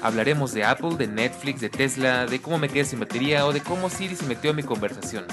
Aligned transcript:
Hablaremos 0.00 0.52
de 0.52 0.64
Apple, 0.64 0.96
de 0.96 1.08
Netflix, 1.08 1.60
de 1.60 1.70
Tesla, 1.70 2.26
de 2.26 2.40
cómo 2.40 2.56
me 2.56 2.68
quedé 2.68 2.84
sin 2.84 3.00
batería 3.00 3.44
o 3.46 3.52
de 3.52 3.60
cómo 3.60 3.90
Siri 3.90 4.14
se 4.14 4.26
metió 4.26 4.50
en 4.50 4.56
mi 4.56 4.62
conversación. 4.62 5.24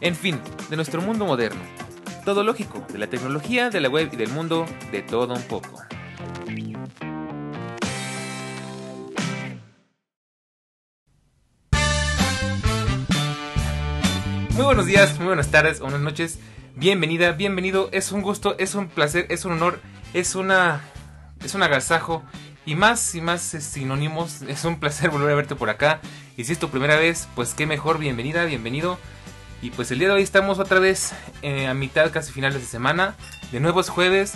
En 0.00 0.16
fin, 0.16 0.40
de 0.68 0.74
nuestro 0.74 1.00
mundo 1.00 1.24
moderno. 1.24 1.60
Todo 2.24 2.42
lógico, 2.42 2.84
de 2.92 2.98
la 2.98 3.06
tecnología, 3.06 3.70
de 3.70 3.80
la 3.80 3.88
web 3.88 4.10
y 4.12 4.16
del 4.16 4.30
mundo, 4.30 4.66
de 4.90 5.02
todo 5.02 5.34
un 5.34 5.42
poco. 5.42 5.70
Muy 14.50 14.64
buenos 14.64 14.86
días, 14.86 15.16
muy 15.18 15.26
buenas 15.28 15.52
tardes, 15.52 15.78
buenas 15.78 16.00
noches. 16.00 16.40
Bienvenida, 16.74 17.30
bienvenido. 17.32 17.88
Es 17.92 18.10
un 18.10 18.22
gusto, 18.22 18.56
es 18.58 18.74
un 18.74 18.88
placer, 18.88 19.26
es 19.30 19.44
un 19.44 19.52
honor, 19.52 19.80
es 20.12 20.34
una 20.34 20.82
es 21.44 21.54
un 21.54 21.62
agasajo 21.62 22.24
y 22.68 22.74
más 22.74 23.14
y 23.14 23.22
más 23.22 23.40
sinónimos. 23.40 24.42
Es 24.48 24.66
un 24.66 24.78
placer 24.78 25.08
volver 25.08 25.32
a 25.32 25.34
verte 25.34 25.56
por 25.56 25.70
acá. 25.70 26.00
Y 26.36 26.44
si 26.44 26.52
es 26.52 26.58
tu 26.58 26.68
primera 26.68 26.96
vez, 26.96 27.26
pues 27.34 27.54
qué 27.54 27.64
mejor, 27.66 27.98
bienvenida, 27.98 28.44
bienvenido. 28.44 28.98
Y 29.62 29.70
pues 29.70 29.90
el 29.90 29.98
día 29.98 30.08
de 30.08 30.14
hoy 30.14 30.22
estamos 30.22 30.58
otra 30.58 30.78
vez 30.78 31.14
eh, 31.40 31.66
a 31.66 31.72
mitad, 31.72 32.12
casi 32.12 32.30
finales 32.30 32.60
de 32.60 32.66
semana. 32.66 33.16
De 33.52 33.60
nuevo 33.60 33.80
es 33.80 33.88
jueves. 33.88 34.34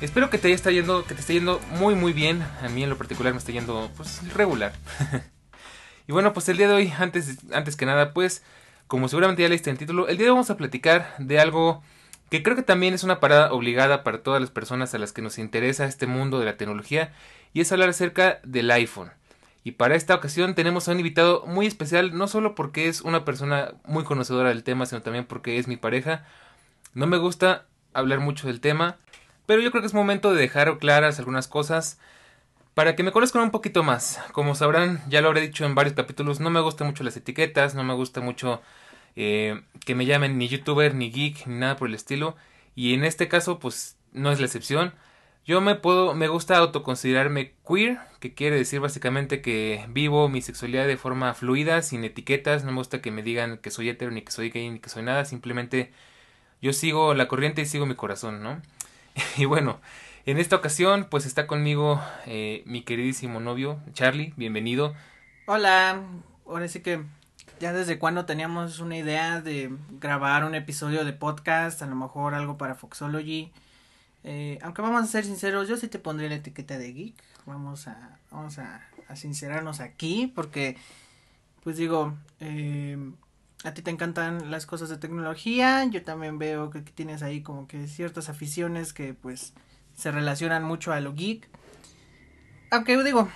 Espero 0.00 0.28
que 0.28 0.38
te 0.38 0.52
esté 0.52 0.74
yendo, 0.74 1.04
que 1.04 1.14
te 1.14 1.20
esté 1.20 1.34
yendo 1.34 1.60
muy 1.78 1.94
muy 1.94 2.12
bien. 2.12 2.42
A 2.62 2.68
mí 2.68 2.82
en 2.82 2.90
lo 2.90 2.98
particular 2.98 3.32
me 3.32 3.38
está 3.38 3.52
yendo 3.52 3.92
pues 3.96 4.22
regular. 4.34 4.72
y 6.08 6.12
bueno, 6.12 6.32
pues 6.32 6.48
el 6.48 6.56
día 6.56 6.66
de 6.66 6.74
hoy, 6.74 6.92
antes, 6.98 7.38
antes 7.52 7.76
que 7.76 7.86
nada, 7.86 8.12
pues 8.12 8.42
como 8.88 9.08
seguramente 9.08 9.42
ya 9.42 9.48
leíste 9.48 9.70
el 9.70 9.78
título, 9.78 10.08
el 10.08 10.16
día 10.16 10.24
de 10.26 10.30
hoy 10.30 10.34
vamos 10.34 10.50
a 10.50 10.56
platicar 10.56 11.14
de 11.18 11.38
algo 11.38 11.84
que 12.30 12.42
creo 12.42 12.56
que 12.56 12.62
también 12.62 12.94
es 12.94 13.04
una 13.04 13.20
parada 13.20 13.52
obligada 13.52 14.04
para 14.04 14.22
todas 14.22 14.40
las 14.40 14.50
personas 14.50 14.94
a 14.94 14.98
las 14.98 15.12
que 15.12 15.22
nos 15.22 15.38
interesa 15.38 15.86
este 15.86 16.06
mundo 16.06 16.38
de 16.38 16.46
la 16.46 16.56
tecnología 16.56 17.12
y 17.52 17.60
es 17.60 17.72
hablar 17.72 17.88
acerca 17.88 18.40
del 18.44 18.70
iPhone. 18.70 19.10
Y 19.64 19.72
para 19.72 19.96
esta 19.96 20.14
ocasión 20.14 20.54
tenemos 20.54 20.88
a 20.88 20.92
un 20.92 20.98
invitado 20.98 21.44
muy 21.46 21.66
especial, 21.66 22.16
no 22.16 22.28
solo 22.28 22.54
porque 22.54 22.88
es 22.88 23.00
una 23.02 23.24
persona 23.24 23.74
muy 23.84 24.04
conocedora 24.04 24.50
del 24.50 24.62
tema, 24.62 24.86
sino 24.86 25.02
también 25.02 25.26
porque 25.26 25.58
es 25.58 25.68
mi 25.68 25.76
pareja. 25.76 26.24
No 26.94 27.06
me 27.06 27.18
gusta 27.18 27.66
hablar 27.92 28.20
mucho 28.20 28.46
del 28.46 28.60
tema, 28.60 28.96
pero 29.46 29.60
yo 29.60 29.70
creo 29.70 29.82
que 29.82 29.86
es 29.86 29.94
momento 29.94 30.32
de 30.32 30.40
dejar 30.40 30.78
claras 30.78 31.18
algunas 31.18 31.48
cosas 31.48 31.98
para 32.74 32.94
que 32.94 33.02
me 33.02 33.12
conozcan 33.12 33.42
un 33.42 33.50
poquito 33.50 33.82
más. 33.82 34.20
Como 34.32 34.54
sabrán, 34.54 35.02
ya 35.08 35.20
lo 35.20 35.28
habré 35.28 35.40
dicho 35.40 35.64
en 35.64 35.74
varios 35.74 35.94
capítulos, 35.94 36.38
no 36.40 36.48
me 36.50 36.60
gustan 36.60 36.86
mucho 36.86 37.02
las 37.02 37.16
etiquetas, 37.16 37.74
no 37.74 37.82
me 37.82 37.94
gusta 37.94 38.20
mucho 38.20 38.62
eh, 39.20 39.60
que 39.84 39.96
me 39.96 40.06
llamen 40.06 40.38
ni 40.38 40.46
youtuber, 40.46 40.94
ni 40.94 41.10
geek, 41.10 41.48
ni 41.48 41.58
nada 41.58 41.74
por 41.74 41.88
el 41.88 41.96
estilo. 41.96 42.36
Y 42.76 42.94
en 42.94 43.02
este 43.02 43.26
caso, 43.26 43.58
pues 43.58 43.98
no 44.12 44.30
es 44.30 44.38
la 44.38 44.46
excepción. 44.46 44.94
Yo 45.44 45.60
me 45.60 45.74
puedo, 45.74 46.14
me 46.14 46.28
gusta 46.28 46.56
autoconsiderarme 46.56 47.54
queer, 47.66 47.98
que 48.20 48.34
quiere 48.34 48.54
decir 48.54 48.78
básicamente 48.78 49.42
que 49.42 49.84
vivo 49.88 50.28
mi 50.28 50.40
sexualidad 50.40 50.86
de 50.86 50.96
forma 50.96 51.34
fluida, 51.34 51.82
sin 51.82 52.04
etiquetas. 52.04 52.62
No 52.62 52.70
me 52.70 52.78
gusta 52.78 53.00
que 53.02 53.10
me 53.10 53.24
digan 53.24 53.58
que 53.58 53.72
soy 53.72 53.88
hetero, 53.88 54.12
ni 54.12 54.22
que 54.22 54.30
soy 54.30 54.50
gay, 54.50 54.70
ni 54.70 54.78
que 54.78 54.88
soy 54.88 55.02
nada. 55.02 55.24
Simplemente 55.24 55.90
yo 56.62 56.72
sigo 56.72 57.12
la 57.14 57.26
corriente 57.26 57.62
y 57.62 57.66
sigo 57.66 57.86
mi 57.86 57.96
corazón, 57.96 58.40
¿no? 58.40 58.62
y 59.36 59.46
bueno, 59.46 59.80
en 60.26 60.38
esta 60.38 60.54
ocasión, 60.54 61.08
pues 61.10 61.26
está 61.26 61.48
conmigo 61.48 62.00
eh, 62.26 62.62
mi 62.66 62.82
queridísimo 62.82 63.40
novio, 63.40 63.80
Charlie. 63.94 64.32
Bienvenido. 64.36 64.94
Hola, 65.46 66.04
ahora 66.46 66.68
sí 66.68 66.82
que 66.82 67.02
ya 67.60 67.72
desde 67.72 67.98
cuando 67.98 68.24
teníamos 68.24 68.78
una 68.78 68.96
idea 68.96 69.40
de 69.40 69.74
grabar 70.00 70.44
un 70.44 70.54
episodio 70.54 71.04
de 71.04 71.12
podcast, 71.12 71.82
a 71.82 71.86
lo 71.86 71.96
mejor 71.96 72.34
algo 72.34 72.56
para 72.56 72.74
Foxology. 72.74 73.50
Eh, 74.24 74.58
aunque 74.62 74.82
vamos 74.82 75.02
a 75.02 75.06
ser 75.06 75.24
sinceros, 75.24 75.68
yo 75.68 75.76
sí 75.76 75.88
te 75.88 75.98
pondría 75.98 76.28
la 76.28 76.36
etiqueta 76.36 76.78
de 76.78 76.92
geek. 76.92 77.14
Vamos 77.46 77.88
a, 77.88 78.18
vamos 78.30 78.58
a, 78.58 78.82
sincerarnos 79.14 79.80
aquí, 79.80 80.30
porque, 80.34 80.76
pues 81.64 81.78
digo, 81.78 82.14
eh, 82.40 82.98
a 83.64 83.72
ti 83.72 83.80
te 83.80 83.90
encantan 83.90 84.50
las 84.50 84.66
cosas 84.66 84.90
de 84.90 84.98
tecnología. 84.98 85.84
Yo 85.86 86.04
también 86.04 86.38
veo 86.38 86.70
que 86.70 86.82
tienes 86.82 87.22
ahí 87.22 87.42
como 87.42 87.66
que 87.66 87.86
ciertas 87.88 88.28
aficiones 88.28 88.92
que, 88.92 89.14
pues, 89.14 89.54
se 89.96 90.10
relacionan 90.10 90.62
mucho 90.62 90.92
a 90.92 91.00
lo 91.00 91.14
geek. 91.14 91.48
Aunque 92.70 93.02
digo, 93.02 93.28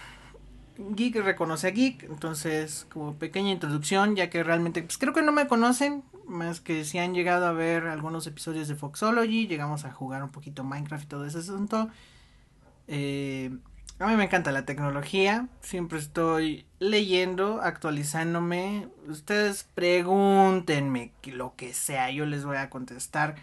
Geek 0.79 1.17
reconoce 1.17 1.69
a 1.69 1.71
Geek, 1.71 2.05
entonces 2.05 2.87
como 2.91 3.15
pequeña 3.15 3.51
introducción, 3.51 4.17
ya 4.17 4.31
que 4.31 4.43
realmente 4.43 4.83
pues 4.83 4.99
creo 4.99 5.13
que 5.13 5.23
no 5.23 5.33
me 5.33 5.47
conocen, 5.47 6.03
más 6.27 6.61
que 6.61 6.85
si 6.85 6.99
han 6.99 7.15
llegado 7.15 7.47
a 7.47 7.53
ver 7.53 7.87
algunos 7.87 8.27
episodios 8.27 8.69
de 8.69 8.75
Foxology, 8.75 9.47
llegamos 9.47 9.85
a 9.85 9.93
jugar 9.93 10.23
un 10.23 10.31
poquito 10.31 10.65
Minecraft 10.65 11.05
y 11.05 11.09
todo 11.09 11.27
ese 11.27 11.39
asunto. 11.39 11.89
Eh, 12.89 13.51
a 13.99 14.07
mí 14.09 14.17
me 14.17 14.25
encanta 14.25 14.51
la 14.51 14.65
tecnología, 14.65 15.49
siempre 15.61 15.99
estoy 15.99 16.67
leyendo, 16.81 17.61
actualizándome. 17.63 18.89
Ustedes 19.07 19.69
pregúntenme 19.75 21.13
lo 21.27 21.55
que 21.55 21.73
sea, 21.73 22.11
yo 22.11 22.27
les 22.27 22.45
voy 22.45 22.57
a 22.57 22.71
contestar 22.71 23.37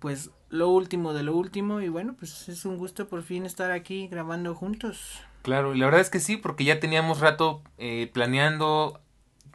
pues 0.00 0.30
lo 0.48 0.68
último 0.70 1.12
de 1.12 1.22
lo 1.22 1.36
último 1.36 1.80
y 1.80 1.88
bueno, 1.88 2.16
pues 2.18 2.48
es 2.48 2.64
un 2.64 2.78
gusto 2.78 3.06
por 3.06 3.22
fin 3.22 3.46
estar 3.46 3.70
aquí 3.70 4.08
grabando 4.08 4.54
juntos. 4.54 5.20
Claro, 5.42 5.74
y 5.74 5.78
la 5.78 5.86
verdad 5.86 6.00
es 6.00 6.10
que 6.10 6.20
sí, 6.20 6.36
porque 6.36 6.64
ya 6.64 6.80
teníamos 6.80 7.20
rato 7.20 7.62
eh, 7.78 8.10
planeando 8.12 9.00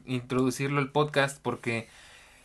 introducirlo 0.05 0.79
al 0.79 0.91
podcast, 0.91 1.39
porque, 1.41 1.87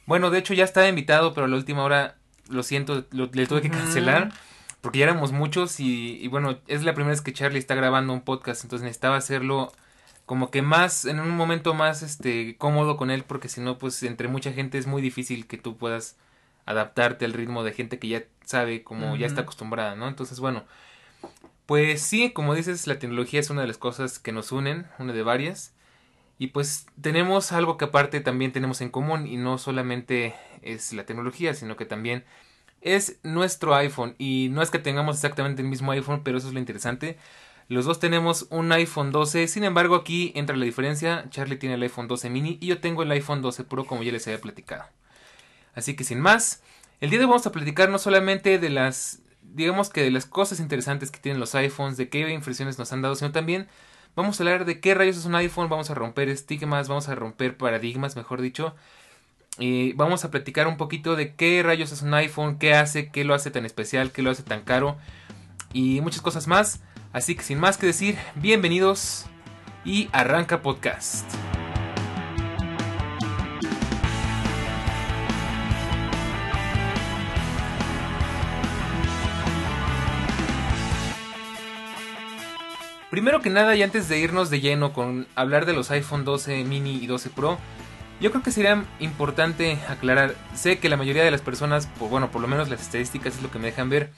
bueno, 0.06 0.30
de 0.30 0.38
hecho 0.38 0.54
ya 0.54 0.64
estaba 0.64 0.88
invitado, 0.88 1.34
pero 1.34 1.46
a 1.46 1.48
la 1.48 1.56
última 1.56 1.84
hora, 1.84 2.16
lo 2.48 2.62
siento, 2.62 3.06
lo, 3.10 3.30
le 3.32 3.46
tuve 3.46 3.62
que 3.62 3.70
cancelar, 3.70 4.32
porque 4.80 4.98
ya 4.98 5.04
éramos 5.04 5.32
muchos 5.32 5.80
y, 5.80 6.18
y, 6.22 6.28
bueno, 6.28 6.58
es 6.66 6.84
la 6.84 6.94
primera 6.94 7.12
vez 7.12 7.22
que 7.22 7.32
Charlie 7.32 7.58
está 7.58 7.74
grabando 7.74 8.12
un 8.12 8.22
podcast, 8.22 8.64
entonces 8.64 8.84
necesitaba 8.84 9.16
hacerlo 9.16 9.72
como 10.26 10.50
que 10.50 10.62
más, 10.62 11.06
en 11.06 11.18
un 11.18 11.30
momento 11.30 11.74
más, 11.74 12.02
este, 12.02 12.56
cómodo 12.56 12.96
con 12.96 13.10
él, 13.10 13.24
porque 13.24 13.48
si 13.48 13.60
no, 13.60 13.78
pues 13.78 14.02
entre 14.04 14.28
mucha 14.28 14.52
gente 14.52 14.78
es 14.78 14.86
muy 14.86 15.02
difícil 15.02 15.46
que 15.46 15.56
tú 15.56 15.76
puedas 15.76 16.16
adaptarte 16.66 17.24
al 17.24 17.32
ritmo 17.32 17.64
de 17.64 17.72
gente 17.72 17.98
que 17.98 18.06
ya 18.06 18.22
sabe, 18.44 18.84
como 18.84 19.16
ya 19.16 19.26
está 19.26 19.40
acostumbrada, 19.40 19.96
¿no? 19.96 20.06
Entonces, 20.06 20.38
bueno, 20.38 20.64
pues 21.70 22.03
sí, 22.03 22.32
como 22.32 22.56
dices, 22.56 22.88
la 22.88 22.98
tecnología 22.98 23.38
es 23.38 23.48
una 23.48 23.60
de 23.60 23.69
las 23.69 23.78
cosas 23.78 24.19
que 24.19 24.32
nos 24.32 24.50
unen, 24.50 24.88
una 24.98 25.12
de 25.12 25.22
varias. 25.22 25.72
Y 26.36 26.48
pues 26.48 26.86
tenemos 27.00 27.53
algo 27.53 27.76
que 27.76 27.84
aparte 27.84 28.19
también 28.19 28.50
tenemos 28.50 28.81
en 28.81 28.88
común 28.88 29.28
y 29.28 29.36
no 29.36 29.56
solamente 29.56 30.34
es 30.62 30.92
la 30.92 31.06
tecnología, 31.06 31.54
sino 31.54 31.76
que 31.76 31.84
también 31.84 32.25
es 32.81 33.20
nuestro 33.22 33.72
iPhone. 33.76 34.16
Y 34.19 34.48
no 34.50 34.62
es 34.62 34.72
que 34.72 34.81
tengamos 34.81 35.14
exactamente 35.14 35.62
el 35.62 35.69
mismo 35.69 35.92
iPhone, 35.92 36.22
pero 36.25 36.38
eso 36.38 36.48
es 36.48 36.54
lo 36.54 36.58
interesante. 36.58 37.19
Los 37.69 37.84
dos 37.84 38.00
tenemos 38.00 38.48
un 38.50 38.72
iPhone 38.72 39.12
12, 39.12 39.47
sin 39.47 39.62
embargo 39.62 39.94
aquí 39.94 40.32
entra 40.34 40.56
la 40.56 40.64
diferencia. 40.64 41.26
Charlie 41.31 41.56
tiene 41.56 41.76
el 41.76 41.82
iPhone 41.84 42.08
12 42.08 42.31
mini 42.31 42.58
y 42.60 42.66
yo 42.66 42.81
tengo 42.81 43.04
el 43.04 43.12
iPhone 43.12 43.42
12 43.42 43.62
Pro 43.62 43.87
como 43.87 44.02
ya 44.02 44.10
les 44.10 44.26
había 44.26 44.41
platicado. 44.41 44.87
Así 45.76 45.94
que 45.94 46.02
sin 46.02 46.19
más, 46.19 46.64
el 47.00 47.10
día 47.10 47.20
de 47.20 47.26
hoy 47.26 47.31
vamos 47.31 47.47
a 47.47 47.52
platicar 47.52 47.91
no 47.91 48.00
solamente 48.00 48.58
de 48.58 48.70
las 48.70 49.20
digamos 49.55 49.91
que 49.91 50.03
de 50.03 50.11
las 50.11 50.27
cosas 50.27 50.61
interesantes 50.61 51.11
que 51.11 51.20
tienen 51.20 51.41
los 51.41 51.55
iPhones, 51.55 51.97
de 51.97 52.08
qué 52.08 52.29
impresiones 52.31 52.79
nos 52.79 52.93
han 52.93 53.02
dado, 53.02 53.14
sino 53.14 53.32
también 53.32 53.69
vamos 54.17 54.38
a 54.38 54.43
hablar 54.43 54.64
de 54.64 54.81
qué 54.81 54.94
rayos 54.94 55.17
es 55.17 55.25
un 55.25 55.35
iPhone, 55.35 55.69
vamos 55.69 55.91
a 55.91 55.94
romper 55.94 56.29
estigmas, 56.29 56.88
vamos 56.88 57.08
a 57.08 57.14
romper 57.14 57.56
paradigmas, 57.56 58.17
mejor 58.17 58.41
dicho. 58.41 58.75
Y 59.58 59.93
vamos 59.93 60.25
a 60.25 60.31
platicar 60.31 60.69
un 60.69 60.76
poquito 60.76 61.17
de 61.17 61.35
qué 61.35 61.62
rayos 61.62 61.93
es 61.93 62.02
un 62.02 62.14
iPhone, 62.14 62.58
qué 62.58 62.75
hace, 62.75 63.11
qué 63.11 63.25
lo 63.25 63.35
hace 63.35 63.50
tan 63.50 63.67
especial, 63.67 64.12
qué 64.12 64.23
lo 64.23 64.31
hace 64.31 64.43
tan 64.43 64.62
caro 64.62 64.97
y 65.73 66.00
muchas 66.00 66.23
cosas 66.23 66.46
más. 66.46 66.81
Así 67.12 67.35
que 67.35 67.43
sin 67.43 67.58
más 67.58 67.76
que 67.76 67.87
decir, 67.87 68.17
bienvenidos 68.37 69.26
y 69.85 70.08
arranca 70.12 70.62
podcast. 70.62 71.26
Primero 83.10 83.40
que 83.40 83.50
nada 83.50 83.74
y 83.74 83.82
antes 83.82 84.08
de 84.08 84.20
irnos 84.20 84.50
de 84.50 84.60
lleno 84.60 84.92
con 84.92 85.26
hablar 85.34 85.66
de 85.66 85.72
los 85.72 85.90
iPhone 85.90 86.24
12 86.24 86.62
mini 86.62 86.96
y 86.96 87.08
12 87.08 87.30
Pro, 87.30 87.58
yo 88.20 88.30
creo 88.30 88.44
que 88.44 88.52
sería 88.52 88.84
importante 89.00 89.78
aclarar, 89.88 90.36
sé 90.54 90.78
que 90.78 90.88
la 90.88 90.96
mayoría 90.96 91.24
de 91.24 91.32
las 91.32 91.40
personas, 91.40 91.88
bueno, 91.98 92.30
por 92.30 92.40
lo 92.40 92.46
menos 92.46 92.68
las 92.68 92.80
estadísticas 92.80 93.34
es 93.34 93.42
lo 93.42 93.50
que 93.50 93.58
me 93.58 93.66
dejan 93.66 93.90
ver, 93.90 94.12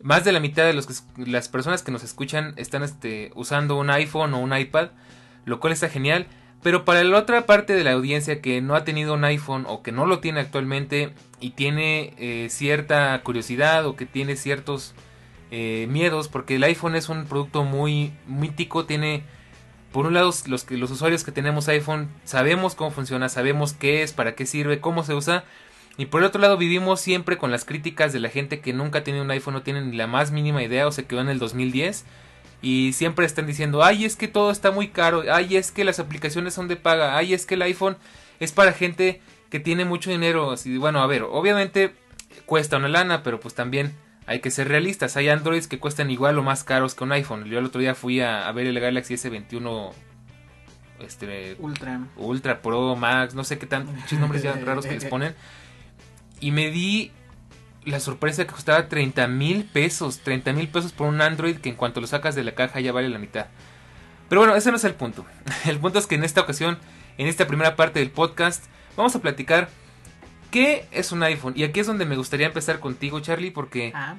más 0.00 0.24
de 0.24 0.30
la 0.30 0.38
mitad 0.38 0.64
de 0.64 0.72
los 0.72 0.86
que, 0.86 0.94
las 1.28 1.48
personas 1.48 1.82
que 1.82 1.90
nos 1.90 2.04
escuchan 2.04 2.54
están 2.56 2.84
este, 2.84 3.32
usando 3.34 3.76
un 3.76 3.90
iPhone 3.90 4.32
o 4.34 4.38
un 4.38 4.56
iPad, 4.56 4.90
lo 5.44 5.58
cual 5.58 5.72
está 5.72 5.88
genial, 5.88 6.28
Pero 6.62 6.84
para 6.84 7.04
la 7.04 7.18
otra 7.18 7.46
parte 7.46 7.74
de 7.74 7.84
la 7.84 7.92
audiencia 7.92 8.40
que 8.40 8.60
no 8.60 8.74
ha 8.74 8.84
tenido 8.84 9.14
un 9.14 9.24
iPhone 9.24 9.64
o 9.68 9.82
que 9.82 9.92
no 9.92 10.06
lo 10.06 10.18
tiene 10.18 10.40
actualmente 10.40 11.14
y 11.40 11.50
tiene 11.50 12.14
eh, 12.18 12.48
cierta 12.50 13.20
curiosidad 13.22 13.86
o 13.86 13.94
que 13.94 14.06
tiene 14.06 14.34
ciertos 14.34 14.94
eh, 15.50 15.86
miedos, 15.88 16.28
porque 16.28 16.56
el 16.56 16.64
iPhone 16.64 16.96
es 16.96 17.08
un 17.08 17.24
producto 17.26 17.64
muy 17.64 18.12
mítico, 18.26 18.84
tiene, 18.84 19.22
por 19.92 20.06
un 20.06 20.14
lado, 20.14 20.32
los, 20.46 20.64
que, 20.64 20.76
los 20.76 20.90
usuarios 20.90 21.24
que 21.24 21.32
tenemos 21.32 21.68
iPhone 21.68 22.08
sabemos 22.24 22.74
cómo 22.74 22.90
funciona, 22.90 23.28
sabemos 23.28 23.72
qué 23.72 24.02
es, 24.02 24.12
para 24.12 24.34
qué 24.34 24.46
sirve, 24.46 24.80
cómo 24.80 25.04
se 25.04 25.14
usa, 25.14 25.44
y 25.96 26.06
por 26.06 26.20
el 26.20 26.26
otro 26.26 26.40
lado 26.40 26.56
vivimos 26.56 27.00
siempre 27.00 27.38
con 27.38 27.50
las 27.50 27.64
críticas 27.64 28.12
de 28.12 28.20
la 28.20 28.28
gente 28.28 28.60
que 28.60 28.72
nunca 28.72 29.02
tenido 29.02 29.24
un 29.24 29.30
iPhone, 29.30 29.54
no 29.54 29.62
tienen 29.62 29.90
ni 29.90 29.96
la 29.96 30.06
más 30.06 30.30
mínima 30.30 30.62
idea 30.62 30.86
o 30.86 30.92
se 30.92 31.06
quedó 31.06 31.20
en 31.20 31.28
el 31.28 31.38
2010 31.38 32.04
y 32.60 32.92
siempre 32.92 33.26
están 33.26 33.46
diciendo, 33.46 33.84
ay, 33.84 34.04
es 34.04 34.16
que 34.16 34.28
todo 34.28 34.50
está 34.50 34.70
muy 34.70 34.88
caro, 34.88 35.24
ay, 35.32 35.56
es 35.56 35.70
que 35.70 35.84
las 35.84 35.98
aplicaciones 36.00 36.54
son 36.54 36.68
de 36.68 36.76
paga, 36.76 37.16
ay, 37.16 37.34
es 37.34 37.46
que 37.46 37.54
el 37.54 37.62
iPhone 37.62 37.96
es 38.40 38.52
para 38.52 38.72
gente 38.72 39.20
que 39.50 39.60
tiene 39.60 39.84
mucho 39.84 40.10
dinero. 40.10 40.50
Así, 40.50 40.76
bueno, 40.76 41.00
a 41.00 41.06
ver, 41.06 41.22
obviamente 41.22 41.94
cuesta 42.46 42.76
una 42.76 42.88
lana, 42.88 43.22
pero 43.22 43.40
pues 43.40 43.54
también 43.54 43.94
hay 44.28 44.40
que 44.40 44.50
ser 44.50 44.68
realistas. 44.68 45.16
Hay 45.16 45.30
Androids 45.30 45.66
que 45.68 45.78
cuestan 45.78 46.10
igual 46.10 46.38
o 46.38 46.42
más 46.42 46.62
caros 46.62 46.94
que 46.94 47.02
un 47.02 47.12
iPhone. 47.12 47.46
Yo 47.46 47.58
el 47.58 47.64
otro 47.64 47.80
día 47.80 47.94
fui 47.94 48.20
a, 48.20 48.50
ver 48.52 48.66
el 48.66 48.78
Galaxy 48.78 49.14
S21 49.14 49.92
este 51.00 51.56
Ultra 51.60 52.00
Ultra 52.16 52.60
Pro 52.60 52.96
Max, 52.96 53.34
no 53.34 53.44
sé 53.44 53.56
qué 53.56 53.66
tan 53.66 53.86
muchos 53.86 54.18
nombres 54.18 54.42
ya 54.42 54.52
raros 54.64 54.84
que 54.84 54.92
les 54.92 55.06
ponen. 55.06 55.34
Y 56.40 56.50
me 56.50 56.70
di 56.70 57.10
la 57.86 58.00
sorpresa 58.00 58.44
que 58.44 58.52
costaba 58.52 58.88
30 58.88 59.26
mil 59.28 59.64
pesos. 59.64 60.18
30 60.18 60.52
mil 60.52 60.68
pesos 60.68 60.92
por 60.92 61.08
un 61.08 61.22
Android 61.22 61.56
que 61.56 61.70
en 61.70 61.76
cuanto 61.76 62.02
lo 62.02 62.06
sacas 62.06 62.34
de 62.34 62.44
la 62.44 62.54
caja 62.54 62.80
ya 62.80 62.92
vale 62.92 63.08
la 63.08 63.18
mitad. 63.18 63.46
Pero 64.28 64.42
bueno, 64.42 64.54
ese 64.56 64.70
no 64.70 64.76
es 64.76 64.84
el 64.84 64.94
punto. 64.94 65.24
El 65.64 65.78
punto 65.78 65.98
es 65.98 66.06
que 66.06 66.16
en 66.16 66.24
esta 66.24 66.42
ocasión, 66.42 66.76
en 67.16 67.28
esta 67.28 67.46
primera 67.46 67.76
parte 67.76 68.00
del 68.00 68.10
podcast, 68.10 68.66
vamos 68.94 69.16
a 69.16 69.22
platicar 69.22 69.70
qué 70.50 70.86
es 70.90 71.12
un 71.12 71.22
iPhone. 71.22 71.54
Y 71.56 71.64
aquí 71.64 71.80
es 71.80 71.86
donde 71.86 72.04
me 72.04 72.16
gustaría 72.16 72.46
empezar 72.46 72.80
contigo, 72.80 73.20
Charlie, 73.20 73.50
porque 73.50 73.92
ah. 73.94 74.16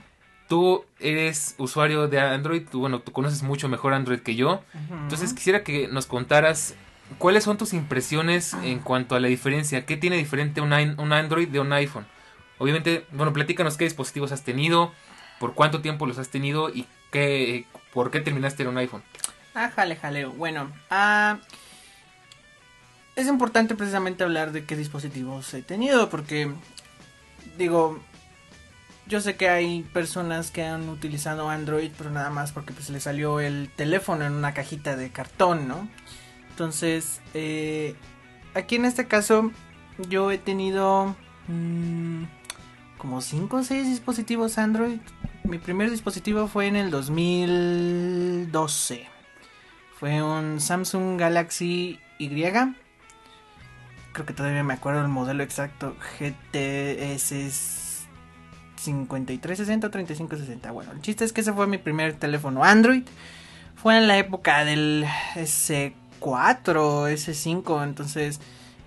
tú 0.48 0.86
eres 1.00 1.56
usuario 1.58 2.08
de 2.08 2.20
Android. 2.20 2.64
Tú, 2.70 2.82
bueno, 2.82 3.00
tú 3.00 3.12
conoces 3.12 3.44
mucho 3.44 3.70
mejor 3.70 3.94
Android 3.94 4.20
que 4.20 4.36
yo. 4.36 4.64
Entonces 4.92 5.34
quisiera 5.34 5.64
que 5.64 5.88
nos 5.88 6.06
contaras 6.06 6.76
cuáles 7.18 7.44
son 7.44 7.58
tus 7.58 7.74
impresiones 7.74 8.54
ah. 8.54 8.66
en 8.66 8.80
cuanto 8.80 9.16
a 9.16 9.20
la 9.20 9.28
diferencia. 9.28 9.86
¿Qué 9.86 9.98
tiene 9.98 10.18
diferente 10.18 10.62
un, 10.62 10.74
un 10.74 11.14
Android 11.14 11.48
de 11.48 11.60
un 11.60 11.74
iPhone? 11.74 12.06
Obviamente, 12.60 13.06
bueno, 13.12 13.34
platícanos 13.34 13.78
qué 13.78 13.86
dispositivos 13.86 14.32
has 14.32 14.44
tenido, 14.44 14.92
por 15.40 15.54
cuánto 15.54 15.82
tiempo 15.82 16.06
los 16.06 16.20
has 16.20 16.30
tenido 16.30 16.70
y 16.70 16.86
qué, 17.10 17.66
por 17.94 18.12
qué 18.12 18.20
terminaste 18.20 18.64
en 18.64 18.70
un 18.70 18.78
iPhone. 18.78 19.02
Ah, 19.56 19.72
jale, 19.74 19.96
jale. 19.96 20.26
Bueno, 20.26 20.72
ah, 20.90 21.40
es 23.20 23.28
importante 23.28 23.76
precisamente 23.76 24.24
hablar 24.24 24.52
de 24.52 24.66
qué 24.66 24.76
dispositivos 24.76 25.54
he 25.54 25.62
tenido 25.62 26.10
porque, 26.10 26.52
digo, 27.58 28.00
yo 29.08 29.22
sé 29.22 29.36
que 29.36 29.50
hay 29.50 29.84
personas 29.84 30.52
que 30.52 30.64
han 30.64 30.90
utilizado 30.90 31.50
Android, 31.50 31.92
pero 31.98 32.12
nada 32.12 32.30
más 32.30 32.52
porque 32.52 32.74
pues 32.74 32.90
le 32.90 33.00
salió 33.00 33.40
el 33.40 33.72
teléfono 33.76 34.26
en 34.26 34.34
una 34.34 34.54
cajita 34.54 34.96
de 34.96 35.12
cartón, 35.12 35.68
¿no? 35.68 35.88
Entonces, 36.50 37.22
eh, 37.34 37.96
aquí 38.54 38.76
en 38.76 38.86
este 38.86 39.08
caso, 39.08 39.52
yo 40.10 40.32
he 40.32 40.38
tenido... 40.38 41.16
Mmm, 41.48 42.26
como 43.00 43.22
5 43.22 43.58
o 43.58 43.64
6 43.64 43.88
dispositivos 43.88 44.60
Android. 44.60 45.00
Mi 45.44 45.58
primer 45.58 45.90
dispositivo 45.90 46.48
fue 46.48 46.68
en 46.68 46.76
el 46.76 46.92
2012. 46.92 49.08
Fue 49.98 50.22
un 50.22 50.60
Samsung 50.60 51.18
Galaxy 51.18 52.00
Y. 52.20 52.30
Creo 54.20 54.28
que 54.28 54.34
todavía 54.34 54.66
me 54.66 54.74
acuerdo 54.74 55.00
el 55.00 55.08
modelo 55.08 55.44
exacto. 55.44 55.96
GTS 56.20 57.30
5360 58.76 59.88
o 59.88 59.90
3560. 59.90 60.72
Bueno, 60.72 60.92
el 60.92 61.00
chiste 61.00 61.24
es 61.24 61.32
que 61.32 61.40
ese 61.40 61.54
fue 61.54 61.68
mi 61.68 61.78
primer 61.78 62.16
teléfono 62.16 62.66
Android. 62.66 63.04
Fue 63.78 63.98
en 63.98 64.10
la 64.10 64.18
época 64.18 64.66
del 64.66 65.06
S4, 65.36 65.94
S5. 66.20 67.82
Entonces 67.86 68.42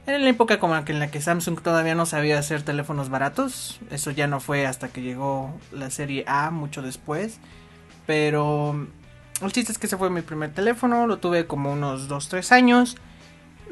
era 0.06 0.18
la 0.18 0.28
época 0.28 0.60
como 0.60 0.76
en 0.76 0.98
la 0.98 1.10
que 1.10 1.22
Samsung 1.22 1.62
todavía 1.62 1.94
no 1.94 2.04
sabía 2.04 2.38
hacer 2.38 2.60
teléfonos 2.60 3.08
baratos. 3.08 3.80
Eso 3.90 4.10
ya 4.10 4.26
no 4.26 4.38
fue 4.38 4.66
hasta 4.66 4.88
que 4.88 5.00
llegó 5.00 5.58
la 5.72 5.88
serie 5.88 6.24
A 6.26 6.50
mucho 6.50 6.82
después. 6.82 7.38
Pero 8.04 8.86
el 9.40 9.52
chiste 9.52 9.72
es 9.72 9.78
que 9.78 9.86
ese 9.86 9.96
fue 9.96 10.10
mi 10.10 10.20
primer 10.20 10.52
teléfono. 10.52 11.06
Lo 11.06 11.20
tuve 11.20 11.46
como 11.46 11.72
unos 11.72 12.10
2-3 12.10 12.52
años. 12.52 12.98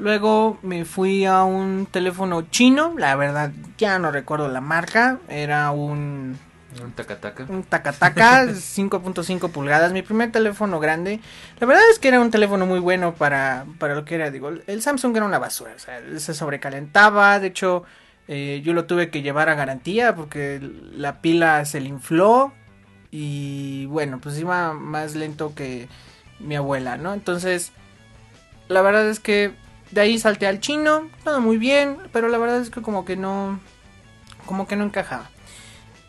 Luego 0.00 0.58
me 0.62 0.84
fui 0.84 1.26
a 1.26 1.44
un 1.44 1.86
teléfono 1.90 2.42
chino. 2.50 2.94
La 2.96 3.14
verdad 3.16 3.52
ya 3.76 3.98
no 3.98 4.10
recuerdo 4.10 4.48
la 4.48 4.60
marca. 4.60 5.18
Era 5.28 5.70
un 5.70 6.38
un 6.82 6.92
tacataca. 6.92 7.46
Un 7.48 7.64
tacataca 7.64 8.44
5.5 8.46 9.50
pulgadas. 9.50 9.92
Mi 9.92 10.02
primer 10.02 10.32
teléfono 10.32 10.80
grande. 10.80 11.20
La 11.58 11.66
verdad 11.66 11.82
es 11.90 11.98
que 11.98 12.08
era 12.08 12.20
un 12.20 12.30
teléfono 12.30 12.64
muy 12.64 12.78
bueno 12.78 13.14
para, 13.14 13.66
para 13.78 13.94
lo 13.94 14.04
que 14.04 14.14
era. 14.14 14.30
Digo, 14.30 14.50
el 14.66 14.82
Samsung 14.82 15.16
era 15.16 15.26
una 15.26 15.38
basura. 15.38 15.72
O 15.74 15.78
sea, 15.78 16.00
se 16.18 16.32
sobrecalentaba. 16.32 17.38
De 17.40 17.48
hecho, 17.48 17.84
eh, 18.28 18.62
yo 18.64 18.72
lo 18.72 18.86
tuve 18.86 19.10
que 19.10 19.22
llevar 19.22 19.48
a 19.48 19.54
garantía 19.54 20.14
porque 20.14 20.60
la 20.94 21.20
pila 21.20 21.64
se 21.64 21.80
le 21.80 21.88
infló. 21.88 22.52
Y 23.10 23.86
bueno, 23.86 24.20
pues 24.20 24.38
iba 24.38 24.72
más 24.72 25.14
lento 25.16 25.54
que 25.54 25.88
mi 26.38 26.54
abuela, 26.54 26.96
¿no? 26.96 27.12
Entonces, 27.12 27.72
la 28.68 28.80
verdad 28.82 29.10
es 29.10 29.18
que 29.18 29.52
de 29.90 30.00
ahí 30.00 30.18
salté 30.18 30.46
al 30.46 30.60
chino. 30.60 31.08
Todo 31.24 31.40
muy 31.40 31.58
bien. 31.58 31.98
Pero 32.12 32.28
la 32.28 32.38
verdad 32.38 32.60
es 32.60 32.70
que 32.70 32.82
como 32.82 33.04
que 33.04 33.16
no. 33.16 33.60
Como 34.46 34.66
que 34.66 34.76
no 34.76 34.84
encajaba. 34.84 35.30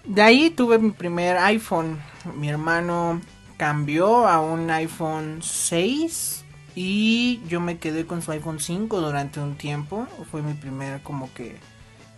De 0.06 0.22
ahí 0.22 0.50
tuve 0.50 0.80
mi 0.80 0.92
primer 0.92 1.38
iPhone. 1.38 2.00
Mi 2.36 2.50
hermano 2.50 3.22
cambió 3.58 4.28
a 4.28 4.42
un 4.42 4.72
iPhone 4.72 5.40
6 5.44 6.44
y 6.74 7.42
yo 7.48 7.60
me 7.60 7.78
quedé 7.78 8.08
con 8.08 8.22
su 8.22 8.32
iPhone 8.32 8.60
5 8.60 9.00
durante 9.00 9.40
un 9.40 9.56
tiempo. 9.56 10.08
Fue 10.32 10.42
mi 10.42 10.54
primer 10.54 11.02
como 11.04 11.32
que 11.34 11.58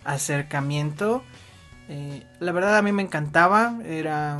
acercamiento. 0.04 1.22
Eh, 1.88 2.24
la 2.40 2.52
verdad 2.52 2.76
a 2.76 2.82
mí 2.82 2.92
me 2.92 3.02
encantaba. 3.02 3.74
Era 3.84 4.38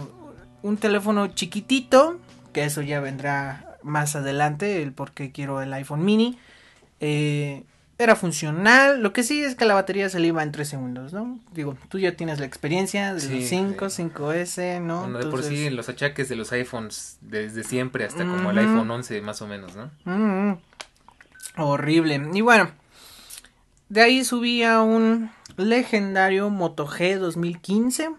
un 0.62 0.77
teléfono 0.77 1.29
chiquitito, 1.29 2.19
que 2.53 2.65
eso 2.65 2.81
ya 2.81 3.01
vendrá 3.01 3.77
más 3.82 4.17
adelante, 4.17 4.82
el 4.82 4.93
por 4.93 5.13
qué 5.13 5.31
quiero 5.31 5.60
el 5.60 5.72
iPhone 5.75 6.05
mini. 6.05 6.39
Eh, 7.06 7.65
era 7.99 8.17
funcional. 8.17 9.03
Lo 9.03 9.13
que 9.13 9.23
sí 9.23 9.44
es 9.44 9.55
que 9.55 9.67
la 9.67 9.75
batería 9.75 10.08
se 10.08 10.19
le 10.19 10.29
iba 10.29 10.43
en 10.43 10.53
3 10.53 10.67
segundos, 10.67 11.13
¿no? 11.13 11.39
Digo, 11.53 11.77
tú 11.89 11.99
ya 11.99 12.17
tienes 12.17 12.41
la 12.41 12.46
experiencia 12.46 13.15
de 13.15 13.29
los 13.29 13.44
5, 13.49 13.84
5S, 13.87 14.81
¿no? 14.81 15.03
Bueno, 15.03 15.19
de 15.19 15.27
por 15.27 15.43
sí, 15.43 15.69
los 15.69 15.89
achaques 15.89 16.29
de 16.29 16.37
los 16.37 16.51
iPhones 16.53 17.19
desde 17.20 17.63
siempre 17.63 18.05
hasta 18.05 18.25
como 18.25 18.51
el 18.51 18.58
iPhone 18.58 18.91
11 18.91 19.20
más 19.20 19.43
o 19.43 19.46
menos, 19.46 19.73
¿no? 19.77 20.58
Horrible. 21.56 22.20
Y 22.32 22.41
bueno, 22.41 22.70
de 23.91 24.01
ahí 24.01 24.25
subí 24.25 24.63
a 24.63 24.81
un 24.81 25.31
legendario 25.56 26.49
Moto 26.49 26.87
G 26.87 27.19
2015. 27.19 28.11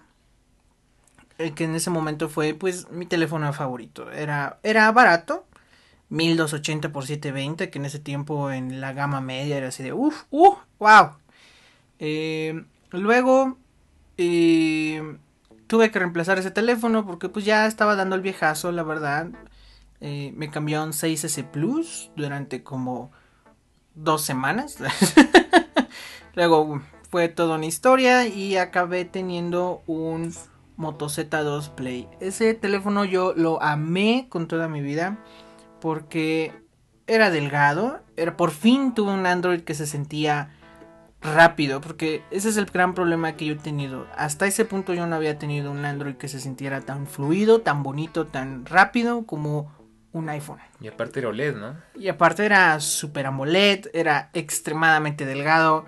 El 1.38 1.54
que 1.54 1.66
en 1.66 1.76
ese 1.76 1.90
momento 1.90 2.30
fue 2.30 2.54
pues 2.54 2.90
mi 2.92 3.08
teléfono 3.08 3.52
favorito. 3.52 4.10
Era, 4.12 4.60
era 4.64 4.90
barato 4.94 5.46
1280 6.10 6.92
por 6.92 7.06
720, 7.06 7.70
que 7.70 7.80
en 7.80 7.86
ese 7.86 8.00
tiempo 8.00 8.52
en 8.52 8.82
la 8.82 8.94
gama 8.94 9.22
media 9.22 9.58
era 9.58 9.70
así 9.70 9.84
de 9.84 9.94
uff, 9.94 10.24
uh, 10.32 10.56
wow. 10.80 11.12
Eh, 12.00 12.64
luego 12.92 13.58
eh, 14.18 15.18
tuve 15.68 15.92
que 15.92 16.00
reemplazar 16.00 16.38
ese 16.38 16.52
teléfono 16.52 17.06
porque 17.06 17.30
pues 17.30 17.46
ya 17.46 17.66
estaba 17.66 17.96
dando 17.96 18.16
el 18.16 18.22
viejazo, 18.22 18.72
la 18.72 18.84
verdad. 18.84 19.30
Eh, 20.02 20.34
me 20.36 20.52
cambió 20.52 20.84
un 20.84 20.92
6S 20.92 21.50
Plus 21.50 22.12
durante 22.16 22.64
como 22.64 23.12
dos 23.96 24.22
semanas. 24.22 24.78
luego 26.36 26.82
fue 27.10 27.30
toda 27.30 27.56
una 27.56 27.66
historia 27.66 28.28
y 28.28 28.58
acabé 28.58 29.06
teniendo 29.06 29.82
un 29.88 30.34
Moto 30.78 31.08
Z2 31.08 31.70
Play. 31.76 32.08
Ese 32.20 32.54
teléfono 32.54 33.06
yo 33.06 33.34
lo 33.36 33.62
amé 33.64 34.28
con 34.30 34.48
toda 34.48 34.68
mi 34.68 34.82
vida 34.82 35.18
porque 35.86 36.52
era 37.06 37.30
delgado, 37.30 38.00
era 38.18 38.36
por 38.36 38.50
fin 38.50 38.96
tuve 38.96 39.14
un 39.14 39.28
Android 39.28 39.62
que 39.62 39.76
se 39.76 39.86
sentía 39.86 40.50
rápido, 41.22 41.80
porque 41.80 42.24
ese 42.32 42.50
es 42.50 42.58
el 42.58 42.66
gran 42.66 42.96
problema 42.96 43.34
que 43.34 43.46
yo 43.46 43.54
he 43.54 43.58
tenido. 43.58 44.08
Hasta 44.18 44.48
ese 44.48 44.66
punto 44.66 44.96
yo 44.96 45.06
no 45.06 45.16
había 45.16 45.38
tenido 45.38 45.70
un 45.70 45.86
Android 45.86 46.16
que 46.16 46.28
se 46.28 46.40
sintiera 46.40 46.82
tan 46.82 47.06
fluido, 47.06 47.62
tan 47.62 47.84
bonito, 47.84 48.26
tan 48.26 48.66
rápido 48.66 49.28
como 49.28 49.76
un 50.12 50.28
iPhone. 50.28 50.58
Y 50.82 50.88
aparte 50.88 51.20
era 51.20 51.30
OLED, 51.30 51.56
¿no? 51.56 51.76
Y 51.94 52.08
aparte 52.08 52.48
era 52.48 52.80
super 52.80 53.28
AMOLED, 53.28 53.90
era 53.94 54.32
extremadamente 54.34 55.28
delgado. 55.28 55.86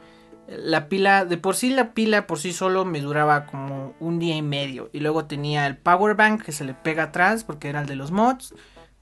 La 0.47 0.89
pila, 0.89 1.25
de 1.25 1.39
por 1.39 1.55
sí 1.55 1.71
la 1.71 1.95
pila 1.95 2.27
por 2.27 2.37
sí 2.37 2.53
solo 2.53 2.85
me 2.85 3.01
duraba 3.01 3.47
como 3.47 3.95
un 3.99 4.19
día 4.19 4.35
y 4.35 4.43
medio. 4.43 4.91
Y 4.93 4.99
luego 4.99 5.25
tenía 5.25 5.65
el 5.65 5.75
power 5.75 6.15
bank 6.15 6.43
que 6.43 6.51
se 6.51 6.65
le 6.65 6.75
pega 6.75 7.05
atrás 7.05 7.43
porque 7.43 7.69
era 7.69 7.81
el 7.81 7.87
de 7.87 7.95
los 7.95 8.11
mods 8.11 8.53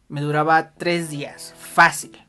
me 0.09 0.21
duraba 0.21 0.71
tres 0.71 1.09
días, 1.09 1.53
fácil. 1.57 2.25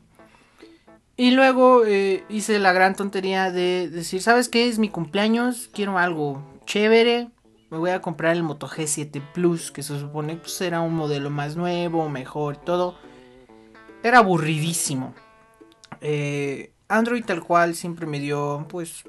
Y 1.15 1.31
luego 1.31 1.83
eh, 1.85 2.23
hice 2.29 2.59
la 2.59 2.73
gran 2.73 2.95
tontería 2.95 3.51
de 3.51 3.89
decir, 3.89 4.21
¿sabes 4.21 4.49
qué? 4.49 4.67
Es 4.69 4.77
mi 4.77 4.89
cumpleaños, 4.89 5.69
quiero 5.73 5.97
algo 5.97 6.43
chévere. 6.65 7.29
Me 7.71 7.77
voy 7.77 7.89
a 7.89 8.01
comprar 8.01 8.35
el 8.35 8.43
Moto 8.43 8.67
G7 8.67 9.21
Plus, 9.33 9.71
que 9.71 9.81
se 9.81 9.99
supone 9.99 10.37
pues, 10.37 10.61
era 10.61 10.81
un 10.81 10.93
modelo 10.93 11.29
más 11.31 11.55
nuevo, 11.55 12.07
mejor 12.07 12.57
todo. 12.57 12.95
Era 14.03 14.19
aburridísimo. 14.19 15.15
Eh, 16.01 16.71
Android 16.87 17.25
tal 17.25 17.43
cual 17.43 17.75
siempre 17.75 18.05
me 18.05 18.19
dio 18.19 18.65
pues 18.69 19.03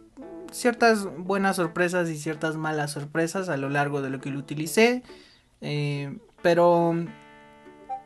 ciertas 0.50 1.04
buenas 1.04 1.56
sorpresas 1.56 2.08
y 2.08 2.16
ciertas 2.16 2.56
malas 2.56 2.92
sorpresas 2.92 3.48
a 3.50 3.58
lo 3.58 3.68
largo 3.68 4.00
de 4.00 4.10
lo 4.10 4.20
que 4.20 4.30
lo 4.30 4.38
utilicé. 4.38 5.02
Eh, 5.60 6.16
pero 6.42 6.94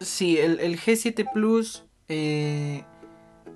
sí, 0.04 0.38
el, 0.38 0.78
G7 0.78 1.30
Plus 1.32 1.85
eh, 2.09 2.85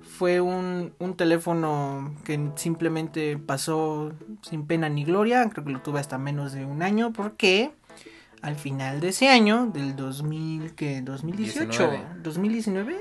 fue 0.01 0.41
un, 0.41 0.93
un, 0.99 1.15
teléfono 1.15 2.15
que 2.23 2.51
simplemente 2.55 3.37
pasó 3.37 4.13
sin 4.41 4.65
pena 4.65 4.89
ni 4.89 5.03
gloria. 5.03 5.49
Creo 5.49 5.65
que 5.65 5.71
lo 5.71 5.81
tuve 5.81 5.99
hasta 5.99 6.17
menos 6.17 6.53
de 6.53 6.65
un 6.65 6.81
año 6.81 7.13
porque 7.13 7.71
al 8.41 8.55
final 8.55 8.99
de 8.99 9.09
ese 9.09 9.29
año, 9.29 9.67
del 9.73 9.95
2000, 9.95 10.75
¿qué? 10.75 11.01
2018, 11.01 11.91
2019. 12.23 12.95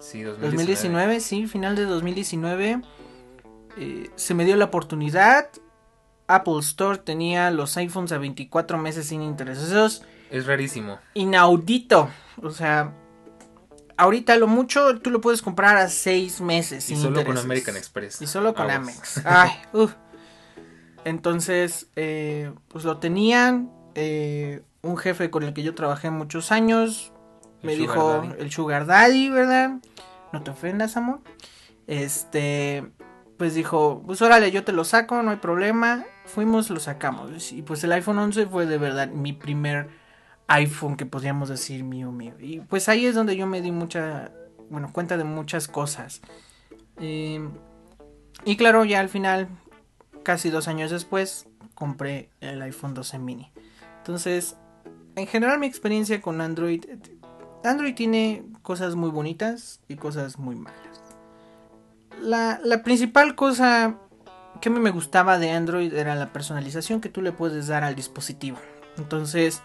Sí, 0.00 0.22
2019. 0.22 0.40
2019, 0.40 1.20
sí, 1.20 1.46
final 1.46 1.76
de 1.76 1.84
2019. 1.84 2.82
Eh, 3.76 4.10
se 4.16 4.34
me 4.34 4.44
dio 4.44 4.56
la 4.56 4.66
oportunidad. 4.66 5.48
Apple 6.26 6.58
Store 6.60 6.98
tenía 6.98 7.50
los 7.50 7.76
iPhones 7.76 8.12
a 8.12 8.18
24 8.18 8.78
meses 8.78 9.06
sin 9.06 9.22
intereses. 9.22 10.02
Es 10.34 10.46
rarísimo. 10.46 10.98
Inaudito. 11.14 12.10
O 12.42 12.50
sea, 12.50 12.92
ahorita 13.96 14.36
lo 14.36 14.48
mucho 14.48 14.98
tú 14.98 15.12
lo 15.12 15.20
puedes 15.20 15.42
comprar 15.42 15.76
a 15.76 15.88
6 15.88 16.40
meses. 16.40 16.90
Y 16.90 16.96
solo 16.96 17.24
con 17.24 17.38
American 17.38 17.76
Express. 17.76 18.20
Y 18.20 18.26
solo 18.26 18.52
con 18.52 18.68
Amex. 18.68 19.24
Ay, 19.24 19.52
Entonces, 21.04 21.86
eh, 21.94 22.52
pues 22.66 22.84
lo 22.84 22.98
tenían. 22.98 23.70
Eh, 23.94 24.62
un 24.82 24.96
jefe 24.96 25.30
con 25.30 25.44
el 25.44 25.54
que 25.54 25.62
yo 25.62 25.76
trabajé 25.76 26.10
muchos 26.10 26.50
años. 26.50 27.12
me 27.62 27.76
dijo 27.76 28.24
el 28.36 28.50
Sugar 28.50 28.86
Daddy, 28.86 29.30
¿verdad? 29.30 29.78
No 30.32 30.42
te 30.42 30.50
ofendas, 30.50 30.96
amor. 30.96 31.20
Este 31.86 32.82
pues 33.36 33.54
dijo, 33.54 34.02
pues 34.06 34.22
órale, 34.22 34.50
yo 34.50 34.64
te 34.64 34.72
lo 34.72 34.84
saco, 34.84 35.22
no 35.22 35.30
hay 35.30 35.36
problema. 35.36 36.04
Fuimos, 36.24 36.70
lo 36.70 36.80
sacamos. 36.80 37.52
Y 37.52 37.62
pues 37.62 37.84
el 37.84 37.92
iPhone 37.92 38.18
11 38.18 38.46
fue 38.46 38.66
de 38.66 38.78
verdad 38.78 39.08
mi 39.08 39.32
primer 39.32 40.03
iPhone 40.48 40.96
que 40.96 41.06
podríamos 41.06 41.48
decir 41.48 41.84
mío, 41.84 42.10
mío. 42.12 42.34
Y 42.38 42.60
pues 42.60 42.88
ahí 42.88 43.06
es 43.06 43.14
donde 43.14 43.36
yo 43.36 43.46
me 43.46 43.62
di 43.62 43.70
mucha, 43.70 44.30
bueno, 44.70 44.90
cuenta 44.92 45.16
de 45.16 45.24
muchas 45.24 45.68
cosas. 45.68 46.20
Eh, 46.98 47.40
y 48.44 48.56
claro, 48.56 48.84
ya 48.84 49.00
al 49.00 49.08
final, 49.08 49.48
casi 50.22 50.50
dos 50.50 50.68
años 50.68 50.90
después, 50.90 51.46
compré 51.74 52.30
el 52.40 52.62
iPhone 52.62 52.94
12 52.94 53.18
mini. 53.18 53.50
Entonces, 53.98 54.56
en 55.16 55.26
general 55.26 55.58
mi 55.58 55.66
experiencia 55.66 56.20
con 56.20 56.40
Android, 56.40 56.84
Android 57.64 57.94
tiene 57.94 58.44
cosas 58.62 58.94
muy 58.94 59.10
bonitas 59.10 59.80
y 59.88 59.96
cosas 59.96 60.38
muy 60.38 60.56
malas 60.56 60.94
la, 62.24 62.82
principal 62.82 63.34
cosa 63.34 63.96
que 64.60 64.68
a 64.68 64.72
mí 64.72 64.80
me 64.80 64.90
gustaba 64.90 65.38
de 65.38 65.50
Android 65.50 65.92
era 65.92 66.14
la 66.14 66.32
personalización 66.32 67.00
que 67.00 67.08
tú 67.08 67.22
le 67.22 67.32
puedes 67.32 67.66
dar 67.66 67.84
al 67.84 67.94
dispositivo. 67.94 68.58
Entonces, 68.96 69.62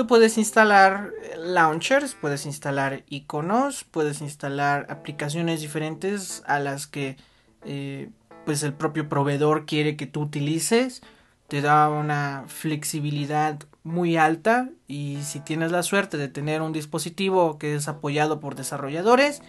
tú 0.00 0.06
puedes 0.06 0.38
instalar 0.38 1.12
launchers, 1.36 2.14
puedes 2.14 2.46
instalar 2.46 3.04
iconos, 3.10 3.84
puedes 3.84 4.22
instalar 4.22 4.86
aplicaciones 4.88 5.60
diferentes 5.60 6.42
a 6.46 6.58
las 6.58 6.86
que 6.86 7.18
eh, 7.66 8.08
pues 8.46 8.62
el 8.62 8.72
propio 8.72 9.10
proveedor 9.10 9.66
quiere 9.66 9.96
que 9.96 10.06
tú 10.06 10.22
utilices. 10.22 11.02
Te 11.48 11.60
da 11.60 11.90
una 11.90 12.44
flexibilidad 12.46 13.58
muy 13.82 14.16
alta 14.16 14.70
y 14.88 15.18
si 15.22 15.40
tienes 15.40 15.70
la 15.70 15.82
suerte 15.82 16.16
de 16.16 16.28
tener 16.28 16.62
un 16.62 16.72
dispositivo 16.72 17.58
que 17.58 17.74
es 17.74 17.86
apoyado 17.86 18.40
por 18.40 18.54
desarrolladores, 18.54 19.42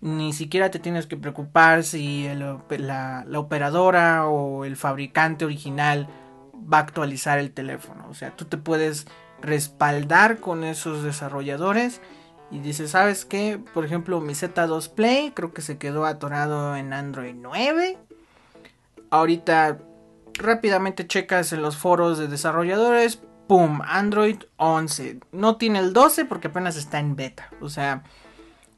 ni 0.00 0.32
siquiera 0.32 0.70
te 0.70 0.78
tienes 0.78 1.08
que 1.08 1.16
preocupar 1.16 1.82
si 1.82 2.28
la, 2.28 3.24
operadora 3.34 4.28
o 4.28 4.64
el 4.64 4.76
fabricante 4.76 5.44
original 5.44 6.06
va 6.72 6.78
a 6.78 6.82
actualizar 6.82 7.40
el 7.40 7.50
teléfono. 7.50 8.06
O 8.08 8.14
sea, 8.14 8.36
tú 8.36 8.44
te 8.44 8.56
puedes 8.56 9.08
respaldar 9.40 10.38
con 10.38 10.64
esos 10.64 11.02
desarrolladores 11.02 12.00
y 12.50 12.60
dices, 12.60 12.92
¿sabes 12.92 13.24
qué? 13.24 13.60
Por 13.74 13.84
ejemplo, 13.84 14.20
mi 14.20 14.34
Z2 14.34 14.90
Play 14.90 15.32
creo 15.32 15.52
que 15.52 15.62
se 15.62 15.78
quedó 15.78 16.06
atorado 16.06 16.76
en 16.76 16.92
Android 16.92 17.34
9. 17.36 17.98
Ahorita 19.10 19.78
rápidamente 20.34 21.06
checas 21.06 21.52
en 21.52 21.62
los 21.62 21.76
foros 21.76 22.18
de 22.18 22.28
desarrolladores, 22.28 23.20
¡pum! 23.48 23.80
Android 23.84 24.38
11. 24.56 25.20
No 25.32 25.56
tiene 25.56 25.80
el 25.80 25.92
12 25.92 26.24
porque 26.24 26.48
apenas 26.48 26.76
está 26.76 27.00
en 27.00 27.16
beta. 27.16 27.50
O 27.60 27.68
sea, 27.68 28.04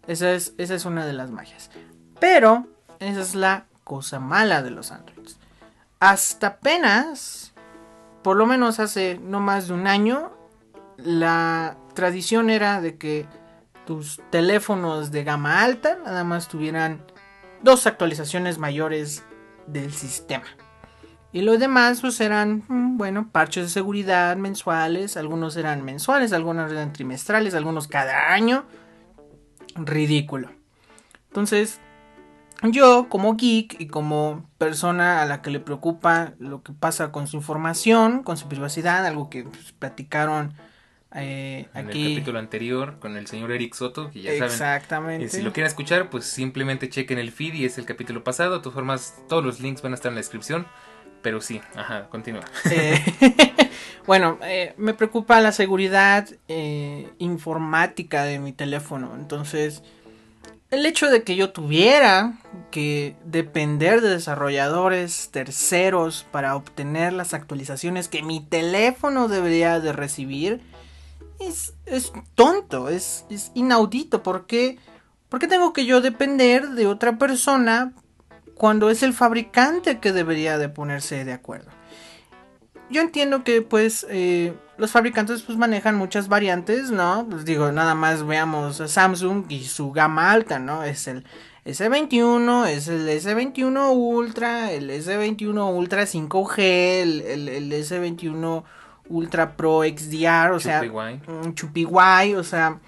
esa 0.07 0.33
es, 0.33 0.55
esa 0.57 0.75
es 0.75 0.85
una 0.85 1.05
de 1.05 1.13
las 1.13 1.31
magias. 1.31 1.71
Pero 2.21 2.67
esa 3.01 3.21
es 3.21 3.35
la 3.35 3.67
cosa 3.85 4.19
mala 4.19 4.63
de 4.63 4.71
los 4.71 4.93
Androids. 4.93 5.39
Hasta 6.01 6.47
apenas, 6.47 7.53
por 8.23 8.37
lo 8.37 8.47
menos 8.47 8.81
hace 8.81 9.19
no 9.23 9.41
más 9.41 9.69
de 9.69 9.75
un 9.75 9.87
año, 9.87 10.38
la 10.99 11.79
tradición 11.95 12.51
era 12.51 12.81
de 12.81 12.99
que 12.99 13.27
tus 13.87 14.21
teléfonos 14.31 15.11
de 15.11 15.25
gama 15.25 15.63
alta 15.63 15.99
nada 16.05 16.25
más 16.25 16.49
tuvieran 16.49 17.07
dos 17.63 17.87
actualizaciones 17.87 18.59
mayores 18.59 19.25
del 19.67 19.93
sistema. 19.93 20.45
Y 21.33 21.43
lo 21.43 21.57
demás 21.59 22.01
pues 22.01 22.21
eran, 22.21 22.65
mm, 22.69 22.97
bueno, 22.97 23.31
parches 23.31 23.65
de 23.65 23.71
seguridad 23.71 24.37
mensuales, 24.37 25.17
algunos 25.17 25.57
eran 25.57 25.85
mensuales, 25.85 26.33
algunos 26.33 26.71
eran 26.71 26.93
trimestrales, 26.93 27.55
algunos 27.55 27.87
cada 27.87 28.33
año 28.33 28.65
ridículo. 29.77 30.51
Entonces, 31.29 31.81
yo 32.63 33.09
como 33.09 33.37
geek 33.37 33.81
y 33.81 33.87
como 33.87 34.49
persona 34.59 35.23
a 35.23 35.27
la 35.27 35.43
que 35.43 35.51
le 35.51 35.61
preocupa 35.61 36.33
lo 36.39 36.63
que 36.63 36.73
pasa 36.73 37.13
con 37.13 37.27
su 37.27 37.37
información, 37.37 38.23
con 38.23 38.37
su 38.37 38.49
privacidad, 38.49 39.07
algo 39.07 39.31
que 39.31 39.45
pues, 39.45 39.73
platicaron 39.73 40.55
eh, 41.15 41.67
en 41.75 41.89
el 41.89 42.15
capítulo 42.15 42.39
anterior 42.39 42.99
con 42.99 43.17
el 43.17 43.27
señor 43.27 43.51
Eric 43.53 43.75
Soto, 43.75 44.11
que 44.11 44.21
ya 44.21 44.33
saben. 44.33 44.45
Exactamente. 44.45 45.27
Eh, 45.27 45.29
si 45.29 45.43
lo 45.43 45.53
quieren 45.53 45.69
escuchar, 45.69 46.11
pues 46.11 46.27
simplemente 46.27 46.91
chequen 46.91 47.19
el 47.19 47.33
feed 47.33 47.55
y 47.55 47.65
es 47.65 47.79
el 47.79 47.87
capítulo 47.87 48.23
pasado. 48.23 48.57
De 48.57 48.59
todas 48.61 48.75
formas, 48.75 49.15
todos 49.29 49.45
los 49.45 49.61
links 49.61 49.81
van 49.81 49.93
a 49.93 49.95
estar 49.95 50.11
en 50.11 50.17
la 50.17 50.21
descripción. 50.21 50.67
Pero 51.23 51.41
sí, 51.41 51.61
ajá, 51.75 52.09
continúa. 52.11 52.45
Eh, 52.71 53.01
bueno, 54.07 54.39
eh, 54.43 54.75
me 54.77 54.95
preocupa 54.95 55.41
la 55.41 55.51
seguridad 55.51 56.29
informática 57.19 58.25
de 58.25 58.39
mi 58.39 58.53
teléfono. 58.53 59.15
Entonces, 59.17 59.83
el 60.71 60.85
hecho 60.85 61.11
de 61.11 61.23
que 61.23 61.35
yo 61.35 61.51
tuviera 61.51 62.35
que 62.71 63.17
depender 63.25 64.03
de 64.03 64.11
desarrolladores 64.11 65.31
terceros 65.33 66.27
para 66.31 66.55
obtener 66.55 67.15
las 67.15 67.35
actualizaciones 67.35 68.09
que 68.09 68.23
mi 68.23 68.41
teléfono 68.41 69.29
debería 69.29 69.81
de 69.81 69.93
recibir 69.93 70.61
es, 71.41 71.75
es 71.87 72.13
tonto, 72.35 72.89
es, 72.89 73.25
es 73.31 73.51
inaudito. 73.55 74.23
¿Por 74.23 74.47
qué? 74.47 74.79
¿Por 75.29 75.41
qué 75.41 75.47
tengo 75.47 75.73
que 75.73 75.87
yo 75.87 76.01
depender 76.01 76.71
de 76.71 76.87
otra 76.87 77.19
persona 77.19 77.93
cuando 78.59 78.91
es 78.91 79.03
el 79.03 79.15
fabricante 79.15 80.01
que 80.01 80.13
debería 80.13 80.59
de 80.59 80.69
ponerse 80.69 81.25
de 81.25 81.33
acuerdo. 81.33 81.71
Yo 82.91 83.01
entiendo 83.01 83.45
que 83.45 83.63
pues 83.63 84.07
eh, 84.11 84.53
los 84.77 84.91
fabricantes 84.91 85.43
pues 85.43 85.57
manejan 85.57 85.95
muchas 85.95 86.29
variantes, 86.29 86.91
¿no? 86.91 87.27
Pues 87.31 87.45
digo, 87.45 87.71
nada 87.71 87.95
más 87.95 88.27
veamos 88.27 88.81
a 88.81 88.89
Samsung 88.89 89.45
y 89.49 89.65
su 89.65 89.93
gama 89.93 90.33
alta, 90.33 90.59
¿no? 90.59 90.83
Es 90.83 91.07
el 91.07 91.25
S21, 91.65 92.67
es 92.67 92.89
el 92.89 93.09
S21 93.09 93.93
Ultra, 93.95 94.73
el 94.73 94.91
S21 94.91 95.77
Ultra 95.77 96.03
5G, 96.03 96.59
el, 96.59 97.21
el, 97.21 97.73
S21 97.73 98.65
Ultra 99.09 99.57
Pro 99.57 99.83
XDR, 99.83 100.53
o 100.53 100.61
sea, 100.61 100.83
Chupi 101.55 101.85
o 101.85 102.45
sea, 102.45 102.81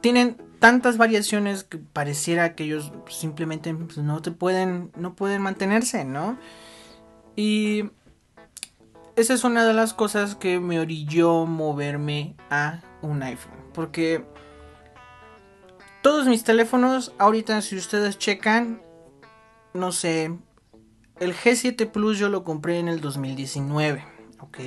tienen 0.00 0.36
tantas 0.58 0.96
variaciones 0.96 1.64
que 1.64 1.78
pareciera 1.78 2.54
que 2.54 2.64
ellos 2.64 2.92
simplemente 3.08 3.74
pues, 3.74 3.98
no 3.98 4.22
te 4.22 4.30
pueden 4.30 4.90
no 4.96 5.14
pueden 5.14 5.42
mantenerse, 5.42 6.04
¿no? 6.04 6.38
Y 7.34 7.90
esa 9.16 9.34
es 9.34 9.44
una 9.44 9.66
de 9.66 9.74
las 9.74 9.94
cosas 9.94 10.34
que 10.34 10.60
me 10.60 10.80
orilló 10.80 11.46
moverme 11.46 12.34
a 12.50 12.80
un 13.02 13.22
iPhone, 13.22 13.58
porque 13.74 14.24
todos 16.02 16.26
mis 16.26 16.44
teléfonos 16.44 17.12
ahorita 17.18 17.60
si 17.60 17.76
ustedes 17.76 18.18
checan 18.18 18.80
no 19.76 19.92
sé, 19.92 20.36
el 21.20 21.34
G7 21.34 21.90
Plus 21.90 22.18
yo 22.18 22.28
lo 22.28 22.44
compré 22.44 22.78
en 22.78 22.88
el 22.88 23.00
2019, 23.00 24.04
¿ok? 24.40 24.58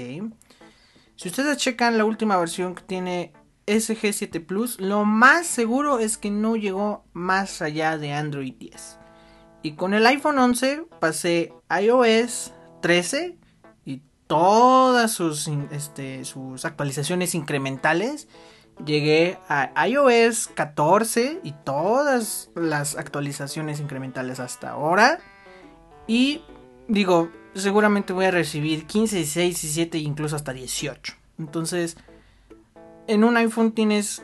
Si 1.15 1.27
ustedes 1.27 1.57
checan 1.57 1.97
la 1.97 2.05
última 2.05 2.38
versión 2.38 2.75
que 2.75 2.83
tiene 2.83 3.33
SG7 3.67 4.45
Plus, 4.45 4.79
lo 4.79 5.05
más 5.05 5.45
seguro 5.45 5.99
es 5.99 6.17
que 6.17 6.31
no 6.31 6.55
llegó 6.55 7.03
más 7.13 7.61
allá 7.61 7.97
de 7.97 8.13
Android 8.13 8.53
10. 8.57 8.97
Y 9.61 9.73
con 9.73 9.93
el 9.93 10.05
iPhone 10.07 10.39
11 10.39 10.85
pasé 10.99 11.53
iOS 11.69 12.53
13 12.81 13.38
y 13.85 14.01
todas 14.27 15.11
sus, 15.11 15.47
este, 15.71 16.23
sus 16.23 16.65
actualizaciones 16.65 17.35
incrementales. 17.35 18.27
Llegué 18.85 19.38
a 19.49 19.88
iOS 19.88 20.47
14 20.47 21.41
y 21.43 21.51
todas 21.65 22.49
las 22.55 22.95
actualizaciones 22.95 23.81
incrementales 23.81 24.39
hasta 24.39 24.69
ahora. 24.69 25.19
Y 26.07 26.41
digo, 26.88 27.29
seguramente 27.60 28.13
voy 28.13 28.25
a 28.25 28.32
recibir 28.32 28.86
15, 28.86 29.18
16, 29.18 29.62
17 29.62 29.98
e 29.98 30.01
incluso 30.01 30.36
hasta 30.36 30.54
18. 30.54 31.13
Entonces, 31.38 31.98
en 33.08 33.24
un 33.24 33.38
iPhone 33.38 33.72
tienes 33.72 34.24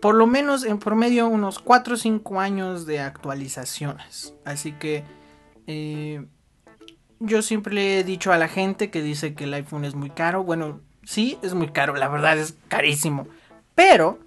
por 0.00 0.14
lo 0.14 0.26
menos 0.26 0.64
en 0.64 0.78
promedio 0.78 1.26
unos 1.26 1.58
4 1.58 1.94
o 1.94 1.96
5 1.96 2.40
años 2.40 2.86
de 2.86 3.00
actualizaciones. 3.00 4.34
Así 4.44 4.72
que 4.72 5.04
eh, 5.66 6.24
yo 7.20 7.42
siempre 7.42 7.74
le 7.74 8.00
he 8.00 8.04
dicho 8.04 8.32
a 8.32 8.38
la 8.38 8.48
gente 8.48 8.90
que 8.90 9.02
dice 9.02 9.34
que 9.34 9.44
el 9.44 9.54
iPhone 9.54 9.84
es 9.84 9.94
muy 9.94 10.10
caro. 10.10 10.44
Bueno, 10.44 10.80
sí, 11.04 11.38
es 11.42 11.54
muy 11.54 11.68
caro, 11.68 11.96
la 11.96 12.08
verdad 12.08 12.38
es 12.38 12.56
carísimo. 12.68 13.26
Pero 13.74 14.18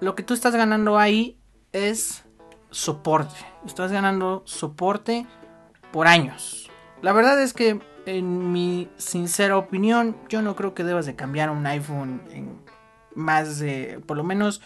lo 0.00 0.14
que 0.14 0.22
tú 0.22 0.34
estás 0.34 0.54
ganando 0.54 0.98
ahí 0.98 1.36
es 1.72 2.24
soporte. 2.70 3.34
Estás 3.66 3.90
ganando 3.90 4.42
soporte 4.46 5.26
por 5.92 6.06
años. 6.06 6.65
La 7.06 7.12
verdad 7.12 7.40
es 7.40 7.52
que 7.52 7.78
en 8.04 8.50
mi 8.50 8.88
sincera 8.96 9.56
opinión, 9.56 10.16
yo 10.28 10.42
no 10.42 10.56
creo 10.56 10.74
que 10.74 10.82
debas 10.82 11.06
de 11.06 11.14
cambiar 11.14 11.50
un 11.50 11.64
iPhone 11.64 12.20
en 12.32 12.58
más 13.14 13.60
de, 13.60 14.00
por 14.04 14.16
lo 14.16 14.24
menos, 14.24 14.60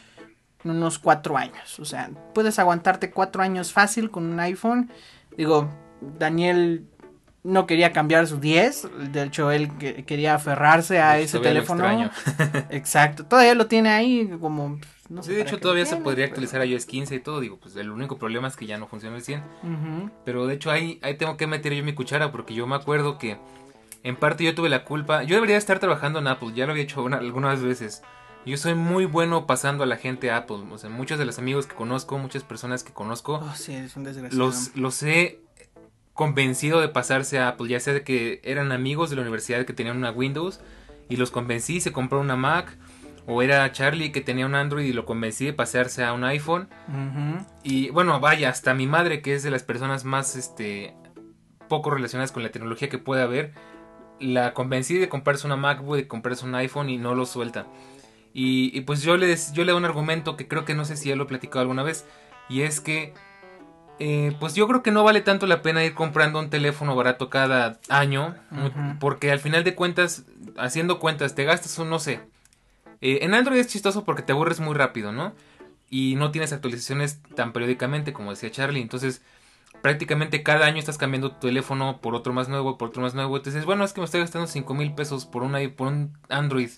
unos 0.64 0.98
cuatro 0.98 1.36
años. 1.36 1.78
O 1.80 1.84
sea, 1.84 2.08
puedes 2.32 2.58
aguantarte 2.58 3.10
cuatro 3.10 3.42
años 3.42 3.74
fácil 3.74 4.10
con 4.10 4.24
un 4.24 4.40
iPhone. 4.40 4.90
Digo, 5.36 5.68
Daniel 6.18 6.86
no 7.42 7.66
quería 7.66 7.92
cambiar 7.92 8.26
su 8.26 8.40
10. 8.40 8.88
De 9.12 9.24
hecho, 9.24 9.50
él 9.50 9.76
quería 10.06 10.34
aferrarse 10.34 10.98
a 10.98 11.18
ese 11.18 11.40
teléfono. 11.40 12.10
Exacto. 12.70 13.26
Todavía 13.26 13.54
lo 13.54 13.66
tiene 13.66 13.90
ahí 13.90 14.30
como... 14.40 14.80
No 15.10 15.24
sí, 15.24 15.32
de 15.32 15.42
hecho 15.42 15.58
todavía 15.58 15.84
se 15.84 15.96
podría 15.96 16.24
actualizar 16.26 16.60
a 16.60 16.64
iOS 16.64 16.86
15 16.86 17.16
y 17.16 17.18
todo. 17.18 17.40
Digo, 17.40 17.58
pues 17.58 17.74
el 17.74 17.90
único 17.90 18.16
problema 18.16 18.46
es 18.46 18.56
que 18.56 18.66
ya 18.66 18.78
no 18.78 18.86
funciona 18.86 19.16
el 19.16 19.22
100. 19.22 19.42
Pero 20.24 20.46
de 20.46 20.54
hecho 20.54 20.70
ahí, 20.70 21.00
ahí 21.02 21.16
tengo 21.16 21.36
que 21.36 21.48
meter 21.48 21.74
yo 21.74 21.82
mi 21.82 21.94
cuchara 21.94 22.30
porque 22.30 22.54
yo 22.54 22.66
me 22.68 22.76
acuerdo 22.76 23.18
que 23.18 23.36
en 24.04 24.14
parte 24.14 24.44
yo 24.44 24.54
tuve 24.54 24.68
la 24.68 24.84
culpa. 24.84 25.24
Yo 25.24 25.34
debería 25.34 25.56
estar 25.56 25.80
trabajando 25.80 26.20
en 26.20 26.28
Apple. 26.28 26.52
Ya 26.54 26.64
lo 26.64 26.72
había 26.72 26.84
hecho 26.84 27.04
algunas 27.06 27.60
veces. 27.60 28.02
Yo 28.46 28.56
soy 28.56 28.74
muy 28.74 29.04
bueno 29.04 29.46
pasando 29.46 29.82
a 29.82 29.86
la 29.86 29.96
gente 29.96 30.30
a 30.30 30.38
Apple. 30.38 30.64
O 30.70 30.78
sea, 30.78 30.88
muchos 30.88 31.18
de 31.18 31.24
los 31.24 31.40
amigos 31.40 31.66
que 31.66 31.74
conozco, 31.74 32.16
muchas 32.16 32.44
personas 32.44 32.84
que 32.84 32.92
conozco, 32.92 33.40
oh, 33.42 33.54
sí, 33.56 33.74
es 33.74 33.96
un 33.96 34.08
los, 34.30 34.76
los 34.76 35.02
he 35.02 35.40
convencido 36.14 36.80
de 36.80 36.88
pasarse 36.88 37.40
a 37.40 37.48
Apple. 37.48 37.68
Ya 37.68 37.80
sea 37.80 37.94
de 37.94 38.04
que 38.04 38.40
eran 38.44 38.70
amigos 38.70 39.10
de 39.10 39.16
la 39.16 39.22
universidad 39.22 39.66
que 39.66 39.72
tenían 39.72 39.96
una 39.96 40.12
Windows 40.12 40.60
y 41.08 41.16
los 41.16 41.32
convencí, 41.32 41.80
se 41.80 41.92
compró 41.92 42.20
una 42.20 42.36
Mac. 42.36 42.78
O 43.32 43.42
era 43.42 43.70
Charlie 43.70 44.10
que 44.10 44.20
tenía 44.20 44.44
un 44.44 44.56
Android 44.56 44.84
y 44.84 44.92
lo 44.92 45.06
convencí 45.06 45.44
de 45.44 45.52
pasarse 45.52 46.02
a 46.02 46.12
un 46.12 46.24
iPhone. 46.24 46.68
Y 47.62 47.90
bueno, 47.90 48.18
vaya, 48.18 48.48
hasta 48.48 48.74
mi 48.74 48.88
madre, 48.88 49.22
que 49.22 49.34
es 49.34 49.44
de 49.44 49.52
las 49.52 49.62
personas 49.62 50.04
más 50.04 50.34
este, 50.34 50.94
poco 51.68 51.90
relacionadas 51.90 52.32
con 52.32 52.42
la 52.42 52.50
tecnología 52.50 52.88
que 52.88 52.98
puede 52.98 53.22
haber, 53.22 53.52
la 54.18 54.52
convencí 54.52 54.98
de 54.98 55.08
comprarse 55.08 55.46
una 55.46 55.54
MacBook, 55.54 55.94
de 55.94 56.08
comprarse 56.08 56.44
un 56.44 56.56
iPhone 56.56 56.90
y 56.90 56.98
no 56.98 57.14
lo 57.14 57.24
suelta. 57.24 57.66
Y, 58.32 58.80
pues 58.80 59.02
yo, 59.02 59.16
les, 59.16 59.52
yo 59.52 59.64
le 59.64 59.70
doy 59.70 59.78
un 59.78 59.84
argumento 59.84 60.36
que 60.36 60.48
creo 60.48 60.64
que 60.64 60.74
no 60.74 60.84
sé 60.84 60.96
si 60.96 61.08
ya 61.08 61.16
lo 61.16 61.24
he 61.24 61.26
platicado 61.26 61.60
alguna 61.60 61.84
vez. 61.84 62.06
Y 62.48 62.62
es 62.62 62.80
que, 62.80 63.14
eh, 64.00 64.36
pues 64.40 64.56
yo 64.56 64.66
creo 64.66 64.82
que 64.82 64.90
no 64.90 65.04
vale 65.04 65.20
tanto 65.20 65.46
la 65.46 65.62
pena 65.62 65.84
ir 65.84 65.94
comprando 65.94 66.40
un 66.40 66.50
teléfono 66.50 66.96
barato 66.96 67.30
cada 67.30 67.78
año. 67.88 68.34
Porque 68.98 69.30
al 69.30 69.38
final 69.38 69.62
de 69.62 69.76
cuentas, 69.76 70.24
haciendo 70.58 70.98
cuentas, 70.98 71.36
te 71.36 71.44
gastas 71.44 71.78
un, 71.78 71.90
no 71.90 72.00
sé. 72.00 72.20
Eh, 73.00 73.20
en 73.22 73.34
Android 73.34 73.58
es 73.58 73.68
chistoso 73.68 74.04
porque 74.04 74.22
te 74.22 74.32
aburres 74.32 74.60
muy 74.60 74.74
rápido, 74.74 75.12
¿no? 75.12 75.34
Y 75.88 76.14
no 76.16 76.30
tienes 76.30 76.52
actualizaciones 76.52 77.20
tan 77.34 77.52
periódicamente 77.52 78.12
como 78.12 78.30
decía 78.30 78.50
Charlie. 78.50 78.80
Entonces, 78.80 79.22
prácticamente 79.82 80.42
cada 80.42 80.66
año 80.66 80.78
estás 80.78 80.98
cambiando 80.98 81.32
tu 81.32 81.48
teléfono 81.48 82.00
por 82.00 82.14
otro 82.14 82.32
más 82.32 82.48
nuevo, 82.48 82.78
por 82.78 82.88
otro 82.88 83.02
más 83.02 83.14
nuevo. 83.14 83.36
Entonces, 83.36 83.64
bueno, 83.64 83.84
es 83.84 83.92
que 83.92 84.00
me 84.00 84.04
estoy 84.04 84.20
gastando 84.20 84.46
5 84.46 84.74
mil 84.74 84.94
pesos 84.94 85.26
por, 85.26 85.42
una, 85.42 85.58
por 85.74 85.88
un 85.88 86.16
Android 86.28 86.70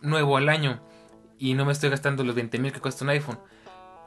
nuevo 0.00 0.36
al 0.36 0.48
año 0.48 0.80
y 1.38 1.54
no 1.54 1.64
me 1.64 1.72
estoy 1.72 1.90
gastando 1.90 2.24
los 2.24 2.34
20 2.34 2.58
mil 2.58 2.72
que 2.72 2.80
cuesta 2.80 3.04
un 3.04 3.10
iPhone. 3.10 3.38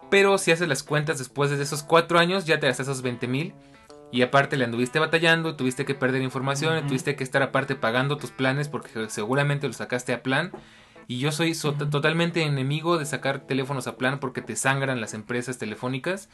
Pero 0.09 0.37
si 0.37 0.51
haces 0.51 0.67
las 0.67 0.83
cuentas 0.83 1.17
después 1.17 1.49
de 1.49 1.61
esos 1.61 1.83
4 1.83 2.19
años, 2.19 2.45
ya 2.45 2.59
te 2.59 2.67
gastas 2.67 2.87
esos 2.87 3.01
20 3.01 3.27
mil. 3.27 3.53
Y 4.11 4.21
aparte 4.21 4.55
le 4.55 4.65
anduviste 4.65 4.99
batallando, 4.99 5.55
tuviste 5.55 5.83
que 5.83 5.95
perder 5.95 6.21
información, 6.21 6.87
tuviste 6.87 7.15
que 7.15 7.23
estar 7.23 7.41
aparte 7.41 7.75
pagando 7.75 8.17
tus 8.17 8.31
planes 8.31 8.69
porque 8.69 9.09
seguramente 9.09 9.67
los 9.67 9.77
sacaste 9.77 10.13
a 10.13 10.21
plan. 10.21 10.51
Y 11.07 11.19
yo 11.19 11.31
soy 11.31 11.53
totalmente 11.53 12.41
enemigo 12.41 12.97
de 12.97 13.05
sacar 13.05 13.41
teléfonos 13.41 13.87
a 13.87 13.97
plan 13.97 14.19
porque 14.19 14.41
te 14.41 14.55
sangran 14.55 15.01
las 15.01 15.13
empresas 15.13 15.57
telefónicas. 15.57 16.29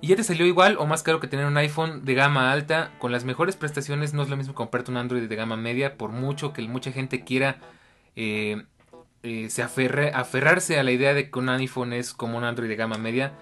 Y 0.00 0.08
ya 0.08 0.16
te 0.16 0.24
salió 0.24 0.46
igual 0.46 0.76
o 0.78 0.86
más 0.86 1.04
caro 1.04 1.20
que 1.20 1.28
tener 1.28 1.46
un 1.46 1.56
iPhone 1.56 2.04
de 2.04 2.14
gama 2.14 2.50
alta 2.50 2.90
con 2.98 3.12
las 3.12 3.24
mejores 3.24 3.54
prestaciones. 3.54 4.14
No 4.14 4.22
es 4.22 4.28
lo 4.28 4.36
mismo 4.36 4.54
comprarte 4.54 4.90
un 4.90 4.96
Android 4.96 5.28
de 5.28 5.36
gama 5.36 5.56
media, 5.56 5.96
por 5.96 6.10
mucho 6.10 6.52
que 6.52 6.62
mucha 6.62 6.90
gente 6.90 7.22
quiera 7.22 7.58
eh, 8.16 8.64
eh, 9.22 9.48
se 9.50 9.62
aferre, 9.62 10.10
aferrarse 10.12 10.80
a 10.80 10.82
la 10.82 10.90
idea 10.90 11.14
de 11.14 11.30
que 11.30 11.38
un 11.38 11.48
iPhone 11.48 11.92
es 11.92 12.12
como 12.12 12.38
un 12.38 12.44
Android 12.44 12.68
de 12.68 12.76
gama 12.76 12.98
media. 12.98 13.32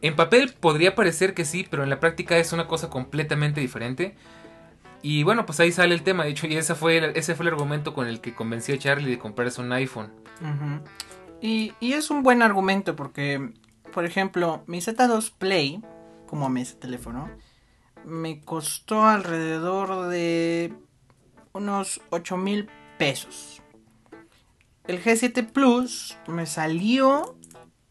En 0.00 0.14
papel 0.14 0.54
podría 0.60 0.94
parecer 0.94 1.34
que 1.34 1.44
sí, 1.44 1.66
pero 1.68 1.82
en 1.82 1.90
la 1.90 1.98
práctica 1.98 2.36
es 2.38 2.52
una 2.52 2.68
cosa 2.68 2.88
completamente 2.88 3.60
diferente. 3.60 4.14
Y 5.08 5.22
bueno, 5.22 5.46
pues 5.46 5.60
ahí 5.60 5.70
sale 5.70 5.94
el 5.94 6.02
tema. 6.02 6.24
De 6.24 6.30
hecho, 6.30 6.48
y 6.48 6.56
ese 6.56 6.74
fue, 6.74 7.12
ese 7.16 7.36
fue 7.36 7.46
el 7.46 7.52
argumento 7.52 7.94
con 7.94 8.08
el 8.08 8.20
que 8.20 8.34
convencí 8.34 8.72
a 8.72 8.78
Charlie 8.78 9.08
de 9.08 9.20
comprarse 9.20 9.60
un 9.60 9.70
iPhone. 9.70 10.10
y, 11.40 11.74
y, 11.78 11.92
es 11.92 12.10
un 12.10 12.24
buen 12.24 12.42
argumento 12.42 12.96
porque, 12.96 13.52
por 13.92 14.04
ejemplo, 14.04 14.64
mi 14.66 14.78
Z2 14.78 15.32
Play, 15.38 15.80
como 16.26 16.48
me 16.48 16.62
ese 16.62 16.74
teléfono, 16.74 17.30
me 18.04 18.40
costó 18.40 19.04
alrededor 19.04 20.08
de 20.08 20.74
unos 21.52 22.00
8 22.10 22.36
mil 22.36 22.68
pesos. 22.98 23.62
El 24.88 25.00
G7 25.00 25.52
Plus 25.52 26.18
me 26.26 26.46
salió, 26.46 27.38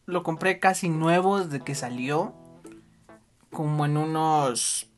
lo 0.06 0.22
compré 0.24 0.60
casi 0.60 0.90
nuevo 0.90 1.40
desde 1.40 1.64
que 1.64 1.76
salió, 1.76 2.36
como 3.52 3.86
en 3.86 3.96
unos, 3.96 4.92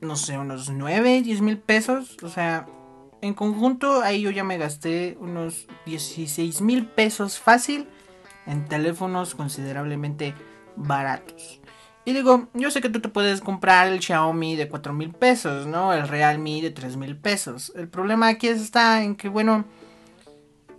no 0.00 0.16
sé, 0.16 0.38
unos 0.38 0.70
9, 0.70 1.22
10 1.22 1.40
mil 1.40 1.58
pesos. 1.58 2.16
O 2.22 2.28
sea, 2.28 2.66
en 3.20 3.34
conjunto 3.34 4.02
ahí 4.02 4.22
yo 4.22 4.30
ya 4.30 4.44
me 4.44 4.58
gasté 4.58 5.16
unos 5.20 5.66
16 5.86 6.60
mil 6.60 6.86
pesos 6.86 7.38
fácil 7.38 7.88
en 8.46 8.64
teléfonos 8.66 9.34
considerablemente 9.34 10.34
baratos. 10.76 11.60
Y 12.04 12.12
digo, 12.12 12.48
yo 12.54 12.70
sé 12.70 12.80
que 12.80 12.88
tú 12.88 13.00
te 13.00 13.08
puedes 13.08 13.40
comprar 13.40 13.88
el 13.88 14.00
Xiaomi 14.00 14.54
de 14.54 14.68
4 14.68 14.92
mil 14.92 15.10
pesos, 15.10 15.66
¿no? 15.66 15.92
El 15.92 16.06
Realme 16.06 16.62
de 16.62 16.70
3 16.70 16.96
mil 16.96 17.16
pesos. 17.16 17.72
El 17.74 17.88
problema 17.88 18.28
aquí 18.28 18.46
está 18.46 19.02
en 19.02 19.16
que, 19.16 19.28
bueno, 19.28 19.64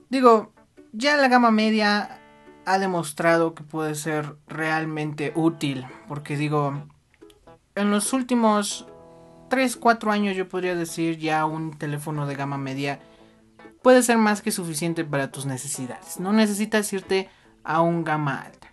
Digo, 0.10 0.54
ya 0.94 1.18
la 1.18 1.28
gama 1.28 1.52
media 1.52 2.22
ha 2.66 2.80
demostrado 2.80 3.54
que 3.54 3.64
puede 3.64 3.96
ser 3.96 4.38
realmente 4.48 5.34
útil. 5.36 5.86
Porque 6.08 6.38
digo, 6.38 6.86
en 7.76 7.92
los 7.92 8.14
últimos 8.14 8.88
3, 9.50 9.76
4 9.76 10.12
años 10.12 10.36
yo 10.36 10.48
podría 10.48 10.76
decir 10.76 11.18
ya 11.18 11.46
un 11.46 11.78
teléfono 11.78 12.28
de 12.28 12.36
gama 12.36 12.58
media 12.58 13.00
puede 13.82 14.04
ser 14.04 14.18
más 14.18 14.42
que 14.42 14.52
suficiente 14.52 15.06
para 15.06 15.32
tus 15.32 15.46
necesidades. 15.46 16.20
No 16.20 16.34
necesitas 16.34 16.92
irte 16.94 17.30
a 17.64 17.82
un 17.82 18.04
gama 18.04 18.42
alta. 18.42 18.68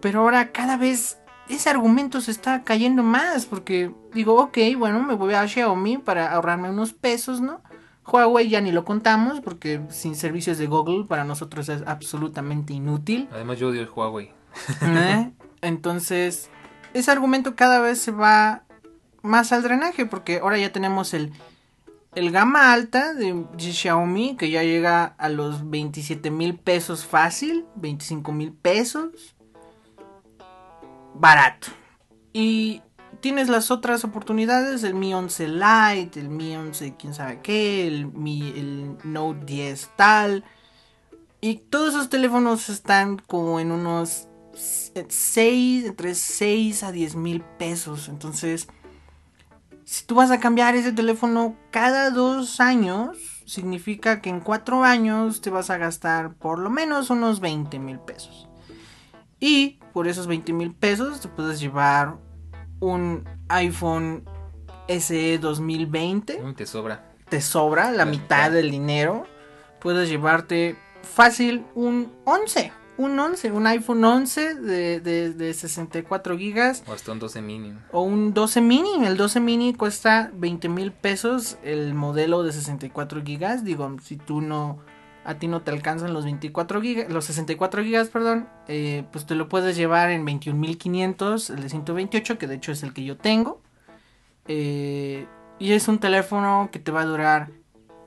Pero 0.00 0.20
ahora 0.20 0.52
cada 0.52 0.76
vez 0.76 1.18
ese 1.48 1.70
argumento 1.70 2.20
se 2.20 2.30
está 2.30 2.62
cayendo 2.62 3.02
más 3.02 3.46
porque 3.46 3.92
digo, 4.12 4.34
ok, 4.40 4.58
bueno, 4.78 5.02
me 5.02 5.14
voy 5.14 5.34
a 5.34 5.46
Xiaomi 5.46 5.98
para 5.98 6.32
ahorrarme 6.32 6.70
unos 6.70 6.92
pesos, 6.92 7.40
¿no? 7.40 7.60
Huawei 8.06 8.48
ya 8.48 8.60
ni 8.60 8.70
lo 8.70 8.84
contamos 8.84 9.40
porque 9.40 9.80
sin 9.88 10.14
servicios 10.14 10.58
de 10.58 10.66
Google 10.66 11.04
para 11.04 11.24
nosotros 11.24 11.68
es 11.68 11.82
absolutamente 11.86 12.74
inútil. 12.74 13.28
Además 13.32 13.58
yo 13.58 13.68
odio 13.68 13.80
el 13.80 13.88
Huawei. 13.88 14.32
¿Eh? 14.82 15.32
Entonces, 15.62 16.50
ese 16.92 17.10
argumento 17.10 17.56
cada 17.56 17.80
vez 17.80 17.98
se 17.98 18.10
va 18.10 18.64
más 19.24 19.52
al 19.52 19.62
drenaje 19.62 20.06
porque 20.06 20.38
ahora 20.38 20.58
ya 20.58 20.72
tenemos 20.72 21.14
el, 21.14 21.32
el 22.14 22.30
gama 22.30 22.72
alta 22.72 23.14
de 23.14 23.44
Xiaomi 23.58 24.36
que 24.36 24.50
ya 24.50 24.62
llega 24.62 25.14
a 25.18 25.28
los 25.28 25.68
27 25.68 26.30
mil 26.30 26.56
pesos 26.56 27.04
fácil, 27.04 27.64
25 27.76 28.32
mil 28.32 28.52
pesos. 28.52 29.34
Barato. 31.14 31.68
Y 32.32 32.82
tienes 33.20 33.48
las 33.48 33.70
otras 33.70 34.04
oportunidades, 34.04 34.82
el 34.82 34.94
Mi 34.94 35.14
11 35.14 35.48
Lite, 35.48 36.20
el 36.20 36.28
Mi 36.28 36.54
11 36.56 36.94
quién 36.98 37.14
sabe 37.14 37.40
qué, 37.42 37.86
el, 37.86 38.06
Mi, 38.08 38.50
el 38.50 38.96
Note 39.04 39.44
10 39.46 39.90
tal. 39.96 40.44
Y 41.40 41.56
todos 41.56 41.94
esos 41.94 42.08
teléfonos 42.08 42.68
están 42.68 43.18
como 43.18 43.60
en 43.60 43.70
unos 43.70 44.28
6, 44.54 45.86
entre 45.86 46.14
6 46.14 46.82
a 46.82 46.92
10 46.92 47.16
mil 47.16 47.42
pesos. 47.58 48.08
Entonces, 48.08 48.68
si 49.84 50.04
tú 50.06 50.14
vas 50.14 50.30
a 50.30 50.40
cambiar 50.40 50.74
ese 50.74 50.92
teléfono 50.92 51.56
cada 51.70 52.10
dos 52.10 52.60
años, 52.60 53.42
significa 53.46 54.20
que 54.20 54.30
en 54.30 54.40
cuatro 54.40 54.82
años 54.82 55.40
te 55.40 55.50
vas 55.50 55.70
a 55.70 55.76
gastar 55.76 56.34
por 56.34 56.58
lo 56.58 56.70
menos 56.70 57.10
unos 57.10 57.40
20 57.40 57.78
mil 57.78 57.98
pesos. 57.98 58.48
Y 59.40 59.80
por 59.92 60.08
esos 60.08 60.26
20 60.26 60.52
mil 60.52 60.74
pesos 60.74 61.20
te 61.20 61.28
puedes 61.28 61.60
llevar 61.60 62.16
un 62.80 63.28
iPhone 63.48 64.24
SE 64.88 65.38
2020. 65.38 66.40
te 66.56 66.66
sobra. 66.66 67.10
Te 67.28 67.40
sobra 67.40 67.90
la 67.90 68.04
mitad 68.04 68.50
del 68.50 68.70
dinero. 68.70 69.26
Puedes 69.80 70.08
llevarte 70.08 70.78
fácil 71.02 71.66
un 71.74 72.12
11. 72.24 72.72
Un 72.96 73.18
11, 73.18 73.50
un 73.50 73.66
iPhone 73.66 74.04
11 74.04 74.54
de, 74.54 75.00
de, 75.00 75.54
64 75.54 76.38
gigas. 76.38 76.84
O 76.86 76.92
hasta 76.92 77.10
un 77.10 77.18
12 77.18 77.42
mini. 77.42 77.74
O 77.90 78.02
un 78.02 78.32
12 78.32 78.60
mini. 78.60 79.04
El 79.04 79.16
12 79.16 79.40
mini 79.40 79.74
cuesta 79.74 80.30
20 80.34 80.68
mil 80.68 80.92
pesos 80.92 81.58
el 81.64 81.94
modelo 81.94 82.44
de 82.44 82.52
64 82.52 83.22
gigas. 83.24 83.64
Digo, 83.64 83.96
si 84.00 84.16
tú 84.16 84.40
no, 84.40 84.78
a 85.24 85.34
ti 85.34 85.48
no 85.48 85.62
te 85.62 85.70
alcanzan 85.70 86.12
los 86.12 86.24
24 86.24 86.80
gigas, 86.82 87.10
los 87.10 87.24
64 87.24 87.82
gigas, 87.82 88.08
perdón, 88.10 88.48
eh, 88.68 89.04
pues 89.10 89.26
te 89.26 89.34
lo 89.34 89.48
puedes 89.48 89.76
llevar 89.76 90.10
en 90.10 90.24
21.500, 90.26 91.50
el 91.50 91.62
de 91.62 91.68
128, 91.68 92.38
que 92.38 92.46
de 92.46 92.54
hecho 92.54 92.72
es 92.72 92.82
el 92.82 92.92
que 92.92 93.04
yo 93.04 93.16
tengo. 93.16 93.60
Eh, 94.46 95.26
y 95.58 95.72
es 95.72 95.88
un 95.88 95.98
teléfono 95.98 96.68
que 96.70 96.78
te 96.78 96.92
va 96.92 97.02
a 97.02 97.06
durar 97.06 97.50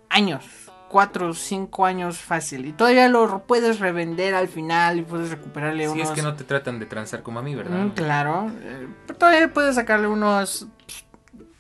años, 0.09 0.45
4 0.89 1.29
o 1.29 1.33
5 1.33 1.85
años 1.85 2.17
fácil. 2.17 2.65
Y 2.65 2.73
todavía 2.73 3.09
lo 3.09 3.43
puedes 3.45 3.79
revender 3.79 4.33
al 4.33 4.47
final 4.47 4.99
y 4.99 5.01
puedes 5.01 5.29
recuperarle 5.29 5.89
unos... 5.89 6.07
Si 6.07 6.13
es 6.13 6.15
que 6.15 6.21
no 6.21 6.35
te 6.35 6.43
tratan 6.43 6.79
de 6.79 6.85
transar 6.85 7.23
como 7.23 7.39
a 7.39 7.41
mí, 7.41 7.55
¿verdad? 7.55 7.77
Mm, 7.77 7.89
claro. 7.89 8.51
Eh, 8.61 8.87
pero 9.05 9.19
todavía 9.19 9.53
puedes 9.53 9.75
sacarle 9.75 10.07
unos, 10.07 10.67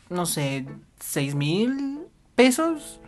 no 0.09 0.25
sé, 0.25 0.65
6 0.99 1.35
mil 1.35 1.99
pesos. 2.35 3.01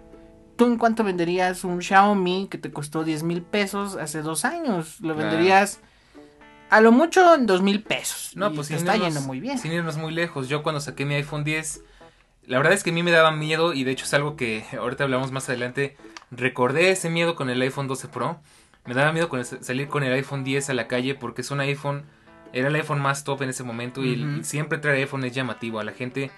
¿Tú 0.55 0.65
en 0.65 0.77
cuánto 0.77 1.03
venderías 1.03 1.63
un 1.63 1.81
Xiaomi 1.81 2.47
que 2.49 2.57
te 2.57 2.71
costó 2.71 3.03
10 3.03 3.23
mil 3.23 3.41
pesos 3.41 3.95
hace 3.95 4.21
dos 4.21 4.45
años? 4.45 4.99
Lo 5.01 5.15
venderías... 5.15 5.79
A 6.69 6.81
lo 6.81 6.91
mucho 6.91 7.33
en 7.33 7.47
dos 7.47 7.63
mil 7.63 7.81
pesos. 7.81 8.33
No, 8.35 8.53
pues 8.53 8.69
está 8.69 8.95
yendo 8.95 9.21
muy 9.21 9.39
bien. 9.39 9.57
Sin 9.57 9.71
irnos 9.71 9.97
muy 9.97 10.13
lejos. 10.13 10.47
Yo 10.49 10.61
cuando 10.61 10.79
saqué 10.79 11.03
mi 11.03 11.15
iPhone 11.15 11.43
10, 11.43 11.81
la 12.49 12.57
verdad 12.57 12.73
es 12.73 12.83
que 12.83 12.89
a 12.89 12.93
mí 12.93 13.03
me 13.03 13.11
daba 13.11 13.31
miedo 13.31 13.73
y 13.73 13.83
de 13.83 13.91
hecho 13.91 14.05
es 14.05 14.13
algo 14.15 14.35
que 14.35 14.65
ahorita 14.77 15.03
hablamos 15.03 15.31
más 15.31 15.47
adelante. 15.47 15.95
Recordé 16.31 16.89
ese 16.89 17.09
miedo 17.09 17.35
con 17.35 17.49
el 17.49 17.61
iPhone 17.61 17.87
12 17.87 18.07
Pro. 18.07 18.41
Me 18.85 18.95
daba 18.95 19.13
miedo 19.13 19.29
con 19.29 19.45
salir 19.45 19.87
con 19.87 20.03
el 20.03 20.11
iPhone 20.13 20.43
10 20.43 20.71
a 20.71 20.73
la 20.73 20.87
calle 20.87 21.13
porque 21.13 21.41
es 21.41 21.51
un 21.51 21.59
iPhone, 21.59 22.05
era 22.51 22.69
el 22.69 22.75
iPhone 22.75 23.01
más 23.01 23.23
top 23.23 23.43
en 23.43 23.49
ese 23.49 23.63
momento 23.63 24.03
y 24.03 24.43
siempre 24.43 24.79
traer 24.79 24.97
iPhone 24.97 25.23
es 25.25 25.33
llamativo. 25.33 25.79
A 25.79 25.83
la 25.83 25.91
gente 25.91 26.31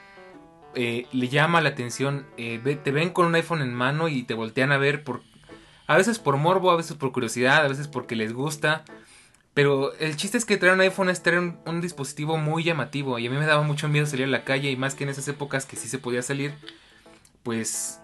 eh, 0.76 1.08
le 1.14 1.30
llama 1.30 1.62
la 1.62 1.70
atención, 1.70 2.26
eh, 2.36 2.60
te 2.84 2.92
ven 2.92 3.12
con 3.12 3.28
un 3.28 3.36
iPhone 3.36 3.62
en 3.62 3.74
mano 3.74 4.10
y 4.10 4.24
te 4.24 4.34
voltean 4.34 4.74
a 4.74 4.78
ver 4.78 5.06
por... 5.06 5.22
A 5.88 5.96
veces 5.96 6.20
por 6.20 6.36
morbo, 6.36 6.72
a 6.72 6.76
veces 6.76 6.98
por 6.98 7.14
curiosidad, 7.14 7.64
a 7.64 7.70
veces 7.70 7.88
porque 7.88 8.18
les 8.18 8.34
gusta. 8.34 8.84
Pero 9.54 9.94
el 9.96 10.16
chiste 10.16 10.38
es 10.38 10.46
que 10.46 10.58
traer 10.58 10.76
un 10.76 10.82
iPhone 10.82 11.10
es 11.10 11.22
traer 11.22 11.40
un, 11.66 11.82
dispositivo 11.82 12.38
muy 12.38 12.64
llamativo. 12.64 13.20
Y 13.20 13.28
a 13.28 13.30
mí 13.30 13.38
me 13.38 13.46
daba 13.46 13.64
mucho 13.64 13.90
miedo 13.90 14.06
salir 14.06 14.26
a 14.26 14.30
la 14.30 14.44
calle. 14.46 14.72
Y 14.72 14.78
más 14.78 14.96
que 14.96 15.04
en 15.04 15.10
esas 15.10 15.28
épocas 15.28 15.66
que 15.66 15.76
sí 15.76 15.88
se 15.90 15.98
podía 15.98 16.22
salir. 16.22 16.54
Pues 17.44 18.00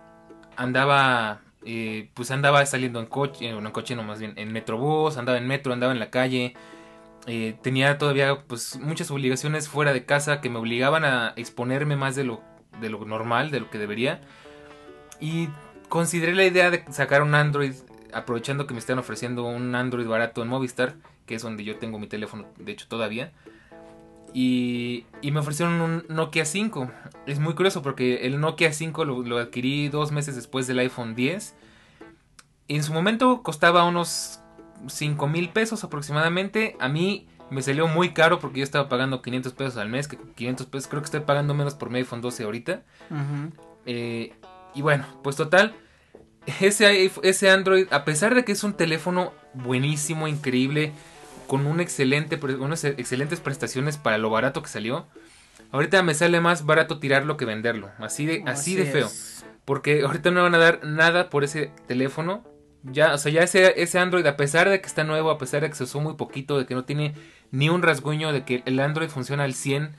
andaba. 0.57 1.41
Eh, 1.65 2.09
pues 2.13 2.31
andaba 2.31 2.65
saliendo 2.65 2.99
en 2.99 3.05
coche. 3.05 3.53
Bueno, 3.53 3.69
en 3.69 3.73
coche 3.73 3.95
no 3.95 4.03
más 4.03 4.19
bien. 4.19 4.33
En 4.35 4.51
metrobús, 4.51 5.17
andaba 5.17 5.37
en 5.37 5.47
metro, 5.47 5.71
andaba 5.71 5.93
en 5.93 5.99
la 5.99 6.09
calle. 6.09 6.53
Eh, 7.27 7.57
tenía 7.61 7.97
todavía 7.97 8.39
pues 8.47 8.77
muchas 8.79 9.11
obligaciones 9.11 9.67
fuera 9.67 9.93
de 9.93 10.05
casa 10.05 10.39
que 10.41 10.49
me 10.49 10.59
obligaban 10.59 11.03
a 11.03 11.33
exponerme 11.35 11.97
más 11.97 12.15
de 12.15 12.23
lo, 12.23 12.41
de 12.79 12.89
lo 12.89 13.03
normal, 13.05 13.51
de 13.51 13.61
lo 13.61 13.69
que 13.69 13.77
debería. 13.77 14.21
Y 15.19 15.49
consideré 15.89 16.35
la 16.35 16.45
idea 16.45 16.71
de 16.71 16.83
sacar 16.91 17.21
un 17.21 17.35
Android 17.35 17.73
aprovechando 18.13 18.67
que 18.67 18.73
me 18.73 18.79
están 18.79 18.99
ofreciendo 18.99 19.43
un 19.43 19.75
Android 19.75 20.07
barato 20.07 20.41
en 20.41 20.47
Movistar 20.49 20.95
que 21.27 21.35
es 21.35 21.43
donde 21.43 21.63
yo 21.63 21.77
tengo 21.77 21.99
mi 21.99 22.07
teléfono, 22.07 22.47
de 22.57 22.71
hecho 22.71 22.87
todavía. 22.87 23.31
Y, 24.33 25.05
y 25.21 25.31
me 25.31 25.39
ofrecieron 25.39 25.81
un 25.81 26.05
Nokia 26.09 26.45
5. 26.45 26.91
Es 27.25 27.39
muy 27.39 27.53
curioso 27.53 27.81
porque 27.81 28.25
el 28.27 28.39
Nokia 28.39 28.73
5 28.73 29.05
lo, 29.05 29.37
adquirí 29.37 29.89
dos 29.89 30.11
meses 30.11 30.35
después 30.35 30.67
del 30.67 30.79
iPhone 30.79 31.15
10. 31.15 31.55
en 32.67 32.83
su 32.83 32.93
momento 32.93 33.41
costaba 33.43 33.83
unos 33.85 34.39
5 34.87 35.27
mil 35.27 35.49
pesos 35.49 35.83
aproximadamente. 35.83 36.75
A 36.79 36.87
mí 36.87 37.27
me 37.49 37.61
salió 37.61 37.87
muy 37.87 38.11
caro 38.13 38.39
porque 38.39 38.59
yo 38.59 38.63
estaba 38.63 38.89
pagando 38.89 39.21
500 39.21 39.53
pesos 39.53 39.77
al 39.77 39.89
mes. 39.89 40.07
Que 40.07 40.17
500 40.17 40.67
pesos 40.67 40.87
creo 40.87 41.01
que 41.01 41.05
estoy 41.05 41.21
pagando 41.21 41.53
menos 41.53 41.75
por 41.75 41.89
mi 41.89 41.99
iPhone 41.99 42.21
12 42.21 42.43
ahorita. 42.43 42.83
Eh, 43.85 44.33
y 44.73 44.81
bueno, 44.81 45.05
pues 45.23 45.35
total. 45.35 45.75
Ese, 46.61 47.11
ese 47.23 47.49
Android, 47.49 47.87
a 47.91 48.05
pesar 48.05 48.33
de 48.33 48.45
que 48.45 48.53
es 48.53 48.63
un 48.63 48.73
teléfono 48.73 49.33
buenísimo, 49.53 50.29
increíble, 50.29 50.93
con 51.47 51.65
un 51.65 51.79
excelente, 51.79 52.39
unas 52.59 52.83
excelentes 52.83 53.39
prestaciones 53.39 53.97
para 53.97 54.17
lo 54.17 54.29
barato 54.29 54.61
que 54.61 54.69
salió. 54.69 55.07
Ahorita 55.71 56.03
me 56.03 56.13
sale 56.13 56.39
más 56.39 56.65
barato 56.65 56.99
tirarlo 56.99 57.37
que 57.37 57.45
venderlo. 57.45 57.89
Así 57.97 58.25
de, 58.25 58.43
así, 58.45 58.75
de 58.75 58.85
feo. 58.85 59.09
Porque 59.65 60.01
ahorita 60.01 60.31
no 60.31 60.43
van 60.43 60.55
a 60.55 60.59
dar 60.59 60.85
nada 60.85 61.29
por 61.29 61.43
ese 61.43 61.71
teléfono. 61.87 62.45
Ya, 62.83 63.13
o 63.13 63.17
sea, 63.17 63.31
ya 63.31 63.41
ese, 63.41 63.81
ese 63.81 63.99
Android, 63.99 64.25
a 64.25 64.37
pesar 64.37 64.69
de 64.69 64.79
que 64.79 64.87
está 64.87 65.03
nuevo, 65.03 65.29
a 65.29 65.37
pesar 65.37 65.61
de 65.61 65.69
que 65.69 65.75
se 65.75 65.83
usó 65.83 65.99
muy 65.99 66.13
poquito, 66.13 66.57
de 66.57 66.65
que 66.65 66.75
no 66.75 66.85
tiene 66.85 67.15
ni 67.51 67.69
un 67.69 67.81
rasguño, 67.81 68.31
de 68.31 68.43
que 68.43 68.63
el 68.65 68.79
Android 68.79 69.09
funciona 69.09 69.43
al 69.43 69.53
100. 69.53 69.91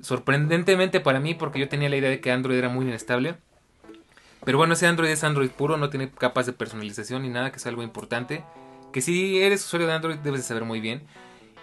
Sorprendentemente 0.00 1.00
para 1.00 1.20
mí, 1.20 1.34
porque 1.34 1.58
yo 1.58 1.68
tenía 1.68 1.88
la 1.88 1.96
idea 1.96 2.10
de 2.10 2.20
que 2.20 2.30
Android 2.30 2.58
era 2.58 2.68
muy 2.68 2.86
inestable. 2.86 3.36
Pero 4.44 4.58
bueno, 4.58 4.74
ese 4.74 4.86
Android 4.86 5.10
es 5.10 5.24
Android 5.24 5.50
puro, 5.50 5.76
no 5.76 5.90
tiene 5.90 6.10
capas 6.10 6.46
de 6.46 6.52
personalización 6.52 7.22
ni 7.22 7.28
nada, 7.28 7.50
que 7.50 7.56
es 7.56 7.66
algo 7.66 7.82
importante 7.82 8.44
que 8.98 9.02
si 9.02 9.40
eres 9.40 9.64
usuario 9.64 9.86
de 9.86 9.92
Android 9.92 10.16
debes 10.16 10.40
de 10.40 10.46
saber 10.48 10.64
muy 10.64 10.80
bien. 10.80 11.04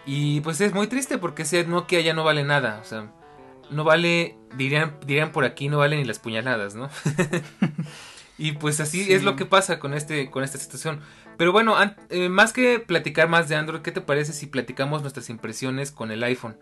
Y 0.05 0.39
pues 0.39 0.61
es 0.61 0.73
muy 0.73 0.87
triste 0.87 1.17
porque 1.17 1.41
ese 1.41 1.65
Nokia 1.65 1.99
ya 1.99 2.13
no 2.13 2.23
vale 2.23 2.45
nada. 2.45 2.79
O 2.81 2.85
sea, 2.85 3.11
no 3.69 3.83
vale, 3.83 4.37
dirían, 4.55 4.95
dirían 5.05 5.33
por 5.33 5.43
aquí, 5.43 5.67
no 5.67 5.77
vale 5.77 5.97
ni 5.97 6.05
las 6.05 6.17
puñaladas, 6.17 6.75
¿no? 6.75 6.89
y 8.37 8.53
pues 8.53 8.79
así 8.79 9.11
es 9.11 9.23
lo 9.23 9.35
que 9.35 9.45
pasa 9.45 9.79
con, 9.79 9.93
este, 9.93 10.31
con 10.31 10.45
esta 10.45 10.57
situación. 10.57 11.01
Pero 11.35 11.51
bueno, 11.51 11.75
eh, 12.09 12.29
más 12.29 12.53
que 12.53 12.79
platicar 12.79 13.27
más 13.27 13.49
de 13.49 13.57
Android, 13.57 13.81
¿qué 13.81 13.91
te 13.91 13.99
parece 13.99 14.31
si 14.31 14.45
platicamos 14.45 15.01
nuestras 15.01 15.29
impresiones 15.29 15.91
con 15.91 16.11
el 16.11 16.23
iPhone? 16.23 16.55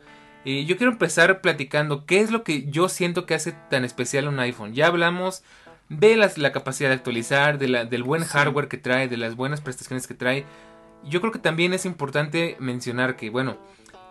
Eh, 0.44 0.66
yo 0.66 0.76
quiero 0.76 0.92
empezar 0.92 1.42
platicando 1.42 2.08
qué 2.08 2.20
es 2.22 2.32
lo 2.32 2.44
que 2.44 2.66
yo 2.66 2.90
siento 2.90 3.28
que 3.28 3.36
hace 3.36 3.52
tan 3.70 3.86
especial 3.86 4.28
un 4.28 4.40
iPhone. 4.40 4.74
Ya 4.74 4.88
hablamos 4.88 5.44
ve 5.90 6.16
la 6.16 6.52
capacidad 6.52 6.90
de 6.90 6.96
actualizar, 6.96 7.58
de 7.58 7.68
la, 7.68 7.86
del 7.86 8.04
buen 8.04 8.24
hardware 8.24 8.68
que 8.68 8.78
trae, 8.78 9.08
de 9.08 9.18
las 9.18 9.36
buenas 9.36 9.62
prestaciones 9.62 10.08
que 10.08 10.14
trae. 10.14 10.46
Yo 11.04 11.20
creo 11.20 11.32
que 11.32 11.40
también 11.40 11.74
es 11.74 11.86
importante 11.86 12.56
mencionar 12.60 13.16
que, 13.16 13.30
bueno, 13.30 13.58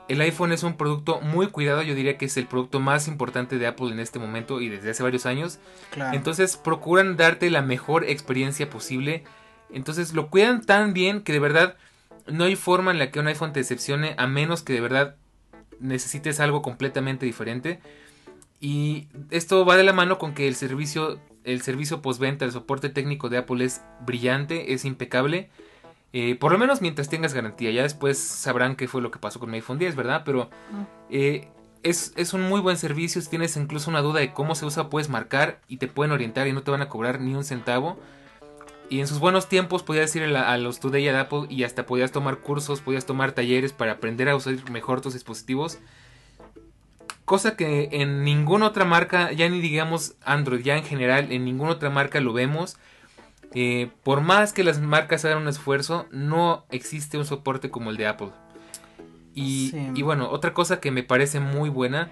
el 0.08 0.20
iPhone 0.20 0.52
es 0.52 0.62
un 0.62 0.76
producto 0.76 1.20
muy 1.20 1.46
cuidado, 1.46 1.82
yo 1.82 1.94
diría 1.94 2.18
que 2.18 2.26
es 2.26 2.36
el 2.36 2.46
producto 2.46 2.80
más 2.80 3.08
importante 3.08 3.58
de 3.58 3.66
Apple 3.66 3.92
en 3.92 4.00
este 4.00 4.18
momento 4.18 4.60
y 4.60 4.68
desde 4.68 4.90
hace 4.90 5.02
varios 5.02 5.26
años. 5.26 5.58
Entonces 6.12 6.56
procuran 6.56 7.16
darte 7.16 7.50
la 7.50 7.62
mejor 7.62 8.04
experiencia 8.04 8.68
posible. 8.68 9.24
Entonces 9.70 10.12
lo 10.12 10.28
cuidan 10.28 10.62
tan 10.62 10.92
bien 10.92 11.22
que 11.22 11.32
de 11.32 11.38
verdad 11.38 11.76
no 12.26 12.44
hay 12.44 12.56
forma 12.56 12.90
en 12.90 12.98
la 12.98 13.10
que 13.10 13.20
un 13.20 13.28
iPhone 13.28 13.52
te 13.52 13.60
decepcione 13.60 14.14
a 14.18 14.26
menos 14.26 14.62
que 14.62 14.74
de 14.74 14.80
verdad 14.80 15.16
necesites 15.80 16.40
algo 16.40 16.62
completamente 16.62 17.24
diferente. 17.24 17.80
Y 18.60 19.08
esto 19.30 19.64
va 19.64 19.76
de 19.76 19.82
la 19.82 19.92
mano 19.92 20.18
con 20.18 20.34
que 20.34 20.46
el 20.46 20.54
servicio 20.54 21.20
el 21.44 21.62
servicio 21.62 22.02
postventa, 22.02 22.44
el 22.44 22.52
soporte 22.52 22.88
técnico 22.88 23.28
de 23.28 23.38
Apple 23.38 23.64
es 23.64 23.82
brillante, 24.00 24.72
es 24.72 24.84
impecable. 24.84 25.50
Eh, 26.12 26.36
por 26.36 26.52
lo 26.52 26.58
menos 26.58 26.82
mientras 26.82 27.08
tengas 27.08 27.34
garantía. 27.34 27.70
Ya 27.70 27.82
después 27.82 28.18
sabrán 28.18 28.76
qué 28.76 28.88
fue 28.88 29.02
lo 29.02 29.10
que 29.10 29.18
pasó 29.18 29.40
con 29.40 29.50
mi 29.50 29.56
iPhone 29.56 29.78
10, 29.78 29.96
¿verdad? 29.96 30.22
Pero 30.24 30.50
eh, 31.10 31.48
es, 31.82 32.34
un 32.34 32.42
muy 32.42 32.60
buen 32.60 32.76
servicio. 32.76 33.20
Si 33.20 33.30
tienes 33.30 33.56
incluso 33.56 33.90
una 33.90 34.02
duda 34.02 34.20
de 34.20 34.32
cómo 34.32 34.54
se 34.54 34.66
usa, 34.66 34.90
puedes 34.90 35.08
marcar 35.08 35.60
y 35.68 35.78
te 35.78 35.88
pueden 35.88 36.12
orientar 36.12 36.46
y 36.46 36.52
no 36.52 36.62
te 36.62 36.70
van 36.70 36.82
a 36.82 36.88
cobrar 36.88 37.20
ni 37.20 37.34
un 37.34 37.44
centavo. 37.44 37.98
Y 38.90 39.00
en 39.00 39.06
sus 39.06 39.20
buenos 39.20 39.48
tiempos 39.48 39.82
podías 39.82 40.14
ir 40.14 40.24
a, 40.36 40.52
a 40.52 40.58
los 40.58 40.80
Today 40.80 41.04
de 41.04 41.16
Apple 41.16 41.46
y 41.48 41.64
hasta 41.64 41.86
podías 41.86 42.12
tomar 42.12 42.38
cursos, 42.38 42.82
podías 42.82 43.06
tomar 43.06 43.32
talleres 43.32 43.72
para 43.72 43.92
aprender 43.92 44.28
a 44.28 44.36
usar 44.36 44.70
mejor 44.70 45.00
tus 45.00 45.14
dispositivos. 45.14 45.78
Cosa 47.32 47.56
que 47.56 47.88
en 47.92 48.24
ninguna 48.24 48.66
otra 48.66 48.84
marca, 48.84 49.32
ya 49.32 49.48
ni 49.48 49.58
digamos 49.62 50.16
Android, 50.22 50.60
ya 50.60 50.76
en 50.76 50.84
general, 50.84 51.32
en 51.32 51.46
ninguna 51.46 51.70
otra 51.70 51.88
marca 51.88 52.20
lo 52.20 52.34
vemos. 52.34 52.76
Eh, 53.54 53.88
por 54.02 54.20
más 54.20 54.52
que 54.52 54.62
las 54.62 54.82
marcas 54.82 55.24
hagan 55.24 55.38
un 55.38 55.48
esfuerzo, 55.48 56.04
no 56.10 56.66
existe 56.68 57.16
un 57.16 57.24
soporte 57.24 57.70
como 57.70 57.88
el 57.88 57.96
de 57.96 58.06
Apple. 58.06 58.28
Y, 59.34 59.72
y, 59.94 60.02
bueno, 60.02 60.28
otra 60.28 60.52
cosa 60.52 60.78
que 60.78 60.90
me 60.90 61.04
parece 61.04 61.40
muy 61.40 61.70
buena 61.70 62.10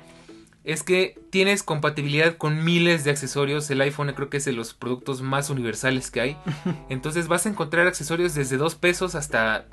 es 0.65 0.83
que 0.83 1.21
tienes 1.29 1.63
compatibilidad 1.63 2.39
con 2.39 2.65
miles 2.65 3.05
de 3.05 3.11
accesorios. 3.11 3.71
El 3.71 3.83
iPhone 3.83 4.15
creo 4.17 4.31
que 4.31 4.39
es 4.39 4.47
de 4.47 4.53
los 4.53 4.73
productos 4.73 5.21
más 5.21 5.51
universales 5.51 6.11
que 6.11 6.23
hay. 6.23 6.37
Entonces 6.89 7.29
vas 7.29 7.45
a 7.45 7.51
encontrar 7.51 7.87
accesorios 7.87 8.35
desde 8.35 8.57
2 8.57 8.75
pesos 8.77 9.15
hasta, 9.15 9.67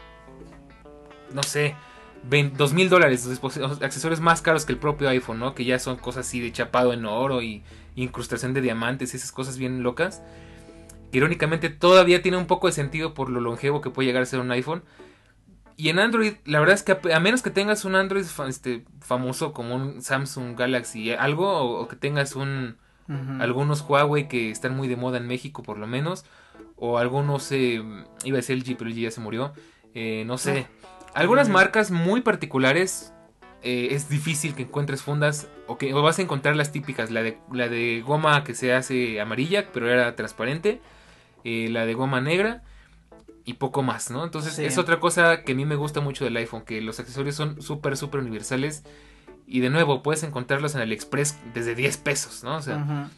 no 1.32 1.42
sé, 1.42 1.74
2 2.24 2.74
mil 2.74 2.90
dólares. 2.90 3.28
Accesorios 3.82 4.20
más 4.20 4.42
caros 4.42 4.66
que 4.66 4.74
el 4.74 4.80
propio 4.80 5.10
iPhone, 5.10 5.40
¿no? 5.40 5.56
Que 5.56 5.66
ya 5.66 5.80
son 5.80 5.98
cosas 5.98 6.28
así 6.28 6.40
de 6.40 6.52
chapado 6.52 6.94
en 6.94 7.06
oro 7.06 7.42
y 7.42 7.64
incrustación 7.96 8.54
de 8.54 8.62
diamantes, 8.62 9.16
esas 9.16 9.32
cosas 9.32 9.58
bien 9.58 9.84
locas. 9.84 10.22
irónicamente 11.12 11.70
todavía 11.70 12.22
tiene 12.22 12.38
un 12.38 12.48
poco 12.48 12.68
de 12.68 12.74
sentido 12.74 13.14
por 13.14 13.30
lo 13.30 13.40
longevo 13.42 13.82
que 13.82 13.90
puede 13.90 14.08
llegar 14.08 14.24
a 14.24 14.26
ser 14.26 14.40
un 14.40 14.52
iPhone. 14.52 14.84
Y 15.80 15.90
en 15.90 16.00
Android, 16.00 16.34
la 16.46 16.60
verdad 16.60 16.74
es 16.74 16.84
que 16.84 16.98
a, 17.14 17.20
menos 17.20 17.44
que 17.44 17.52
tengas 17.52 17.86
un 17.86 17.96
Android 17.96 18.26
este, 18.48 18.84
famoso 19.00 19.54
como 19.54 19.76
un 19.76 20.02
Samsung 20.02 20.58
Galaxy, 20.58 21.12
algo, 21.12 21.80
o, 21.82 21.88
que 21.88 21.96
tengas 21.96 22.36
un 22.36 22.78
algunos 23.40 23.86
Huawei 23.88 24.28
que 24.28 24.52
están 24.52 24.76
muy 24.76 24.90
de 24.90 24.98
moda 24.98 25.18
en 25.18 25.28
México 25.28 25.64
por 25.64 25.78
lo 25.78 25.88
menos, 25.88 26.26
o 26.76 26.98
algunos, 26.98 27.52
eh, 27.52 27.82
iba 28.26 28.36
a 28.36 28.42
decir 28.42 28.58
LG, 28.58 28.76
pero 28.78 28.90
LG 28.90 28.96
ya 28.98 29.12
se 29.12 29.22
murió, 29.22 29.54
eh, 29.94 30.24
no 30.26 30.38
sé. 30.38 30.68
Algunas 31.18 31.50
marcas 31.50 31.90
muy 31.90 32.22
particulares 32.22 33.12
eh, 33.64 33.88
es 33.92 34.08
difícil 34.08 34.54
que 34.54 34.64
encuentres 34.64 35.02
fundas 35.02 35.48
o 35.66 35.80
que 35.80 35.92
vas 35.92 36.20
a 36.20 36.22
encontrar 36.22 36.56
las 36.56 36.72
típicas, 36.72 37.10
la 37.10 37.24
de, 37.24 37.40
la 37.52 37.68
de 37.70 38.04
goma 38.06 38.44
que 38.44 38.54
se 38.54 38.72
hace 38.72 39.20
amarilla, 39.20 39.72
pero 39.74 39.90
era 39.90 40.16
transparente, 40.16 40.80
la 41.44 41.88
de 41.88 41.94
goma 41.96 42.22
negra 42.22 42.62
y 43.46 43.54
poco 43.54 43.82
más, 43.82 44.12
¿no? 44.12 44.24
Entonces 44.26 44.60
es 44.60 44.78
otra 44.78 45.00
cosa 45.00 45.42
que 45.44 45.54
a 45.54 45.56
mí 45.56 45.66
me 45.66 45.76
gusta 45.76 46.02
mucho 46.02 46.24
del 46.24 46.38
iPhone, 46.38 46.62
que 46.62 46.82
los 46.82 47.00
accesorios 47.00 47.34
son 47.34 47.64
súper, 47.64 47.98
súper 47.98 48.20
universales. 48.20 48.84
Y 49.48 49.62
de 49.62 49.72
nuevo, 49.72 50.04
puedes 50.04 50.22
encontrarlos 50.22 50.76
en 50.76 50.82
AliExpress 50.82 51.40
desde 51.54 51.74
10 51.74 51.98
pesos, 51.98 52.44
¿no? 52.44 52.58
O 52.58 52.62
sea, 52.62 53.10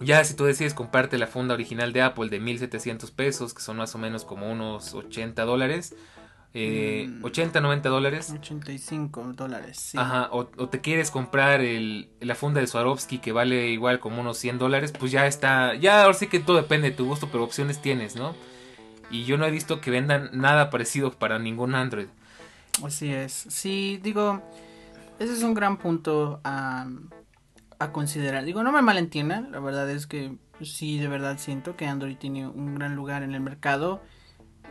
ya 0.00 0.22
si 0.24 0.34
tú 0.34 0.44
decides 0.44 0.74
comprarte 0.74 1.16
la 1.16 1.26
funda 1.26 1.54
original 1.54 1.94
de 1.94 2.02
Apple 2.02 2.28
de 2.28 2.38
1700 2.38 3.10
pesos, 3.12 3.54
que 3.54 3.62
son 3.62 3.78
más 3.78 3.94
o 3.94 3.98
menos 3.98 4.26
como 4.26 4.50
unos 4.50 4.92
80 4.92 5.44
dólares, 5.44 5.94
eh, 6.54 7.10
80, 7.22 7.60
90 7.60 7.88
dólares. 7.88 8.30
85 8.32 9.32
dólares, 9.34 9.78
sí. 9.78 9.98
Ajá, 9.98 10.28
o, 10.32 10.46
te 10.46 10.80
quieres 10.80 11.10
comprar 11.10 11.60
el, 11.60 12.08
la 12.20 12.34
funda 12.34 12.60
de 12.60 12.66
Swarovski 12.66 13.18
que 13.18 13.32
vale 13.32 13.68
igual 13.68 14.00
como 14.00 14.20
unos 14.20 14.38
100 14.38 14.58
dólares, 14.58 14.92
pues 14.98 15.12
ya 15.12 15.26
está, 15.26 15.74
ya 15.74 16.02
ahora 16.02 16.14
sí 16.14 16.26
que 16.26 16.40
todo 16.40 16.56
depende 16.56 16.90
de 16.90 16.96
tu 16.96 17.04
gusto, 17.04 17.28
pero 17.30 17.44
opciones 17.44 17.82
tienes, 17.82 18.16
¿no? 18.16 18.34
Y 19.10 19.24
yo 19.24 19.36
no 19.38 19.46
he 19.46 19.50
visto 19.50 19.80
que 19.80 19.90
vendan 19.90 20.30
nada 20.32 20.70
parecido 20.70 21.12
para 21.12 21.38
ningún 21.38 21.74
Android. 21.74 22.08
Así 22.82 23.12
es. 23.12 23.46
Sí, 23.48 23.98
digo, 24.02 24.42
ese 25.18 25.32
es 25.32 25.42
un 25.42 25.54
gran 25.54 25.78
punto 25.78 26.40
a, 26.44 26.86
a 27.78 27.92
considerar. 27.92 28.44
Digo, 28.44 28.62
no 28.62 28.72
me 28.72 28.82
malentiendan, 28.82 29.52
la 29.52 29.60
verdad 29.60 29.90
es 29.90 30.06
que 30.06 30.36
sí, 30.62 30.98
de 30.98 31.08
verdad 31.08 31.38
siento 31.38 31.76
que 31.76 31.86
Android 31.86 32.16
tiene 32.16 32.46
un 32.46 32.74
gran 32.74 32.94
lugar 32.96 33.22
en 33.22 33.34
el 33.34 33.40
mercado 33.40 34.00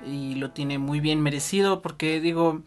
y 0.06 0.36
lo 0.36 0.52
tiene 0.52 0.78
muy 0.78 1.00
bien 1.00 1.22
merecido 1.22 1.82
porque 1.82 2.20
digo, 2.20 2.62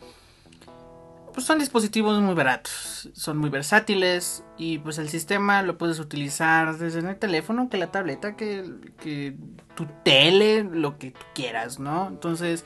pues 1.32 1.46
son 1.46 1.58
dispositivos 1.58 2.20
muy 2.20 2.34
baratos, 2.34 3.10
son 3.14 3.38
muy 3.38 3.50
versátiles 3.50 4.44
y 4.58 4.78
pues 4.78 4.98
el 4.98 5.08
sistema 5.08 5.62
lo 5.62 5.78
puedes 5.78 5.98
utilizar 5.98 6.76
desde 6.76 7.00
el 7.00 7.16
teléfono, 7.16 7.68
que 7.68 7.78
la 7.78 7.90
tableta, 7.90 8.36
que, 8.36 8.64
que 9.00 9.36
tu 9.74 9.86
tele, 10.04 10.64
lo 10.64 10.98
que 10.98 11.12
tú 11.12 11.20
quieras, 11.34 11.78
¿no? 11.78 12.08
Entonces, 12.08 12.64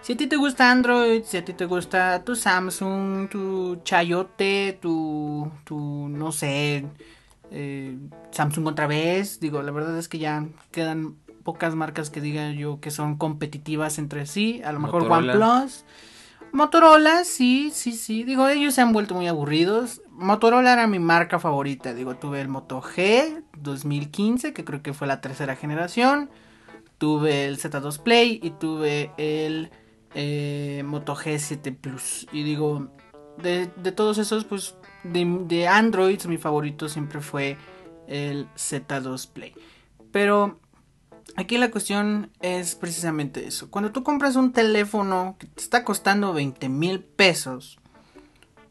si 0.00 0.12
a 0.12 0.16
ti 0.16 0.26
te 0.26 0.36
gusta 0.36 0.70
Android, 0.70 1.22
si 1.24 1.38
a 1.38 1.44
ti 1.44 1.54
te 1.54 1.64
gusta 1.64 2.24
tu 2.24 2.36
Samsung, 2.36 3.28
tu 3.28 3.80
Chayote, 3.84 4.78
tu, 4.80 5.50
tu 5.64 6.08
no 6.08 6.30
sé, 6.30 6.84
eh, 7.50 7.96
Samsung 8.30 8.66
otra 8.66 8.86
vez, 8.86 9.40
digo, 9.40 9.62
la 9.62 9.72
verdad 9.72 9.98
es 9.98 10.08
que 10.08 10.18
ya 10.18 10.46
quedan 10.70 11.16
pocas 11.44 11.74
marcas 11.74 12.10
que 12.10 12.20
digan 12.20 12.54
yo 12.54 12.80
que 12.80 12.90
son 12.90 13.16
competitivas 13.16 13.98
entre 13.98 14.26
sí, 14.26 14.62
a 14.64 14.72
lo 14.72 14.80
mejor 14.80 15.10
OnePlus. 15.10 15.84
Motorola, 16.52 17.24
sí, 17.24 17.72
sí, 17.74 17.92
sí. 17.92 18.22
Digo, 18.22 18.48
ellos 18.48 18.74
se 18.74 18.80
han 18.80 18.92
vuelto 18.92 19.14
muy 19.14 19.26
aburridos. 19.26 20.02
Motorola 20.10 20.72
era 20.72 20.86
mi 20.86 21.00
marca 21.00 21.40
favorita. 21.40 21.94
Digo, 21.94 22.14
tuve 22.14 22.40
el 22.40 22.46
Moto 22.46 22.80
G 22.80 23.42
2015, 23.58 24.52
que 24.52 24.64
creo 24.64 24.80
que 24.80 24.92
fue 24.92 25.08
la 25.08 25.20
tercera 25.20 25.56
generación. 25.56 26.30
Tuve 26.98 27.46
el 27.46 27.58
Z2 27.58 27.98
Play 27.98 28.38
y 28.40 28.50
tuve 28.50 29.10
el 29.16 29.72
eh, 30.14 30.84
Moto 30.86 31.16
G7 31.16 31.76
Plus. 31.76 32.28
Y 32.30 32.44
digo, 32.44 32.88
de, 33.42 33.66
todos 33.90 34.18
esos, 34.18 34.44
pues 34.44 34.76
de, 35.02 35.24
de 35.46 35.66
Android, 35.66 36.22
mi 36.26 36.38
favorito 36.38 36.88
siempre 36.88 37.20
fue 37.20 37.58
el 38.06 38.46
Z2 38.54 39.28
Play. 39.32 39.54
Pero 40.12 40.60
Aquí 41.36 41.58
la 41.58 41.70
cuestión 41.70 42.30
es 42.40 42.76
precisamente 42.76 43.46
eso. 43.46 43.68
Cuando 43.70 43.90
tú 43.90 44.04
compras 44.04 44.36
un 44.36 44.52
teléfono 44.52 45.34
que 45.38 45.48
te 45.48 45.62
está 45.62 45.84
costando 45.84 46.32
20 46.32 46.68
mil 46.68 47.00
pesos, 47.00 47.78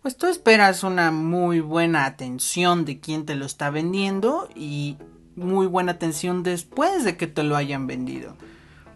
pues 0.02 0.15
tú 0.15 0.28
esperas 0.28 0.84
una 0.84 1.12
muy 1.12 1.60
buena 1.60 2.06
atención 2.06 2.86
de 2.86 2.99
quien 2.99 3.26
te 3.26 3.36
lo 3.36 3.45
está 3.45 3.69
vendiendo 3.69 4.47
y 4.56 4.97
muy 5.36 5.67
buena 5.67 5.93
atención 5.93 6.43
después 6.43 7.04
de 7.04 7.17
que 7.17 7.28
te 7.28 7.43
lo 7.43 7.58
hayan 7.58 7.86
vendido. 7.86 8.36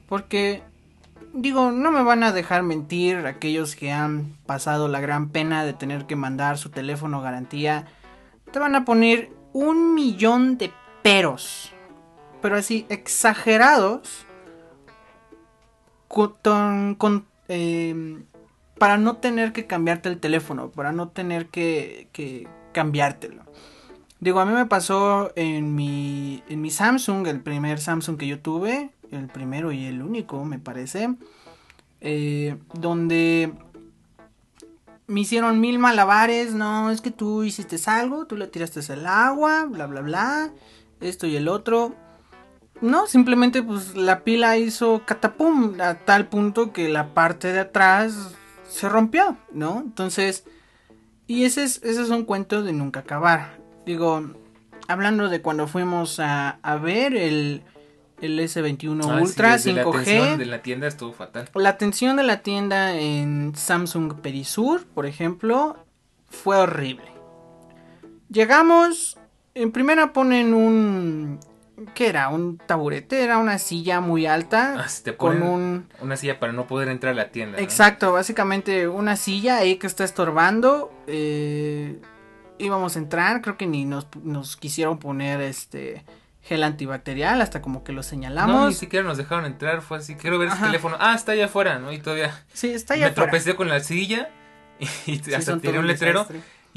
Porque, 0.07 0.63
digo, 1.33 1.71
no 1.71 1.91
me 1.91 2.03
van 2.03 2.23
a 2.23 2.31
dejar 2.31 2.63
mentir 2.63 3.25
aquellos 3.25 3.75
que 3.75 3.91
han 3.91 4.37
pasado 4.45 4.87
la 4.87 5.01
gran 5.01 5.29
pena 5.29 5.65
de 5.65 5.73
tener 5.73 6.05
que 6.05 6.15
mandar 6.15 6.57
su 6.57 6.69
teléfono 6.69 7.21
garantía. 7.21 7.85
Te 8.51 8.59
van 8.59 8.75
a 8.75 8.85
poner 8.85 9.29
un 9.51 9.93
millón 9.93 10.57
de 10.57 10.71
peros 11.03 11.73
pero 12.47 12.59
así 12.59 12.85
exagerados 12.87 14.25
em, 17.49 18.23
para 18.77 18.97
no 18.97 19.17
tener 19.17 19.51
que 19.51 19.67
cambiarte 19.67 20.07
el 20.07 20.17
teléfono, 20.21 20.71
para 20.71 20.93
no 20.93 21.09
tener 21.09 21.47
que, 21.47 22.07
que, 22.13 22.47
cambiártelo. 22.71 23.43
Digo, 24.21 24.39
a 24.39 24.45
mí 24.45 24.53
me 24.53 24.65
pasó 24.65 25.33
en 25.35 25.75
mi, 25.75 26.41
en 26.47 26.61
mi 26.61 26.69
Samsung, 26.71 27.27
el 27.27 27.41
primer 27.41 27.81
Samsung 27.81 28.17
que 28.17 28.27
yo 28.27 28.39
tuve, 28.39 28.91
el 29.11 29.27
primero 29.27 29.73
y 29.73 29.85
el 29.85 30.01
único, 30.01 30.45
me 30.45 30.57
parece, 30.57 31.15
eh, 31.99 32.55
donde 32.75 33.51
me 35.07 35.19
hicieron 35.19 35.59
mil 35.59 35.79
malabares, 35.79 36.53
no, 36.53 36.91
es 36.91 37.01
que 37.01 37.11
tú 37.11 37.43
hiciste 37.43 37.75
algo, 37.87 38.25
tú 38.25 38.37
le 38.37 38.47
tiraste 38.47 38.79
el 38.93 39.05
agua, 39.05 39.65
bla, 39.65 39.85
bla, 39.85 39.99
bla, 39.99 40.53
esto 41.01 41.27
y 41.27 41.35
el 41.35 41.49
otro. 41.49 42.06
No, 42.81 43.07
simplemente 43.07 43.63
pues 43.63 43.95
la 43.95 44.23
pila 44.23 44.57
hizo 44.57 45.03
catapum 45.05 45.79
a 45.81 45.95
tal 45.95 46.27
punto 46.27 46.71
que 46.71 46.89
la 46.89 47.13
parte 47.13 47.51
de 47.51 47.59
atrás 47.59 48.35
se 48.69 48.87
rompió, 48.89 49.37
¿no? 49.51 49.81
Entonces, 49.83 50.43
y 51.25 51.45
ese 51.45 51.63
es, 51.63 51.81
ese 51.83 52.01
es 52.03 52.09
un 52.09 52.25
cuento 52.25 52.63
de 52.63 52.73
nunca 52.73 53.01
acabar. 53.01 53.57
Digo, 53.85 54.23
hablando 54.87 55.29
de 55.29 55.41
cuando 55.41 55.67
fuimos 55.67 56.19
a, 56.19 56.59
a 56.61 56.75
ver 56.75 57.15
el, 57.15 57.63
el 58.21 58.39
S21 58.39 59.09
ah, 59.09 59.21
Ultra 59.21 59.55
5G. 59.57 59.73
La 59.73 59.81
atención 59.81 60.37
de 60.37 60.45
la 60.45 60.61
tienda 60.61 60.87
estuvo 60.87 61.13
fatal. 61.13 61.49
La 61.55 61.69
atención 61.69 62.17
de 62.17 62.23
la 62.23 62.41
tienda 62.41 62.95
en 62.95 63.53
Samsung 63.55 64.21
Perisur, 64.21 64.85
por 64.85 65.05
ejemplo, 65.05 65.77
fue 66.29 66.57
horrible. 66.57 67.11
Llegamos, 68.29 69.17
en 69.53 69.71
primera 69.71 70.13
ponen 70.13 70.53
un, 70.53 71.39
¿Qué 71.93 72.07
era? 72.07 72.29
¿Un 72.29 72.57
taburete? 72.57 73.23
Era 73.23 73.37
una 73.37 73.59
silla 73.59 74.01
muy 74.01 74.25
alta. 74.25 74.75
Ah, 74.79 74.87
te 75.03 75.15
con 75.15 75.43
un... 75.43 75.87
Una 76.01 76.17
silla 76.17 76.39
para 76.39 76.51
no 76.51 76.65
poder 76.65 76.87
entrar 76.87 77.13
a 77.13 77.15
la 77.15 77.29
tienda. 77.29 77.59
Exacto, 77.59 78.13
básicamente 78.13 78.87
una 78.87 79.15
silla 79.15 79.57
ahí 79.57 79.75
que 79.75 79.85
está 79.85 80.03
estorbando. 80.03 80.91
Eh, 81.05 81.99
íbamos 82.57 82.95
a 82.95 82.99
entrar, 82.99 83.41
creo 83.41 83.57
que 83.57 83.67
ni 83.67 83.85
nos, 83.85 84.07
quisieron 84.57 84.97
poner 84.97 85.41
este 85.41 86.03
gel 86.41 86.63
antibacterial, 86.63 87.41
hasta 87.41 87.61
como 87.61 87.83
que 87.83 87.91
lo 87.91 88.01
señalamos. 88.01 88.55
No, 88.55 88.67
ni 88.69 88.73
siquiera 88.73 89.05
nos 89.05 89.17
dejaron 89.17 89.45
entrar, 89.45 89.81
fue 89.81 89.97
así, 89.97 90.15
quiero 90.15 90.39
ver 90.39 90.47
ese 90.47 90.63
teléfono. 90.63 90.97
Ah, 90.99 91.13
está 91.13 91.33
allá 91.33 91.45
afuera, 91.45 91.77
¿no? 91.77 91.91
Y 91.91 91.99
todavía... 91.99 92.43
Sí, 92.53 92.71
está 92.71 92.95
allá 92.95 93.07
Me 93.07 93.13
tropecé 93.13 93.55
con 93.55 93.67
la 93.67 93.81
silla 93.81 94.29
y, 95.05 95.33
hasta 95.33 95.59
tiré 95.59 95.77
un 95.77 95.87
letrero. 95.87 96.25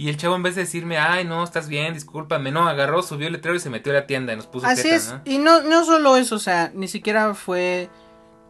Y 0.00 0.08
el 0.08 0.16
chavo 0.16 0.34
en 0.34 0.42
vez 0.42 0.54
de 0.54 0.62
decirme, 0.62 0.96
ay, 0.96 1.26
no, 1.26 1.44
estás 1.44 1.68
bien, 1.68 1.92
discúlpame, 1.92 2.50
no, 2.50 2.66
agarró, 2.66 3.02
subió 3.02 3.26
el 3.26 3.34
letrero 3.34 3.54
y 3.54 3.60
se 3.60 3.68
metió 3.68 3.92
a 3.92 3.96
la 3.96 4.06
tienda 4.06 4.32
y 4.32 4.36
nos 4.36 4.46
puso 4.46 4.66
Así 4.66 4.88
es, 4.88 5.14
y 5.26 5.36
no, 5.36 5.60
no 5.60 5.84
solo 5.84 6.16
eso, 6.16 6.36
o 6.36 6.38
sea, 6.38 6.72
ni 6.74 6.88
siquiera 6.88 7.34
fue 7.34 7.90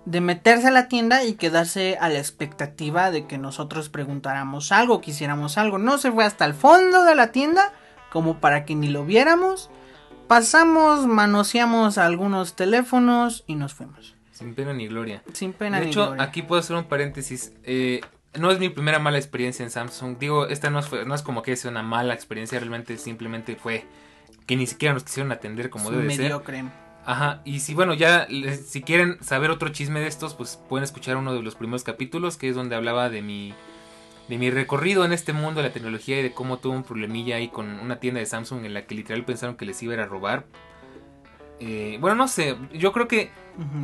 de 0.04 0.20
meterse 0.20 0.68
a 0.68 0.70
la 0.70 0.86
tienda 0.86 1.24
y 1.24 1.32
quedarse 1.32 1.98
a 2.00 2.08
la 2.08 2.20
expectativa 2.20 3.10
de 3.10 3.26
que 3.26 3.36
nosotros 3.36 3.88
preguntáramos 3.88 4.70
algo, 4.70 5.00
quisiéramos 5.00 5.58
algo. 5.58 5.78
No 5.78 5.98
se 5.98 6.12
fue 6.12 6.24
hasta 6.24 6.44
el 6.44 6.54
fondo 6.54 7.02
de 7.02 7.16
la 7.16 7.32
tienda 7.32 7.72
como 8.12 8.38
para 8.38 8.64
que 8.64 8.76
ni 8.76 8.86
lo 8.86 9.04
viéramos. 9.04 9.70
Pasamos, 10.28 11.08
manoseamos 11.08 11.98
algunos 11.98 12.54
teléfonos 12.54 13.42
y 13.48 13.56
nos 13.56 13.74
fuimos. 13.74 14.14
Sin 14.30 14.54
pena 14.54 14.72
ni 14.72 14.86
gloria. 14.86 15.24
Sin 15.32 15.52
pena 15.52 15.80
de 15.80 15.88
hecho, 15.88 16.14
aquí 16.20 16.42
puedo 16.42 16.60
hacer 16.60 16.76
un 16.76 16.84
paréntesis. 16.84 17.54
Eh, 17.64 18.02
no 18.38 18.50
es 18.50 18.58
mi 18.58 18.68
primera 18.68 18.98
mala 18.98 19.18
experiencia 19.18 19.64
en 19.64 19.70
Samsung. 19.70 20.18
Digo, 20.18 20.46
esta 20.46 20.70
no 20.70 20.78
es, 20.78 20.90
no 21.06 21.14
es 21.14 21.22
como 21.22 21.42
que 21.42 21.56
sea 21.56 21.70
una 21.70 21.82
mala 21.82 22.14
experiencia, 22.14 22.58
realmente 22.58 22.96
simplemente 22.96 23.56
fue 23.56 23.84
que 24.46 24.56
ni 24.56 24.66
siquiera 24.66 24.94
nos 24.94 25.04
quisieron 25.04 25.32
atender 25.32 25.70
como 25.70 25.90
debe 25.90 26.04
mediocre. 26.04 26.58
ser. 26.58 26.66
Ajá, 27.04 27.40
y 27.44 27.60
si 27.60 27.74
bueno, 27.74 27.94
ya 27.94 28.28
si 28.64 28.82
quieren 28.82 29.22
saber 29.22 29.50
otro 29.50 29.70
chisme 29.70 30.00
de 30.00 30.06
estos, 30.06 30.34
pues 30.34 30.60
pueden 30.68 30.84
escuchar 30.84 31.16
uno 31.16 31.34
de 31.34 31.42
los 31.42 31.54
primeros 31.54 31.82
capítulos, 31.82 32.36
que 32.36 32.48
es 32.48 32.54
donde 32.54 32.76
hablaba 32.76 33.08
de 33.10 33.22
mi 33.22 33.54
de 34.28 34.38
mi 34.38 34.48
recorrido 34.50 35.04
en 35.04 35.12
este 35.12 35.32
mundo 35.32 35.60
de 35.60 35.68
la 35.68 35.72
tecnología 35.72 36.20
y 36.20 36.22
de 36.22 36.32
cómo 36.32 36.58
tuve 36.58 36.76
un 36.76 36.84
problemilla 36.84 37.36
ahí 37.36 37.48
con 37.48 37.80
una 37.80 37.98
tienda 37.98 38.20
de 38.20 38.26
Samsung 38.26 38.64
en 38.64 38.74
la 38.74 38.86
que 38.86 38.94
literal 38.94 39.24
pensaron 39.24 39.56
que 39.56 39.64
les 39.64 39.82
iba 39.82 39.92
a, 39.92 39.96
ir 39.96 40.00
a 40.00 40.06
robar. 40.06 40.46
Eh, 41.60 41.98
bueno, 42.00 42.16
no 42.16 42.26
sé, 42.26 42.56
yo 42.72 42.92
creo 42.92 43.06
que 43.06 43.30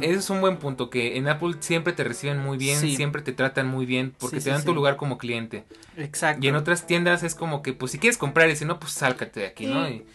ese 0.00 0.14
es 0.14 0.30
un 0.30 0.40
buen 0.40 0.56
punto, 0.56 0.88
que 0.88 1.18
en 1.18 1.28
Apple 1.28 1.56
siempre 1.60 1.92
te 1.92 2.02
reciben 2.04 2.38
muy 2.38 2.56
bien, 2.56 2.78
siempre 2.78 3.20
te 3.20 3.32
tratan 3.32 3.68
muy 3.68 3.84
bien, 3.84 4.14
porque 4.18 4.40
te 4.40 4.48
dan 4.48 4.64
tu 4.64 4.74
lugar 4.74 4.96
como 4.96 5.18
cliente. 5.18 5.64
Exacto. 5.96 6.44
Y 6.44 6.48
en 6.48 6.56
otras 6.56 6.86
tiendas 6.86 7.22
es 7.22 7.34
como 7.34 7.60
que, 7.60 7.74
pues 7.74 7.92
si 7.92 7.98
quieres 7.98 8.16
comprar 8.16 8.48
y 8.48 8.56
si 8.56 8.64
no, 8.64 8.80
pues 8.80 8.92
sálcate 8.92 9.40
de 9.40 9.46
aquí, 9.46 9.66
¿no? 9.66 9.86
Y, 9.88 10.06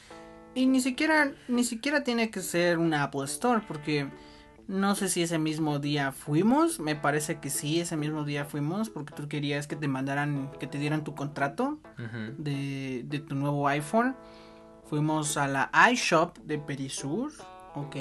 y 0.56 0.66
ni 0.66 0.82
siquiera, 0.82 1.32
ni 1.48 1.64
siquiera 1.64 2.04
tiene 2.04 2.32
que 2.32 2.42
ser 2.42 2.80
una 2.80 3.04
Apple 3.04 3.26
Store, 3.26 3.62
porque 3.68 4.08
no 4.68 4.96
sé 4.96 5.10
si 5.10 5.22
ese 5.22 5.38
mismo 5.38 5.78
día 5.78 6.12
fuimos, 6.12 6.80
me 6.80 6.96
parece 6.96 7.40
que 7.40 7.52
sí, 7.52 7.80
ese 7.80 7.98
mismo 7.98 8.24
día 8.24 8.46
fuimos, 8.46 8.90
porque 8.90 9.14
tú 9.14 9.28
querías 9.28 9.68
que 9.68 9.76
te 9.76 9.88
mandaran, 9.88 10.52
que 10.60 10.66
te 10.66 10.80
dieran 10.80 11.04
tu 11.04 11.14
contrato 11.14 11.78
de, 12.38 13.04
de 13.06 13.20
tu 13.20 13.36
nuevo 13.36 13.68
iPhone. 13.68 14.16
Fuimos 14.90 15.38
a 15.38 15.48
la 15.48 15.72
iShop 15.92 16.38
de 16.40 16.58
Perisur, 16.58 17.32
ok. 17.76 17.96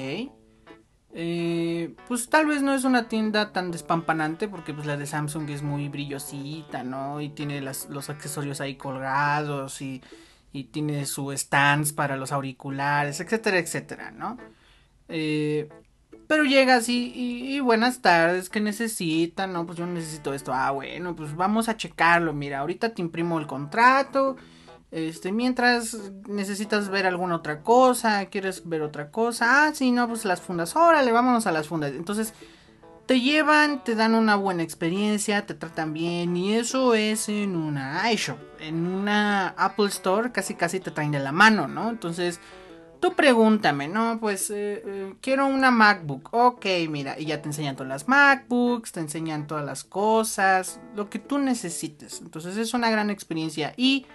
Eh, 1.13 1.93
pues 2.07 2.29
tal 2.29 2.45
vez 2.45 2.61
no 2.61 2.73
es 2.73 2.85
una 2.85 3.09
tienda 3.09 3.51
tan 3.51 3.69
despampanante 3.71 4.47
porque 4.47 4.73
pues 4.73 4.87
la 4.87 4.95
de 4.95 5.05
Samsung 5.05 5.49
es 5.49 5.61
muy 5.61 5.89
brillosita, 5.89 6.83
¿no? 6.83 7.19
Y 7.19 7.29
tiene 7.29 7.61
los 7.61 8.09
accesorios 8.09 8.61
ahí 8.61 8.75
colgados 8.75 9.81
y, 9.81 10.01
y 10.53 10.65
tiene 10.65 11.05
su 11.05 11.31
stands 11.35 11.93
para 11.93 12.15
los 12.17 12.31
auriculares, 12.31 13.19
etcétera, 13.19 13.59
etcétera, 13.59 14.11
¿no? 14.11 14.37
Eh, 15.09 15.69
pero 16.27 16.45
llegas 16.45 16.87
y, 16.87 17.11
y, 17.13 17.59
buenas 17.59 18.01
tardes, 18.01 18.49
¿qué 18.49 18.61
necesitan? 18.61 19.51
No, 19.51 19.65
pues 19.65 19.77
yo 19.77 19.85
necesito 19.85 20.33
esto. 20.33 20.53
Ah, 20.53 20.71
bueno, 20.71 21.13
pues 21.13 21.35
vamos 21.35 21.67
a 21.67 21.75
checarlo. 21.75 22.31
Mira, 22.31 22.59
ahorita 22.59 22.93
te 22.93 23.01
imprimo 23.01 23.37
el 23.37 23.47
contrato 23.47 24.37
este, 24.91 25.31
mientras 25.31 25.97
necesitas 26.27 26.89
ver 26.89 27.05
alguna 27.05 27.35
otra 27.35 27.61
cosa, 27.61 28.25
quieres 28.25 28.67
ver 28.67 28.81
otra 28.81 29.09
cosa, 29.09 29.65
ah, 29.65 29.73
sí, 29.73 29.91
no, 29.91 30.07
pues 30.07 30.25
las 30.25 30.41
fundas, 30.41 30.75
órale, 30.75 31.11
vámonos 31.11 31.47
a 31.47 31.51
las 31.51 31.67
fundas. 31.67 31.93
Entonces, 31.93 32.33
te 33.05 33.19
llevan, 33.19 33.83
te 33.83 33.95
dan 33.95 34.15
una 34.15 34.35
buena 34.35 34.63
experiencia, 34.63 35.45
te 35.45 35.53
tratan 35.53 35.93
bien, 35.93 36.35
y 36.35 36.53
eso 36.53 36.93
es 36.93 37.29
en 37.29 37.55
una 37.55 38.11
iShop. 38.11 38.37
En 38.59 38.85
una 38.85 39.49
Apple 39.57 39.87
Store 39.87 40.31
casi 40.31 40.55
casi 40.55 40.79
te 40.79 40.91
traen 40.91 41.11
de 41.11 41.19
la 41.19 41.31
mano, 41.31 41.67
¿no? 41.67 41.89
Entonces, 41.89 42.39
tú 43.01 43.13
pregúntame, 43.13 43.87
¿no? 43.87 44.19
Pues 44.19 44.49
eh, 44.51 44.83
eh, 44.85 45.13
quiero 45.19 45.47
una 45.47 45.71
MacBook. 45.71 46.29
Ok, 46.31 46.65
mira, 46.89 47.19
y 47.19 47.25
ya 47.25 47.41
te 47.41 47.49
enseñan 47.49 47.75
todas 47.75 47.89
las 47.89 48.07
MacBooks, 48.07 48.91
te 48.91 48.99
enseñan 48.99 49.47
todas 49.47 49.65
las 49.65 49.83
cosas, 49.83 50.79
lo 50.95 51.09
que 51.09 51.19
tú 51.19 51.37
necesites. 51.39 52.21
Entonces 52.21 52.55
es 52.57 52.73
una 52.73 52.89
gran 52.89 53.09
experiencia. 53.09 53.73
Y 53.75 54.05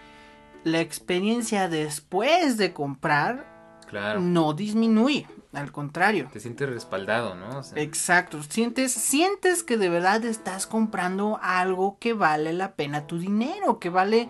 la 0.67 0.81
experiencia 0.81 1.69
después 1.69 2.57
de 2.57 2.73
comprar 2.73 3.47
no 4.19 4.53
disminuye, 4.53 5.25
al 5.53 5.71
contrario. 5.71 6.29
Te 6.33 6.41
sientes 6.41 6.69
respaldado, 6.69 7.37
¿no? 7.37 7.61
Exacto, 7.77 8.43
sientes, 8.43 8.91
sientes 8.93 9.63
que 9.63 9.77
de 9.77 9.89
verdad 9.89 10.25
estás 10.25 10.67
comprando 10.67 11.39
algo 11.41 11.99
que 12.01 12.15
vale 12.15 12.53
la 12.53 12.75
pena 12.75 13.07
tu 13.07 13.21
dinero, 13.21 13.79
que 13.79 13.91
vale 13.91 14.29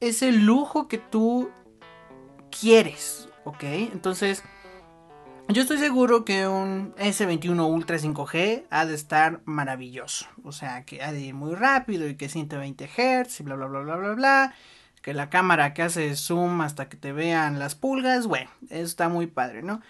ese 0.00 0.32
lujo 0.32 0.88
que 0.88 0.98
tú 0.98 1.50
quieres, 2.50 3.28
¿ok? 3.44 3.62
Entonces, 3.62 4.42
yo 5.46 5.62
estoy 5.62 5.78
seguro 5.78 6.24
que 6.24 6.48
un 6.48 6.96
S21 6.96 7.64
Ultra 7.72 7.96
5G 7.96 8.64
ha 8.70 8.86
de 8.86 8.94
estar 8.96 9.40
maravilloso. 9.44 10.26
O 10.42 10.50
sea, 10.50 10.84
que 10.84 11.00
ha 11.00 11.12
de 11.12 11.20
ir 11.20 11.34
muy 11.34 11.54
rápido 11.54 12.08
y 12.08 12.16
que 12.16 12.28
120 12.28 12.88
Hz 12.88 13.38
y 13.38 13.44
bla, 13.44 13.54
bla, 13.54 13.68
bla, 13.68 13.82
bla, 13.82 13.96
bla, 13.96 14.14
bla 14.14 14.54
que 15.02 15.12
la 15.12 15.28
cámara 15.30 15.74
que 15.74 15.82
hace 15.82 16.14
zoom 16.16 16.60
hasta 16.60 16.88
que 16.88 16.96
te 16.96 17.12
vean 17.12 17.58
las 17.58 17.74
pulgas, 17.74 18.26
bueno, 18.26 18.50
está 18.70 19.08
muy 19.08 19.26
padre, 19.26 19.62
¿no? 19.62 19.82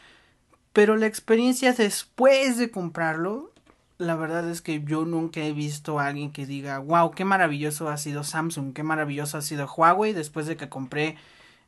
Pero 0.73 0.97
la 0.97 1.07
experiencia 1.07 1.75
después 1.75 2.57
de 2.57 2.71
comprarlo, 2.71 3.53
la 3.99 4.17
verdad 4.17 4.49
es 4.49 4.63
que 4.63 4.83
yo 4.83 5.05
nunca 5.05 5.41
he 5.41 5.53
visto 5.53 6.01
a 6.01 6.07
alguien 6.07 6.33
que 6.33 6.47
diga, 6.47 6.79
wow, 6.79 7.11
qué 7.11 7.27
maravilloso 7.27 7.91
ha 7.91 7.99
sido 7.99 8.25
Samsung, 8.25 8.73
qué 8.73 8.83
maravilloso 8.83 9.37
ha 9.37 9.43
sido 9.43 9.67
Huawei 9.67 10.15
después 10.15 10.47
de 10.47 10.57
que 10.57 10.71
compré 10.71 11.17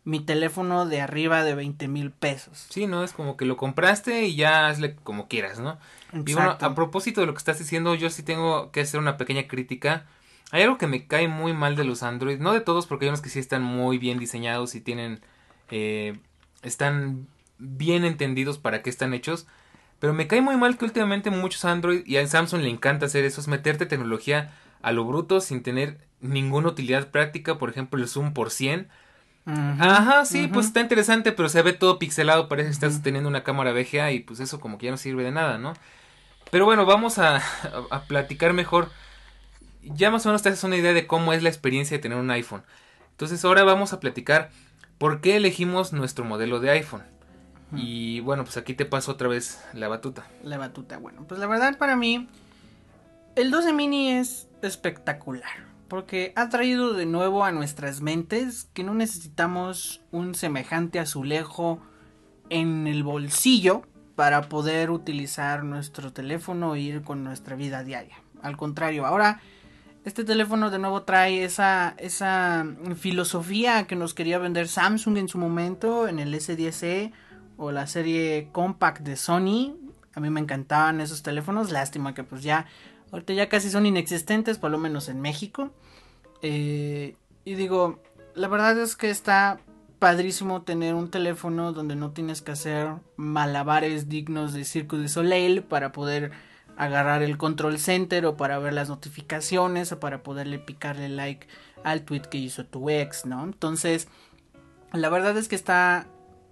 mi 0.05 0.21
teléfono 0.21 0.87
de 0.87 1.03
arriba 1.03 1.45
de 1.45 1.55
20 1.55 1.87
mil 1.89 2.11
pesos. 2.11 2.67
Sí, 2.71 2.87
¿no? 2.87 3.05
Es 3.05 3.13
como 3.13 3.37
que 3.37 3.45
lo 3.45 3.57
compraste 3.59 4.25
y 4.25 4.37
ya 4.37 4.69
hazle 4.69 4.97
como 4.97 5.29
quieras, 5.29 5.61
¿no? 5.61 5.79
Y 6.13 6.33
bueno, 6.33 6.57
a 6.61 6.75
propósito 6.75 7.21
de 7.21 7.27
lo 7.27 7.35
que 7.35 7.39
estás 7.39 7.59
diciendo, 7.59 7.95
yo 7.95 8.09
sí 8.09 8.23
tengo 8.23 8.71
que 8.71 8.83
hacer 8.83 9.01
una 9.01 9.17
pequeña 9.17 9.49
crítica 9.49 10.07
hay 10.55 10.63
algo 10.63 10.79
que 10.79 10.87
me 10.87 11.09
cae 11.09 11.27
muy 11.27 11.53
mal 11.53 11.75
de 11.75 11.83
los 11.83 12.05
Android, 12.05 12.39
no 12.39 12.53
de 12.53 12.61
todos 12.61 12.87
porque 12.87 13.07
hay 13.07 13.09
unos 13.09 13.21
que 13.21 13.29
sí 13.29 13.41
están 13.41 13.65
muy 13.65 13.99
bien 13.99 14.21
diseñados 14.21 14.77
y 14.77 14.81
tienen, 14.81 15.21
eh, 15.73 16.17
están 16.63 17.27
bien 17.59 18.05
entendidos 18.05 18.59
para 18.59 18.81
qué 18.81 18.89
están 18.89 19.15
hechos, 19.15 19.49
pero 19.99 20.15
me 20.15 20.29
cae 20.29 20.43
muy 20.43 20.57
mal 20.57 20.79
que 20.79 20.85
últimamente 20.85 21.31
muchos 21.31 21.65
Android 21.65 22.07
y 22.07 22.19
a 22.19 22.27
Samsung 22.29 22.63
le 22.63 22.69
encanta 22.69 23.07
hacer 23.07 23.25
eso, 23.25 23.41
es 23.41 23.49
meterte 23.49 23.85
tecnología 23.85 24.53
a 24.81 24.93
lo 24.93 25.05
bruto 25.05 25.41
sin 25.41 25.65
tener 25.65 25.99
ninguna 26.21 26.69
utilidad 26.69 27.09
práctica, 27.09 27.59
por 27.59 27.71
ejemplo 27.71 28.01
el 28.01 28.07
zoom 28.07 28.33
por 28.33 28.53
100. 28.53 28.87
Ajá, 29.47 30.25
sí, 30.25 30.47
pues 30.47 30.67
está 30.67 30.81
interesante, 30.81 31.33
pero 31.33 31.49
se 31.49 31.63
ve 31.63 31.73
todo 31.73 31.99
pixelado, 31.99 32.49
parece 32.49 32.69
que 32.69 32.75
estás 32.75 33.03
teniendo 33.03 33.29
una 33.29 33.43
cámara 33.43 33.73
VGA 33.73 34.13
y 34.13 34.21
pues 34.21 34.39
eso 34.39 34.61
como 34.61 34.79
que 34.79 34.87
ya 34.87 34.93
no 34.93 34.99
sirve 34.99 35.25
de 35.25 35.33
nada, 35.33 35.59
¿no? 35.59 35.73
Pero 36.53 36.65
bueno, 36.65 36.87
vamos 36.87 37.19
a, 37.19 37.43
a 37.91 38.03
platicar 38.05 38.53
mejor 38.53 38.89
ya 39.95 40.11
más 40.11 40.25
o 40.27 40.29
menos 40.29 40.43
te 40.43 40.49
haces 40.49 40.65
una 40.65 40.77
idea 40.77 40.93
de 40.93 41.07
cómo 41.07 41.33
es 41.33 41.43
la 41.43 41.49
experiencia 41.49 41.97
de 41.97 42.03
tener 42.03 42.19
un 42.19 42.31
iPhone. 42.31 42.63
Entonces 43.11 43.45
ahora 43.45 43.65
vamos 43.65 43.93
a 43.93 44.01
platicar 44.01 44.51
por 44.99 45.21
qué 45.21 45.37
elegimos 45.37 45.93
nuestro 45.93 46.25
modelo 46.25 46.61
de 46.61 46.71
iPhone. 46.71 47.03
Y 47.77 48.21
bueno, 48.21 48.45
pues 48.45 48.57
aquí 48.57 48.75
te 48.75 48.85
paso 48.85 49.13
otra 49.13 49.27
vez 49.27 49.61
la 49.73 49.89
batuta. 49.89 50.27
La 50.45 50.59
batuta, 50.59 50.99
bueno, 50.99 51.25
pues 51.27 51.41
la 51.41 51.47
verdad 51.47 51.77
para 51.77 51.97
mí 51.97 52.29
el 53.35 53.51
12 53.51 53.73
mini 53.73 54.13
es 54.13 54.49
espectacular. 54.63 55.75
Porque 55.89 56.33
ha 56.37 56.49
traído 56.49 56.95
de 56.95 57.07
nuevo 57.07 57.45
a 57.45 57.53
nuestras 57.53 58.01
mentes 58.01 58.69
que 58.73 58.85
no 58.85 58.95
necesitamos 58.95 60.01
un 60.13 60.35
semejante 60.35 60.99
azulejo 60.99 61.81
en 62.49 62.87
el 62.87 63.03
bolsillo 63.03 63.83
para 64.15 64.49
poder 64.49 64.91
utilizar 64.91 65.65
nuestro 65.65 66.13
teléfono 66.13 66.75
e 66.75 66.81
ir 66.81 67.03
con 67.03 67.25
nuestra 67.25 67.57
vida 67.57 67.83
diaria. 67.83 68.17
Al 68.43 68.57
contrario, 68.57 69.05
ahora 69.05 69.41
este 70.05 70.25
teléfono 70.25 70.71
de 70.71 70.79
nuevo 70.79 71.03
trae 71.03 71.45
esa, 71.45 71.95
esa 71.99 72.67
filosofía 72.97 73.87
que 73.87 73.97
nos 73.97 74.13
quería 74.13 74.39
vender 74.39 74.69
Samsung 74.69 75.17
en 75.17 75.29
su 75.29 75.39
momento 75.39 76.09
en 76.09 76.19
el 76.19 76.35
S10e 76.35 77.13
o 77.57 77.73
la 77.73 77.87
serie 77.87 78.49
Compact 78.53 79.01
de 79.01 79.17
Sony. 79.17 79.75
A 80.15 80.21
mí 80.21 80.29
me 80.29 80.41
encantaban 80.41 81.01
esos 81.01 81.23
teléfonos, 81.23 81.73
lástima 81.73 82.15
que 82.15 82.23
pues 82.23 82.43
ya, 82.43 82.67
ahorita 83.13 83.33
ya 83.33 83.49
casi 83.49 83.71
son 83.71 83.87
inexistentes, 83.87 84.59
por 84.59 84.71
lo 84.71 84.79
menos 84.79 85.09
en 85.09 85.23
México. 85.23 85.71
Eh, 86.43 87.17
y 87.47 87.55
digo, 87.55 88.03
la 88.35 88.49
verdad 88.49 88.79
es 88.79 88.97
que 88.97 89.09
está 89.09 89.59
padrísimo 89.99 90.63
tener 90.63 90.95
un 90.95 91.11
teléfono 91.11 91.73
donde 91.73 91.97
no 91.97 92.11
tienes 92.11 92.43
que 92.43 92.53
hacer 92.53 92.89
malabares 93.17 94.11
dignos 94.11 94.53
de 94.53 94.65
Circo 94.65 94.99
de 94.99 95.09
Soleil 95.09 95.63
para 95.63 95.93
poder 95.93 96.33
agarrar 96.77 97.23
el 97.23 97.37
control 97.37 97.79
center 97.79 98.27
o 98.27 98.37
para 98.37 98.59
ver 98.59 98.73
las 98.73 98.89
notificaciones 98.89 99.93
o 99.93 100.01
para 100.01 100.23
poderle 100.23 100.59
picarle 100.59 101.09
like 101.09 101.47
al 101.85 102.03
tweet 102.03 102.23
que 102.23 102.39
hizo 102.39 102.65
tu 102.65 102.91
ex, 102.91 103.27
¿no? 103.27 103.45
Entonces, 103.45 104.09
la 104.93 105.09
verdad 105.09 105.37
es 105.37 105.49
que 105.49 105.57
está 105.57 106.07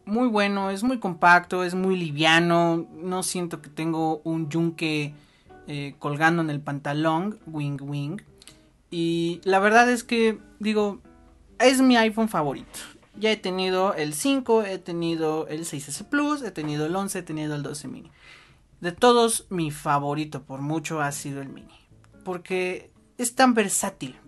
muy 0.05 0.29
bueno, 0.29 0.71
es 0.71 0.83
muy 0.83 0.99
compacto, 0.99 1.65
es 1.65 1.75
muy 1.75 1.97
liviano, 1.97 2.87
no 2.95 3.23
siento 3.23 3.63
que 3.63 3.71
tengo 3.71 4.21
un 4.25 4.49
yunque 4.49 5.15
eh, 5.69 5.95
colgando 5.99 6.43
en 6.43 6.51
el 6.51 6.61
pantalón, 6.61 7.39
wing 7.47 7.79
wing. 7.81 8.19
Y 8.91 9.41
la 9.45 9.59
verdad 9.59 9.89
es 9.91 10.05
que, 10.05 10.39
digo, 10.59 11.01
es 11.59 11.81
mi 11.81 11.97
iPhone 11.97 12.29
favorito. 12.29 12.79
Ya 13.19 13.31
he 13.31 13.37
tenido 13.37 13.95
el 13.95 14.15
5, 14.15 14.65
he 14.65 14.79
tenido 14.79 15.47
el 15.49 15.65
6S 15.65 16.05
Plus, 16.05 16.43
he 16.43 16.51
tenido 16.51 16.87
el 16.87 16.97
11, 16.97 17.21
he 17.21 17.23
tenido 17.23 17.55
el 17.55 17.63
12 17.63 17.89
mini. 17.89 18.11
De 18.83 18.91
todos, 18.91 19.47
mi 19.49 19.71
favorito 19.71 20.43
por 20.43 20.61
mucho 20.61 21.01
ha 21.01 21.13
sido 21.13 21.41
el 21.41 21.49
mini. 21.49 21.79
Porque 22.25 22.91
es 23.17 23.37
tan 23.37 23.55
versátil. 23.55 24.19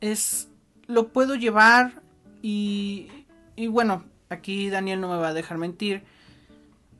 Es. 0.00 0.48
Lo 0.86 1.08
puedo 1.08 1.34
llevar 1.34 2.00
y. 2.42 3.08
Y 3.56 3.66
bueno, 3.66 4.04
aquí 4.28 4.70
Daniel 4.70 5.00
no 5.00 5.08
me 5.08 5.16
va 5.16 5.28
a 5.28 5.34
dejar 5.34 5.58
mentir. 5.58 6.04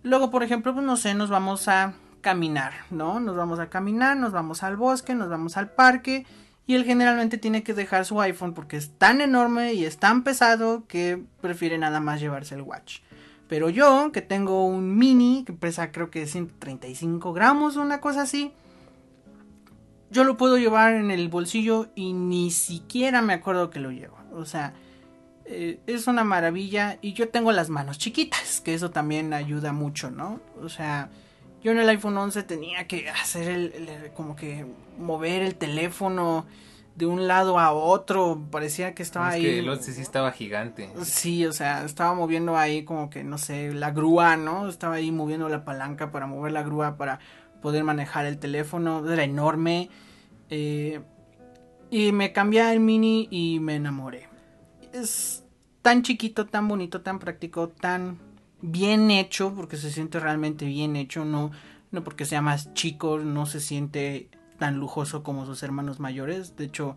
Luego, 0.03 0.33
por 0.33 0.43
ejemplo, 0.43 0.75
pues 0.75 0.85
no 0.85 0.97
sé, 0.97 1.15
nos 1.15 1.31
vamos 1.31 1.69
a 1.69 1.95
caminar, 2.21 2.73
¿no? 2.91 3.21
Nos 3.21 3.37
vamos 3.37 3.61
a 3.61 3.71
caminar, 3.71 4.17
nos 4.17 4.33
vamos 4.33 4.65
al 4.65 4.77
bosque, 4.77 5.15
nos 5.15 5.29
vamos 5.29 5.57
al 5.57 5.71
parque. 5.71 6.27
y 6.67 6.75
él 6.75 6.85
generalmente 6.85 7.39
tiene 7.39 7.63
que 7.63 7.75
dejar 7.75 8.05
su 8.05 8.21
iPhone 8.21 8.55
porque 8.55 8.77
es 8.77 8.99
tan 8.99 9.21
enorme 9.21 9.75
y 9.75 9.85
es 9.85 9.99
tan 9.99 10.25
pesado 10.25 10.85
que 10.89 11.23
prefiere 11.41 11.79
nada 11.79 12.01
más 12.01 12.21
llevarse 12.21 12.57
el 12.57 12.63
watch. 12.63 13.01
Pero 13.53 13.69
yo, 13.69 14.13
que 14.13 14.23
tengo 14.23 14.65
un 14.65 14.97
mini, 14.97 15.45
que 15.45 15.53
pesa 15.53 15.93
creo 15.93 16.11
que 16.11 16.27
135 16.27 17.35
gramos 17.35 17.77
una 17.77 18.01
cosa 18.01 18.23
así, 18.23 18.51
yo 20.11 20.25
lo 20.25 20.39
puedo 20.39 20.57
llevar 20.57 20.95
en 20.95 21.11
el 21.11 21.29
bolsillo 21.29 21.91
y 21.95 22.15
ni 22.15 22.51
siquiera 22.51 23.21
me 23.21 23.35
acuerdo 23.35 23.69
que 23.69 23.79
lo 23.79 23.91
llevo. 23.91 24.17
O 24.33 24.47
sea, 24.47 24.73
eh, 25.45 25.81
es 25.87 26.07
una 26.07 26.25
maravilla 26.25 26.97
y 27.03 27.13
yo 27.13 27.29
tengo 27.29 27.53
las 27.53 27.69
manos 27.69 27.99
chiquitas, 27.99 28.63
que 28.63 28.73
eso 28.73 28.91
también 28.91 29.35
ayuda 29.35 29.75
mucho, 29.75 30.11
¿no? 30.11 30.41
O 30.63 30.71
sea, 30.71 31.11
yo 31.63 31.73
en 31.73 31.79
el 31.79 31.91
iPhone 31.91 32.17
11 32.17 32.45
tenía 32.45 32.87
que 32.87 33.11
hacer 33.11 33.49
el, 33.49 34.13
como 34.15 34.35
que 34.35 34.65
mover 34.99 35.43
el 35.43 35.57
teléfono 35.57 36.47
de 36.95 37.07
un 37.07 37.27
lado 37.27 37.59
a 37.59 37.73
otro, 37.73 38.41
parecía 38.51 38.95
que 38.95 39.03
estaba 39.03 39.29
ahí. 39.31 39.43
Que 39.43 39.59
el 39.61 39.69
11 39.69 39.95
sí 39.95 40.01
estaba 40.03 40.33
gigante. 40.33 40.91
Sí, 41.03 41.47
o 41.47 41.53
sea, 41.53 41.85
estaba 41.85 42.15
moviendo 42.15 42.57
ahí 42.57 42.85
como 42.85 43.09
que, 43.09 43.25
no 43.25 43.39
sé, 43.39 43.73
la 43.73 43.91
grúa, 43.91 44.37
¿no? 44.37 44.69
Estaba 44.69 44.97
ahí 44.97 45.11
moviendo 45.11 45.49
la 45.49 45.65
palanca 45.65 46.11
para 46.11 46.27
mover 46.27 46.53
la 46.53 46.63
grúa 46.63 46.97
para 46.97 47.19
poder 47.63 47.85
manejar 47.85 48.27
el 48.27 48.39
teléfono, 48.39 49.11
era 49.11 49.25
enorme. 49.25 49.89
Eh, 50.51 51.01
y 51.91 52.13
me 52.13 52.33
cambié 52.33 52.63
al 52.63 52.81
mini 52.81 53.29
y 53.31 53.59
me 53.61 53.77
enamoré. 53.77 54.29
Es 54.93 55.45
tan 55.81 56.03
chiquito, 56.03 56.47
tan 56.47 56.69
bonito, 56.69 57.01
tan 57.01 57.19
práctico, 57.19 57.69
tan 57.69 58.19
bien 58.61 59.11
hecho, 59.11 59.55
porque 59.55 59.77
se 59.77 59.91
siente 59.91 60.21
realmente 60.21 60.65
bien 60.67 60.97
hecho, 60.97 61.25
no, 61.25 61.51
no 61.91 62.05
porque 62.05 62.25
sea 62.25 62.43
más 62.43 62.73
chico, 62.75 63.19
no 63.19 63.47
se 63.47 63.61
siente 63.61 64.29
tan 64.63 64.79
lujoso 64.79 65.25
como 65.25 65.45
sus 65.45 65.65
hermanos 65.65 65.99
mayores. 65.99 66.55
De 66.55 66.67
hecho, 66.67 66.97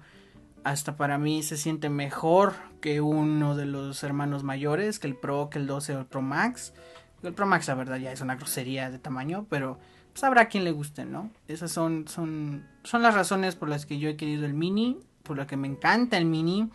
hasta 0.63 0.97
para 0.97 1.17
mí 1.17 1.41
se 1.41 1.57
siente 1.57 1.89
mejor 1.89 2.53
que 2.79 3.01
uno 3.01 3.55
de 3.55 3.65
los 3.65 4.03
hermanos 4.03 4.43
mayores, 4.43 4.99
que 4.99 5.07
el 5.07 5.15
Pro, 5.15 5.49
que 5.49 5.57
el 5.57 5.65
12 5.65 5.95
o 5.95 5.99
el 6.01 6.05
Pro 6.05 6.21
Max. 6.21 6.75
El 7.23 7.33
Pro 7.33 7.47
Max, 7.47 7.67
la 7.67 7.73
verdad, 7.73 7.97
ya 7.97 8.11
es 8.11 8.21
una 8.21 8.35
grosería 8.35 8.91
de 8.91 8.99
tamaño, 8.99 9.47
pero 9.49 9.79
pues 10.13 10.23
habrá 10.23 10.47
quien 10.47 10.63
le 10.63 10.73
guste, 10.73 11.05
¿no? 11.05 11.31
Esas 11.47 11.71
son, 11.71 12.07
son, 12.07 12.67
son 12.83 13.01
las 13.01 13.15
razones 13.15 13.55
por 13.55 13.67
las 13.67 13.87
que 13.87 13.97
yo 13.97 14.09
he 14.09 14.15
querido 14.15 14.45
el 14.45 14.53
mini, 14.53 14.99
por 15.23 15.35
las 15.35 15.47
que 15.47 15.57
me 15.57 15.67
encanta 15.67 16.19
el 16.19 16.25
mini. 16.25 16.69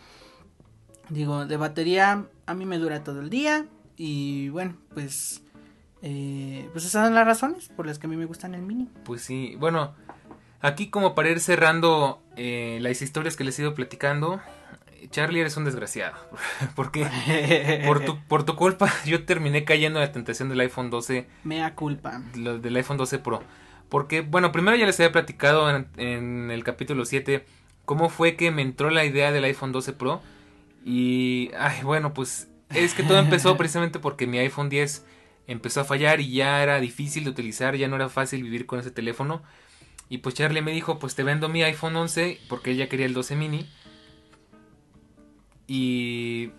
Digo, 1.09 1.47
de 1.47 1.57
batería 1.57 2.27
a 2.47 2.55
mí 2.55 2.67
me 2.67 2.79
dura 2.79 3.05
todo 3.05 3.21
el 3.21 3.31
día 3.31 3.65
y 3.97 4.49
bueno, 4.49 4.75
pues, 4.93 5.45
eh, 6.03 6.69
pues 6.73 6.85
esas 6.85 7.05
son 7.05 7.15
las 7.15 7.27
razones 7.27 7.69
por 7.69 7.87
las 7.87 8.01
que 8.01 8.09
a 8.09 8.11
mí 8.11 8.17
me 8.17 8.27
gustan 8.27 8.57
el 8.57 8.63
mini. 8.63 8.89
Pues 9.05 9.23
sí, 9.23 9.55
bueno, 9.57 9.95
aquí 10.61 10.89
como 10.89 11.15
para 11.15 11.31
ir 11.31 11.41
cerrando 11.41 12.23
eh, 12.37 12.79
las 12.81 13.03
historias 13.03 13.37
que 13.37 13.45
les 13.45 13.59
he 13.59 13.63
ido 13.63 13.75
platicando, 13.75 14.41
Charlie 15.11 15.41
eres 15.41 15.57
un 15.57 15.65
desgraciado. 15.65 16.17
Porque 16.77 17.07
por 17.87 18.05
tu, 18.05 18.19
por 18.29 18.45
tu 18.45 18.57
culpa 18.57 18.93
yo 19.05 19.25
terminé 19.25 19.65
cayendo 19.65 20.01
en 20.01 20.07
la 20.07 20.13
tentación 20.13 20.49
del 20.49 20.61
iPhone 20.61 20.91
12. 20.91 21.27
Mea 21.45 21.75
culpa. 21.75 22.23
del 22.35 22.77
iPhone 22.77 22.97
12 22.97 23.19
Pro. 23.19 23.43
Porque, 23.89 24.21
bueno, 24.21 24.53
primero 24.53 24.77
ya 24.77 24.87
les 24.87 25.01
había 25.01 25.11
platicado 25.11 25.69
en, 25.97 26.51
el 26.51 26.63
capítulo 26.63 27.05
7 27.05 27.45
cómo 27.85 28.09
fue 28.09 28.37
que 28.37 28.53
me 28.53 28.63
entró 28.63 28.89
la 28.91 29.05
idea 29.05 29.33
del 29.33 29.43
iPhone 29.45 29.73
12 29.73 29.95
Pro. 29.95 30.23
Y, 30.85 31.51
ay, 31.59 31.83
bueno, 31.83 32.15
pues 32.15 32.49
es 32.71 32.95
que 32.95 33.03
todo 33.03 33.19
empezó 33.19 33.57
precisamente 33.57 33.99
porque 33.99 34.29
mi 34.29 34.39
iPhone 34.39 34.69
10 34.69 35.05
empezó 35.49 35.81
a 35.81 35.85
fallar 35.85 36.21
y 36.21 36.31
ya 36.31 36.63
era 36.63 36.79
difícil 36.79 37.25
de 37.25 37.31
utilizar, 37.31 37.75
ya 37.75 37.89
no 37.89 37.97
era 37.97 38.09
fácil 38.09 38.45
vivir 38.45 38.67
con 38.67 38.79
ese 38.79 38.93
teléfono. 38.93 39.43
Y 40.11 40.19
pues 40.19 40.35
Charlie 40.35 40.61
me 40.61 40.73
dijo, 40.73 40.99
pues 40.99 41.15
te 41.15 41.23
vendo 41.23 41.49
mi 41.49 41.63
iPhone 41.63 41.95
11 41.95 42.41
porque 42.49 42.73
ella 42.73 42.89
quería 42.89 43.07
el 43.07 43.15
12 43.15 43.37
mini. 43.37 43.71
Y, 45.69 46.51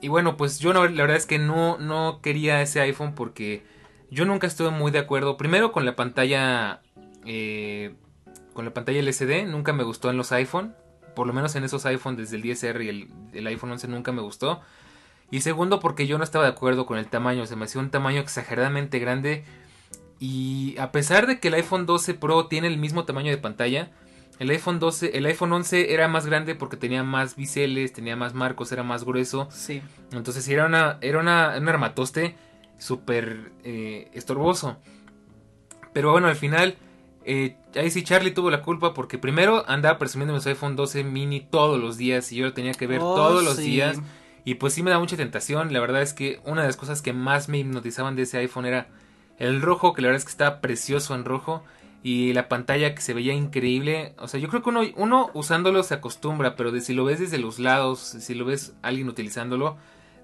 y 0.00 0.08
bueno, 0.08 0.36
pues 0.36 0.58
yo 0.58 0.72
no, 0.74 0.84
la 0.84 1.02
verdad 1.02 1.16
es 1.16 1.24
que 1.24 1.38
no, 1.38 1.78
no 1.78 2.18
quería 2.20 2.60
ese 2.60 2.80
iPhone 2.80 3.14
porque 3.14 3.62
yo 4.10 4.24
nunca 4.24 4.48
estuve 4.48 4.70
muy 4.70 4.90
de 4.90 4.98
acuerdo. 4.98 5.36
Primero 5.36 5.70
con 5.70 5.86
la 5.86 5.94
pantalla, 5.94 6.82
eh, 7.24 7.94
con 8.52 8.64
la 8.64 8.74
pantalla 8.74 8.98
LCD, 8.98 9.46
nunca 9.46 9.72
me 9.72 9.84
gustó 9.84 10.10
en 10.10 10.16
los 10.16 10.32
iPhone. 10.32 10.74
Por 11.14 11.28
lo 11.28 11.32
menos 11.32 11.54
en 11.54 11.62
esos 11.62 11.86
iPhone 11.86 12.16
desde 12.16 12.34
el 12.34 12.42
10R 12.42 12.84
y 12.84 12.88
el, 12.88 13.08
el 13.32 13.46
iPhone 13.46 13.70
11 13.70 13.86
nunca 13.86 14.10
me 14.10 14.22
gustó. 14.22 14.60
Y 15.30 15.42
segundo 15.42 15.78
porque 15.78 16.08
yo 16.08 16.18
no 16.18 16.24
estaba 16.24 16.46
de 16.46 16.50
acuerdo 16.50 16.84
con 16.84 16.98
el 16.98 17.06
tamaño, 17.06 17.46
se 17.46 17.54
me 17.54 17.66
hacía 17.66 17.80
un 17.80 17.90
tamaño 17.90 18.20
exageradamente 18.20 18.98
grande. 18.98 19.44
Y 20.20 20.76
a 20.78 20.90
pesar 20.90 21.26
de 21.26 21.38
que 21.38 21.48
el 21.48 21.54
iPhone 21.54 21.86
12 21.86 22.14
Pro 22.14 22.46
tiene 22.46 22.66
el 22.66 22.78
mismo 22.78 23.04
tamaño 23.04 23.30
de 23.30 23.38
pantalla, 23.38 23.90
el 24.38 24.50
iPhone 24.50 24.78
12, 24.78 25.16
el 25.16 25.26
iPhone 25.26 25.52
11 25.52 25.92
era 25.92 26.06
más 26.06 26.26
grande 26.26 26.54
porque 26.54 26.76
tenía 26.76 27.02
más 27.02 27.34
biseles, 27.34 27.92
tenía 27.92 28.14
más 28.14 28.34
marcos, 28.34 28.70
era 28.70 28.82
más 28.82 29.04
grueso. 29.04 29.48
Sí. 29.50 29.82
Entonces 30.12 30.46
era 30.48 30.66
una, 30.66 30.98
era 31.00 31.18
una, 31.18 31.56
un 31.58 31.68
armatoste 31.68 32.36
súper 32.78 33.52
eh, 33.64 34.08
estorboso. 34.12 34.76
Pero 35.92 36.12
bueno, 36.12 36.28
al 36.28 36.36
final, 36.36 36.76
eh, 37.24 37.56
ahí 37.74 37.90
sí 37.90 38.04
Charlie 38.04 38.30
tuvo 38.30 38.50
la 38.50 38.62
culpa 38.62 38.94
porque 38.94 39.18
primero 39.18 39.64
andaba 39.68 39.98
presumiendo 39.98 40.40
su 40.40 40.48
iPhone 40.48 40.76
12 40.76 41.02
mini 41.02 41.40
todos 41.40 41.80
los 41.80 41.96
días 41.96 42.30
y 42.30 42.36
yo 42.36 42.46
lo 42.46 42.54
tenía 42.54 42.74
que 42.74 42.86
ver 42.86 43.00
oh, 43.00 43.14
todos 43.14 43.42
los 43.42 43.56
días. 43.56 44.00
Y 44.44 44.54
pues 44.54 44.72
sí 44.72 44.84
me 44.84 44.90
da 44.90 45.00
mucha 45.00 45.16
tentación. 45.16 45.72
La 45.72 45.80
verdad 45.80 46.00
es 46.00 46.14
que 46.14 46.40
una 46.44 46.62
de 46.62 46.68
las 46.68 46.76
cosas 46.76 47.02
que 47.02 47.12
más 47.12 47.48
me 47.48 47.58
hipnotizaban 47.58 48.14
de 48.14 48.22
ese 48.22 48.38
iPhone 48.38 48.66
era 48.66 48.88
el 49.38 49.62
rojo, 49.62 49.92
que 49.92 50.02
la 50.02 50.08
verdad 50.08 50.18
es 50.18 50.24
que 50.24 50.32
estaba 50.32 50.60
precioso 50.60 51.14
en 51.14 51.24
rojo 51.24 51.62
y 52.02 52.32
la 52.32 52.48
pantalla 52.48 52.94
que 52.94 53.02
se 53.02 53.14
veía 53.14 53.34
increíble. 53.34 54.14
O 54.18 54.28
sea, 54.28 54.40
yo 54.40 54.48
creo 54.48 54.62
que 54.62 54.70
uno, 54.70 54.82
uno 54.96 55.30
usándolo 55.34 55.82
se 55.82 55.94
acostumbra, 55.94 56.56
pero 56.56 56.72
de, 56.72 56.80
si 56.80 56.94
lo 56.94 57.04
ves 57.04 57.20
desde 57.20 57.38
los 57.38 57.58
lados, 57.58 58.00
si 58.00 58.34
lo 58.34 58.44
ves 58.44 58.74
alguien 58.82 59.08
utilizándolo, 59.08 59.76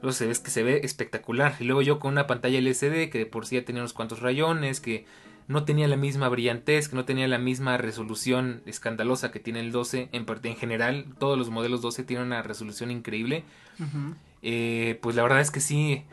luego 0.03 0.13
se 0.13 0.27
ves 0.27 0.41
que 0.41 0.51
se 0.51 0.63
ve 0.63 0.81
espectacular. 0.85 1.57
Y 1.61 1.65
luego 1.65 1.83
yo 1.83 1.99
con 1.99 2.13
una 2.13 2.27
pantalla 2.27 2.59
LCD 2.59 3.11
que 3.11 3.19
de 3.19 3.27
por 3.27 3.47
sí 3.47 3.57
ya 3.57 3.65
tenía 3.65 3.83
unos 3.83 3.93
cuantos 3.93 4.21
rayones, 4.21 4.81
que 4.81 5.05
no 5.47 5.65
tenía 5.65 5.89
la 5.89 5.97
misma 5.97 6.29
brillantez, 6.29 6.89
que 6.89 6.97
no 6.97 7.05
tenía 7.05 7.29
la 7.29 7.39
misma 7.39 7.77
resolución 7.77 8.63
escandalosa 8.67 9.31
que 9.31 9.41
tiene 9.41 9.61
el 9.61 9.73
12. 9.73 10.09
En, 10.13 10.25
parte, 10.25 10.49
en 10.49 10.57
general, 10.57 11.07
todos 11.19 11.37
los 11.37 11.51
modelos 11.51 11.83
12 11.83 12.05
tienen 12.05 12.27
una 12.27 12.43
resolución 12.43 12.91
increíble. 12.91 13.45
Eh, 14.43 14.99
pues 15.03 15.17
la 15.17 15.23
verdad 15.23 15.41
es 15.41 15.51
que 15.51 15.61
sí, 15.61 16.05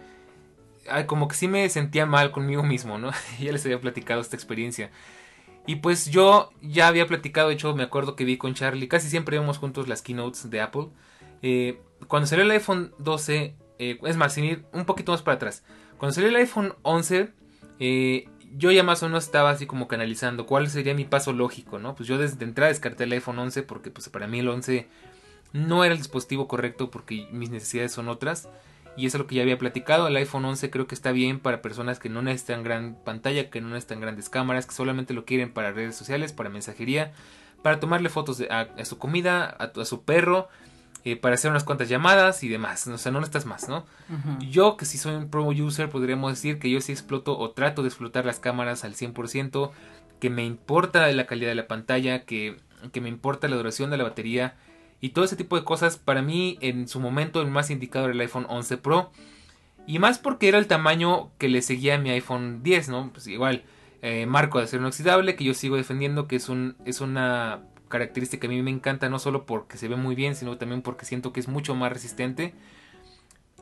como 1.07 1.27
que 1.27 1.36
sí 1.36 1.47
me 1.47 1.67
sentía 1.69 2.05
mal 2.05 2.32
conmigo 2.32 2.63
mismo, 2.63 2.97
¿no? 2.97 3.11
ya 3.39 3.51
les 3.51 3.65
había 3.65 3.79
platicado 3.79 4.21
esta 4.21 4.36
experiencia. 4.36 4.91
Y 5.67 5.77
pues 5.77 6.09
yo 6.09 6.51
ya 6.61 6.88
había 6.88 7.05
platicado, 7.05 7.49
de 7.49 7.55
hecho 7.55 7.75
me 7.75 7.84
acuerdo 7.84 8.15
que 8.15 8.25
vi 8.25 8.38
con 8.38 8.53
Charlie, 8.53 8.88
casi 8.88 9.09
siempre 9.09 9.38
vemos 9.38 9.57
juntos 9.59 9.88
las 9.88 10.01
keynotes 10.01 10.49
de 10.49 10.61
Apple. 10.61 10.88
Eh, 11.43 11.79
cuando 12.07 12.27
salió 12.27 12.43
el 12.43 12.51
iPhone 12.51 12.93
12, 12.97 13.55
eh, 13.79 13.99
es 14.03 14.17
más, 14.17 14.34
sin 14.34 14.45
ir 14.45 14.65
un 14.73 14.86
poquito 14.86 15.11
más 15.11 15.21
para 15.21 15.36
atrás. 15.36 15.63
Cuando 15.97 16.15
salió 16.15 16.29
el 16.29 16.36
iPhone 16.36 16.73
11, 16.82 17.29
eh, 17.79 18.27
yo 18.55 18.71
ya 18.71 18.84
más 18.84 19.03
o 19.03 19.07
menos 19.07 19.25
estaba 19.25 19.51
así 19.51 19.65
como 19.65 19.88
canalizando 19.88 20.45
cuál 20.45 20.69
sería 20.69 20.93
mi 20.93 21.05
paso 21.05 21.32
lógico, 21.32 21.79
¿no? 21.79 21.95
Pues 21.95 22.09
yo 22.09 22.17
desde 22.17 22.43
entrada 22.43 22.69
descarté 22.69 23.03
el 23.05 23.13
iPhone 23.13 23.39
11 23.39 23.63
porque 23.63 23.91
pues 23.91 24.09
para 24.09 24.27
mí 24.27 24.39
el 24.39 24.49
11 24.49 24.88
no 25.53 25.84
era 25.84 25.93
el 25.93 25.99
dispositivo 25.99 26.47
correcto 26.47 26.91
porque 26.91 27.27
mis 27.32 27.49
necesidades 27.49 27.91
son 27.91 28.09
otras. 28.09 28.49
Y 28.98 29.06
eso 29.06 29.18
es 29.18 29.22
lo 29.22 29.28
que 29.28 29.36
ya 29.36 29.42
había 29.42 29.58
platicado. 29.58 30.08
El 30.08 30.16
iPhone 30.18 30.46
11 30.46 30.70
creo 30.70 30.88
que 30.88 30.96
está 30.96 31.12
bien 31.12 31.39
para 31.39 31.62
personas 31.62 32.00
que 32.00 32.10
no 32.10 32.22
necesitan 32.22 32.64
gran 32.64 32.96
pantalla, 32.96 33.50
que 33.50 33.62
no 33.62 33.70
necesitan 33.70 34.02
grandes 34.02 34.30
cámaras, 34.30 34.66
que 34.66 34.74
solamente 34.74 35.14
lo 35.14 35.26
quieren 35.26 35.54
para 35.54 35.72
redes 35.72 35.96
sociales, 35.96 36.34
para 36.34 36.50
mensajería, 36.50 37.14
para 37.64 37.80
tomarle 37.80 38.10
fotos 38.10 38.44
a, 38.50 38.68
su 38.84 38.98
comida, 38.98 39.46
a, 39.46 39.86
su 39.86 40.04
perro, 40.04 40.50
eh, 41.06 41.16
para 41.16 41.36
hacer 41.36 41.52
unas 41.52 41.64
cuantas 41.64 41.88
llamadas 41.88 42.44
y 42.44 42.50
demás. 42.50 42.86
O 42.88 42.98
sea, 42.98 43.12
no 43.12 43.20
necesitas 43.20 43.46
más, 43.46 43.70
¿no? 43.70 43.86
Yo, 44.39 44.76
que 44.76 44.86
si 44.86 44.98
soy 44.98 45.16
un 45.16 45.30
pro 45.30 45.46
user, 45.46 45.89
podríamos 45.89 46.34
decir 46.34 46.60
que 46.60 46.70
yo 46.70 46.82
sí 46.82 46.92
exploto 46.92 47.38
o 47.39 47.52
trato 47.52 47.84
de 47.84 47.88
explotar 47.88 48.26
las 48.26 48.39
cámaras 48.39 48.84
al 48.84 48.96
100%, 48.96 49.72
que 50.20 50.30
me 50.30 50.46
importa 50.46 51.08
la 51.12 51.26
calidad 51.26 51.50
de 51.50 51.56
la 51.56 51.68
pantalla, 51.68 52.26
que, 52.26 52.58
que 52.92 53.00
me 53.00 53.10
importa 53.10 53.48
la 53.48 53.56
duración 53.56 53.89
de 53.89 53.98
la 53.98 54.04
batería 54.04 54.56
y 55.02 55.10
todo 55.10 55.26
ese 55.26 55.36
tipo 55.36 55.58
de 55.58 55.66
cosas. 55.66 55.97
Para 55.97 56.22
mí, 56.22 56.58
en 56.62 56.88
su 56.88 56.99
momento, 56.99 57.41
el 57.41 57.49
más 57.49 57.72
indicado 57.72 58.06
era 58.06 58.14
el 58.14 58.22
iPhone 58.22 58.45
11 58.47 58.78
Pro. 58.78 59.12
Y 59.88 59.97
más 59.99 60.20
porque 60.20 60.47
era 60.47 60.60
el 60.60 60.68
tamaño 60.68 61.32
que 61.39 61.49
le 61.49 61.64
seguía 61.64 61.95
a 61.95 61.97
mi 61.97 62.12
iPhone 62.12 62.62
10, 62.62 62.89
¿no? 62.89 63.10
Pues 63.12 63.26
igual, 63.26 63.64
eh, 64.04 64.28
marco 64.28 64.60
de 64.60 64.66
acero 64.66 64.84
inoxidable, 64.84 65.36
que 65.36 65.43
yo 65.43 65.56
sigo 65.56 65.76
defendiendo 65.76 66.28
que 66.28 66.36
es, 66.36 66.49
un, 66.49 66.76
es 66.86 67.02
una 67.02 67.64
característica 67.89 68.41
que 68.41 68.47
a 68.47 68.49
mí 68.49 68.62
me 68.62 68.72
encanta, 68.72 69.10
no 69.10 69.18
solo 69.18 69.45
porque 69.45 69.78
se 69.78 69.88
ve 69.88 69.95
muy 69.95 70.14
bien, 70.14 70.36
sino 70.36 70.58
también 70.58 70.84
porque 70.84 71.06
siento 71.06 71.34
que 71.34 71.39
es 71.39 71.47
mucho 71.47 71.74
más 71.74 71.91
resistente. 71.91 72.54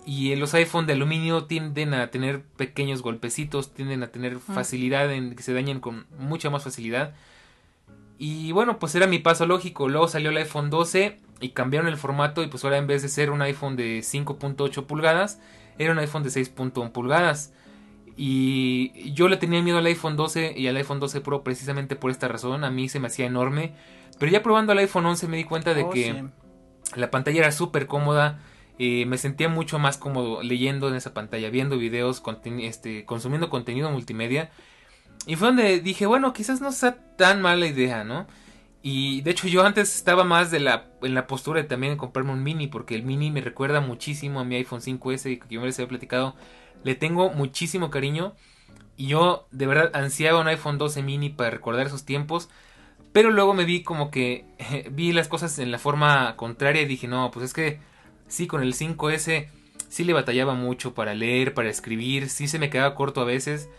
Y 0.05 0.35
los 0.35 0.53
iPhone 0.53 0.87
de 0.87 0.93
aluminio 0.93 1.45
tienden 1.45 1.93
a 1.93 2.11
tener 2.11 2.41
pequeños 2.41 3.01
golpecitos, 3.01 3.73
tienden 3.73 4.03
a 4.03 4.07
tener 4.07 4.39
facilidad 4.39 5.11
en 5.13 5.35
que 5.35 5.43
se 5.43 5.53
dañen 5.53 5.79
con 5.79 6.05
mucha 6.17 6.49
más 6.49 6.63
facilidad. 6.63 7.13
Y 8.17 8.51
bueno, 8.51 8.79
pues 8.79 8.93
era 8.95 9.07
mi 9.07 9.19
paso 9.19 9.45
lógico. 9.45 9.87
Luego 9.87 10.07
salió 10.07 10.29
el 10.29 10.37
iPhone 10.37 10.69
12 10.69 11.19
y 11.41 11.49
cambiaron 11.49 11.87
el 11.87 11.97
formato 11.97 12.43
y 12.43 12.47
pues 12.47 12.63
ahora 12.63 12.77
en 12.77 12.87
vez 12.87 13.01
de 13.01 13.09
ser 13.09 13.31
un 13.31 13.41
iPhone 13.41 13.75
de 13.75 13.99
5.8 13.99 14.85
pulgadas, 14.85 15.39
era 15.77 15.91
un 15.93 15.99
iPhone 15.99 16.23
de 16.23 16.29
6.1 16.29 16.91
pulgadas. 16.91 17.53
Y 18.17 19.13
yo 19.13 19.29
le 19.29 19.37
tenía 19.37 19.61
miedo 19.61 19.77
al 19.77 19.85
iPhone 19.85 20.17
12 20.17 20.53
y 20.57 20.67
al 20.67 20.75
iPhone 20.75 20.99
12 20.99 21.21
Pro 21.21 21.43
precisamente 21.43 21.95
por 21.95 22.11
esta 22.11 22.27
razón. 22.27 22.63
A 22.65 22.69
mí 22.71 22.89
se 22.89 22.99
me 22.99 23.07
hacía 23.07 23.25
enorme. 23.25 23.73
Pero 24.17 24.31
ya 24.31 24.43
probando 24.43 24.73
el 24.73 24.79
iPhone 24.79 25.05
11 25.05 25.27
me 25.29 25.37
di 25.37 25.45
cuenta 25.45 25.73
de 25.73 25.83
Oh, 25.83 25.89
que 25.89 26.03
sí. 26.13 26.99
la 26.99 27.09
pantalla 27.11 27.39
era 27.39 27.51
súper 27.51 27.87
cómoda. 27.87 28.39
eh, 28.81 29.05
me 29.05 29.17
sentía 29.17 29.49
mucho 29.49 29.77
más 29.77 29.97
cómodo 29.97 30.41
leyendo 30.41 30.87
en 30.87 30.95
esa 30.95 31.13
pantalla, 31.13 31.49
viendo 31.49 31.77
videos, 31.77 32.23
conten- 32.23 32.61
este, 32.63 33.03
consumiendo 33.03 33.49
contenido 33.49 33.91
multimedia. 33.91 34.51
Y 35.27 35.35
fue 35.35 35.49
donde 35.49 35.81
dije, 35.81 36.05
bueno, 36.05 36.31
quizás 36.31 36.61
no 36.61 36.71
sea 36.71 36.95
tan 37.17 37.41
mala 37.41 37.67
idea, 37.67 38.05
¿no? 38.05 38.25
Y 38.81 39.21
de 39.21 39.31
hecho 39.31 39.47
yo 39.47 39.65
antes 39.65 39.95
estaba 39.95 40.23
más 40.23 40.51
de 40.51 40.59
la, 40.59 40.87
en 41.01 41.13
la 41.13 41.27
postura 41.27 41.61
de 41.61 41.67
también 41.67 41.97
comprarme 41.97 42.31
un 42.31 42.43
mini, 42.43 42.67
porque 42.67 42.95
el 42.95 43.03
mini 43.03 43.29
me 43.31 43.41
recuerda 43.41 43.81
muchísimo 43.81 44.39
a 44.39 44.45
mi 44.45 44.55
iPhone 44.55 44.81
5S, 44.81 45.39
que 45.39 45.45
yo 45.49 45.65
les 45.65 45.77
había 45.79 45.89
platicado. 45.89 46.35
Le 46.83 46.95
tengo 46.95 47.29
muchísimo 47.31 47.89
cariño. 47.89 48.35
Y 48.95 49.07
yo 49.07 49.47
de 49.51 49.65
verdad 49.67 49.91
ansiaba 49.93 50.39
un 50.41 50.47
iPhone 50.47 50.77
12 50.77 51.03
mini 51.03 51.29
para 51.29 51.49
recordar 51.49 51.87
esos 51.87 52.05
tiempos. 52.05 52.49
Pero 53.11 53.31
luego 53.31 53.53
me 53.53 53.65
vi 53.65 53.83
como 53.83 54.11
que 54.11 54.45
vi 54.91 55.11
las 55.13 55.27
cosas 55.27 55.59
en 55.59 55.71
la 55.71 55.79
forma 55.79 56.35
contraria 56.35 56.81
y 56.81 56.85
dije, 56.85 57.07
no, 57.07 57.31
pues 57.31 57.45
es 57.45 57.53
que 57.53 57.79
sí, 58.27 58.47
con 58.47 58.61
el 58.61 58.73
5S 58.73 59.47
sí 59.89 60.03
le 60.03 60.13
batallaba 60.13 60.53
mucho 60.53 60.93
para 60.93 61.13
leer, 61.15 61.53
para 61.53 61.69
escribir, 61.69 62.29
sí 62.29 62.47
se 62.47 62.59
me 62.59 62.69
quedaba 62.69 62.95
corto 62.95 63.21
a 63.21 63.25
veces. 63.25 63.69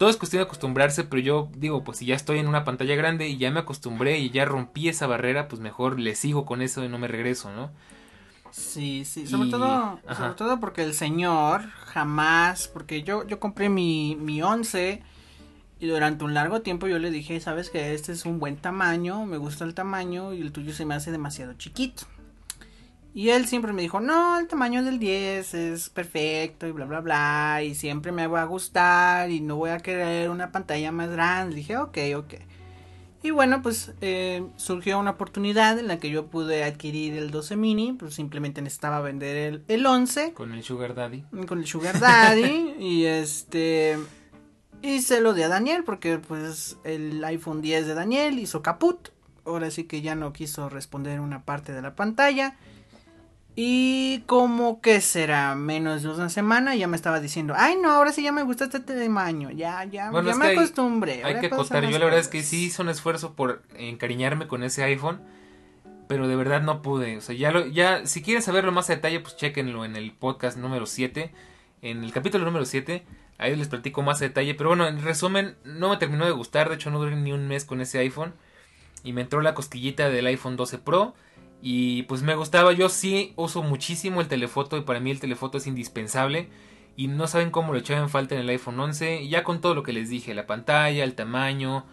Todo 0.00 0.08
es 0.08 0.16
cuestión 0.16 0.40
de 0.40 0.44
acostumbrarse, 0.46 1.04
pero 1.04 1.20
yo 1.20 1.50
digo, 1.54 1.84
pues 1.84 1.98
si 1.98 2.06
ya 2.06 2.14
estoy 2.14 2.38
en 2.38 2.48
una 2.48 2.64
pantalla 2.64 2.94
grande 2.94 3.28
y 3.28 3.36
ya 3.36 3.50
me 3.50 3.60
acostumbré 3.60 4.18
y 4.18 4.30
ya 4.30 4.46
rompí 4.46 4.88
esa 4.88 5.06
barrera, 5.06 5.46
pues 5.46 5.60
mejor 5.60 6.00
le 6.00 6.14
sigo 6.14 6.46
con 6.46 6.62
eso 6.62 6.82
y 6.82 6.88
no 6.88 6.96
me 6.96 7.06
regreso, 7.06 7.52
¿no? 7.52 7.70
Sí, 8.50 9.04
sí, 9.04 9.26
sobre 9.26 9.48
Y- 9.48 9.50
todo, 9.50 10.00
ajá. 10.06 10.14
sobre 10.14 10.34
todo 10.36 10.58
porque 10.58 10.84
el 10.84 10.94
señor 10.94 11.68
jamás, 11.84 12.66
porque 12.66 13.02
yo, 13.02 13.26
yo 13.26 13.38
compré 13.40 13.68
mi, 13.68 14.16
mi 14.18 14.40
11 14.40 15.02
y 15.80 15.86
durante 15.86 16.24
un 16.24 16.32
largo 16.32 16.62
tiempo 16.62 16.86
yo 16.86 16.98
le 16.98 17.10
dije, 17.10 17.38
sabes 17.38 17.68
que 17.68 17.92
este 17.92 18.12
es 18.12 18.24
un 18.24 18.38
buen 18.40 18.56
tamaño, 18.56 19.26
me 19.26 19.36
gusta 19.36 19.66
el 19.66 19.74
tamaño 19.74 20.32
y 20.32 20.40
el 20.40 20.50
tuyo 20.50 20.72
se 20.72 20.86
me 20.86 20.94
hace 20.94 21.12
demasiado 21.12 21.52
chiquito. 21.58 22.04
Y 23.12 23.30
él 23.30 23.46
siempre 23.46 23.72
me 23.72 23.82
dijo, 23.82 23.98
no, 24.00 24.38
el 24.38 24.46
tamaño 24.46 24.84
del 24.84 24.98
10 25.00 25.54
es 25.54 25.90
perfecto 25.90 26.66
y 26.66 26.72
bla, 26.72 26.84
bla, 26.84 27.00
bla, 27.00 27.62
y 27.64 27.74
siempre 27.74 28.12
me 28.12 28.26
va 28.28 28.42
a 28.42 28.44
gustar 28.44 29.30
y 29.30 29.40
no 29.40 29.56
voy 29.56 29.70
a 29.70 29.78
querer 29.78 30.30
una 30.30 30.52
pantalla 30.52 30.92
más 30.92 31.10
grande. 31.10 31.56
dije, 31.56 31.76
ok, 31.76 31.98
ok. 32.16 32.34
Y 33.22 33.32
bueno, 33.32 33.60
pues 33.62 33.92
eh, 34.00 34.46
surgió 34.56 34.98
una 34.98 35.10
oportunidad 35.10 35.78
en 35.78 35.88
la 35.88 35.98
que 35.98 36.08
yo 36.08 36.28
pude 36.28 36.64
adquirir 36.64 37.14
el 37.16 37.30
12 37.30 37.56
mini, 37.56 37.92
pues 37.92 38.14
simplemente 38.14 38.62
necesitaba 38.62 39.00
vender 39.00 39.36
el, 39.36 39.64
el 39.68 39.84
11 39.84 40.32
Con 40.32 40.52
el 40.54 40.62
Sugar 40.62 40.94
Daddy. 40.94 41.24
con 41.46 41.58
el 41.58 41.66
Sugar 41.66 41.98
Daddy 42.00 42.74
y 42.78 43.04
este 43.04 43.98
y 44.82 45.02
se 45.02 45.20
lo 45.20 45.34
di 45.34 45.42
a 45.42 45.48
Daniel 45.48 45.84
porque 45.84 46.18
pues 46.18 46.78
el 46.84 47.22
iPhone 47.24 47.60
10 47.60 47.88
de 47.88 47.94
Daniel 47.94 48.38
hizo 48.38 48.62
caput. 48.62 49.10
Ahora 49.44 49.70
sí 49.70 49.84
que 49.84 50.00
ya 50.00 50.14
no 50.14 50.32
quiso 50.32 50.70
responder 50.70 51.20
una 51.20 51.44
parte 51.44 51.72
de 51.72 51.82
la 51.82 51.94
pantalla. 51.94 52.56
Y 53.62 54.20
como 54.26 54.80
que 54.80 55.02
será 55.02 55.54
menos 55.54 56.02
de 56.02 56.08
una 56.08 56.30
semana 56.30 56.74
ya 56.76 56.86
me 56.88 56.96
estaba 56.96 57.20
diciendo, 57.20 57.52
ay 57.54 57.76
no, 57.76 57.90
ahora 57.90 58.10
sí 58.10 58.22
ya 58.22 58.32
me 58.32 58.42
gusta 58.42 58.64
este 58.64 58.80
tamaño, 58.80 59.50
ya, 59.50 59.84
ya, 59.84 60.10
Bueno, 60.10 60.30
ya 60.30 60.36
me 60.36 60.46
hay- 60.46 60.56
acostumbré. 60.56 61.22
Hay 61.24 61.40
que 61.40 61.46
acotar, 61.48 61.84
yo 61.84 61.98
la 61.98 62.06
verdad 62.06 62.20
es 62.20 62.28
que 62.28 62.38
cosas". 62.38 62.48
sí 62.50 62.64
hice 62.64 62.80
un 62.80 62.88
esfuerzo 62.88 63.34
por 63.34 63.62
encariñarme 63.76 64.46
con 64.48 64.62
ese 64.62 64.82
iPhone, 64.84 65.20
pero 66.08 66.26
de 66.26 66.36
verdad 66.36 66.62
no 66.62 66.80
pude. 66.80 67.18
O 67.18 67.20
sea, 67.20 67.34
ya 67.36 67.50
lo, 67.50 67.66
ya, 67.66 68.06
si 68.06 68.22
quieren 68.22 68.42
saberlo 68.42 68.72
más 68.72 68.88
a 68.88 68.94
detalle, 68.94 69.20
pues 69.20 69.36
chequenlo 69.36 69.84
en 69.84 69.94
el 69.94 70.10
podcast 70.12 70.56
número 70.56 70.86
7, 70.86 71.30
en 71.82 72.02
el 72.02 72.12
capítulo 72.12 72.46
número 72.46 72.64
7, 72.64 73.04
ahí 73.36 73.54
les 73.56 73.68
platico 73.68 74.00
más 74.00 74.22
a 74.22 74.24
detalle. 74.24 74.54
Pero 74.54 74.70
bueno, 74.70 74.88
en 74.88 75.02
resumen, 75.02 75.54
no 75.64 75.90
me 75.90 75.98
terminó 75.98 76.24
de 76.24 76.32
gustar, 76.32 76.70
de 76.70 76.76
hecho 76.76 76.90
no 76.90 76.98
duré 76.98 77.14
ni 77.14 77.32
un 77.32 77.46
mes 77.46 77.66
con 77.66 77.82
ese 77.82 77.98
iPhone, 77.98 78.32
y 79.04 79.12
me 79.12 79.20
entró 79.20 79.42
la 79.42 79.52
cosquillita 79.52 80.08
del 80.08 80.26
iPhone 80.28 80.56
12 80.56 80.78
Pro. 80.78 81.14
Y 81.62 82.04
pues 82.04 82.22
me 82.22 82.34
gustaba, 82.34 82.72
yo 82.72 82.88
sí 82.88 83.32
uso 83.36 83.62
muchísimo 83.62 84.20
el 84.20 84.28
telefoto 84.28 84.76
y 84.78 84.82
para 84.82 85.00
mí 85.00 85.10
el 85.10 85.20
telefoto 85.20 85.58
es 85.58 85.66
indispensable. 85.66 86.48
Y 86.96 87.08
no 87.08 87.26
saben 87.26 87.50
cómo 87.50 87.72
lo 87.72 87.78
echaba 87.78 88.00
en 88.00 88.08
falta 88.08 88.34
en 88.34 88.40
el 88.42 88.48
iPhone 88.48 88.78
11. 88.80 89.22
Y 89.22 89.28
ya 89.28 89.44
con 89.44 89.60
todo 89.60 89.74
lo 89.74 89.82
que 89.82 89.92
les 89.92 90.08
dije, 90.08 90.34
la 90.34 90.46
pantalla, 90.46 91.04
el 91.04 91.14
tamaño. 91.14 91.84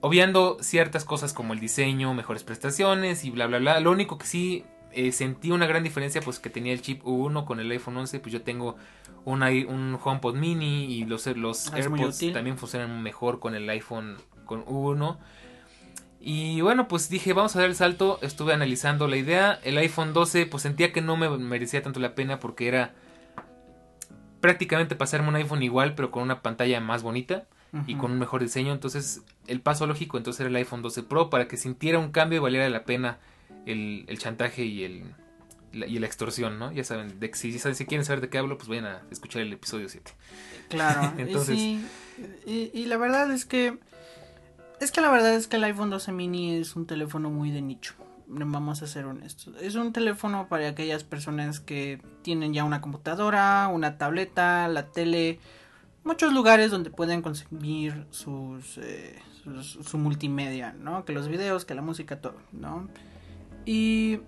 Obviando 0.00 0.58
ciertas 0.60 1.04
cosas 1.04 1.32
como 1.32 1.52
el 1.52 1.60
diseño, 1.60 2.14
mejores 2.14 2.44
prestaciones 2.44 3.24
y 3.24 3.30
bla 3.30 3.46
bla 3.46 3.58
bla. 3.58 3.80
Lo 3.80 3.90
único 3.90 4.18
que 4.18 4.26
sí 4.26 4.64
eh, 4.92 5.10
sentí 5.12 5.50
una 5.50 5.66
gran 5.66 5.82
diferencia 5.82 6.20
pues 6.20 6.38
que 6.38 6.50
tenía 6.50 6.72
el 6.72 6.80
chip 6.82 7.02
U1 7.04 7.44
con 7.44 7.60
el 7.60 7.70
iPhone 7.70 7.96
11. 7.96 8.20
Pues 8.20 8.32
yo 8.32 8.42
tengo 8.42 8.76
un, 9.24 9.42
i- 9.42 9.64
un 9.64 9.98
HomePod 10.02 10.36
mini 10.36 10.84
y 10.84 11.04
los, 11.04 11.26
los 11.26 11.68
Ah, 11.72 11.76
AirPods 11.76 12.18
también 12.32 12.58
funcionan 12.58 13.02
mejor 13.02 13.40
con 13.40 13.54
el 13.54 13.68
iPhone 13.68 14.16
con 14.44 14.64
U1. 14.64 15.18
Y 16.28 16.60
bueno, 16.60 16.88
pues 16.88 17.08
dije, 17.08 17.32
vamos 17.34 17.54
a 17.54 17.60
dar 17.60 17.68
el 17.68 17.76
salto. 17.76 18.18
Estuve 18.20 18.52
analizando 18.52 19.06
la 19.06 19.16
idea. 19.16 19.60
El 19.62 19.78
iPhone 19.78 20.12
12, 20.12 20.46
pues 20.46 20.64
sentía 20.64 20.92
que 20.92 21.00
no 21.00 21.16
me 21.16 21.28
merecía 21.30 21.84
tanto 21.84 22.00
la 22.00 22.16
pena 22.16 22.40
porque 22.40 22.66
era 22.66 22.94
prácticamente 24.40 24.96
pasarme 24.96 25.28
un 25.28 25.36
iPhone 25.36 25.62
igual, 25.62 25.94
pero 25.94 26.10
con 26.10 26.24
una 26.24 26.42
pantalla 26.42 26.80
más 26.80 27.04
bonita 27.04 27.44
y 27.86 27.94
con 27.94 28.10
un 28.10 28.18
mejor 28.18 28.42
diseño. 28.42 28.72
Entonces, 28.72 29.22
el 29.46 29.60
paso 29.60 29.86
lógico 29.86 30.16
entonces 30.16 30.40
era 30.40 30.48
el 30.50 30.56
iPhone 30.56 30.82
12 30.82 31.04
Pro 31.04 31.30
para 31.30 31.46
que 31.46 31.56
sintiera 31.56 32.00
un 32.00 32.10
cambio 32.10 32.38
y 32.38 32.42
valiera 32.42 32.68
la 32.70 32.84
pena 32.84 33.18
el, 33.64 34.04
el 34.08 34.18
chantaje 34.18 34.64
y 34.64 34.82
el 34.82 35.04
la, 35.72 35.86
y 35.86 35.98
la 36.00 36.06
extorsión, 36.06 36.58
¿no? 36.58 36.72
Ya 36.72 36.82
saben, 36.82 37.20
de, 37.20 37.30
si, 37.34 37.56
si 37.56 37.86
quieren 37.86 38.04
saber 38.04 38.20
de 38.20 38.30
qué 38.30 38.38
hablo, 38.38 38.56
pues 38.56 38.68
vayan 38.68 38.86
a 38.86 39.02
escuchar 39.12 39.42
el 39.42 39.52
episodio 39.52 39.88
7. 39.88 40.10
Claro, 40.70 41.12
Entonces- 41.18 41.56
y, 41.56 41.84
sí, 42.16 42.70
y, 42.74 42.80
y 42.80 42.86
la 42.86 42.96
verdad 42.96 43.30
es 43.30 43.44
que 43.44 43.78
es 44.80 44.92
que 44.92 45.00
la 45.00 45.10
verdad 45.10 45.34
es 45.34 45.46
que 45.46 45.56
el 45.56 45.64
iPhone 45.64 45.90
12 45.90 46.12
mini 46.12 46.56
es 46.56 46.76
un 46.76 46.86
teléfono 46.86 47.30
muy 47.30 47.50
de 47.50 47.62
nicho. 47.62 47.94
Vamos 48.28 48.82
a 48.82 48.86
ser 48.88 49.04
honestos. 49.06 49.54
Es 49.60 49.76
un 49.76 49.92
teléfono 49.92 50.48
para 50.48 50.68
aquellas 50.68 51.04
personas 51.04 51.60
que 51.60 52.02
tienen 52.22 52.52
ya 52.52 52.64
una 52.64 52.80
computadora, 52.80 53.68
una 53.68 53.98
tableta, 53.98 54.66
la 54.68 54.86
tele, 54.90 55.38
muchos 56.02 56.32
lugares 56.32 56.70
donde 56.72 56.90
pueden 56.90 57.22
consumir 57.22 58.04
eh, 58.78 59.18
sus- 59.44 59.78
su 59.88 59.98
multimedia, 59.98 60.72
¿no? 60.72 61.04
Que 61.04 61.12
los 61.12 61.28
videos, 61.28 61.64
que 61.64 61.74
la 61.76 61.82
música, 61.82 62.20
todo, 62.20 62.34
¿no? 62.50 62.88
Y 63.64 64.18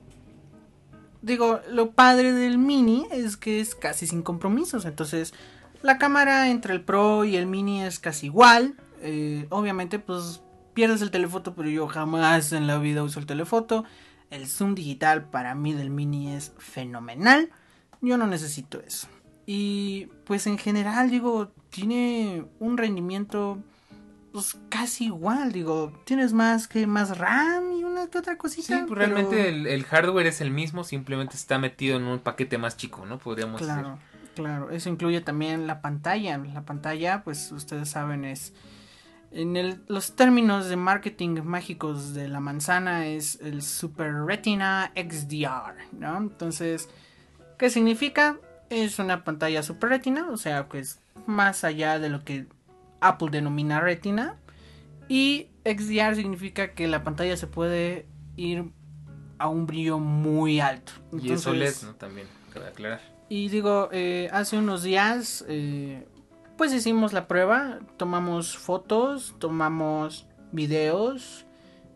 digo, 1.22 1.61
lo 1.70 1.90
padre 1.90 2.32
del 2.32 2.57
mini 2.59 3.07
es 3.11 3.36
que 3.36 3.59
es 3.61 3.74
casi 3.74 4.07
sin 4.07 4.22
compromisos. 4.22 4.84
Entonces, 4.84 5.34
la 5.82 5.99
cámara 5.99 6.51
entre 6.51 6.72
el 6.74 6.82
Pro 6.82 7.24
y 7.24 7.36
el 7.36 7.46
Mini 7.46 7.82
es 7.82 7.99
casi 7.99 8.26
igual. 8.26 8.74
Eh, 9.03 9.46
obviamente, 9.51 9.99
pues 9.99 10.42
pierdes 10.74 11.03
el 11.03 11.11
telefoto, 11.11 11.55
pero 11.55 11.68
yo 11.68 11.88
jamás 11.88 12.53
en 12.53 12.66
la 12.66 12.78
vida 12.78 13.03
uso 13.03 13.18
el 13.20 13.26
telefoto. 13.26 13.84
El 14.30 14.46
zoom 14.46 14.74
digital 14.74 15.24
para 15.30 15.55
mí 15.55 15.72
del 15.72 15.90
Mini 15.90 16.32
es 16.32 16.53
fenomenal. 16.59 17.51
Yo 18.01 18.16
no 18.18 18.26
necesito 18.26 18.80
eso. 18.80 19.09
Y 19.46 20.09
pues 20.24 20.46
en 20.46 20.59
general, 20.59 21.11
digo, 21.11 21.53
tiene 21.70 22.44
un 22.61 22.76
rendimiento 22.76 23.59
pues 24.32 24.59
casi 24.68 25.07
igual. 25.07 25.53
Digo, 25.53 25.92
tienes 26.05 26.34
más 26.34 26.68
que 26.68 26.86
más 26.86 27.16
RAM 27.18 27.72
y 27.72 27.82
una 27.84 28.07
que 28.09 28.18
otra 28.18 28.34
Sí, 28.34 28.38
cosita. 28.38 28.68
pues 28.86 28.88
pero- 28.88 28.94
realmente 28.96 29.49
el, 29.49 29.66
el 29.66 29.84
hardware 29.84 30.26
es 30.26 30.40
el 30.42 30.51
mismo, 30.51 30.84
simplemente 30.84 31.34
está 31.34 31.59
metido 31.59 31.96
en 31.96 32.05
un 32.05 32.18
paquete 32.18 32.59
más 32.59 32.76
chico, 32.76 33.07
¿no? 33.07 33.18
Podríamos 33.18 33.61
decir. 33.62 33.74
Claro, 33.74 33.99
claro. 34.36 34.70
Eso 34.70 34.90
incluye 34.90 35.22
también 35.22 35.66
la 35.66 35.80
pantalla. 35.80 36.36
La 36.38 36.62
pantalla, 36.66 37.22
pues 37.24 37.51
ustedes 37.51 37.88
saben, 37.88 38.26
es. 38.26 38.53
En 39.31 39.57
el- 39.57 39.83
los 39.89 40.16
términos 40.16 40.68
de 40.68 40.76
marketing 40.76 41.43
mágicos 41.45 42.14
de 42.14 42.29
la 42.29 42.41
manzana 42.41 43.07
es 43.07 43.39
el 43.43 43.62
Super 43.62 44.12
Retina 44.24 44.91
XDR, 44.97 45.74
¿no? 45.93 46.16
Entonces, 46.16 46.89
¿qué 47.59 47.68
significa? 47.70 48.39
Es 48.70 48.99
una 48.99 49.24
pantalla 49.24 49.62
Super 49.62 49.91
Retina, 49.91 50.29
o 50.31 50.37
sea, 50.37 50.66
que 50.68 50.79
es 50.79 51.01
más 51.26 51.64
allá 51.64 51.99
de 51.99 52.09
lo 52.09 52.24
que 52.24 52.47
Apple 53.01 53.29
denomina 53.31 53.81
Retina. 53.81 54.37
Y 55.09 55.49
XDR 55.64 56.14
significa 56.16 56.72
que 56.74 56.87
la 56.89 57.05
pantalla 57.05 57.37
se 57.37 57.47
puede 57.47 58.07
ir 58.37 58.70
a 59.39 59.49
un 59.49 59.66
brillo 59.66 59.99
muy 59.99 60.61
alto. 60.61 60.93
Y 61.12 61.33
es 61.33 61.47
OLED, 61.47 61.66
Entonces- 61.66 61.85
¿no? 61.85 61.95
También, 61.95 62.26
cabe 62.53 62.68
aclarar. 62.68 63.01
y 63.31 63.49
digo, 63.51 63.91
eh, 63.93 64.29
hace 64.33 64.57
unos 64.59 64.83
días, 64.83 65.45
eh, 65.49 66.07
pues 66.59 66.75
hicimos 66.75 67.15
la 67.15 67.27
prueba, 67.27 67.79
tomamos 67.97 68.59
fotos, 68.59 69.35
tomamos 69.39 70.27
videos 70.53 71.47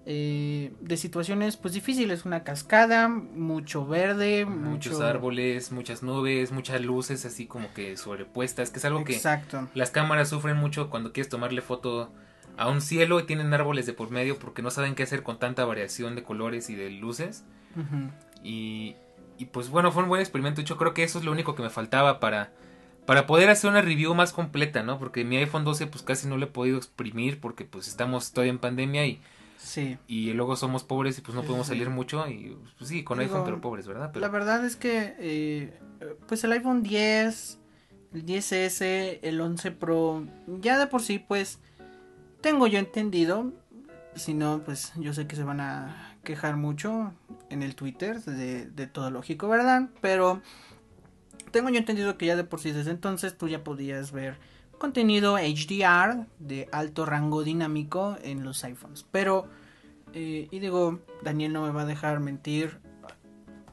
eh, 0.06 0.72
de 0.80 0.96
situaciones 0.96 1.56
pues 1.56 1.74
difíciles, 1.74 2.24
una 2.24 2.44
cascada, 2.44 3.08
mucho 3.08 3.86
verde, 3.86 4.46
Muchos 4.46 4.94
mucho... 4.94 5.04
árboles, 5.04 5.70
muchas 5.72 6.02
nubes, 6.02 6.52
muchas 6.52 6.80
luces 6.80 7.24
así 7.26 7.46
como 7.46 7.74
que 7.74 7.96
sobrepuestas, 7.96 8.70
que 8.70 8.78
es 8.78 8.84
algo 8.84 9.04
que 9.04 9.14
Exacto. 9.16 9.68
las 9.74 9.90
cámaras 9.90 10.28
sufren 10.30 10.56
mucho 10.56 10.88
cuando 10.90 11.12
quieres 11.12 11.28
tomarle 11.28 11.60
foto 11.60 12.10
a 12.56 12.68
un 12.68 12.80
cielo 12.80 13.18
y 13.20 13.24
tienen 13.24 13.52
árboles 13.52 13.86
de 13.86 13.92
por 13.92 14.10
medio 14.10 14.38
porque 14.38 14.62
no 14.62 14.70
saben 14.70 14.94
qué 14.94 15.02
hacer 15.02 15.22
con 15.22 15.38
tanta 15.38 15.64
variación 15.64 16.14
de 16.14 16.22
colores 16.22 16.70
y 16.70 16.74
de 16.76 16.90
luces. 16.90 17.44
Y, 18.44 18.94
y 19.38 19.46
pues 19.46 19.70
bueno, 19.70 19.90
fue 19.90 20.02
un 20.02 20.08
buen 20.08 20.20
experimento. 20.20 20.62
Yo 20.62 20.76
creo 20.76 20.94
que 20.94 21.02
eso 21.02 21.18
es 21.18 21.24
lo 21.24 21.32
único 21.32 21.54
que 21.54 21.62
me 21.62 21.70
faltaba 21.70 22.20
para, 22.20 22.52
para 23.06 23.26
poder 23.26 23.50
hacer 23.50 23.70
una 23.70 23.82
review 23.82 24.14
más 24.14 24.32
completa, 24.32 24.82
¿no? 24.82 24.98
Porque 24.98 25.24
mi 25.24 25.36
iPhone 25.36 25.64
12 25.64 25.86
pues 25.88 26.02
casi 26.02 26.28
no 26.28 26.36
lo 26.36 26.44
he 26.46 26.48
podido 26.48 26.76
exprimir 26.78 27.40
porque 27.40 27.64
pues 27.64 27.88
estamos 27.88 28.32
todavía 28.32 28.52
en 28.52 28.58
pandemia 28.58 29.06
y 29.06 29.20
Sí. 29.58 29.96
y 30.08 30.32
luego 30.32 30.56
somos 30.56 30.82
pobres 30.82 31.18
y 31.18 31.20
pues 31.20 31.36
no 31.36 31.42
podemos 31.42 31.68
sí. 31.68 31.72
salir 31.74 31.88
mucho 31.88 32.26
y 32.28 32.56
pues 32.78 32.88
sí, 32.90 33.04
con 33.04 33.18
Digo, 33.18 33.30
iPhone 33.30 33.44
pero 33.44 33.60
pobres, 33.60 33.86
¿verdad? 33.86 34.10
Pero 34.12 34.20
La 34.26 34.28
verdad 34.32 34.64
es 34.64 34.74
que, 34.74 35.14
eh, 35.20 35.78
pues 36.26 36.42
el 36.42 36.50
iPhone 36.52 36.82
10, 36.82 37.58
el 38.12 38.26
10S, 38.26 39.20
el 39.22 39.40
11 39.40 39.70
Pro, 39.70 40.24
ya 40.60 40.78
de 40.78 40.88
por 40.88 41.00
sí, 41.00 41.20
pues, 41.20 41.60
tengo 42.40 42.66
yo 42.66 42.80
entendido, 42.80 43.52
si 44.16 44.34
no, 44.34 44.62
pues 44.64 44.92
yo 44.96 45.14
sé 45.14 45.28
que 45.28 45.36
se 45.36 45.44
van 45.44 45.60
a 45.60 46.16
quejar 46.24 46.56
mucho 46.56 47.12
en 47.48 47.62
el 47.62 47.76
Twitter 47.76 48.20
de, 48.20 48.66
de 48.66 48.86
todo 48.88 49.10
lógico, 49.12 49.48
¿verdad? 49.48 49.90
Pero 50.00 50.42
tengo 51.52 51.68
yo 51.70 51.78
entendido 51.78 52.18
que 52.18 52.26
ya 52.26 52.36
de 52.36 52.44
por 52.44 52.60
sí 52.60 52.72
desde 52.72 52.90
entonces 52.90 53.38
tú 53.38 53.48
ya 53.48 53.62
podías 53.62 54.10
ver 54.10 54.36
contenido 54.78 55.36
HDR 55.36 56.26
de 56.40 56.68
alto 56.72 57.06
rango 57.06 57.44
dinámico 57.44 58.16
en 58.24 58.42
los 58.42 58.64
iPhones. 58.64 59.06
Pero, 59.12 59.46
eh, 60.12 60.48
y 60.50 60.58
digo, 60.58 60.98
Daniel 61.22 61.52
no 61.52 61.62
me 61.62 61.70
va 61.70 61.82
a 61.82 61.86
dejar 61.86 62.18
mentir, 62.18 62.78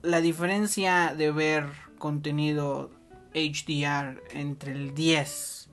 la 0.03 0.21
diferencia 0.21 1.15
de 1.17 1.31
ver 1.31 1.65
contenido 1.97 2.91
HDR 3.33 4.21
entre 4.31 4.73
el 4.73 4.93
10 4.93 5.69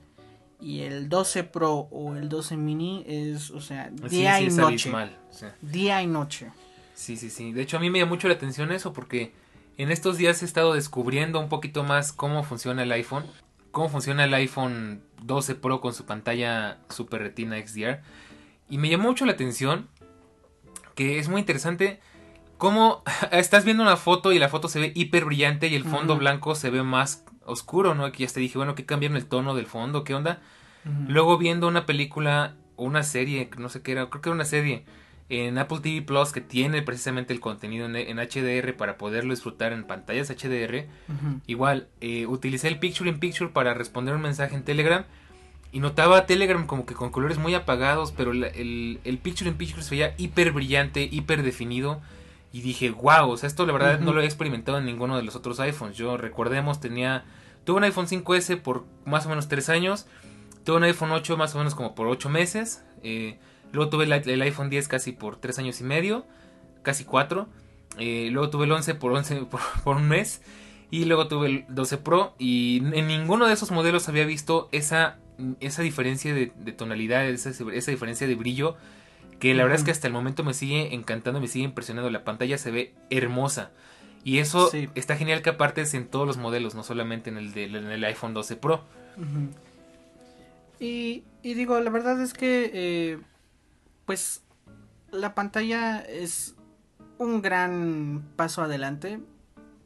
y 0.59 0.81
el 0.81 1.07
12 1.07 1.43
Pro 1.43 1.87
o 1.91 2.15
el 2.15 2.29
12 2.29 2.57
mini 2.57 3.03
es, 3.07 3.51
o 3.51 3.61
sea, 3.61 3.89
día 4.09 4.39
sí, 4.39 4.45
y 4.45 4.47
noche. 4.47 4.63
abismal, 4.63 5.17
sí. 5.29 5.45
Día 5.61 6.01
y 6.01 6.07
noche. 6.07 6.51
Sí, 6.95 7.15
sí, 7.15 7.29
sí. 7.29 7.53
De 7.53 7.61
hecho, 7.61 7.77
a 7.77 7.79
mí 7.79 7.91
me 7.91 7.99
llama 7.99 8.09
mucho 8.09 8.27
la 8.27 8.33
atención 8.33 8.71
eso 8.71 8.91
porque 8.91 9.33
en 9.77 9.91
estos 9.91 10.17
días 10.17 10.41
he 10.41 10.45
estado 10.45 10.73
descubriendo 10.73 11.39
un 11.39 11.49
poquito 11.49 11.83
más 11.83 12.11
cómo 12.11 12.43
funciona 12.43 12.83
el 12.83 12.91
iPhone. 12.91 13.25
Cómo 13.71 13.89
funciona 13.89 14.23
el 14.23 14.33
iPhone 14.33 15.03
12 15.21 15.55
Pro 15.55 15.81
con 15.81 15.93
su 15.93 16.05
pantalla 16.05 16.79
Super 16.89 17.21
Retina 17.21 17.57
XDR. 17.57 18.01
Y 18.69 18.79
me 18.79 18.89
llamó 18.89 19.09
mucho 19.09 19.25
la 19.25 19.33
atención 19.33 19.87
que 20.95 21.19
es 21.19 21.29
muy 21.29 21.39
interesante 21.39 21.99
cómo 22.57 23.03
estás 23.31 23.65
viendo 23.65 23.83
una 23.83 23.97
foto 23.97 24.31
y 24.31 24.39
la 24.39 24.49
foto 24.49 24.67
se 24.67 24.79
ve 24.79 24.91
hiper 24.95 25.25
brillante 25.25 25.67
y 25.67 25.75
el 25.75 25.83
fondo 25.83 26.17
blanco 26.17 26.55
se 26.55 26.71
ve 26.71 26.81
más 26.81 27.23
oscuro, 27.45 27.93
¿no? 27.93 28.03
Aquí 28.03 28.25
ya 28.25 28.33
te 28.33 28.39
dije, 28.39 28.57
bueno, 28.57 28.73
¿qué 28.73 28.85
cambiaron 28.85 29.15
el 29.15 29.27
tono 29.27 29.55
del 29.55 29.67
fondo? 29.67 30.03
¿Qué 30.03 30.15
onda? 30.15 30.41
Luego 31.07 31.37
viendo 31.37 31.67
una 31.67 31.85
película 31.85 32.55
o 32.77 32.85
una 32.85 33.03
serie, 33.03 33.49
no 33.57 33.69
sé 33.69 33.81
qué 33.81 33.91
era, 33.91 34.09
creo 34.09 34.21
que 34.21 34.29
era 34.29 34.35
una 34.35 34.45
serie 34.45 34.85
en 35.29 35.57
Apple 35.57 35.79
TV 35.81 36.01
Plus 36.01 36.31
que 36.31 36.39
tiene 36.41 36.81
precisamente 36.81 37.33
el 37.33 37.39
contenido 37.39 37.85
en, 37.85 37.95
en 37.95 38.17
HDR 38.17 38.73
para 38.77 38.97
poderlo 38.97 39.33
disfrutar 39.33 39.73
en 39.73 39.83
pantallas 39.83 40.29
HDR. 40.29 40.85
Igual, 41.47 41.87
eh, 42.01 42.25
utilicé 42.27 42.67
el 42.69 42.79
Picture 42.79 43.09
in 43.09 43.19
Picture 43.19 43.49
para 43.51 43.73
responder 43.73 44.15
un 44.15 44.21
mensaje 44.21 44.55
en 44.55 44.63
Telegram 44.63 45.03
y 45.73 45.79
notaba 45.79 46.25
Telegram 46.25 46.65
como 46.65 46.85
que 46.85 46.93
con 46.93 47.09
colores 47.11 47.37
muy 47.37 47.53
apagados, 47.53 48.13
pero 48.13 48.31
la- 48.33 48.47
el, 48.47 48.99
el 49.03 49.17
Picture 49.17 49.49
in 49.49 49.57
Picture 49.57 49.83
se 49.83 49.91
veía 49.91 50.13
hiper 50.17 50.51
brillante, 50.53 51.07
hiper 51.11 51.43
definido. 51.43 52.01
Y 52.53 52.61
dije, 52.61 52.89
wow, 52.91 53.29
o 53.29 53.35
sea, 53.37 53.47
esto 53.47 53.65
la 53.65 53.73
verdad 53.73 53.99
no 53.99 54.13
lo 54.13 54.21
he 54.21 54.25
experimentado 54.25 54.77
en 54.77 54.85
ninguno 54.85 55.17
de 55.17 55.23
los 55.23 55.35
otros 55.35 55.59
iPhones. 55.59 55.97
Yo 55.97 56.15
recordemos, 56.15 56.79
tenía, 56.79 57.25
tuve 57.65 57.77
un 57.77 57.83
iPhone 57.83 58.07
5S 58.07 58.61
por 58.61 58.85
más 59.05 59.25
o 59.25 59.29
menos 59.29 59.49
3 59.49 59.67
años, 59.69 60.07
tuve 60.63 60.77
un 60.77 60.83
iPhone 60.85 61.11
8 61.11 61.35
más 61.35 61.53
o 61.53 61.57
menos 61.57 61.75
como 61.75 61.93
por 61.93 62.07
8 62.07 62.29
meses, 62.29 62.85
eh, 63.03 63.37
luego 63.71 63.89
tuve 63.89 64.05
el, 64.05 64.41
iPhone 64.41 64.69
10 64.69 64.87
casi 64.87 65.11
por 65.11 65.37
3 65.37 65.59
años 65.59 65.81
y 65.81 65.83
medio, 65.83 66.25
casi 66.83 67.03
4, 67.03 67.47
eh, 67.99 68.29
luego 68.31 68.49
tuve 68.49 68.65
el 68.65 68.71
11 68.71 68.95
por, 68.95 69.11
11 69.11 69.35
por, 69.49 69.61
por 69.83 69.97
un 69.97 70.07
mes, 70.07 70.41
y 70.89 71.05
luego 71.05 71.27
tuve 71.27 71.47
el 71.47 71.65
12 71.69 71.97
Pro, 71.97 72.33
y 72.39 72.77
en 72.93 73.07
ninguno 73.07 73.47
de 73.47 73.53
esos 73.53 73.71
modelos 73.71 74.07
había 74.07 74.25
visto 74.25 74.69
esa, 74.71 75.17
esa 75.59 75.81
diferencia 75.81 76.33
de, 76.33 76.51
de 76.57 76.71
tonalidad, 76.71 77.27
esa, 77.27 77.49
esa 77.49 77.91
diferencia 77.91 78.25
de 78.27 78.35
brillo 78.35 78.77
que 79.39 79.53
la 79.53 79.63
verdad 79.63 79.77
es 79.77 79.83
que 79.85 79.91
hasta 79.91 80.07
el 80.07 80.13
momento 80.13 80.43
me 80.43 80.53
sigue 80.55 80.95
encantando, 80.95 81.39
me 81.39 81.47
sigue 81.47 81.65
impresionando. 81.65 82.09
La 82.09 82.23
pantalla 82.23 82.57
se 82.57 82.71
ve 82.71 82.95
hermosa. 83.11 83.69
Y 84.23 84.39
eso 84.39 84.67
Sí. 84.71 84.89
está 84.95 85.15
genial 85.15 85.43
que 85.43 85.51
aparte 85.51 85.81
es 85.81 85.93
en 85.93 86.07
todos 86.07 86.25
los 86.25 86.37
modelos, 86.37 86.73
no 86.73 86.83
solamente 86.83 87.29
en 87.29 87.37
el, 87.37 87.53
de, 87.53 87.65
en 87.65 87.75
el 87.75 88.03
iPhone 88.03 88.33
12 88.33 88.55
Pro. 88.55 88.83
Y, 90.79 91.23
y 91.43 91.53
digo, 91.53 91.79
la 91.79 91.89
verdad 91.89 92.21
es 92.21 92.33
que, 92.33 92.71
eh, 92.73 93.19
pues, 94.07 94.41
la 95.11 95.35
pantalla 95.35 95.99
es 95.99 96.55
un 97.19 97.43
gran 97.43 98.23
paso 98.35 98.63
adelante. 98.63 99.19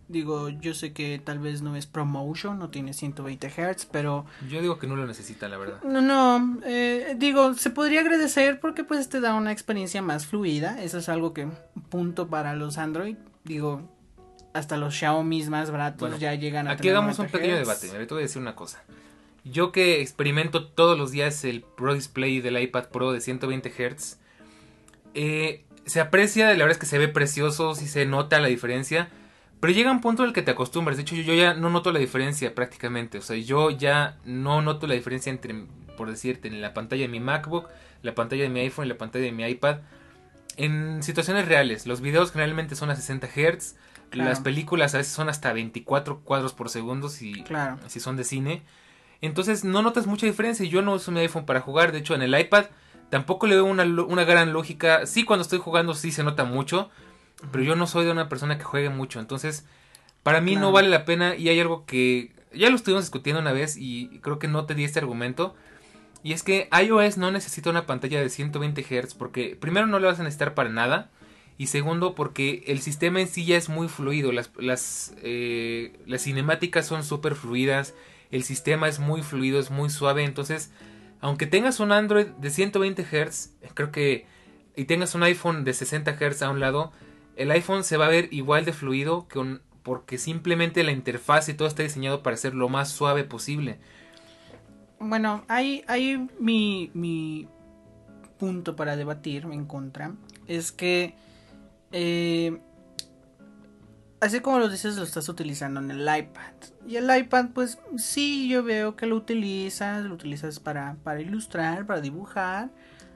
Digo, 0.08 0.50
yo 0.50 0.74
sé 0.74 0.92
que 0.92 1.22
tal 1.24 1.40
vez 1.40 1.62
no 1.62 1.76
es 1.78 1.88
ProMotion, 1.88 2.60
no 2.60 2.70
tiene 2.70 2.94
120 2.94 3.50
Hz, 3.50 3.86
pero 3.86 4.26
Yo 4.50 4.62
digo 4.62 4.78
que 4.78 4.86
no 4.86 4.98
lo 4.98 5.08
necesita, 5.08 5.48
la 5.48 5.58
verdad. 5.58 5.82
no, 5.84 6.02
no, 6.02 6.60
eh, 6.66 7.16
digo, 7.18 7.54
se 7.54 7.70
podría 7.70 8.02
agradecer 8.02 8.60
porque 8.60 8.84
pues 8.84 9.08
te 9.08 9.22
da 9.22 9.34
una 9.36 9.54
experiencia 9.54 10.02
más 10.02 10.26
fluida. 10.26 10.82
Eso 10.84 10.98
es 10.98 11.08
algo 11.08 11.34
que 11.34 11.48
punto 11.90 12.28
para 12.28 12.56
los 12.56 12.78
Android. 12.78 13.16
Digo, 13.46 13.90
hasta 14.54 14.76
los 14.76 14.94
Xiaomi 14.96 15.44
más 15.46 15.72
baratos 15.72 16.02
Bueno, 16.02 16.18
ya 16.18 16.36
llegan 16.36 16.68
a 16.68 16.72
Aquí 16.72 16.84
tener 16.84 16.98
hagamos 16.98 17.18
un 17.20 17.28
90 17.28 17.38
pequeño 17.38 17.56
Hz. 17.56 17.60
debate. 17.60 18.06
Te 18.06 18.14
voy 18.14 18.24
a 18.24 18.26
decir 18.28 18.42
una 18.42 18.56
cosa. 18.56 18.84
Yo 19.44 19.72
que 19.72 20.02
experimento 20.02 20.68
todos 20.68 20.98
los 20.98 21.12
días 21.12 21.44
el 21.46 21.62
Pro 21.62 21.94
Display 21.94 22.42
del 22.42 22.62
iPad 22.62 22.90
Pro 22.90 23.12
de 23.12 23.22
120 23.22 23.70
Hz, 23.70 24.18
eh, 25.14 25.64
se 25.86 26.00
aprecia, 26.00 26.46
la 26.48 26.52
verdad 26.54 26.72
es 26.72 26.78
que 26.78 26.86
se 26.86 26.98
ve 27.00 27.08
precioso, 27.08 27.74
sí 27.76 27.88
se 27.88 28.06
nota 28.06 28.40
la 28.40 28.48
diferencia, 28.48 29.10
pero 29.60 29.74
llega 29.74 29.92
un 29.92 30.02
punto 30.02 30.24
en 30.24 30.30
el 30.30 30.34
que 30.34 30.42
te 30.42 30.52
acostumbras. 30.52 30.98
De 30.98 31.04
hecho, 31.04 31.16
yo, 31.16 31.24
yo 31.24 31.34
ya 31.34 31.54
no 31.54 31.70
noto 31.70 31.92
la 31.92 32.00
diferencia 32.00 32.54
prácticamente. 32.56 33.18
O 33.18 33.22
sea, 33.22 33.36
yo 33.38 33.70
ya 33.72 34.18
no 34.26 34.62
noto 34.62 34.88
la 34.88 34.94
diferencia 34.96 35.32
entre, 35.32 35.66
por 35.98 36.10
decirte, 36.10 36.48
en 36.48 36.62
la 36.62 36.74
pantalla 36.74 37.04
de 37.04 37.08
mi 37.08 37.20
MacBook, 37.20 37.68
la 38.04 38.16
pantalla 38.16 38.44
de 38.44 38.50
mi 38.50 38.60
iPhone 38.62 38.86
y 38.86 38.90
la 38.90 38.98
pantalla 38.98 39.26
de 39.26 39.32
mi 39.32 39.44
iPad. 39.46 39.78
En 40.58 41.02
situaciones 41.04 41.48
reales, 41.48 41.86
los 41.88 42.02
videos 42.02 42.32
generalmente 42.32 42.76
son 42.76 42.90
a 42.90 42.96
60 42.96 43.28
Hz, 43.28 43.76
Claro. 44.10 44.30
las 44.30 44.42
películas 44.42 44.94
a 44.94 44.98
veces 44.98 45.14
son 45.14 45.30
hasta 45.30 45.54
24 45.54 46.20
cuadros 46.20 46.52
por 46.54 46.70
segundo 46.70 47.08
si, 47.08 47.44
Claro. 47.44 47.78
si 47.88 48.00
son 48.02 48.18
de 48.18 48.26
cine. 48.26 48.62
Entonces 49.22 49.64
no 49.64 49.82
notas 49.82 50.08
mucha 50.08 50.26
diferencia. 50.26 50.66
Yo 50.66 50.82
no 50.82 50.94
uso 50.94 51.12
mi 51.12 51.20
iPhone 51.20 51.46
para 51.46 51.62
jugar. 51.62 51.92
De 51.92 52.00
hecho, 52.00 52.16
en 52.16 52.24
el 52.24 52.38
iPad 52.38 52.66
tampoco 53.10 53.48
le 53.48 53.56
veo 53.56 53.66
una, 53.66 54.24
gran 54.24 54.52
lógica. 54.54 55.06
Sí, 55.06 55.24
cuando 55.24 55.44
estoy 55.44 55.60
jugando 55.60 55.94
sí 55.94 56.12
se 56.12 56.24
nota 56.24 56.44
mucho. 56.44 56.90
Pero 57.52 57.64
yo 57.64 57.76
no 57.76 57.88
soy 57.88 58.06
de 58.06 58.12
una 58.12 58.30
persona 58.30 58.58
que 58.58 58.64
juegue 58.64 58.90
mucho. 58.90 59.20
Entonces, 59.20 59.66
para 60.24 60.42
mí 60.42 60.56
no 60.56 60.72
vale 60.72 60.90
la 60.90 61.06
pena. 61.06 61.36
Y 61.36 61.50
hay 61.50 61.60
algo 61.60 61.86
que 61.86 62.34
ya 62.54 62.70
lo 62.70 62.76
estuvimos 62.76 63.06
discutiendo 63.06 63.42
una 63.42 63.54
vez 63.54 63.78
y 63.78 64.20
creo 64.22 64.40
que 64.40 64.48
no 64.48 64.66
te 64.66 64.76
di 64.76 64.84
este 64.84 65.00
argumento. 65.00 65.56
Y 66.24 66.34
es 66.34 66.44
que 66.44 66.70
iOS 66.72 67.18
no 67.18 67.32
necesita 67.32 67.70
una 67.70 67.86
pantalla 67.86 68.22
de 68.22 68.30
120 68.30 68.84
Hz 68.84 69.16
porque 69.16 69.56
primero 69.60 69.88
no 69.88 70.00
la 70.00 70.08
vas 70.08 70.20
a 70.20 70.24
necesitar 70.24 70.54
para 70.54 70.70
nada. 70.70 71.10
Y 71.58 71.68
segundo 71.68 72.16
porque 72.16 72.64
el 72.68 72.82
sistema 72.82 73.22
en 73.22 73.28
sí 73.28 73.46
ya 73.46 73.56
es 73.56 73.70
muy 73.70 73.88
fluido. 73.88 74.32
Las, 74.32 74.52
las, 74.58 75.14
eh, 75.22 75.94
las 76.08 76.24
cinemáticas 76.24 76.88
son 76.88 77.04
súper 77.04 77.36
fluidas. 77.36 77.94
El 78.32 78.44
sistema 78.44 78.88
es 78.88 79.00
muy 79.00 79.22
fluido, 79.22 79.60
es 79.60 79.72
muy 79.72 79.90
suave. 79.90 80.24
Entonces, 80.24 80.72
aunque 81.20 81.48
tengas 81.48 81.80
un 81.80 81.92
Android 81.92 82.28
de 82.28 82.50
120 82.50 83.04
Hz, 83.04 83.52
creo 83.74 83.92
que... 83.92 84.26
Y 84.76 84.86
tengas 84.86 85.16
un 85.16 85.24
iPhone 85.24 85.66
de 85.66 85.74
60 85.74 86.18
Hz 86.18 86.44
a 86.44 86.50
un 86.50 86.62
lado, 86.62 86.94
el 87.36 87.52
iPhone 87.52 87.84
se 87.84 87.98
va 87.98 88.06
a 88.06 88.10
ver 88.10 88.30
igual 88.32 88.64
de 88.64 88.72
fluido 88.72 89.28
porque 89.84 90.18
simplemente 90.18 90.84
la 90.84 90.92
interfaz 90.92 91.50
y 91.50 91.54
todo 91.54 91.68
está 91.68 91.84
diseñado 91.84 92.24
para 92.24 92.38
ser 92.38 92.54
lo 92.54 92.70
más 92.70 92.90
suave 92.90 93.24
posible. 93.24 93.80
Bueno, 95.00 95.44
hay, 95.48 95.84
hay 95.88 96.30
mi, 96.40 96.92
mi 96.94 97.48
punto 98.38 98.76
para 98.76 98.96
debatir 98.96 99.46
en 99.52 99.66
contra. 99.66 100.14
Es 100.48 100.72
que, 100.72 101.16
eh, 101.92 102.60
así 104.22 104.40
como 104.40 104.60
lo 104.60 104.70
dices, 104.70 104.96
lo 104.98 105.04
estás 105.04 105.28
utilizando 105.30 105.80
en 105.82 105.92
el 105.92 106.02
iPad. 106.02 106.54
Y 106.88 106.96
el 106.96 107.16
iPad, 107.16 107.48
pues 107.54 107.80
sí, 107.98 108.48
yo 108.48 108.64
veo 108.64 108.96
que 108.96 109.06
lo 109.08 109.16
utilizas, 109.16 110.04
lo 110.04 110.14
utilizas 110.14 110.60
para, 110.60 110.96
para 111.04 111.20
ilustrar, 111.22 111.86
para 111.86 112.02
dibujar, 112.02 112.70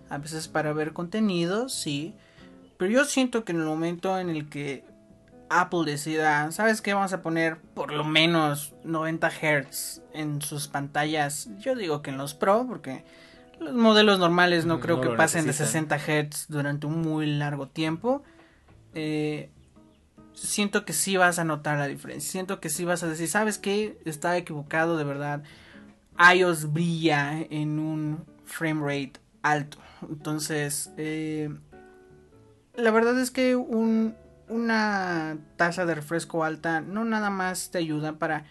a 0.09 0.17
veces 0.17 0.47
para 0.47 0.73
ver 0.73 0.93
contenido, 0.93 1.69
sí. 1.69 2.15
Pero 2.77 2.91
yo 2.91 3.05
siento 3.05 3.45
que 3.45 3.53
en 3.53 3.59
el 3.59 3.65
momento 3.65 4.19
en 4.19 4.29
el 4.29 4.49
que 4.49 4.83
Apple 5.49 5.83
decida, 5.85 6.51
¿sabes 6.51 6.81
qué? 6.81 6.93
Vamos 6.93 7.13
a 7.13 7.21
poner 7.21 7.57
por 7.59 7.93
lo 7.93 8.03
menos 8.03 8.73
90 8.83 9.29
Hz 9.29 10.01
en 10.13 10.41
sus 10.41 10.67
pantallas. 10.67 11.49
Yo 11.59 11.75
digo 11.75 12.01
que 12.01 12.09
en 12.09 12.17
los 12.17 12.33
Pro, 12.33 12.65
porque 12.67 13.05
los 13.59 13.73
modelos 13.73 14.19
normales 14.19 14.65
no 14.65 14.79
Mm, 14.79 14.81
creo 14.81 14.97
no 14.97 15.01
que 15.01 15.09
pasen 15.11 15.45
necesitan. 15.45 15.87
de 15.87 15.97
60 15.99 16.29
Hz 16.33 16.47
durante 16.49 16.87
un 16.87 17.01
muy 17.01 17.27
largo 17.27 17.67
tiempo. 17.67 18.23
Eh, 18.93 19.51
siento 20.36 20.86
que 20.86 20.93
sí 20.93 21.17
vas 21.17 21.39
a 21.39 21.43
notar 21.43 21.77
la 21.77 21.88
diferencia. 21.88 22.31
Siento 22.31 22.59
que 22.59 22.69
sí 22.69 22.86
vas 22.86 23.03
a 23.03 23.07
decir, 23.07 23.27
¿sabes 23.27 23.57
qué? 23.57 23.99
Está 24.05 24.38
equivocado 24.38 24.97
de 24.97 25.03
verdad. 25.03 25.43
iOS 26.33 26.71
brilla 26.71 27.41
en 27.49 27.79
un 27.79 28.25
frame 28.45 28.81
rate 28.81 29.19
alto. 29.41 29.77
Entonces, 30.01 30.91
eh, 30.97 31.49
la 32.75 32.91
verdad 32.91 33.19
es 33.19 33.31
que 33.31 33.55
un, 33.55 34.15
una 34.49 35.38
tasa 35.55 35.86
de 35.86 35.95
refresco 35.95 36.43
alta 36.43 36.81
no 36.81 37.05
nada 37.05 37.29
más 37.29 37.71
te 37.71 37.77
ayuda 37.77 38.13
para 38.13 38.45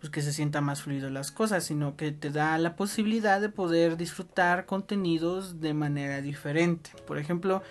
pues 0.00 0.10
que 0.10 0.20
se 0.20 0.34
sienta 0.34 0.60
más 0.60 0.82
fluido 0.82 1.08
las 1.08 1.32
cosas, 1.32 1.64
sino 1.64 1.96
que 1.96 2.12
te 2.12 2.28
da 2.28 2.58
la 2.58 2.76
posibilidad 2.76 3.40
de 3.40 3.48
poder 3.48 3.96
disfrutar 3.96 4.66
contenidos 4.66 5.60
de 5.60 5.72
manera 5.72 6.20
diferente. 6.20 6.90
Por 7.06 7.16
ejemplo, 7.16 7.62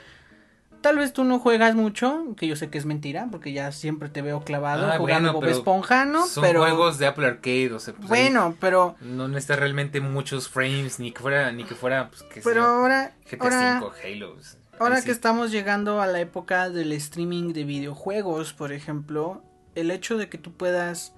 tal 0.83 0.99
vez 0.99 1.13
tú 1.13 1.23
no 1.23 1.39
juegas 1.39 1.73
mucho, 1.73 2.35
que 2.37 2.45
yo 2.45 2.55
sé 2.55 2.69
que 2.69 2.77
es 2.77 2.85
mentira, 2.85 3.27
porque 3.31 3.53
ya 3.53 3.71
siempre 3.71 4.09
te 4.09 4.21
veo 4.21 4.41
clavado 4.41 4.85
Ah, 4.85 4.97
jugando 4.99 5.33
bueno, 5.33 5.47
Bob 5.47 5.49
Esponja, 5.49 6.05
¿no? 6.05 6.27
Son 6.27 6.43
pero 6.43 6.59
juegos 6.59 6.99
de 6.99 7.07
Apple 7.07 7.25
Arcade, 7.25 7.73
o 7.73 7.79
sea, 7.79 7.95
pues, 7.95 8.07
bueno, 8.07 8.55
pero 8.59 8.95
no 9.01 9.27
necesita 9.27 9.55
realmente 9.55 10.01
muchos 10.01 10.49
frames, 10.49 10.99
ni 10.99 11.11
que 11.11 11.21
fuera, 11.21 11.51
ni 11.51 11.63
que 11.63 11.73
fuera, 11.73 12.09
pues, 12.09 12.21
que 12.23 12.41
pero 12.41 12.65
ahora 12.65 13.13
GTA 13.31 13.77
ahora 13.77 13.81
V, 13.87 14.13
Halo. 14.13 14.35
Ahora 14.79 15.01
que 15.01 15.11
estamos 15.11 15.51
llegando 15.51 16.01
a 16.01 16.07
la 16.07 16.19
época 16.19 16.69
del 16.69 16.91
streaming 16.91 17.53
de 17.53 17.63
videojuegos, 17.63 18.53
por 18.53 18.73
ejemplo, 18.73 19.41
el 19.75 19.89
hecho 19.89 20.17
de 20.17 20.29
que 20.29 20.37
tú 20.37 20.51
puedas 20.51 21.13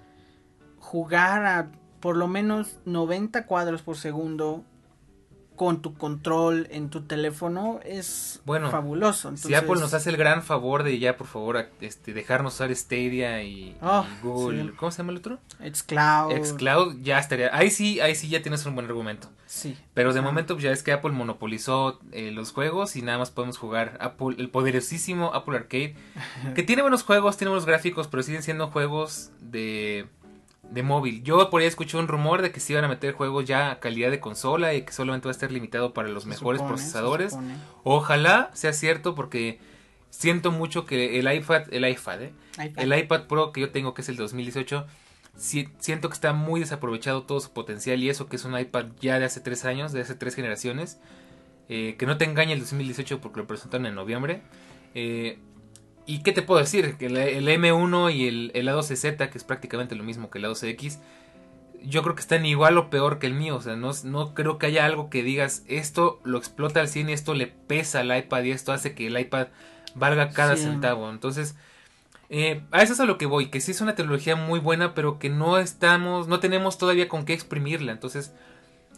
jugar 0.78 1.46
a 1.46 1.72
por 2.00 2.16
lo 2.16 2.28
menos 2.28 2.78
90 2.86 3.48
cuadros 3.48 3.82
por 3.82 3.98
segundo 3.98 4.64
con 5.56 5.82
tu 5.82 5.94
control 5.96 6.68
en 6.72 6.90
tu 6.90 7.02
teléfono 7.02 7.80
es 7.84 8.42
Bueno, 8.46 8.70
fabuloso. 8.72 9.36
Si 9.38 9.54
Apple 9.54 9.80
nos 9.80 9.94
hace 9.94 10.10
el 10.10 10.18
gran 10.18 10.44
favor 10.44 10.84
de 10.84 11.00
ya, 11.00 11.18
por 11.18 11.28
favor, 11.28 11.70
este, 11.82 12.14
dejarnos 12.14 12.56
usar 12.56 12.76
Stadia 12.76 13.44
y, 13.44 13.76
Oh, 13.82 14.06
y 14.06 14.26
Google, 14.26 14.64
sí. 14.64 14.70
¿cómo 14.78 14.92
se 14.92 14.98
llama 15.00 15.12
el 15.12 15.18
otro? 15.20 15.40
It's 15.64 15.84
Cloud. 15.84 16.34
Xcloud, 16.46 17.02
ya 17.02 17.20
estaría. 17.20 17.56
Ahí 17.56 17.70
sí, 17.72 18.00
ahí 18.00 18.16
sí 18.16 18.30
ya 18.30 18.42
tienes 18.42 18.66
un 18.66 18.76
buen 18.76 18.86
argumento. 18.88 19.30
Sí. 19.48 19.78
Pero 19.94 20.12
de 20.14 20.20
Ah. 20.20 20.24
momento 20.24 20.56
pues, 20.56 20.64
ya 20.64 20.72
es 20.72 20.84
que 20.84 20.92
Apple 20.92 21.12
monopolizó 21.12 22.00
eh, 22.12 22.32
los 22.32 22.52
juegos 22.52 22.96
y 22.96 23.02
nada 23.02 23.18
más 23.18 23.32
podemos 23.32 23.58
jugar 23.58 23.98
Apple, 24.02 24.36
el 24.40 24.50
poderosísimo 24.50 25.34
Apple 25.34 25.56
Arcade, 25.58 25.96
que 26.56 26.64
tiene 26.64 26.82
buenos 26.82 27.04
juegos, 27.04 27.38
tiene 27.38 27.50
buenos 27.50 27.66
gráficos, 27.66 28.08
pero 28.08 28.24
siguen 28.24 28.44
siendo 28.44 28.68
juegos 28.70 29.32
de, 29.40 30.08
de 30.72 30.84
móvil. 30.84 31.24
Yo 31.24 31.50
por 31.50 31.62
ahí 31.62 31.68
escuché 31.68 31.98
un 31.98 32.08
rumor 32.08 32.42
de 32.42 32.52
que 32.52 32.60
se 32.60 32.74
iban 32.74 32.84
a 32.86 32.88
meter 32.88 33.14
juegos 33.14 33.46
ya 33.46 33.72
a 33.72 33.80
calidad 33.80 34.12
de 34.12 34.20
consola 34.20 34.74
y 34.74 34.82
que 34.84 34.92
solamente 34.92 35.28
va 35.28 35.32
a 35.32 35.34
estar 35.34 35.52
limitado 35.52 35.94
para 35.94 36.08
los 36.10 36.24
Se 36.24 36.30
mejores 36.30 36.60
supone, 36.60 36.76
procesadores. 36.76 37.34
Ojalá 37.84 38.50
sea 38.54 38.74
cierto 38.74 39.16
porque 39.16 39.60
siento 40.10 40.52
mucho 40.52 40.86
que 40.86 41.20
el 41.20 41.32
iPad, 41.34 41.64
el 41.72 41.88
iPad, 41.88 42.22
¿eh? 42.24 42.34
iPad. 42.64 42.84
El 42.84 42.98
iPad 42.98 43.24
Pro 43.28 43.52
que 43.52 43.62
yo 43.62 43.70
tengo, 43.72 43.94
que 43.94 44.02
es 44.02 44.10
el 44.10 44.16
2018, 44.16 44.86
si- 45.38 45.70
siento 45.80 46.10
que 46.10 46.14
está 46.14 46.34
muy 46.34 46.60
desaprovechado 46.62 47.24
todo 47.24 47.40
su 47.40 47.52
potencial 47.52 48.02
y 48.02 48.10
eso 48.10 48.28
que 48.28 48.38
es 48.38 48.46
un 48.46 48.58
iPad 48.58 48.86
ya 49.02 49.20
de 49.20 49.26
hace 49.26 49.42
tres 49.42 49.66
años, 49.66 49.92
de 49.92 50.02
hace 50.02 50.16
tres 50.16 50.36
generaciones. 50.36 51.00
eh, 51.68 51.96
que 51.98 52.06
no 52.06 52.18
te 52.18 52.26
engañe 52.26 52.54
el 52.54 52.60
2018 52.60 53.22
porque 53.22 53.40
lo 53.40 53.48
presentaron 53.48 53.88
en 53.88 53.96
noviembre. 53.96 54.44
Eh, 54.94 55.40
¿Y 56.06 56.20
qué 56.20 56.32
te 56.32 56.42
puedo 56.42 56.60
decir? 56.60 56.96
Que 56.98 57.08
el, 57.08 57.18
el 57.18 57.48
M1 57.48 58.14
y 58.14 58.28
el, 58.28 58.52
el 58.54 58.68
A12Z, 58.68 59.30
que 59.30 59.38
es 59.38 59.44
prácticamente 59.44 59.96
lo 59.96 60.04
mismo 60.04 60.30
que 60.30 60.38
el 60.38 60.46
A12X, 60.46 61.00
yo 61.84 62.02
creo 62.04 62.16
que 62.16 62.22
están 62.22 62.46
igual 62.46 62.78
o 62.78 62.90
peor 62.90 63.20
que 63.20 63.28
el 63.28 63.34
mío. 63.34 63.56
O 63.56 63.62
sea, 63.62 63.76
no, 63.76 63.92
no 64.04 64.34
creo 64.34 64.58
que 64.60 64.68
haya 64.68 64.86
algo 64.86 65.10
que 65.10 65.24
digas, 65.24 65.64
esto 65.68 66.20
lo 66.24 66.38
explota 66.38 66.80
al 66.80 66.88
100 66.88 67.10
y 67.10 67.14
esto 67.14 67.34
le 67.34 67.48
pesa 67.48 68.00
al 68.02 68.16
iPad 68.16 68.44
y 68.44 68.52
esto 68.52 68.72
hace 68.72 68.94
que 68.94 69.08
el 69.08 69.20
iPad 69.20 69.48
valga 69.96 70.30
cada 70.32 70.56
Sí. 70.58 70.64
centavo. 70.64 71.10
Entonces, 71.10 71.56
eh, 72.30 72.64
a 72.72 72.82
eso 72.82 72.94
es 72.94 73.00
a 73.00 73.06
lo 73.06 73.18
que 73.18 73.28
voy, 73.28 73.48
que 73.48 73.62
sí 73.62 73.72
es 73.72 73.82
una 73.82 73.96
tecnología 73.96 74.36
muy 74.36 74.60
buena, 74.60 74.94
pero 74.96 75.20
que 75.20 75.30
no 75.30 75.58
estamos, 75.60 76.28
no 76.28 76.40
tenemos 76.40 76.78
todavía 76.78 77.08
con 77.08 77.24
qué 77.26 77.34
exprimirla. 77.34 77.92
Entonces, 77.92 78.34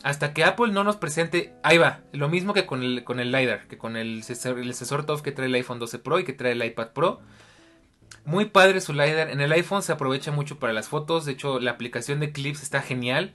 hasta 0.04 0.34
que 0.34 0.44
Apple 0.44 0.72
no 0.72 0.84
nos 0.84 0.98
presente, 0.98 1.54
ahí 1.64 1.78
va, 1.78 2.02
lo 2.12 2.30
mismo 2.30 2.54
que 2.54 2.66
con 2.66 2.84
el, 2.84 3.04
con 3.04 3.20
el 3.20 3.32
LiDAR, 3.32 3.68
que 3.68 3.78
con 3.78 3.98
el 3.98 4.18
el 4.18 4.74
sensor 4.74 5.06
TOF 5.06 5.22
que 5.22 5.32
trae 5.32 5.48
el 5.48 5.56
iPhone 5.56 5.80
12 5.80 6.00
Pro 6.00 6.20
y 6.20 6.24
que 6.24 6.34
trae 6.34 6.54
el 6.54 6.64
iPad 6.64 6.90
Pro. 6.90 7.22
Muy 8.26 8.46
padre 8.46 8.82
su 8.82 8.94
LiDAR. 8.94 9.30
En 9.30 9.42
el 9.42 9.52
iPhone 9.52 9.82
se 9.82 9.92
aprovecha 9.92 10.32
mucho 10.32 10.60
para 10.60 10.74
las 10.74 10.90
fotos. 10.90 11.26
De 11.26 11.32
hecho, 11.34 11.60
la 11.60 11.72
aplicación 11.72 12.20
de 12.20 12.32
Clips 12.32 12.62
está 12.62 12.82
genial. 12.82 13.34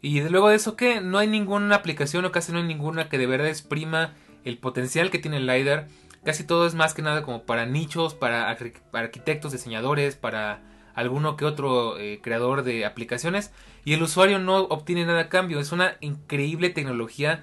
Y 0.00 0.20
luego 0.22 0.48
de 0.48 0.56
eso, 0.56 0.74
que 0.76 1.00
no 1.00 1.18
hay 1.18 1.28
ninguna 1.28 1.76
aplicación 1.76 2.24
o 2.24 2.32
casi 2.32 2.50
no 2.52 2.58
hay 2.58 2.64
ninguna 2.64 3.08
que 3.08 3.18
de 3.18 3.26
verdad 3.26 3.48
exprima 3.48 4.14
el 4.44 4.58
potencial 4.58 5.10
que 5.10 5.18
tiene 5.18 5.36
el 5.36 5.46
LiDAR. 5.46 5.86
Casi 6.24 6.44
todo 6.44 6.66
es 6.66 6.74
más 6.74 6.94
que 6.94 7.02
nada 7.02 7.22
como 7.22 7.44
para 7.44 7.66
nichos, 7.66 8.14
para 8.14 8.48
arquitectos, 8.92 9.52
diseñadores, 9.52 10.16
para 10.16 10.62
alguno 10.94 11.36
que 11.36 11.44
otro 11.44 11.98
eh, 11.98 12.20
creador 12.22 12.62
de 12.62 12.84
aplicaciones. 12.84 13.52
Y 13.84 13.94
el 13.94 14.02
usuario 14.02 14.38
no 14.38 14.58
obtiene 14.58 15.04
nada 15.06 15.20
a 15.22 15.28
cambio. 15.28 15.58
Es 15.60 15.72
una 15.72 15.96
increíble 16.00 16.70
tecnología, 16.70 17.42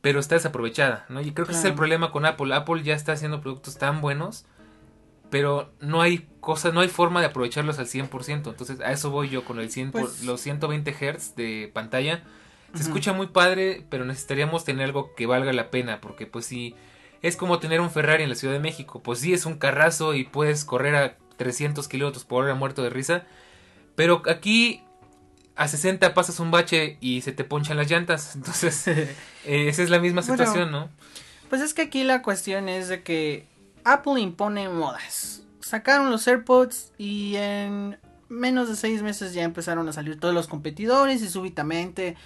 pero 0.00 0.20
está 0.20 0.34
desaprovechada. 0.36 1.04
¿no? 1.08 1.20
Y 1.20 1.32
creo 1.32 1.46
que 1.46 1.52
ese 1.52 1.60
es 1.60 1.66
el 1.66 1.74
problema 1.74 2.10
con 2.12 2.24
Apple. 2.26 2.54
Apple 2.54 2.82
ya 2.82 2.94
está 2.94 3.12
haciendo 3.12 3.40
productos 3.40 3.76
tan 3.78 4.00
buenos, 4.00 4.46
pero 5.30 5.72
no 5.80 6.00
hay 6.02 6.26
cosas, 6.40 6.72
no 6.74 6.80
hay 6.80 6.88
forma 6.88 7.20
de 7.20 7.26
aprovecharlos 7.26 7.78
al 7.78 7.86
100%. 7.86 8.50
Entonces 8.50 8.80
a 8.80 8.90
eso 8.92 9.10
voy 9.10 9.28
yo 9.28 9.44
con 9.44 9.60
el 9.60 9.70
100 9.70 9.92
por- 9.92 10.02
Pues- 10.02 10.24
los 10.24 10.40
120 10.40 10.92
Hz 10.92 11.36
de 11.36 11.70
pantalla. 11.72 12.22
Se 12.74 12.82
escucha 12.82 13.12
muy 13.12 13.26
padre, 13.26 13.84
pero 13.90 14.04
necesitaríamos 14.04 14.64
tener 14.64 14.84
algo 14.86 15.12
que 15.16 15.26
valga 15.26 15.52
la 15.52 15.70
pena, 15.72 16.00
porque 16.00 16.26
pues 16.26 16.46
si 16.46 16.76
es 17.20 17.36
como 17.36 17.58
tener 17.58 17.80
un 17.80 17.90
Ferrari 17.90 18.22
en 18.22 18.28
la 18.28 18.36
Ciudad 18.36 18.54
de 18.54 18.60
México, 18.60 19.02
pues 19.02 19.18
sí 19.18 19.32
es 19.34 19.44
un 19.44 19.58
carrazo 19.58 20.14
y 20.14 20.22
puedes 20.24 20.64
correr 20.64 20.94
a 20.94 21.16
300 21.40 21.88
kilómetros 21.88 22.24
por 22.26 22.44
hora 22.44 22.54
muerto 22.54 22.82
de 22.82 22.90
risa, 22.90 23.24
pero 23.94 24.20
aquí 24.28 24.82
a 25.56 25.68
60 25.68 26.12
pasas 26.12 26.38
un 26.38 26.50
bache 26.50 26.98
y 27.00 27.22
se 27.22 27.32
te 27.32 27.44
ponchan 27.44 27.78
las 27.78 27.90
llantas, 27.90 28.34
entonces 28.36 28.86
eh, 28.88 29.16
esa 29.46 29.82
es 29.82 29.88
la 29.88 30.00
misma 30.00 30.20
Bueno, 30.20 30.36
situación, 30.36 30.70
¿no? 30.70 30.90
Pues 31.48 31.62
es 31.62 31.72
que 31.72 31.80
aquí 31.80 32.04
la 32.04 32.20
cuestión 32.20 32.68
es 32.68 32.88
de 32.88 33.02
que 33.02 33.46
Apple 33.84 34.20
impone 34.20 34.68
modas. 34.68 35.40
Sacaron 35.60 36.10
los 36.10 36.28
AirPods 36.28 36.92
y 36.98 37.36
en 37.36 37.98
menos 38.28 38.68
de 38.68 38.76
seis 38.76 39.00
meses 39.00 39.32
ya 39.32 39.42
empezaron 39.44 39.88
a 39.88 39.94
salir 39.94 40.20
todos 40.20 40.34
los 40.34 40.46
competidores 40.46 41.22
y 41.22 41.30
súbitamente 41.30 42.16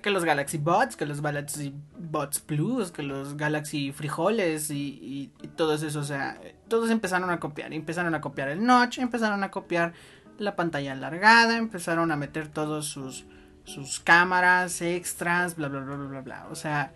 que 0.00 0.10
los 0.10 0.24
Galaxy 0.24 0.56
Buds, 0.58 0.96
que 0.96 1.04
los 1.04 1.20
Galaxy 1.20 1.74
Buds 1.98 2.40
Plus, 2.40 2.90
que 2.92 3.02
los 3.02 3.36
Galaxy 3.36 3.92
Frijoles 3.92 4.70
y, 4.70 4.74
y, 5.02 5.30
y 5.42 5.48
todo 5.48 5.74
eso, 5.74 5.98
o 6.00 6.04
sea, 6.04 6.40
todos 6.68 6.90
empezaron 6.90 7.28
a 7.30 7.38
copiar, 7.38 7.72
empezaron 7.74 8.14
a 8.14 8.20
copiar 8.20 8.48
el 8.48 8.64
notch, 8.64 8.98
empezaron 8.98 9.44
a 9.44 9.50
copiar 9.50 9.92
la 10.38 10.56
pantalla 10.56 10.92
alargada, 10.92 11.58
empezaron 11.58 12.10
a 12.10 12.16
meter 12.16 12.48
todos 12.48 12.86
sus 12.86 13.26
sus 13.64 14.00
cámaras 14.00 14.82
extras, 14.82 15.54
bla 15.56 15.68
bla 15.68 15.80
bla 15.80 15.94
bla 15.96 16.06
bla 16.08 16.20
bla, 16.22 16.46
o 16.50 16.54
sea, 16.56 16.92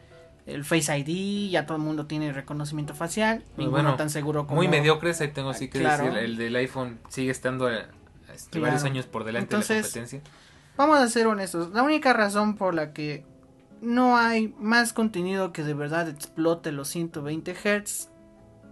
el 0.47 0.65
Face 0.65 0.97
ID, 0.99 1.51
ya 1.51 1.65
todo 1.67 1.77
el 1.77 1.83
mundo 1.85 2.07
tiene 2.07 2.33
reconocimiento 2.33 2.93
facial, 2.95 3.39
Pues 3.55 3.59
ninguno 3.59 3.83
bueno, 3.83 3.97
tan 3.97 4.11
seguro 4.11 4.47
como 4.47 4.57
Muy 4.57 4.69
mediocres, 4.69 5.21
ahí 5.21 5.29
tengo 5.29 5.55
sí 5.55 5.69
que 5.69 5.79
Claro. 5.81 6.05
decir, 6.07 6.19
el 6.19 6.37
del 6.37 6.57
iPhone 6.57 6.99
sigue 7.09 7.31
estando 7.31 7.71
eh, 7.71 7.87
este, 8.35 8.51
Claro. 8.59 8.67
varios 8.67 8.85
años 8.85 9.07
por 9.07 9.23
delante 9.25 9.55
de 9.57 9.63
la 9.63 9.69
competencia. 9.83 10.21
Vamos 10.77 10.99
a 10.99 11.09
ser 11.09 11.27
honestos, 11.27 11.72
la 11.72 11.83
única 11.83 12.12
razón 12.12 12.57
por 12.57 12.74
la 12.74 12.93
que 12.93 13.24
no 13.81 14.16
hay 14.16 14.55
más 14.59 14.93
contenido 14.93 15.53
que 15.53 15.62
de 15.62 15.74
verdad 15.74 16.09
explote 16.09 16.72
los 16.72 16.89
120 16.89 17.55
Hz 17.55 18.11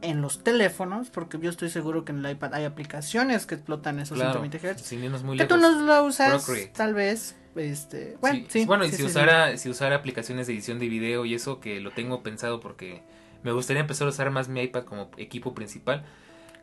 en 0.02 0.20
los 0.20 0.44
teléfonos, 0.44 1.08
porque 1.10 1.38
yo 1.40 1.48
estoy 1.48 1.70
seguro 1.70 2.04
que 2.04 2.12
en 2.12 2.24
el 2.24 2.32
iPad 2.32 2.54
hay 2.54 2.64
aplicaciones 2.64 3.46
que 3.46 3.54
explotan 3.54 3.98
esos 4.00 4.18
Claro, 4.18 4.40
120 4.40 4.74
Hz. 4.74 4.82
sin 4.82 5.02
irnos 5.02 5.22
muy 5.22 5.38
Que 5.38 5.46
tú 5.46 5.56
no 5.56 5.70
lo 5.70 6.04
usas, 6.04 6.44
Procreate. 6.44 6.72
tal 6.76 6.92
vez, 6.92 7.36
este, 7.56 8.18
bueno, 8.20 8.38
Sí, 8.40 8.46
sí, 8.50 8.64
bueno, 8.66 8.84
y 8.84 8.90
si 8.92 9.02
usara, 9.02 9.56
si 9.56 9.70
usara 9.70 9.96
aplicaciones 9.96 10.46
de 10.46 10.52
edición 10.52 10.78
de 10.78 10.88
video 10.88 11.24
y 11.24 11.34
eso 11.34 11.58
que 11.60 11.80
lo 11.80 11.90
tengo 11.90 12.22
pensado 12.22 12.60
porque 12.60 13.02
me 13.42 13.52
gustaría 13.52 13.80
empezar 13.80 14.06
a 14.06 14.10
usar 14.10 14.30
más 14.30 14.48
mi 14.48 14.60
iPad 14.62 14.84
como 14.84 15.10
equipo 15.16 15.54
principal, 15.54 16.04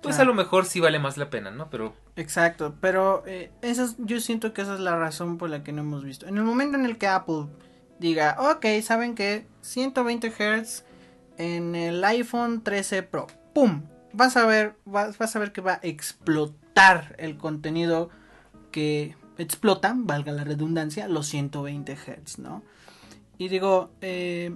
pues 0.02 0.20
a 0.20 0.24
lo 0.24 0.34
mejor 0.34 0.66
sí 0.66 0.80
vale 0.80 1.00
más 1.00 1.18
la 1.18 1.30
pena, 1.30 1.52
¿no? 1.52 1.70
Pero 1.70 1.94
Exacto, 2.16 2.76
pero 2.82 3.24
eh, 3.28 3.52
esa 3.62 3.84
es- 3.86 3.96
yo 4.00 4.20
siento 4.20 4.54
que 4.54 4.62
esa 4.62 4.74
es 4.76 4.80
la 4.80 4.98
razón 4.98 5.38
por 5.38 5.50
la 5.50 5.64
que 5.64 5.72
no 5.74 5.82
hemos 5.82 6.04
visto. 6.04 6.28
En 6.28 6.38
el 6.38 6.44
momento 6.44 6.78
en 6.78 6.86
el 6.86 6.98
que 6.98 7.08
Apple 7.08 7.46
diga, 8.00 8.36
ok, 8.40 8.66
saben 8.84 9.16
que 9.16 9.46
120 9.62 10.32
Hz 10.32 10.84
en 11.38 11.76
el 11.76 12.04
iPhone 12.04 12.62
13 12.64 13.04
Pro, 13.04 13.28
¡pum! 13.54 13.84
Vas 14.14 14.36
a 14.38 14.46
ver, 14.46 14.76
vas, 14.86 15.18
vas 15.18 15.36
a 15.36 15.40
ver 15.40 15.52
que 15.54 15.62
va 15.62 15.74
a 15.74 15.80
explotar 15.84 17.16
el 17.18 17.38
contenido 17.38 18.10
que 18.72 19.16
explota, 19.38 19.94
valga 19.96 20.32
la 20.32 20.44
redundancia, 20.44 21.08
los 21.08 21.28
120 21.28 21.96
Hz, 21.96 22.40
¿no? 22.40 22.64
Y 23.38 23.48
digo, 23.48 23.92
eh, 24.02 24.56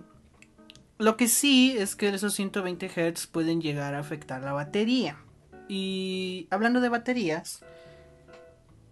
lo 0.97 1.17
que 1.17 1.27
sí 1.27 1.75
es 1.77 1.95
que 1.95 2.09
esos 2.09 2.33
120 2.33 2.87
Hz 2.89 3.27
pueden 3.27 3.61
llegar 3.61 3.95
a 3.95 3.99
afectar 3.99 4.41
la 4.41 4.53
batería. 4.53 5.17
Y 5.67 6.47
hablando 6.51 6.81
de 6.81 6.89
baterías, 6.89 7.63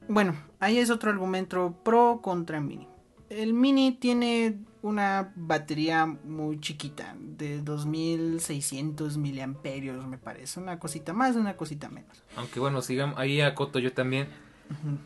bueno, 0.07 0.35
ahí 0.59 0.79
es 0.79 0.89
otro 0.89 1.11
argumento 1.11 1.75
pro 1.83 2.19
contra 2.21 2.59
mini. 2.59 2.87
El 3.29 3.53
mini 3.53 3.93
tiene 3.93 4.59
una 4.81 5.31
batería 5.35 6.05
muy 6.05 6.59
chiquita, 6.59 7.15
de 7.17 7.61
2600 7.61 9.17
miliamperios, 9.17 10.05
me 10.05 10.17
parece. 10.17 10.59
Una 10.59 10.77
cosita 10.77 11.13
más, 11.13 11.35
una 11.35 11.55
cosita 11.55 11.89
menos. 11.89 12.21
aunque 12.35 12.59
bueno, 12.59 12.81
sigamos 12.81 13.17
ahí 13.17 13.41
acoto 13.41 13.79
yo 13.79 13.93
también. 13.93 14.27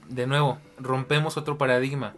De 0.09 0.27
nuevo, 0.27 0.59
rompemos 0.79 1.37
otro 1.37 1.57
paradigma. 1.57 2.15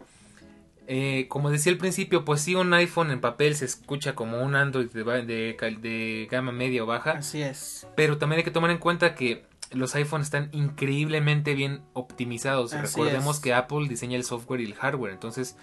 Eh, 0.92 1.28
como 1.30 1.52
decía 1.52 1.72
al 1.72 1.78
principio, 1.78 2.26
pues 2.26 2.42
sí, 2.42 2.56
un 2.56 2.74
iPhone 2.74 3.12
en 3.12 3.22
papel 3.22 3.54
se 3.56 3.66
escucha 3.66 4.16
como 4.16 4.42
un 4.44 4.56
Android 4.56 4.90
de, 4.90 6.28
gama 6.32 6.52
media 6.52 6.82
o 6.84 6.88
baja. 6.88 7.12
Así 7.12 7.44
es. 7.44 7.86
Pero 7.96 8.18
también 8.18 8.40
hay 8.40 8.44
que 8.44 8.50
tomar 8.50 8.72
en 8.72 8.80
cuenta 8.80 9.14
que 9.14 9.46
los 9.72 9.94
iPhones 9.94 10.26
están 10.26 10.50
increíblemente 10.52 11.54
bien 11.54 11.82
optimizados. 11.94 12.74
Así 12.74 12.88
Recordemos 13.00 13.36
es. 13.36 13.42
que 13.44 13.54
Apple 13.54 13.88
diseña 13.88 14.18
el 14.18 14.24
software 14.24 14.62
y 14.62 14.66
el 14.66 14.74
hardware. 14.74 15.14
Entonces, 15.14 15.58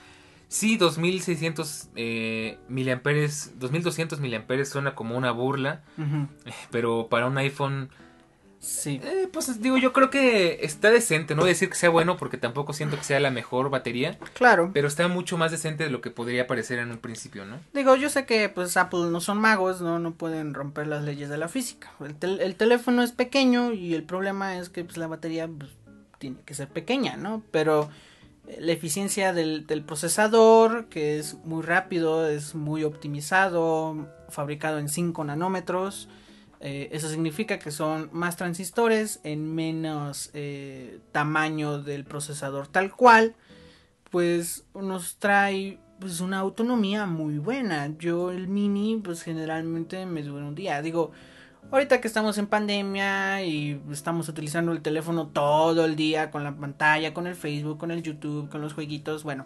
sí, 0.46 0.76
2600 0.76 1.88
eh, 1.96 2.58
miliamperes, 2.68 3.58
2200 3.58 4.20
miliamperes 4.20 4.68
suena 4.68 4.94
como 4.94 5.16
una 5.16 5.32
burla. 5.32 5.82
Pero 6.70 7.08
para 7.08 7.26
un 7.26 7.36
iPhone, 7.38 7.90
Sí. 8.60 9.00
eh, 9.02 9.15
pues 9.32 9.60
digo, 9.62 9.76
yo 9.76 9.92
creo 9.92 10.10
que 10.10 10.58
está 10.64 10.90
decente. 10.90 11.34
No 11.34 11.42
voy 11.42 11.50
a 11.50 11.52
decir 11.52 11.68
que 11.68 11.74
sea 11.76 11.90
bueno 11.90 12.16
porque 12.16 12.36
tampoco 12.38 12.72
siento 12.72 12.96
que 12.96 13.04
sea 13.04 13.20
la 13.20 13.30
mejor 13.30 13.70
batería. 13.70 14.18
Claro. 14.34 14.70
Pero 14.72 14.88
está 14.88 15.06
mucho 15.08 15.36
más 15.38 15.50
decente 15.50 15.84
de 15.84 15.90
lo 15.90 16.00
que 16.00 16.10
podría 16.10 16.46
parecer 16.46 16.78
en 16.78 16.90
un 16.90 16.98
principio, 16.98 17.44
¿no? 17.44 17.58
Digo, 17.74 17.96
yo 17.96 18.08
sé 18.08 18.26
que 18.26 18.48
pues 18.48 18.76
Apple 18.76 19.06
no 19.10 19.20
son 19.20 19.38
magos, 19.38 19.80
no, 19.80 19.98
no 19.98 20.12
pueden 20.14 20.54
romper 20.54 20.86
las 20.86 21.04
leyes 21.04 21.28
de 21.28 21.38
la 21.38 21.48
física. 21.48 21.90
El, 22.00 22.14
tel- 22.14 22.40
el 22.40 22.54
teléfono 22.56 23.02
es 23.02 23.12
pequeño 23.12 23.72
y 23.72 23.94
el 23.94 24.02
problema 24.02 24.58
es 24.58 24.68
que 24.68 24.84
pues, 24.84 24.96
la 24.96 25.06
batería 25.06 25.48
pues, 25.48 25.70
tiene 26.18 26.36
que 26.44 26.54
ser 26.54 26.68
pequeña, 26.68 27.16
¿no? 27.16 27.42
Pero 27.50 27.90
eh, 28.48 28.58
la 28.60 28.72
eficiencia 28.72 29.32
del, 29.32 29.66
del 29.66 29.82
procesador, 29.82 30.86
que 30.86 31.18
es 31.18 31.34
muy 31.44 31.62
rápido, 31.62 32.28
es 32.28 32.54
muy 32.54 32.84
optimizado, 32.84 34.06
fabricado 34.28 34.78
en 34.78 34.88
5 34.88 35.24
nanómetros. 35.24 36.08
Eh, 36.60 36.88
eso 36.92 37.08
significa 37.08 37.58
que 37.58 37.70
son 37.70 38.08
más 38.12 38.36
transistores 38.36 39.20
en 39.24 39.54
menos 39.54 40.30
eh, 40.32 41.00
tamaño 41.12 41.82
del 41.82 42.04
procesador 42.04 42.66
tal 42.66 42.94
cual 42.94 43.34
pues 44.10 44.64
nos 44.74 45.16
trae 45.16 45.78
pues 45.98 46.20
una 46.20 46.38
autonomía 46.38 47.06
muy 47.06 47.38
buena. 47.38 47.92
Yo 47.98 48.30
el 48.30 48.48
mini 48.48 49.00
pues 49.02 49.22
generalmente 49.22 50.06
me 50.06 50.22
dura 50.22 50.44
un 50.44 50.54
día. 50.54 50.80
Digo, 50.82 51.12
ahorita 51.70 52.00
que 52.00 52.08
estamos 52.08 52.38
en 52.38 52.46
pandemia 52.46 53.42
y 53.42 53.80
estamos 53.90 54.28
utilizando 54.28 54.72
el 54.72 54.82
teléfono 54.82 55.28
todo 55.28 55.84
el 55.84 55.96
día 55.96 56.30
con 56.30 56.44
la 56.44 56.54
pantalla, 56.54 57.14
con 57.14 57.26
el 57.26 57.34
Facebook, 57.34 57.78
con 57.78 57.90
el 57.90 58.02
YouTube, 58.02 58.48
con 58.48 58.60
los 58.60 58.74
jueguitos, 58.74 59.24
bueno, 59.24 59.44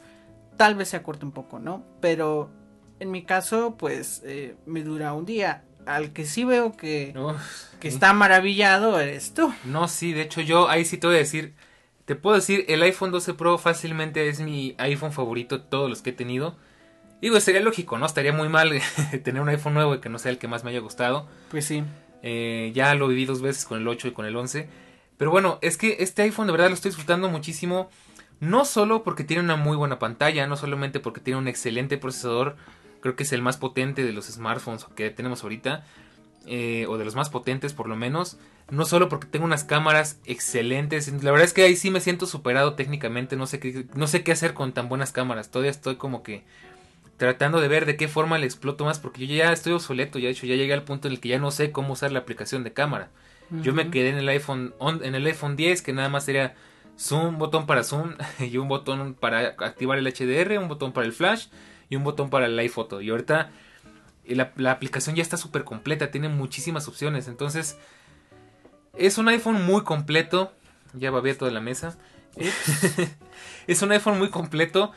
tal 0.56 0.74
vez 0.74 0.88
se 0.88 0.96
acorte 0.96 1.24
un 1.24 1.32
poco, 1.32 1.58
¿no? 1.58 1.84
Pero 2.00 2.50
en 2.98 3.10
mi 3.10 3.24
caso 3.24 3.76
pues 3.78 4.22
eh, 4.24 4.56
me 4.66 4.82
dura 4.82 5.12
un 5.12 5.24
día. 5.24 5.64
Al 5.86 6.12
que 6.12 6.24
sí 6.24 6.44
veo 6.44 6.76
que, 6.76 7.14
Uf, 7.16 7.74
que 7.80 7.90
sí. 7.90 7.94
está 7.94 8.12
maravillado 8.12 9.00
eres 9.00 9.34
tú. 9.34 9.52
No, 9.64 9.88
sí, 9.88 10.12
de 10.12 10.22
hecho 10.22 10.40
yo 10.40 10.68
ahí 10.68 10.84
sí 10.84 10.98
te 10.98 11.06
voy 11.06 11.16
a 11.16 11.20
decir, 11.20 11.54
te 12.04 12.16
puedo 12.16 12.36
decir, 12.36 12.64
el 12.68 12.82
iPhone 12.82 13.10
12 13.10 13.34
Pro 13.34 13.58
fácilmente 13.58 14.28
es 14.28 14.40
mi 14.40 14.74
iPhone 14.78 15.12
favorito 15.12 15.58
de 15.58 15.64
todos 15.64 15.88
los 15.88 16.02
que 16.02 16.10
he 16.10 16.12
tenido. 16.12 16.56
Digo, 17.20 17.38
sería 17.40 17.60
lógico, 17.60 17.98
¿no? 17.98 18.06
Estaría 18.06 18.32
muy 18.32 18.48
mal 18.48 18.72
tener 19.24 19.42
un 19.42 19.48
iPhone 19.48 19.74
nuevo 19.74 19.94
y 19.94 20.00
que 20.00 20.08
no 20.08 20.18
sea 20.18 20.30
el 20.30 20.38
que 20.38 20.48
más 20.48 20.64
me 20.64 20.70
haya 20.70 20.80
gustado. 20.80 21.28
Pues 21.50 21.64
sí. 21.66 21.84
Eh, 22.22 22.72
ya 22.74 22.94
lo 22.94 23.08
viví 23.08 23.24
dos 23.24 23.42
veces 23.42 23.64
con 23.64 23.78
el 23.80 23.88
8 23.88 24.08
y 24.08 24.12
con 24.12 24.26
el 24.26 24.36
11. 24.36 24.68
Pero 25.16 25.30
bueno, 25.30 25.58
es 25.60 25.76
que 25.76 25.96
este 26.00 26.22
iPhone 26.22 26.46
de 26.46 26.52
verdad 26.52 26.68
lo 26.68 26.74
estoy 26.74 26.90
disfrutando 26.90 27.28
muchísimo. 27.28 27.90
No 28.40 28.64
solo 28.64 29.02
porque 29.02 29.22
tiene 29.22 29.42
una 29.42 29.56
muy 29.56 29.76
buena 29.76 29.98
pantalla, 29.98 30.46
no 30.46 30.56
solamente 30.56 30.98
porque 30.98 31.20
tiene 31.20 31.38
un 31.38 31.48
excelente 31.48 31.98
procesador. 31.98 32.56
Creo 33.00 33.16
que 33.16 33.22
es 33.22 33.32
el 33.32 33.42
más 33.42 33.56
potente 33.56 34.04
de 34.04 34.12
los 34.12 34.26
smartphones 34.26 34.84
que 34.94 35.10
tenemos 35.10 35.42
ahorita. 35.42 35.84
eh, 36.46 36.86
o 36.88 36.96
de 36.96 37.04
los 37.04 37.14
más 37.14 37.28
potentes 37.30 37.72
por 37.74 37.86
lo 37.88 37.96
menos. 37.96 38.38
No 38.70 38.84
solo 38.86 39.08
porque 39.10 39.26
tengo 39.26 39.44
unas 39.44 39.62
cámaras 39.64 40.18
excelentes. 40.24 41.08
La 41.22 41.30
verdad 41.32 41.44
es 41.44 41.52
que 41.52 41.62
ahí 41.64 41.76
sí 41.76 41.90
me 41.90 42.00
siento 42.00 42.24
superado 42.26 42.74
técnicamente. 42.74 43.36
No 43.36 43.46
sé 43.46 43.58
qué, 43.60 43.84
no 43.94 44.06
sé 44.06 44.22
qué 44.22 44.32
hacer 44.32 44.54
con 44.54 44.72
tan 44.72 44.88
buenas 44.88 45.12
cámaras. 45.12 45.50
Todavía 45.50 45.70
estoy 45.70 45.96
como 45.96 46.22
que 46.22 46.42
tratando 47.18 47.60
de 47.60 47.68
ver 47.68 47.84
de 47.84 47.96
qué 47.96 48.08
forma 48.08 48.38
le 48.38 48.46
exploto 48.46 48.84
más. 48.84 48.98
Porque 48.98 49.26
yo 49.26 49.34
ya 49.34 49.52
estoy 49.52 49.72
obsoleto. 49.74 50.18
Ya 50.18 50.26
de 50.26 50.32
hecho 50.32 50.46
ya 50.46 50.54
llegué 50.56 50.72
al 50.72 50.84
punto 50.84 51.08
en 51.08 51.12
el 51.14 51.20
que 51.20 51.28
ya 51.28 51.38
no 51.38 51.50
sé 51.50 51.72
cómo 51.72 51.92
usar 51.92 52.10
la 52.12 52.20
aplicación 52.20 52.64
de 52.64 52.72
cámara. 52.72 53.10
Yo 53.62 53.74
me 53.74 53.90
quedé 53.90 54.10
en 54.10 54.16
el 54.18 54.28
iPhone 54.28 54.74
on- 54.78 55.04
en 55.04 55.14
el 55.16 55.26
iPhone 55.26 55.56
10 55.56 55.82
que 55.82 55.92
nada 55.92 56.08
más 56.08 56.28
era 56.28 56.54
zoom, 56.96 57.26
un 57.26 57.38
botón 57.38 57.66
para 57.66 57.82
zoom 57.82 58.14
y 58.38 58.56
un 58.58 58.68
botón 58.68 59.14
para 59.14 59.40
activar 59.58 59.98
el 59.98 60.06
HDR, 60.06 60.58
un 60.58 60.68
botón 60.68 60.92
para 60.92 61.06
el 61.06 61.12
flash 61.12 61.48
y 61.90 61.96
un 61.96 62.04
botón 62.04 62.30
para 62.30 62.46
el 62.46 62.58
iPhoto. 62.58 63.02
Y 63.02 63.10
ahorita 63.10 63.50
eh, 64.24 64.34
la, 64.34 64.52
la 64.56 64.70
aplicación 64.70 65.14
ya 65.16 65.22
está 65.22 65.36
súper 65.36 65.64
completa, 65.64 66.10
tiene 66.10 66.30
muchísimas 66.30 66.88
opciones. 66.88 67.28
Entonces 67.28 67.76
es 68.96 69.18
un 69.18 69.28
iPhone 69.28 69.66
muy 69.66 69.82
completo. 69.82 70.52
Ya 70.94 71.10
babé 71.10 71.34
toda 71.34 71.50
la 71.50 71.60
mesa. 71.60 71.98
es 73.66 73.82
un 73.82 73.92
iPhone 73.92 74.18
muy 74.18 74.30
completo. 74.30 74.92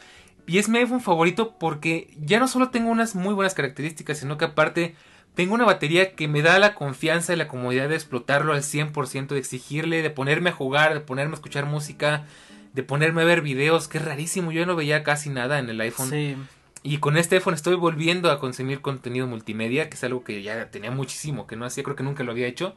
Y 0.46 0.58
es 0.58 0.70
mi 0.70 0.80
iPhone 0.80 1.02
favorito 1.02 1.58
porque 1.58 2.14
ya 2.20 2.39
no 2.39 2.48
solo 2.48 2.70
tengo 2.70 2.89
unas 2.89 3.16
muy 3.16 3.34
buenas 3.34 3.54
características, 3.54 4.18
sino 4.18 4.38
que 4.38 4.46
aparte 4.46 4.96
tengo 5.36 5.54
una 5.54 5.66
batería 5.66 6.16
que 6.16 6.28
me 6.28 6.41
da 6.41 6.60
la 6.60 6.76
confianza 6.76 7.34
y 7.34 7.38
la 7.38 7.48
comodidad 7.48 7.89
de 7.89 7.96
explotarlo 7.96 8.54
al 8.54 8.62
100%, 8.62 9.28
de 9.28 9.39
exigirle, 9.39 10.02
de 10.02 10.10
ponerme 10.10 10.50
a 10.50 10.54
jugar, 10.54 10.94
de 10.94 11.00
ponerme 11.00 11.34
a 11.34 11.36
escuchar 11.36 11.66
música, 11.66 12.26
de 12.74 12.84
ponerme 12.84 13.22
a 13.22 13.26
ver 13.26 13.41
videos, 13.41 13.88
que 13.88 14.00
es 14.00 14.06
rarísimo, 14.06 14.52
yo 14.52 14.66
no 14.66 14.76
veía 14.76 15.04
casi 15.04 15.30
nada 15.30 15.60
en 15.60 15.70
el 15.70 15.80
iPhone. 15.82 16.10
Sí. 16.10 16.36
Y 16.84 16.98
con 16.98 17.16
este 17.16 17.36
iPhone 17.36 17.54
estoy 17.54 17.76
volviendo 17.76 18.30
a 18.30 18.40
consumir 18.40 18.82
contenido 18.82 19.26
multimedia, 19.26 19.90
que 19.90 19.96
es 19.96 20.04
algo 20.04 20.26
que 20.26 20.44
ya 20.44 20.70
tenía 20.70 20.92
muchísimo, 20.92 21.48
que 21.48 21.56
no 21.56 21.66
hacía, 21.66 21.84
creo 21.84 21.96
que 21.96 22.04
nunca 22.04 22.24
lo 22.24 22.34
había 22.34 22.46
hecho, 22.46 22.76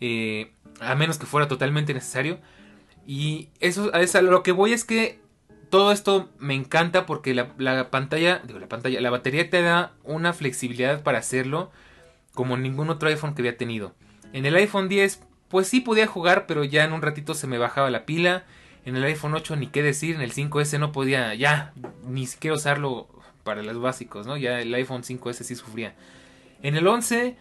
eh, 0.00 0.50
a 0.80 0.94
menos 0.94 1.18
que 1.18 1.26
fuera 1.26 1.46
totalmente 1.46 1.92
necesario. 1.92 2.38
Y 3.06 3.50
eso 3.60 3.92
es 3.92 4.14
a 4.14 4.22
lo 4.22 4.42
que 4.42 4.52
voy 4.52 4.72
es 4.72 4.84
que 4.84 5.20
todo 5.68 5.92
esto 5.92 6.30
me 6.38 6.54
encanta 6.54 7.04
porque 7.04 7.34
la, 7.34 7.52
la 7.58 7.90
pantalla, 7.90 8.40
digo 8.46 8.58
la 8.58 8.68
pantalla, 8.68 9.00
la 9.02 9.10
batería 9.10 9.50
te 9.50 9.60
da 9.60 9.92
una 10.04 10.32
flexibilidad 10.32 11.02
para 11.02 11.18
hacerlo 11.18 11.70
como 12.32 12.56
ningún 12.56 12.88
otro 12.88 13.08
iPhone 13.10 13.34
que 13.34 13.42
había 13.42 13.58
tenido. 13.58 13.94
En 14.32 14.46
el 14.46 14.56
iPhone 14.56 14.88
10, 14.88 15.20
pues 15.48 15.68
sí 15.68 15.80
podía 15.80 16.06
jugar, 16.06 16.46
pero 16.46 16.64
ya 16.64 16.84
en 16.84 16.92
un 16.92 17.02
ratito 17.02 17.34
se 17.34 17.46
me 17.46 17.58
bajaba 17.58 17.90
la 17.90 18.06
pila. 18.06 18.44
En 18.84 18.96
el 18.96 19.04
iPhone 19.04 19.34
8 19.34 19.56
ni 19.56 19.66
qué 19.66 19.82
decir, 19.82 20.14
en 20.14 20.22
el 20.22 20.32
5S 20.32 20.78
no 20.78 20.92
podía 20.92 21.34
ya 21.34 21.72
ni 22.06 22.26
siquiera 22.26 22.56
usarlo 22.56 23.08
para 23.44 23.62
los 23.62 23.80
básicos, 23.80 24.26
¿no? 24.26 24.36
Ya 24.36 24.60
el 24.60 24.74
iPhone 24.74 25.02
5S 25.02 25.44
sí 25.44 25.54
sufría. 25.54 25.94
En 26.62 26.76
el 26.76 26.86
11, 26.86 27.36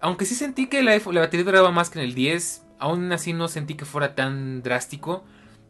aunque 0.00 0.24
sí 0.24 0.34
sentí 0.34 0.68
que 0.68 0.78
el 0.78 0.88
iPhone, 0.88 1.14
la 1.14 1.20
batería 1.20 1.44
duraba 1.44 1.70
más 1.70 1.90
que 1.90 1.98
en 1.98 2.06
el 2.06 2.14
10, 2.14 2.62
aún 2.78 3.12
así 3.12 3.32
no 3.32 3.48
sentí 3.48 3.74
que 3.74 3.84
fuera 3.84 4.14
tan 4.14 4.62
drástico. 4.62 5.24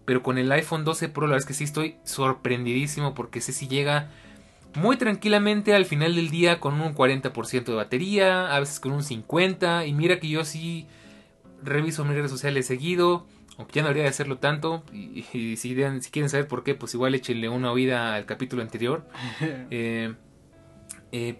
Pero 0.04 0.22
con 0.22 0.38
el 0.38 0.50
iPhone 0.50 0.84
12 0.84 1.08
Pro 1.08 1.26
la 1.26 1.34
verdad 1.34 1.44
es 1.44 1.46
que 1.46 1.54
sí 1.54 1.64
estoy 1.64 1.96
sorprendidísimo 2.04 3.14
porque 3.14 3.38
ese 3.38 3.52
sí 3.52 3.68
llega 3.68 4.10
muy 4.74 4.96
tranquilamente 4.96 5.74
al 5.74 5.84
final 5.84 6.16
del 6.16 6.30
día 6.30 6.58
con 6.58 6.80
un 6.80 6.94
40% 6.94 7.64
de 7.64 7.74
batería, 7.74 8.54
a 8.54 8.60
veces 8.60 8.80
con 8.80 8.92
un 8.92 9.02
50%. 9.02 9.86
Y 9.86 9.92
mira 9.92 10.18
que 10.18 10.28
yo 10.28 10.44
sí 10.44 10.86
reviso 11.62 12.04
mis 12.04 12.16
redes 12.16 12.30
sociales 12.30 12.66
seguido, 12.66 13.26
aunque 13.58 13.74
ya 13.74 13.82
no 13.82 13.88
debería 13.88 14.04
de 14.04 14.10
hacerlo 14.10 14.38
tanto. 14.38 14.84
Y, 14.92 15.20
y 15.20 15.22
si, 15.22 15.56
si, 15.56 15.74
quieren 16.10 16.28
saber 16.28 16.48
por 16.48 16.64
qué, 16.64 16.74
pues 16.74 16.94
igual 16.94 17.14
échenle 17.14 17.48
una 17.48 17.72
oída 17.72 18.14
al 18.14 18.26
capítulo 18.26 18.62
anterior. 18.62 19.06
Eh, 19.70 20.14
eh, 21.12 21.38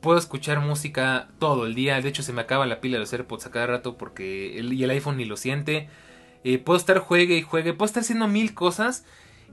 puedo 0.00 0.18
escuchar 0.18 0.60
música 0.60 1.28
todo 1.38 1.66
el 1.66 1.74
día. 1.74 2.00
De 2.00 2.08
hecho, 2.08 2.22
se 2.22 2.32
me 2.32 2.42
acaba 2.42 2.66
la 2.66 2.80
pila 2.80 2.94
de 2.94 3.00
los 3.00 3.12
AirPods 3.12 3.46
a 3.46 3.50
cada 3.50 3.66
rato 3.66 3.96
porque 3.96 4.58
el, 4.58 4.72
y 4.72 4.84
el 4.84 4.90
iPhone 4.90 5.16
ni 5.16 5.24
lo 5.24 5.36
siente. 5.36 5.88
Eh, 6.44 6.58
puedo 6.58 6.78
estar 6.78 6.98
juegue 6.98 7.36
y 7.36 7.42
juegue. 7.42 7.72
Puedo 7.74 7.86
estar 7.86 8.02
haciendo 8.02 8.28
mil 8.28 8.54
cosas. 8.54 9.04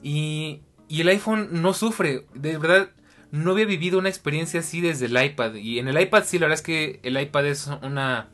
Y, 0.02 0.62
y 0.88 1.02
el 1.02 1.10
iPhone 1.10 1.50
no 1.52 1.74
sufre. 1.74 2.26
De 2.34 2.58
verdad, 2.58 2.90
no 3.32 3.52
había 3.52 3.66
vivido 3.66 4.00
una 4.00 4.10
experiencia 4.10 4.62
así 4.62 4.82
desde 4.82 5.08
el 5.08 5.22
iPad. 5.22 5.56
Y 5.56 5.80
en 5.80 5.88
el 5.88 6.00
iPad 6.00 6.24
sí, 6.26 6.40
la 6.40 6.48
verdad 6.48 6.60
es 6.60 6.66
que 6.66 7.00
el 7.04 7.20
iPad 7.20 7.48
es 7.48 7.68
una 7.82 8.30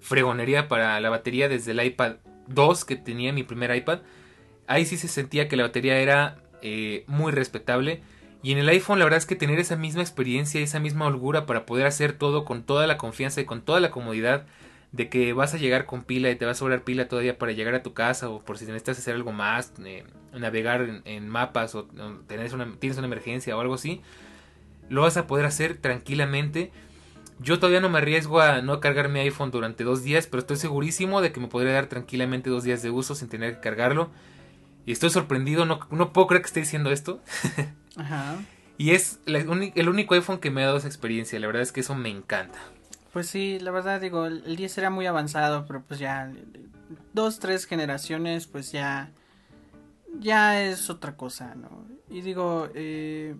fregonería 0.00 0.68
para 0.68 0.98
la 1.00 1.10
batería 1.10 1.48
desde 1.48 1.72
el 1.72 1.84
iPad 1.84 2.16
2 2.50 2.84
que 2.84 2.96
tenía 2.96 3.32
mi 3.32 3.42
primer 3.42 3.74
iPad. 3.74 4.00
Ahí 4.66 4.86
sí 4.86 4.96
se 4.96 5.08
sentía 5.08 5.48
que 5.48 5.56
la 5.56 5.64
batería 5.64 5.98
era 5.98 6.42
eh, 6.62 7.04
muy 7.06 7.32
respetable. 7.32 8.02
Y 8.42 8.52
en 8.52 8.58
el 8.58 8.68
iPhone 8.68 8.98
la 8.98 9.04
verdad 9.04 9.18
es 9.18 9.26
que 9.26 9.36
tener 9.36 9.58
esa 9.58 9.76
misma 9.76 10.02
experiencia, 10.02 10.60
esa 10.60 10.80
misma 10.80 11.06
holgura 11.06 11.46
para 11.46 11.66
poder 11.66 11.86
hacer 11.86 12.12
todo 12.14 12.44
con 12.44 12.62
toda 12.62 12.86
la 12.86 12.96
confianza 12.96 13.40
y 13.40 13.44
con 13.44 13.62
toda 13.62 13.80
la 13.80 13.90
comodidad 13.90 14.46
de 14.92 15.08
que 15.08 15.32
vas 15.32 15.54
a 15.54 15.58
llegar 15.58 15.86
con 15.86 16.02
pila 16.02 16.30
y 16.30 16.36
te 16.36 16.46
va 16.46 16.52
a 16.52 16.54
sobrar 16.54 16.82
pila 16.82 17.06
todavía 17.06 17.38
para 17.38 17.52
llegar 17.52 17.74
a 17.74 17.82
tu 17.82 17.92
casa 17.92 18.28
o 18.28 18.40
por 18.40 18.58
si 18.58 18.64
necesitas 18.64 18.98
hacer 18.98 19.14
algo 19.14 19.32
más, 19.32 19.72
eh, 19.84 20.04
navegar 20.32 21.02
en, 21.04 21.28
mapas 21.28 21.74
o, 21.74 21.80
o 21.80 22.54
una, 22.54 22.76
tienes 22.78 22.98
una 22.98 23.06
emergencia 23.06 23.56
o 23.56 23.60
algo 23.60 23.74
así, 23.74 24.00
lo 24.88 25.02
vas 25.02 25.16
a 25.16 25.26
poder 25.26 25.46
hacer 25.46 25.76
tranquilamente. 25.76 26.72
Yo 27.40 27.58
todavía 27.58 27.80
no 27.80 27.88
me 27.88 27.98
arriesgo 27.98 28.40
a 28.40 28.60
no 28.60 28.80
cargar 28.80 29.08
mi 29.08 29.20
iPhone 29.20 29.50
durante 29.50 29.82
dos 29.82 30.02
días, 30.02 30.26
pero 30.26 30.40
estoy 30.40 30.56
segurísimo 30.56 31.22
de 31.22 31.32
que 31.32 31.40
me 31.40 31.48
podría 31.48 31.72
dar 31.72 31.86
tranquilamente 31.86 32.50
dos 32.50 32.64
días 32.64 32.82
de 32.82 32.90
uso 32.90 33.14
sin 33.14 33.28
tener 33.28 33.54
que 33.54 33.60
cargarlo. 33.60 34.10
Y 34.84 34.92
estoy 34.92 35.10
sorprendido, 35.10 35.64
no, 35.64 35.80
no 35.90 36.12
puedo 36.12 36.26
creer 36.26 36.42
que 36.42 36.48
esté 36.48 36.60
diciendo 36.60 36.90
esto. 36.90 37.20
Ajá. 37.96 38.36
Y 38.76 38.90
es 38.90 39.20
la, 39.24 39.38
el 39.38 39.88
único 39.88 40.14
iPhone 40.14 40.38
que 40.38 40.50
me 40.50 40.62
ha 40.62 40.66
dado 40.66 40.78
esa 40.78 40.88
experiencia. 40.88 41.40
La 41.40 41.46
verdad 41.46 41.62
es 41.62 41.72
que 41.72 41.80
eso 41.80 41.94
me 41.94 42.10
encanta. 42.10 42.58
Pues 43.12 43.26
sí, 43.26 43.58
la 43.58 43.70
verdad 43.70 44.00
digo, 44.00 44.26
el, 44.26 44.42
el 44.46 44.56
10 44.56 44.78
era 44.78 44.90
muy 44.90 45.06
avanzado, 45.06 45.66
pero 45.66 45.82
pues 45.82 45.98
ya 45.98 46.30
dos, 47.12 47.38
tres 47.38 47.64
generaciones, 47.64 48.46
pues 48.46 48.70
ya 48.70 49.10
ya 50.18 50.62
es 50.62 50.90
otra 50.90 51.16
cosa, 51.16 51.54
¿no? 51.54 51.86
Y 52.08 52.22
digo, 52.22 52.68
eh, 52.74 53.36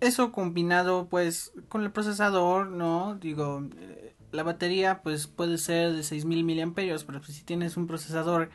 eso 0.00 0.32
combinado 0.32 1.08
pues 1.08 1.52
con 1.68 1.82
el 1.82 1.92
procesador, 1.92 2.68
¿no? 2.68 3.16
Digo, 3.16 3.62
eh, 3.78 4.14
la 4.32 4.42
batería 4.42 5.02
pues 5.02 5.26
puede 5.26 5.58
ser 5.58 5.92
de 5.92 6.02
6000 6.02 6.44
miliamperios, 6.44 7.04
pero 7.04 7.22
si 7.22 7.42
tienes 7.42 7.76
un 7.76 7.86
procesador 7.86 8.50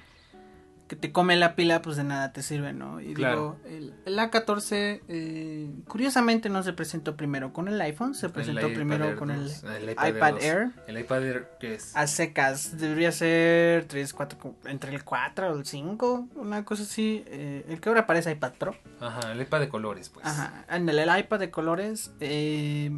que 0.87 0.95
te 0.95 1.11
come 1.11 1.35
la 1.35 1.55
pila, 1.55 1.81
pues 1.81 1.97
de 1.97 2.03
nada 2.03 2.31
te 2.31 2.43
sirve, 2.43 2.71
¿no? 2.71 3.01
Y 3.01 3.15
Claro. 3.15 3.57
digo, 3.63 3.75
el, 3.77 3.93
el 4.05 4.19
A14 4.19 5.01
eh, 5.07 5.71
curiosamente 5.87 6.47
no 6.49 6.61
se 6.61 6.73
presentó 6.73 7.15
primero 7.17 7.53
con 7.53 7.67
el 7.67 7.81
iPhone, 7.81 8.13
se 8.13 8.29
presentó 8.29 8.71
primero 8.71 9.15
con 9.15 9.31
el, 9.31 9.45
2, 9.45 9.63
el 9.63 9.89
iPad. 9.89 10.41
Air. 10.43 10.71
El 10.87 10.99
iPad 10.99 11.23
Air, 11.25 11.49
que 11.59 11.73
es? 11.73 11.95
A 11.95 12.05
secas, 12.05 12.77
debería 12.77 13.11
ser 13.11 13.85
3, 13.85 14.13
4, 14.13 14.55
entre 14.65 14.93
el 14.93 15.03
4 15.03 15.51
o 15.53 15.57
el 15.57 15.65
5, 15.65 16.27
una 16.35 16.63
cosa 16.65 16.83
así. 16.83 17.23
eh, 17.27 17.65
el 17.67 17.79
que 17.81 17.89
ahora 17.89 18.05
parece 18.05 18.31
iPad 18.33 18.53
Pro. 18.59 18.75
Ajá, 18.99 19.31
el 19.31 19.41
iPad 19.41 19.61
de 19.61 19.69
colores, 19.69 20.09
pues. 20.09 20.23
Ajá, 20.25 20.65
en 20.69 20.87
el, 20.87 20.99
el 20.99 21.19
iPad 21.19 21.39
de 21.39 21.49
colores, 21.49 22.13
eh, 22.19 22.91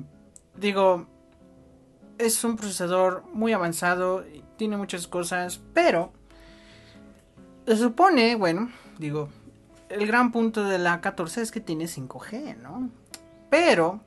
digo, 0.58 1.08
es 2.18 2.44
un 2.44 2.58
procesador 2.58 3.24
muy 3.32 3.54
avanzado, 3.54 4.26
tiene 4.58 4.76
muchas 4.76 5.08
cosas, 5.08 5.62
pero 5.74 6.12
se 7.76 7.78
supone, 7.78 8.36
bueno, 8.36 8.72
digo, 8.98 9.30
el 9.90 10.08
gran 10.08 10.32
punto 10.32 10.64
de 10.64 10.78
la 10.78 11.02
14 11.02 11.42
es 11.42 11.52
que 11.52 11.60
tiene 11.60 11.86
5G, 11.86 12.58
¿no? 12.58 12.90
Pero, 13.50 14.00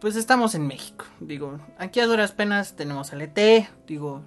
pues 0.00 0.16
estamos 0.16 0.54
en 0.54 0.66
México, 0.66 1.04
digo, 1.20 1.60
aquí 1.78 2.00
a 2.00 2.06
duras 2.06 2.32
penas 2.32 2.74
tenemos 2.74 3.12
LTE, 3.12 3.68
digo, 3.86 4.22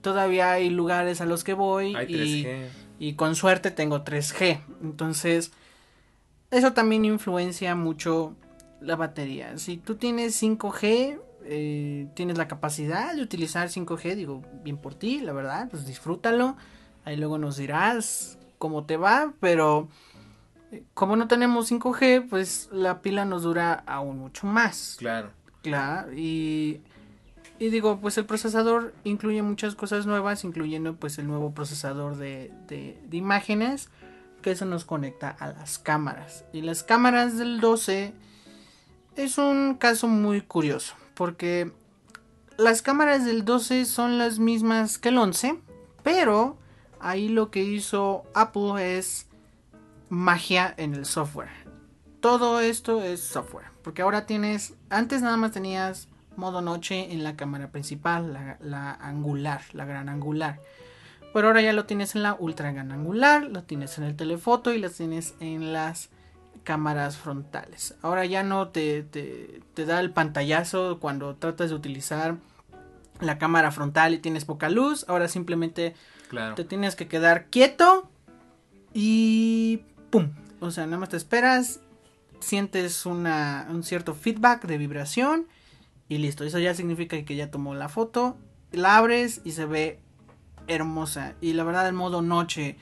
todavía 0.00 0.52
hay 0.52 0.70
lugares 0.70 1.20
a 1.20 1.26
los 1.26 1.44
que 1.44 1.54
voy 1.54 1.94
Hay 1.94 2.06
y 2.08 2.44
3G. 2.44 2.68
y 2.98 3.14
con 3.14 3.36
suerte 3.36 3.70
tengo 3.70 4.04
3G. 4.04 4.60
Entonces, 4.82 5.52
eso 6.50 6.72
también 6.72 7.04
influencia 7.04 7.74
mucho 7.74 8.34
la 8.80 8.96
batería. 8.96 9.56
Si 9.58 9.76
tú 9.76 9.94
tienes 9.96 10.40
5G, 10.40 11.20
eh, 11.44 12.08
tienes 12.14 12.38
la 12.38 12.48
capacidad 12.48 13.14
de 13.14 13.22
utilizar 13.22 13.68
5G, 13.68 14.14
digo, 14.14 14.42
bien 14.62 14.76
por 14.76 14.94
ti, 14.94 15.20
la 15.20 15.32
verdad, 15.32 15.68
pues 15.70 15.86
disfrútalo. 15.86 16.56
Ahí 17.04 17.16
luego 17.16 17.38
nos 17.38 17.56
dirás 17.56 18.38
cómo 18.58 18.84
te 18.84 18.96
va, 18.96 19.32
pero 19.40 19.88
eh, 20.72 20.82
como 20.94 21.16
no 21.16 21.28
tenemos 21.28 21.70
5G, 21.70 22.28
pues 22.28 22.68
la 22.72 23.02
pila 23.02 23.24
nos 23.24 23.42
dura 23.42 23.84
aún 23.86 24.18
mucho 24.18 24.46
más. 24.46 24.96
Claro. 24.98 25.30
Claro, 25.62 26.12
y, 26.12 26.82
y 27.58 27.70
digo, 27.70 27.98
pues 27.98 28.18
el 28.18 28.26
procesador 28.26 28.92
incluye 29.04 29.40
muchas 29.42 29.74
cosas 29.74 30.04
nuevas, 30.04 30.44
incluyendo 30.44 30.96
pues 30.96 31.18
el 31.18 31.26
nuevo 31.26 31.52
procesador 31.52 32.16
de, 32.16 32.52
de, 32.68 32.98
de 33.08 33.16
imágenes, 33.16 33.88
que 34.42 34.50
eso 34.50 34.66
nos 34.66 34.84
conecta 34.84 35.30
a 35.30 35.48
las 35.48 35.78
cámaras. 35.78 36.44
Y 36.52 36.60
las 36.60 36.82
cámaras 36.82 37.38
del 37.38 37.60
12 37.60 38.12
es 39.16 39.38
un 39.38 39.76
caso 39.76 40.06
muy 40.06 40.42
curioso, 40.42 40.94
porque 41.14 41.72
las 42.58 42.82
cámaras 42.82 43.24
del 43.24 43.46
12 43.46 43.86
son 43.86 44.18
las 44.18 44.38
mismas 44.38 44.98
que 44.98 45.08
el 45.08 45.16
11, 45.18 45.58
pero 46.02 46.58
ahí 47.08 47.28
lo 47.28 47.50
que 47.50 47.62
hizo 47.62 48.24
Apple 48.34 48.98
es 48.98 49.28
magia 50.08 50.74
en 50.76 50.94
el 50.94 51.06
software 51.06 51.64
todo 52.24 52.60
esto 52.60 53.02
es 53.02 53.20
software. 53.20 53.66
Porque 53.82 54.00
ahora 54.00 54.24
tienes, 54.24 54.72
antes 54.88 55.20
nada 55.20 55.36
más 55.36 55.52
tenías 55.52 56.08
modo 56.36 56.62
noche 56.62 57.12
en 57.12 57.22
la 57.22 57.36
cámara 57.36 57.70
principal, 57.70 58.32
la, 58.32 58.56
la 58.62 58.92
angular, 58.92 59.60
la 59.74 59.84
gran 59.84 60.08
angular. 60.08 60.58
Pero 61.34 61.48
ahora 61.48 61.60
ya 61.60 61.74
lo 61.74 61.84
tienes 61.84 62.14
en 62.14 62.22
la 62.22 62.32
ultra 62.32 62.72
gran 62.72 62.92
angular, 62.92 63.42
lo 63.42 63.64
tienes 63.64 63.98
en 63.98 64.04
el 64.04 64.16
telefoto 64.16 64.72
y 64.72 64.78
lo 64.78 64.88
tienes 64.88 65.34
en 65.38 65.74
las 65.74 66.08
cámaras 66.62 67.18
frontales. 67.18 67.94
Ahora 68.00 68.24
ya 68.24 68.42
no 68.42 68.68
te, 68.68 69.02
te 69.02 69.84
da 69.84 70.00
el 70.00 70.10
pantallazo 70.10 71.00
cuando 71.00 71.36
tratas 71.36 71.68
de 71.68 71.76
utilizar 71.76 72.36
la 73.20 73.36
cámara 73.36 73.70
frontal 73.70 74.14
y 74.14 74.18
tienes 74.18 74.46
poca 74.46 74.70
luz. 74.70 75.04
Ahora 75.08 75.28
simplemente 75.28 75.94
Claro. 76.34 76.54
te 76.54 76.64
tienes 76.64 76.96
que 76.96 77.08
quedar 77.08 77.46
quieto 77.46 78.08
y 78.92 79.80
pum. 80.10 80.30
O 80.60 80.70
sea, 80.70 80.86
nada 80.86 80.98
más 80.98 81.10
te 81.10 81.16
esperas, 81.16 81.80
sientes 82.40 83.06
una, 83.06 83.66
un 83.70 83.82
cierto 83.82 84.14
feedback 84.14 84.66
de 84.66 84.78
vibración 84.78 85.46
y 86.08 86.18
listo. 86.18 86.44
Eso 86.44 86.58
ya 86.58 86.74
significa 86.74 87.22
que 87.24 87.36
ya 87.36 87.50
tomó 87.50 87.74
la 87.74 87.88
foto, 87.88 88.36
la 88.72 88.96
abres 88.96 89.40
y 89.44 89.52
se 89.52 89.66
ve 89.66 90.00
hermosa. 90.66 91.34
Y 91.40 91.52
la 91.52 91.64
verdad, 91.64 91.88
el 91.88 91.94
modo 91.94 92.22
noche, 92.22 92.76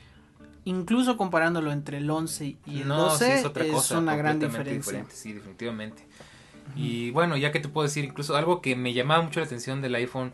incluso 0.64 1.16
comparándolo 1.16 1.72
entre 1.72 1.98
el 1.98 2.10
11 2.10 2.56
y 2.66 2.80
el 2.82 2.88
12, 2.88 3.24
sí, 3.24 3.32
es, 3.32 3.40
es 3.40 3.46
otra 3.46 3.66
cosa. 3.68 3.98
una 3.98 4.16
gran 4.16 4.38
completamente 4.38 4.72
diferencia. 4.72 4.92
diferente, 4.92 5.16
Sí, 5.16 5.32
definitivamente. 5.32 6.06
Y 6.76 7.10
bueno, 7.10 7.36
ya 7.36 7.52
que 7.52 7.60
te 7.60 7.68
puedo 7.68 7.86
decir, 7.86 8.04
incluso 8.04 8.36
algo 8.36 8.62
que 8.62 8.76
me 8.76 8.94
llamaba 8.94 9.22
mucho 9.22 9.40
la 9.40 9.46
atención 9.46 9.82
del 9.82 9.94
iPhone. 9.96 10.32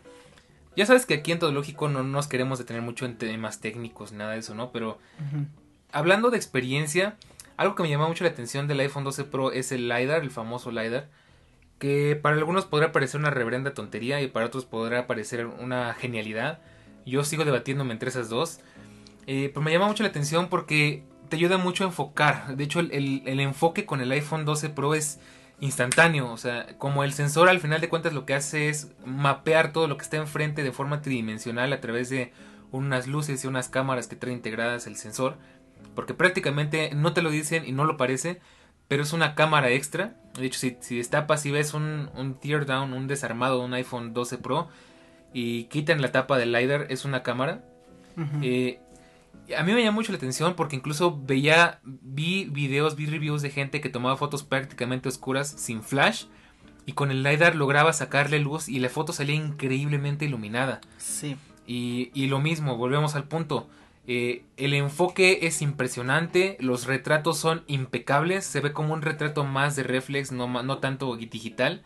Ya 0.75 0.85
sabes 0.85 1.05
que 1.05 1.15
aquí 1.15 1.31
en 1.31 1.39
Todo 1.39 1.51
Lógico 1.51 1.89
no 1.89 2.03
nos 2.03 2.27
queremos 2.27 2.59
detener 2.59 2.81
mucho 2.81 3.05
en 3.05 3.17
temas 3.17 3.59
técnicos, 3.59 4.11
nada 4.11 4.31
de 4.33 4.39
eso, 4.39 4.55
¿no? 4.55 4.71
Pero 4.71 4.97
hablando 5.91 6.29
de 6.29 6.37
experiencia, 6.37 7.17
algo 7.57 7.75
que 7.75 7.83
me 7.83 7.89
llama 7.89 8.07
mucho 8.07 8.23
la 8.23 8.29
atención 8.29 8.67
del 8.67 8.79
iPhone 8.79 9.03
12 9.03 9.23
Pro 9.25 9.51
es 9.51 9.71
el 9.71 9.89
LiDAR, 9.89 10.21
el 10.21 10.31
famoso 10.31 10.71
LiDAR, 10.71 11.09
que 11.79 12.17
para 12.21 12.35
algunos 12.35 12.65
podrá 12.65 12.91
parecer 12.91 13.19
una 13.19 13.29
reverenda 13.29 13.73
tontería 13.73 14.21
y 14.21 14.27
para 14.27 14.45
otros 14.45 14.65
podrá 14.65 15.07
parecer 15.07 15.45
una 15.47 15.93
genialidad. 15.93 16.59
Yo 17.05 17.23
sigo 17.23 17.45
debatiéndome 17.45 17.93
entre 17.93 18.09
esas 18.09 18.29
dos. 18.29 18.59
Eh, 19.27 19.49
pero 19.53 19.61
me 19.63 19.71
llama 19.71 19.87
mucho 19.87 20.03
la 20.03 20.09
atención 20.09 20.49
porque 20.49 21.03
te 21.29 21.35
ayuda 21.35 21.57
mucho 21.57 21.83
a 21.83 21.87
enfocar. 21.87 22.55
De 22.57 22.63
hecho, 22.63 22.79
el, 22.79 22.91
el- 22.91 23.21
el 23.25 23.39
enfoque 23.39 23.85
con 23.85 24.01
el 24.01 24.11
iPhone 24.11 24.45
12 24.45 24.69
Pro 24.69 24.93
es 24.95 25.19
instantáneo. 25.61 26.31
O 26.31 26.37
sea, 26.37 26.77
como 26.77 27.03
el 27.03 27.13
sensor 27.13 27.49
al 27.49 27.59
final 27.59 27.81
de 27.81 27.89
cuentas 27.89 28.13
lo 28.13 28.25
que 28.25 28.33
hace 28.33 28.69
es 28.69 28.91
mapear 29.05 29.71
todo 29.73 29.87
lo 29.87 29.97
que 29.97 30.03
está 30.03 30.17
enfrente 30.17 30.63
de 30.63 30.71
forma 30.71 31.01
tridimensional 31.01 31.73
a 31.73 31.81
través 31.81 32.09
de 32.09 32.31
unas 32.71 33.07
luces 33.07 33.43
y 33.43 33.47
unas 33.47 33.69
cámaras 33.69 34.07
que 34.07 34.15
trae 34.15 34.33
integradas 34.33 34.87
el 34.87 34.95
sensor. 34.95 35.37
Porque 35.95 36.13
prácticamente 36.13 36.91
no 36.93 37.13
te 37.13 37.21
lo 37.21 37.29
dicen 37.31 37.65
y 37.65 37.71
no 37.71 37.85
lo 37.85 37.97
parece, 37.97 38.39
pero 38.87 39.03
es 39.03 39.13
una 39.13 39.35
cámara 39.35 39.69
extra. 39.69 40.15
De 40.37 40.45
hecho, 40.45 40.59
si, 40.59 40.77
si 40.79 40.97
destapas 40.97 41.45
y 41.45 41.51
ves 41.51 41.73
un, 41.73 42.09
un 42.15 42.35
tear 42.39 42.65
down, 42.65 42.93
un 42.93 43.07
desarmado 43.07 43.59
de 43.59 43.65
un 43.65 43.73
iPhone 43.73 44.13
12 44.13 44.37
Pro 44.37 44.69
y 45.33 45.65
quitan 45.65 46.01
la 46.01 46.11
tapa 46.11 46.37
del 46.37 46.51
LiDAR, 46.51 46.87
es 46.89 47.05
una 47.05 47.23
cámara. 47.23 47.63
Eh, 48.41 48.81
a 49.57 49.63
mí 49.63 49.73
me 49.73 49.83
llamó 49.83 49.95
mucho 49.95 50.11
la 50.11 50.17
atención 50.17 50.55
porque 50.55 50.75
incluso 50.75 51.19
veía, 51.21 51.79
vi 51.83 52.45
videos, 52.45 52.95
vi 52.95 53.05
reviews 53.05 53.41
de 53.41 53.49
gente 53.51 53.81
que 53.81 53.89
tomaba 53.89 54.17
fotos 54.17 54.43
prácticamente 54.43 55.09
oscuras 55.09 55.49
sin 55.49 55.83
flash 55.83 56.25
y 56.85 56.93
con 56.93 57.11
el 57.11 57.23
LiDAR 57.23 57.55
lograba 57.55 57.93
sacarle 57.93 58.39
luz 58.39 58.67
y 58.69 58.79
la 58.79 58.89
foto 58.89 59.13
salía 59.13 59.35
increíblemente 59.35 60.25
iluminada. 60.25 60.81
Sí. 60.97 61.37
Y, 61.65 62.11
y 62.13 62.27
lo 62.27 62.39
mismo, 62.39 62.77
volvemos 62.77 63.15
al 63.15 63.27
punto. 63.27 63.69
eh, 64.07 64.45
el 64.57 64.73
enfoque 64.73 65.39
es 65.43 65.61
impresionante, 65.61 66.57
los 66.59 66.85
retratos 66.87 67.37
son 67.37 67.63
impecables, 67.67 68.45
se 68.45 68.59
ve 68.61 68.73
como 68.73 68.93
un 68.93 69.01
retrato 69.03 69.43
más 69.45 69.75
de 69.75 69.83
reflex, 69.83 70.31
no, 70.31 70.47
no 70.63 70.79
tanto 70.79 71.15
digital. 71.15 71.83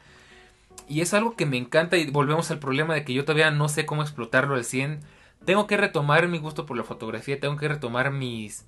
Y 0.87 1.01
es 1.01 1.13
algo 1.13 1.35
que 1.35 1.45
me 1.45 1.57
encanta 1.57 1.97
y 1.97 2.09
volvemos 2.09 2.51
al 2.51 2.59
problema 2.59 2.93
de 2.93 3.03
que 3.05 3.13
yo 3.13 3.25
todavía 3.25 3.51
no 3.51 3.69
sé 3.69 3.85
cómo 3.85 4.01
explotarlo 4.03 4.55
al 4.55 4.65
100. 4.65 5.01
Tengo 5.45 5.67
que 5.67 5.77
retomar 5.77 6.27
mi 6.27 6.37
gusto 6.39 6.65
por 6.65 6.77
la 6.77 6.83
fotografía, 6.83 7.39
tengo 7.39 7.57
que 7.57 7.67
retomar 7.67 8.11
mis... 8.11 8.65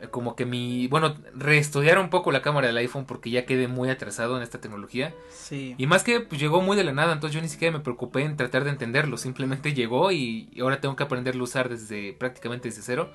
eh, 0.00 0.08
Como 0.10 0.36
que 0.36 0.44
mi... 0.44 0.86
Bueno, 0.88 1.14
reestudiar 1.34 1.98
un 1.98 2.10
poco 2.10 2.30
la 2.32 2.42
cámara 2.42 2.66
del 2.66 2.76
iPhone 2.76 3.06
porque 3.06 3.30
ya 3.30 3.46
quedé 3.46 3.68
muy 3.68 3.88
atrasado 3.90 4.36
en 4.36 4.42
esta 4.42 4.60
tecnología. 4.60 5.14
Sí. 5.30 5.74
Y 5.78 5.86
más 5.86 6.02
que 6.04 6.20
pues, 6.20 6.40
llegó 6.40 6.60
muy 6.60 6.76
de 6.76 6.84
la 6.84 6.92
nada, 6.92 7.12
entonces 7.12 7.34
yo 7.34 7.40
ni 7.40 7.48
siquiera 7.48 7.72
me 7.76 7.82
preocupé 7.82 8.22
en 8.22 8.36
tratar 8.36 8.64
de 8.64 8.70
entenderlo. 8.70 9.16
Simplemente 9.16 9.72
llegó 9.74 10.12
y, 10.12 10.48
y 10.52 10.60
ahora 10.60 10.80
tengo 10.80 10.96
que 10.96 11.02
aprenderlo 11.04 11.42
a 11.42 11.44
usar 11.44 11.68
desde 11.68 12.12
prácticamente 12.12 12.68
desde 12.68 12.82
cero. 12.82 13.10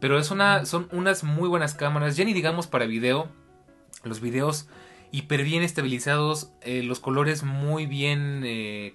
Pero 0.00 0.18
es 0.18 0.30
una, 0.30 0.66
son 0.66 0.88
unas 0.92 1.24
muy 1.24 1.48
buenas 1.48 1.74
cámaras, 1.74 2.16
ya 2.16 2.24
ni 2.24 2.32
digamos 2.32 2.66
para 2.66 2.84
video. 2.86 3.28
Los 4.02 4.20
videos 4.20 4.66
hiper 5.12 5.44
bien 5.44 5.62
estabilizados, 5.62 6.50
eh, 6.60 6.82
los 6.82 7.00
colores 7.00 7.42
muy 7.42 7.86
bien 7.86 8.42
eh, 8.44 8.94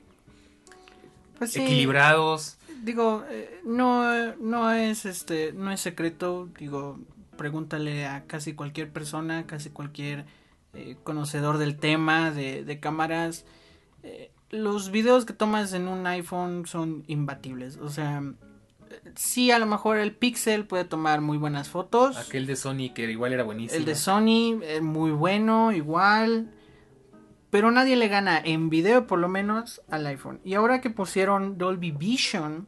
Pues 1.39 1.53
sí. 1.53 1.61
equilibrados. 1.61 2.57
Digo, 2.83 3.23
eh, 3.29 3.61
no, 3.65 4.35
no 4.35 4.71
es 4.71 5.05
este, 5.05 5.53
no 5.53 5.71
es 5.71 5.81
secreto, 5.81 6.49
digo, 6.57 6.99
pregúntale 7.37 8.05
a 8.05 8.25
casi 8.25 8.53
cualquier 8.53 8.91
persona, 8.91 9.45
casi 9.47 9.69
cualquier 9.69 10.25
eh, 10.73 10.97
conocedor 11.03 11.57
del 11.57 11.77
tema 11.77 12.31
de, 12.31 12.63
de 12.63 12.79
cámaras. 12.79 13.45
eh, 14.03 14.31
los 14.49 14.89
videos 14.91 15.25
que 15.25 15.33
tomas 15.33 15.73
en 15.73 15.87
un 15.87 16.07
iPhone 16.07 16.65
son 16.65 17.03
imbatibles, 17.07 17.77
o 17.77 17.89
sea, 17.89 18.23
sí 19.15 19.51
a 19.51 19.59
lo 19.59 19.65
mejor 19.65 19.97
el 19.97 20.13
Pixel 20.15 20.65
puede 20.65 20.85
tomar 20.85 21.21
muy 21.21 21.37
buenas 21.37 21.69
fotos. 21.69 22.17
Aquel 22.17 22.47
de 22.47 22.55
Sony 22.55 22.91
que 22.93 23.09
igual 23.11 23.33
era 23.33 23.43
buenísimo. 23.43 23.77
El 23.77 23.85
de 23.85 23.95
Sony, 23.95 24.59
eh, 24.63 24.81
muy 24.81 25.11
bueno, 25.11 25.71
igual. 25.71 26.51
Pero 27.49 27.71
nadie 27.71 27.95
le 27.95 28.07
gana 28.07 28.39
en 28.39 28.69
video, 28.69 29.07
por 29.07 29.19
lo 29.19 29.27
menos, 29.27 29.81
al 29.89 30.05
iPhone. 30.07 30.39
Y 30.43 30.53
ahora 30.53 30.81
que 30.81 30.89
pusieron 30.89 31.57
Dolby 31.57 31.91
Vision, 31.91 32.67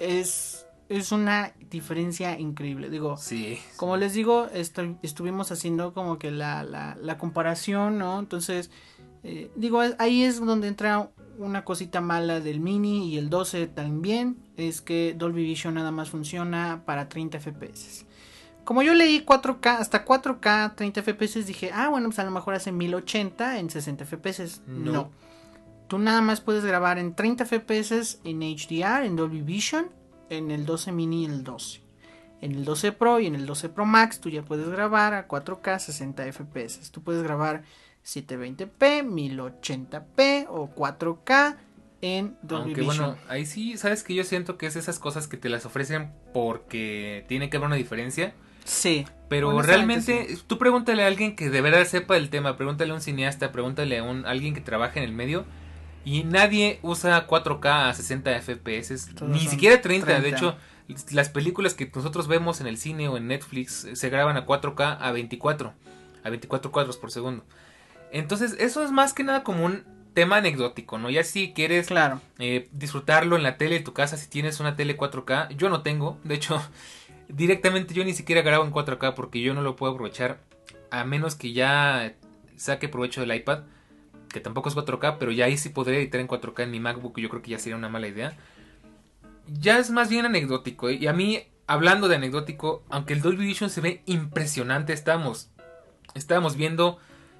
es, 0.00 0.66
es 0.88 1.12
una 1.12 1.52
diferencia 1.70 2.38
increíble. 2.38 2.88
Digo, 2.88 3.16
Sí. 3.18 3.58
como 3.76 3.96
les 3.96 4.14
digo, 4.14 4.48
estu- 4.54 4.98
estuvimos 5.02 5.52
haciendo 5.52 5.92
como 5.92 6.18
que 6.18 6.30
la, 6.30 6.62
la, 6.62 6.96
la 7.00 7.18
comparación, 7.18 7.98
¿no? 7.98 8.18
Entonces, 8.18 8.70
Eh, 9.24 9.50
digo, 9.56 9.82
ahí 9.98 10.22
es 10.22 10.38
donde 10.38 10.68
entra 10.68 11.10
una 11.38 11.64
cosita 11.64 12.00
mala 12.00 12.38
del 12.38 12.60
mini 12.60 13.12
y 13.12 13.18
el 13.18 13.28
12 13.30 13.66
también, 13.66 14.36
es 14.56 14.80
que 14.80 15.12
Dolby 15.18 15.42
Vision 15.42 15.74
nada 15.74 15.90
más 15.90 16.08
funciona 16.08 16.82
para 16.86 17.08
30 17.08 17.40
FPS. 17.40 18.06
Como 18.68 18.82
yo 18.82 18.92
leí 18.92 19.24
4K, 19.24 19.78
hasta 19.78 20.04
4K 20.04 20.74
30 20.74 21.02
FPS, 21.02 21.46
dije, 21.46 21.70
ah, 21.72 21.88
bueno, 21.88 22.08
pues 22.08 22.18
a 22.18 22.24
lo 22.24 22.30
mejor 22.30 22.52
hace 22.52 22.70
1080 22.70 23.60
en 23.60 23.70
60 23.70 24.04
FPS. 24.04 24.60
No. 24.66 24.92
no. 24.92 25.10
Tú 25.86 25.98
nada 25.98 26.20
más 26.20 26.42
puedes 26.42 26.66
grabar 26.66 26.98
en 26.98 27.14
30 27.14 27.46
FPS 27.46 28.18
en 28.24 28.40
HDR, 28.40 29.06
en 29.06 29.16
Dolby 29.16 29.40
Vision, 29.40 29.86
en 30.28 30.50
el 30.50 30.66
12 30.66 30.92
mini 30.92 31.22
y 31.22 31.24
el 31.24 31.44
12. 31.44 31.80
En 32.42 32.52
el 32.52 32.66
12 32.66 32.92
Pro 32.92 33.18
y 33.20 33.26
en 33.26 33.36
el 33.36 33.46
12 33.46 33.70
Pro 33.70 33.86
Max 33.86 34.20
tú 34.20 34.28
ya 34.28 34.42
puedes 34.42 34.68
grabar 34.68 35.14
a 35.14 35.26
4K 35.26 35.78
60 35.78 36.30
FPS. 36.30 36.90
Tú 36.90 37.02
puedes 37.02 37.22
grabar 37.22 37.62
720p, 38.04 39.02
1080p 39.02 40.46
o 40.50 40.68
4K 40.74 41.56
en 42.02 42.36
Dolby 42.42 42.64
Aunque 42.64 42.82
bueno, 42.82 43.16
ahí 43.30 43.46
sí, 43.46 43.78
sabes 43.78 44.04
que 44.04 44.14
yo 44.14 44.24
siento 44.24 44.58
que 44.58 44.66
es 44.66 44.76
esas 44.76 44.98
cosas 44.98 45.26
que 45.26 45.38
te 45.38 45.48
las 45.48 45.64
ofrecen 45.64 46.12
porque 46.34 47.24
tiene 47.28 47.48
que 47.48 47.56
haber 47.56 47.68
una 47.68 47.76
diferencia. 47.76 48.34
Sí. 48.68 49.06
Pero 49.28 49.60
realmente, 49.60 50.38
tú 50.46 50.56
pregúntale 50.58 51.02
a 51.02 51.06
alguien 51.06 51.36
que 51.36 51.50
de 51.50 51.60
verdad 51.60 51.84
sepa 51.84 52.16
el 52.16 52.30
tema, 52.30 52.56
pregúntale 52.56 52.92
a 52.92 52.94
un 52.94 53.00
cineasta, 53.00 53.52
pregúntale 53.52 53.98
a 53.98 54.02
un, 54.02 54.24
alguien 54.24 54.54
que 54.54 54.60
trabaje 54.60 55.00
en 55.00 55.04
el 55.04 55.12
medio. 55.12 55.44
Y 56.04 56.24
nadie 56.24 56.78
usa 56.80 57.26
4K 57.26 57.90
a 57.90 57.94
60 57.94 58.40
FPS, 58.40 59.10
ni 59.22 59.40
siquiera 59.40 59.82
30. 59.82 60.20
De 60.20 60.30
hecho, 60.30 60.56
las 61.10 61.28
películas 61.28 61.74
que 61.74 61.90
nosotros 61.94 62.28
vemos 62.28 62.62
en 62.62 62.66
el 62.66 62.78
cine 62.78 63.08
o 63.08 63.18
en 63.18 63.26
Netflix 63.26 63.84
eh, 63.84 63.96
se 63.96 64.08
graban 64.08 64.38
a 64.38 64.46
4K 64.46 64.96
a 64.98 65.12
24, 65.12 65.74
a 66.24 66.30
24 66.30 66.72
cuadros 66.72 66.96
por 66.96 67.10
segundo. 67.10 67.44
Entonces, 68.10 68.56
eso 68.58 68.82
es 68.82 68.90
más 68.90 69.12
que 69.12 69.24
nada 69.24 69.42
como 69.42 69.66
un 69.66 69.84
tema 70.14 70.36
anecdótico, 70.36 70.96
¿no? 70.96 71.10
Ya 71.10 71.22
si 71.24 71.52
quieres 71.52 71.88
claro. 71.88 72.22
Eh, 72.38 72.68
disfrutarlo 72.72 73.36
en 73.36 73.42
la 73.42 73.58
tele 73.58 73.76
de 73.76 73.84
tu 73.84 73.92
casa, 73.92 74.16
si 74.16 74.28
tienes 74.28 74.60
una 74.60 74.76
tele 74.76 74.96
4K, 74.96 75.54
yo 75.56 75.68
no 75.68 75.82
tengo, 75.82 76.18
de 76.24 76.36
hecho, 76.36 76.62
directamente 77.28 77.94
yo 77.94 78.04
ni 78.04 78.14
siquiera 78.14 78.42
grabo 78.42 78.64
en 78.64 78.72
4K 78.72 79.14
porque 79.14 79.40
yo 79.40 79.54
no 79.54 79.62
lo 79.62 79.76
puedo 79.76 79.92
aprovechar, 79.92 80.40
a 80.90 81.04
menos 81.04 81.34
que 81.34 81.52
ya 81.52 82.14
saque 82.56 82.88
provecho 82.88 83.20
del 83.20 83.34
iPad, 83.34 83.64
que 84.28 84.40
tampoco 84.40 84.68
es 84.68 84.76
4K, 84.76 85.16
pero 85.18 85.32
ya 85.32 85.46
ahí 85.46 85.56
sí 85.56 85.68
podría 85.68 85.98
editar 85.98 86.20
en 86.20 86.28
4K 86.28 86.64
en 86.64 86.70
mi 86.70 86.80
MacBook, 86.80 87.18
yo 87.18 87.28
creo 87.28 87.42
que 87.42 87.50
ya 87.50 87.58
sería 87.58 87.76
una 87.76 87.88
mala 87.88 88.08
idea. 88.08 88.36
Ya 89.46 89.78
es 89.78 89.90
más 89.90 90.08
bien 90.08 90.26
anecdótico, 90.26 90.90
y 90.90 91.06
a 91.06 91.12
mí, 91.12 91.42
hablando 91.66 92.08
de 92.08 92.16
anecdótico, 92.16 92.82
aunque 92.90 93.14
el 93.14 93.22
Dolby 93.22 93.46
Vision 93.46 93.70
se 93.70 93.80
ve 93.80 94.02
impresionante, 94.06 94.92
estábamos, 94.92 95.50
estábamos 96.14 96.56
viendo 96.56 96.98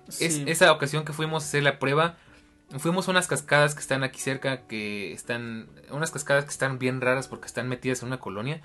es, 0.09 0.43
esa 0.47 0.72
ocasión 0.72 1.05
que 1.05 1.12
fuimos 1.12 1.45
a 1.45 1.47
hacer 1.47 1.62
la 1.62 1.78
prueba, 1.78 2.16
fuimos 2.78 3.09
a 3.09 3.11
unas 3.11 3.26
cascadas 3.26 3.74
que 3.74 3.80
están 3.80 4.05
aquí 4.05 4.20
cerca, 4.20 4.66
que 4.66 5.12
están, 5.12 5.68
unas 5.91 6.11
cascadas 6.11 6.45
que 6.45 6.51
están 6.51 6.78
bien 6.78 7.01
raras 7.01 7.28
porque 7.28 7.47
están 7.47 7.68
metidas 7.68 8.03
en 8.03 8.09
una 8.09 8.18
colonia. 8.18 8.62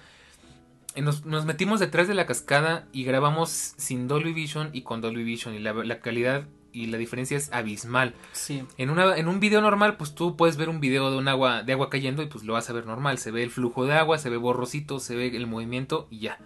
Nos, 0.96 1.26
metimos 1.46 1.80
detrás 1.80 2.08
de 2.08 2.14
la 2.14 2.26
cascada 2.26 2.88
y 2.92 3.04
grabamos 3.04 3.74
sin 3.78 4.08
Dolby 4.08 4.34
Vision 4.34 4.70
y 4.74 4.84
con 4.84 5.02
Dolby 5.02 5.24
Vision 5.24 5.56
y 5.56 5.60
la, 5.60 6.00
calidad 6.02 6.46
y 6.72 6.88
la 6.88 6.98
diferencia 6.98 7.36
es 7.36 7.52
abismal. 7.52 8.14
Sí. 8.32 8.64
En, 8.78 8.90
una, 8.90 9.18
en 9.18 9.28
un 9.28 9.40
video 9.40 9.62
normal, 9.62 9.98
pues 9.98 10.14
tú 10.14 10.36
puedes 10.36 10.58
ver 10.58 10.70
un 10.70 10.80
video 10.80 11.10
de 11.10 11.18
un 11.18 11.28
agua, 11.28 11.64
de 11.64 11.74
agua 11.74 11.90
cayendo 11.90 12.22
y 12.22 12.28
pues 12.28 12.44
lo 12.44 12.54
vas 12.54 12.70
a 12.70 12.74
ver 12.74 12.86
normal. 12.86 13.18
Se 13.18 13.32
ve 13.32 13.44
el 13.44 13.50
flujo 13.50 13.86
de 13.86 13.94
agua, 13.94 14.18
se 14.20 14.30
ve 14.30 14.38
borrosito, 14.38 15.00
se 15.00 15.16
ve 15.16 15.36
el 15.36 15.48
movimiento 15.48 16.08
y 16.12 16.20
ya. 16.20 16.38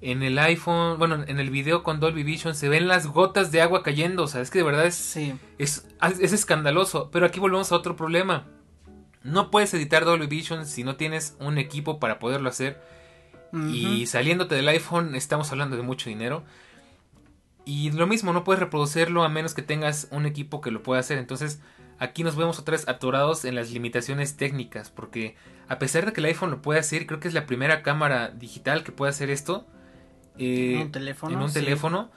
En 0.00 0.22
el 0.22 0.38
iPhone, 0.38 0.98
bueno, 0.98 1.24
en 1.26 1.40
el 1.40 1.50
video 1.50 1.82
con 1.82 1.98
Dolby 1.98 2.22
Vision 2.22 2.54
se 2.54 2.68
ven 2.68 2.86
las 2.86 3.08
gotas 3.08 3.50
de 3.50 3.60
agua 3.60 3.82
cayendo. 3.82 4.22
O 4.22 4.28
sea, 4.28 4.40
es 4.40 4.50
que 4.50 4.58
de 4.58 4.64
verdad 4.64 4.86
es, 4.86 5.16
es, 5.58 5.88
es 6.20 6.32
escandaloso. 6.32 7.10
Pero 7.10 7.26
aquí 7.26 7.40
volvemos 7.40 7.72
a 7.72 7.76
otro 7.76 7.96
problema. 7.96 8.46
No 9.24 9.50
puedes 9.50 9.74
editar 9.74 10.04
Dolby 10.04 10.28
Vision 10.28 10.64
si 10.64 10.84
no 10.84 10.94
tienes 10.94 11.36
un 11.40 11.58
equipo 11.58 11.98
para 11.98 12.20
poderlo 12.20 12.48
hacer. 12.48 12.80
Y 13.52 14.06
saliéndote 14.06 14.54
del 14.54 14.68
iPhone 14.68 15.14
estamos 15.14 15.50
hablando 15.52 15.76
de 15.76 15.82
mucho 15.82 16.10
dinero. 16.10 16.44
Y 17.64 17.90
lo 17.90 18.06
mismo, 18.06 18.32
no 18.32 18.44
puedes 18.44 18.60
reproducirlo 18.60 19.24
a 19.24 19.28
menos 19.28 19.54
que 19.54 19.62
tengas 19.62 20.08
un 20.10 20.26
equipo 20.26 20.60
que 20.60 20.70
lo 20.70 20.82
pueda 20.82 21.00
hacer. 21.00 21.18
Entonces 21.18 21.60
aquí 21.98 22.24
nos 22.24 22.36
vemos 22.36 22.58
otra 22.58 22.72
vez 22.72 22.88
atorados 22.88 23.44
en 23.44 23.54
las 23.54 23.70
limitaciones 23.70 24.36
técnicas. 24.36 24.90
Porque 24.90 25.36
a 25.68 25.78
pesar 25.78 26.06
de 26.06 26.12
que 26.12 26.20
el 26.20 26.26
iPhone 26.26 26.50
lo 26.50 26.62
puede 26.62 26.80
hacer, 26.80 27.06
creo 27.06 27.20
que 27.20 27.28
es 27.28 27.34
la 27.34 27.46
primera 27.46 27.82
cámara 27.82 28.30
digital 28.30 28.84
que 28.84 28.92
puede 28.92 29.10
hacer 29.10 29.30
esto 29.30 29.66
en 30.38 30.82
un 30.82 30.92
teléfono. 30.92 31.52
teléfono 31.52 32.10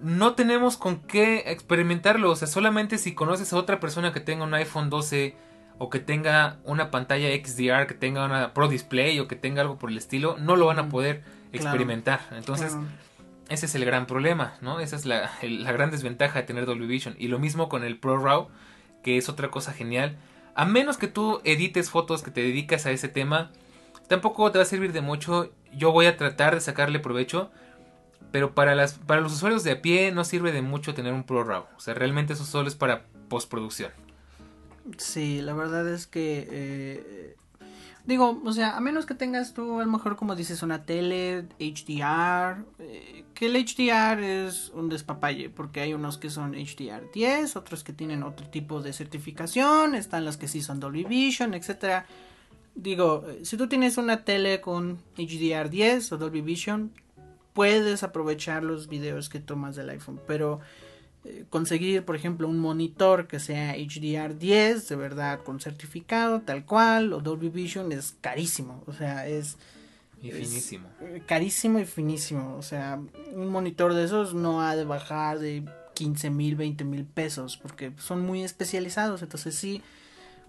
no 0.00 0.34
tenemos 0.34 0.76
con 0.76 1.00
qué 1.02 1.44
experimentarlo. 1.46 2.30
O 2.30 2.36
sea, 2.36 2.48
solamente 2.48 2.98
si 2.98 3.14
conoces 3.14 3.52
a 3.52 3.56
otra 3.56 3.80
persona 3.80 4.12
que 4.12 4.20
tenga 4.20 4.44
un 4.44 4.54
iPhone 4.54 4.90
12 4.90 5.36
o 5.78 5.90
que 5.90 5.98
tenga 5.98 6.58
una 6.64 6.90
pantalla 6.90 7.28
XDR, 7.28 7.86
que 7.86 7.94
tenga 7.94 8.24
una 8.24 8.54
Pro 8.54 8.68
Display 8.68 9.18
o 9.20 9.28
que 9.28 9.36
tenga 9.36 9.62
algo 9.62 9.78
por 9.78 9.90
el 9.90 9.98
estilo, 9.98 10.36
no 10.38 10.56
lo 10.56 10.66
van 10.66 10.78
a 10.78 10.88
poder 10.88 11.22
experimentar. 11.52 12.20
Entonces, 12.32 12.76
ese 13.48 13.66
es 13.66 13.74
el 13.74 13.84
gran 13.84 14.06
problema, 14.06 14.54
¿no? 14.60 14.80
Esa 14.80 14.96
es 14.96 15.04
la, 15.04 15.30
la, 15.42 15.72
gran 15.72 15.90
desventaja 15.90 16.40
de 16.40 16.46
tener 16.46 16.66
Dolby 16.66 16.86
Vision. 16.86 17.14
Y 17.18 17.28
lo 17.28 17.38
mismo 17.38 17.68
con 17.68 17.84
el 17.84 17.98
Pro 17.98 18.18
RAW, 18.18 18.48
que 19.02 19.18
es 19.18 19.28
otra 19.28 19.50
cosa 19.50 19.72
genial. 19.72 20.16
A 20.54 20.64
menos 20.64 20.96
que 20.96 21.08
tú 21.08 21.40
edites 21.44 21.90
fotos 21.90 22.22
que 22.22 22.30
te 22.30 22.42
dedicas 22.42 22.86
a 22.86 22.90
ese 22.90 23.08
tema, 23.08 23.50
tampoco 24.08 24.50
te 24.50 24.58
va 24.58 24.62
a 24.62 24.66
servir 24.66 24.92
de 24.92 25.02
mucho 25.02 25.52
yo 25.72 25.92
voy 25.92 26.06
a 26.06 26.16
tratar 26.16 26.54
de 26.54 26.60
sacarle 26.60 27.00
provecho. 27.00 27.50
Pero 28.32 28.54
para, 28.54 28.74
las, 28.74 28.94
para 28.94 29.20
los 29.20 29.32
usuarios 29.32 29.62
de 29.62 29.70
a 29.70 29.82
pie 29.82 30.10
no 30.10 30.24
sirve 30.24 30.50
de 30.52 30.60
mucho 30.60 30.94
tener 30.94 31.12
un 31.12 31.24
Pro 31.24 31.44
RAW. 31.44 31.66
O 31.76 31.80
sea, 31.80 31.94
realmente 31.94 32.32
eso 32.32 32.44
solo 32.44 32.68
es 32.68 32.74
para 32.74 33.04
postproducción. 33.28 33.92
Sí, 34.98 35.40
la 35.42 35.54
verdad 35.54 35.88
es 35.88 36.06
que... 36.06 36.48
Eh, 36.50 37.36
digo, 38.06 38.40
o 38.44 38.52
sea, 38.52 38.76
a 38.76 38.80
menos 38.80 39.04
que 39.04 39.14
tengas 39.14 39.52
tú 39.52 39.80
a 39.80 39.84
lo 39.84 39.90
mejor 39.90 40.16
como 40.16 40.36
dices 40.36 40.62
una 40.62 40.84
tele 40.84 41.46
HDR, 41.58 42.64
eh, 42.78 43.24
que 43.34 43.46
el 43.46 43.56
HDR 43.56 44.22
es 44.22 44.70
un 44.70 44.88
despapalle, 44.88 45.50
porque 45.50 45.80
hay 45.80 45.92
unos 45.92 46.18
que 46.18 46.30
son 46.30 46.52
HDR 46.52 47.10
10, 47.12 47.56
otros 47.56 47.84
que 47.84 47.92
tienen 47.92 48.22
otro 48.22 48.48
tipo 48.48 48.80
de 48.80 48.92
certificación, 48.92 49.94
están 49.94 50.24
los 50.24 50.36
que 50.36 50.48
sí 50.48 50.62
son 50.62 50.80
Dolby 50.80 51.04
Vision, 51.04 51.54
etcétera. 51.54 52.06
Digo, 52.74 53.24
si 53.42 53.56
tú 53.56 53.68
tienes 53.68 53.96
una 53.96 54.24
tele 54.24 54.60
con 54.60 54.98
HDR10 55.16 56.12
o 56.12 56.18
Dolby 56.18 56.42
Vision, 56.42 56.92
puedes 57.54 58.02
aprovechar 58.02 58.62
los 58.62 58.86
videos 58.86 59.30
que 59.30 59.40
tomas 59.40 59.76
del 59.76 59.88
iPhone, 59.88 60.20
pero 60.26 60.60
eh, 60.60 60.85
conseguir, 61.50 62.04
por 62.04 62.16
ejemplo, 62.16 62.48
un 62.48 62.58
monitor 62.58 63.26
que 63.26 63.40
sea 63.40 63.76
HDR10, 63.76 64.88
de 64.88 64.96
verdad, 64.96 65.40
con 65.42 65.60
certificado, 65.60 66.40
tal 66.40 66.64
cual, 66.64 67.12
o 67.12 67.20
Dolby 67.20 67.48
Vision 67.48 67.92
es 67.92 68.14
carísimo, 68.20 68.82
o 68.86 68.92
sea, 68.92 69.26
es... 69.26 69.56
Y 70.22 70.30
finísimo. 70.30 70.88
Eh, 71.02 71.22
carísimo 71.26 71.78
y 71.78 71.84
finísimo, 71.84 72.56
o 72.56 72.62
sea, 72.62 72.98
un 73.34 73.48
monitor 73.48 73.92
de 73.92 74.04
esos 74.04 74.34
no 74.34 74.62
ha 74.62 74.74
de 74.74 74.84
bajar 74.84 75.38
de 75.38 75.62
15 75.94 76.30
mil, 76.30 76.56
20 76.56 76.84
mil 76.84 77.04
pesos, 77.04 77.58
porque 77.58 77.92
son 77.98 78.22
muy 78.22 78.42
especializados, 78.42 79.22
entonces 79.22 79.54
sí 79.54 79.82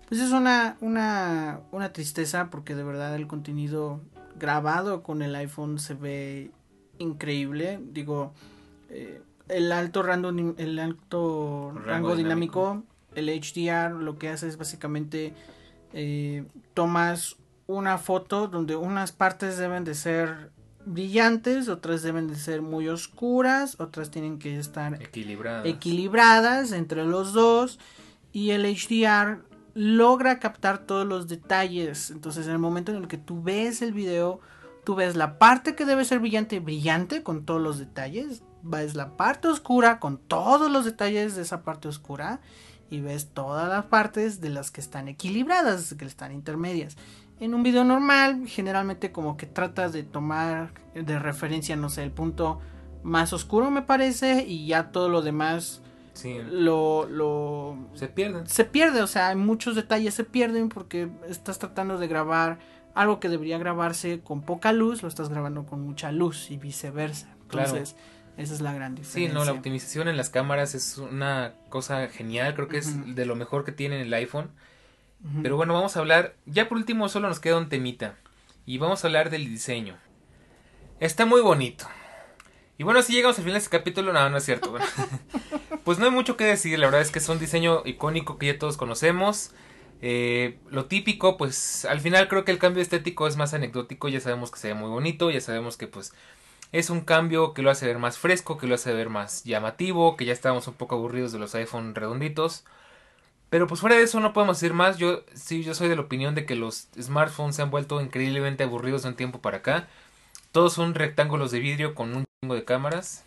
pues 0.08 0.22
es 0.22 0.32
una, 0.32 0.78
una, 0.80 1.60
una 1.72 1.92
tristeza 1.92 2.50
porque 2.50 2.76
de 2.76 2.84
verdad 2.84 3.16
el 3.16 3.28
contenido 3.28 4.00
grabado 4.40 5.04
con 5.04 5.22
el 5.22 5.36
iPhone 5.36 5.80
se 5.80 5.96
ve 5.96 6.52
increíble. 6.98 7.80
Digo, 7.92 8.34
eh, 8.90 9.22
el 9.50 9.72
alto 9.72 10.04
rango, 10.04 10.30
el 10.30 10.80
alto 10.80 11.74
rango, 11.86 12.16
dinámico, 12.16 12.84
el 13.16 13.30
HDR 13.30 13.92
lo 13.92 14.18
que 14.18 14.30
hace 14.30 14.48
es 14.48 14.58
básicamente 14.58 15.34
eh, 15.94 16.46
tomas 16.74 17.38
una 17.66 17.98
foto 17.98 18.48
donde 18.48 18.76
unas 18.76 19.12
partes 19.12 19.58
deben 19.58 19.84
de 19.84 19.96
ser 19.96 20.52
brillantes, 20.86 21.68
otras 21.68 22.02
deben 22.02 22.28
de 22.28 22.36
ser 22.36 22.62
muy 22.62 22.88
oscuras, 22.88 23.80
otras 23.80 24.10
tienen 24.10 24.40
que 24.40 24.58
estar 24.58 25.02
equilibradas, 25.02 25.66
equilibradas 25.66 26.72
entre 26.72 27.06
los 27.06 27.34
dos 27.34 27.80
y 28.32 28.52
el 28.52 28.64
HDR 28.66 29.44
logra 29.74 30.40
captar 30.40 30.80
todos 30.80 31.06
los 31.06 31.28
detalles. 31.28 32.10
Entonces, 32.10 32.48
en 32.48 32.54
el 32.54 32.60
momento 32.60 32.92
en 32.92 32.98
el 32.98 33.08
que 33.08 33.18
tú 33.18 33.44
ves 33.44 33.82
el 33.82 33.94
video, 33.94 34.40
tú 34.84 34.96
ves 34.96 35.16
la 35.16 35.38
parte 35.38 35.76
que 35.76 35.86
debe 35.86 36.04
ser 36.04 36.20
brillante, 36.20 36.60
brillante 36.60 37.22
con 37.22 37.46
todos 37.46 37.62
los 37.62 37.78
detalles. 37.78 38.42
Ves 38.64 38.96
la 38.96 39.16
parte 39.18 39.48
oscura 39.48 40.00
con 40.00 40.18
todos 40.18 40.72
los 40.72 40.86
detalles 40.86 41.36
de 41.36 41.42
esa 41.42 41.64
parte 41.64 41.88
oscura. 41.88 42.40
Y 42.90 43.02
ves 43.02 43.30
todas 43.34 43.68
las 43.68 43.86
partes 43.86 44.40
de 44.40 44.50
las 44.50 44.72
que 44.72 44.80
están 44.80 45.08
equilibradas, 45.08 45.94
que 45.96 46.06
están 46.06 46.32
intermedias. 46.32 46.96
En 47.40 47.54
un 47.54 47.62
video 47.62 47.84
normal, 47.84 48.48
generalmente 48.48 49.12
como 49.12 49.38
que 49.38 49.46
tratas 49.46 49.92
de 49.94 50.04
tomar 50.04 50.72
de 50.96 51.20
referencia, 51.20 51.76
no 51.76 51.90
sé, 51.90 52.04
el 52.04 52.12
punto 52.12 52.60
más 53.04 53.34
oscuro 53.34 53.70
me 53.72 53.82
parece. 53.82 54.46
Y 54.48 54.68
ya 54.68 54.92
todo 54.92 55.10
lo 55.10 55.22
demás 55.22 55.82
lo, 56.26 57.08
lo... 57.08 57.78
Se 57.94 58.08
pierden. 58.08 58.48
Se 58.48 58.66
pierde, 58.66 59.02
o 59.02 59.08
sea, 59.08 59.36
muchos 59.36 59.76
detalles 59.76 60.14
se 60.14 60.24
pierden 60.24 60.70
porque 60.70 61.10
estás 61.28 61.60
tratando 61.60 61.98
de 61.98 62.08
grabar 62.08 62.60
algo 62.96 63.20
que 63.20 63.30
debería 63.30 63.60
grabarse 63.60 64.22
con 64.22 64.42
poca 64.42 64.74
luz, 64.74 65.04
lo 65.04 65.08
estás 65.08 65.30
grabando 65.30 65.66
con 65.66 65.82
mucha 65.82 66.12
luz 66.12 66.50
y 66.50 66.58
viceversa. 66.58 67.30
Entonces, 67.44 67.96
Esa 68.38 68.54
es 68.54 68.62
la 68.62 68.74
gran 68.74 68.96
diferencia. 68.96 69.30
Sí, 69.30 69.34
no, 69.34 69.44
la 69.46 69.52
optimización 69.52 70.08
en 70.08 70.16
las 70.16 70.30
cámaras 70.30 70.76
es 70.76 70.98
una 71.00 71.54
cosa 71.70 72.08
genial, 72.08 72.54
creo 72.54 72.68
que 72.68 72.78
es 72.78 73.16
de 73.16 73.26
lo 73.26 73.36
mejor 73.36 73.66
que 73.66 73.72
tiene 73.72 74.02
el 74.02 74.14
iPhone. 74.14 74.52
Pero 75.42 75.58
bueno, 75.58 75.74
vamos 75.74 75.98
a 75.98 76.00
hablar, 76.00 76.36
ya 76.46 76.70
por 76.70 76.78
último 76.78 77.10
solo 77.10 77.28
nos 77.28 77.40
queda 77.40 77.58
un 77.58 77.70
temita 77.70 78.16
y 78.68 78.78
vamos 78.78 79.04
a 79.04 79.08
hablar 79.08 79.32
del 79.32 79.46
diseño. 79.46 79.98
Está 81.00 81.26
muy 81.26 81.42
bonito. 81.42 81.88
Y 82.78 82.84
bueno, 82.84 83.02
si 83.02 83.14
llegamos 83.14 83.38
al 83.38 83.44
final 83.44 83.56
de 83.56 83.66
este 83.66 83.76
capítulo, 83.76 84.14
no, 84.14 84.30
no 84.30 84.38
es 84.38 84.46
cierto. 84.46 84.76
pues 85.84 85.98
no 85.98 86.06
hay 86.06 86.12
mucho 86.12 86.38
que 86.38 86.44
decir, 86.44 86.78
la 86.78 86.86
verdad 86.86 87.02
es 87.02 87.10
que 87.10 87.18
es 87.18 87.28
un 87.30 87.40
diseño 87.40 87.82
icónico 87.86 88.38
que 88.38 88.46
ya 88.46 88.60
todos 88.60 88.78
conocemos. 88.78 89.52
Eh, 90.02 90.60
lo 90.70 90.86
típico, 90.86 91.38
pues 91.38 91.86
al 91.86 92.00
final 92.02 92.28
creo 92.28 92.46
que 92.46 92.52
el 92.52 92.60
cambio 92.60 92.84
estético 92.84 93.28
es 93.28 93.36
más 93.36 93.56
anecdótico, 93.56 94.10
ya 94.10 94.20
sabemos 94.20 94.52
que 94.52 94.60
se 94.60 94.68
ve 94.68 94.74
muy 94.76 94.90
bonito, 94.90 95.32
ya 95.32 95.42
sabemos 95.42 95.76
que 95.76 95.88
pues 95.88 96.14
es 96.72 96.90
un 96.90 97.02
cambio 97.02 97.54
que 97.54 97.62
lo 97.62 97.72
hace 97.72 97.86
ver 97.86 98.00
más 98.00 98.18
fresco, 98.18 98.58
que 98.58 98.68
lo 98.68 98.76
hace 98.76 98.94
ver 98.94 99.10
más 99.10 99.44
llamativo, 99.44 100.18
que 100.18 100.26
ya 100.26 100.34
estábamos 100.34 100.68
un 100.68 100.74
poco 100.74 100.96
aburridos 100.96 101.32
de 101.32 101.40
los 101.40 101.56
iPhone 101.56 101.96
redonditos. 101.96 102.66
Pero 103.50 103.68
pues 103.68 103.80
fuera 103.80 103.96
de 103.96 104.04
eso 104.04 104.20
no 104.20 104.34
podemos 104.34 104.60
decir 104.60 104.74
más. 104.74 104.98
Yo 104.98 105.24
sí, 105.34 105.64
yo 105.64 105.74
soy 105.74 105.88
de 105.88 105.96
la 105.96 106.02
opinión 106.02 106.36
de 106.36 106.46
que 106.46 106.56
los 106.56 106.90
smartphones 107.00 107.56
se 107.56 107.62
han 107.62 107.72
vuelto 107.72 108.02
increíblemente 108.02 108.64
aburridos 108.64 109.04
de 109.04 109.10
un 109.10 109.16
tiempo 109.16 109.40
para 109.42 109.58
acá. 109.58 109.88
Todos 110.52 110.74
son 110.74 110.96
rectángulos 110.96 111.52
de 111.52 111.60
vidrio 111.60 111.96
con 111.96 112.16
un 112.16 112.26
chingo 112.42 112.56
de 112.56 112.66
cámaras. 112.66 113.24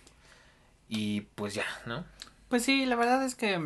Y 0.89 1.23
pues 1.37 1.55
ya, 1.55 1.65
¿no? 1.87 2.05
Pues 2.49 2.65
sí, 2.65 2.85
la 2.85 2.97
verdad 2.97 3.25
es 3.25 3.37
que, 3.37 3.59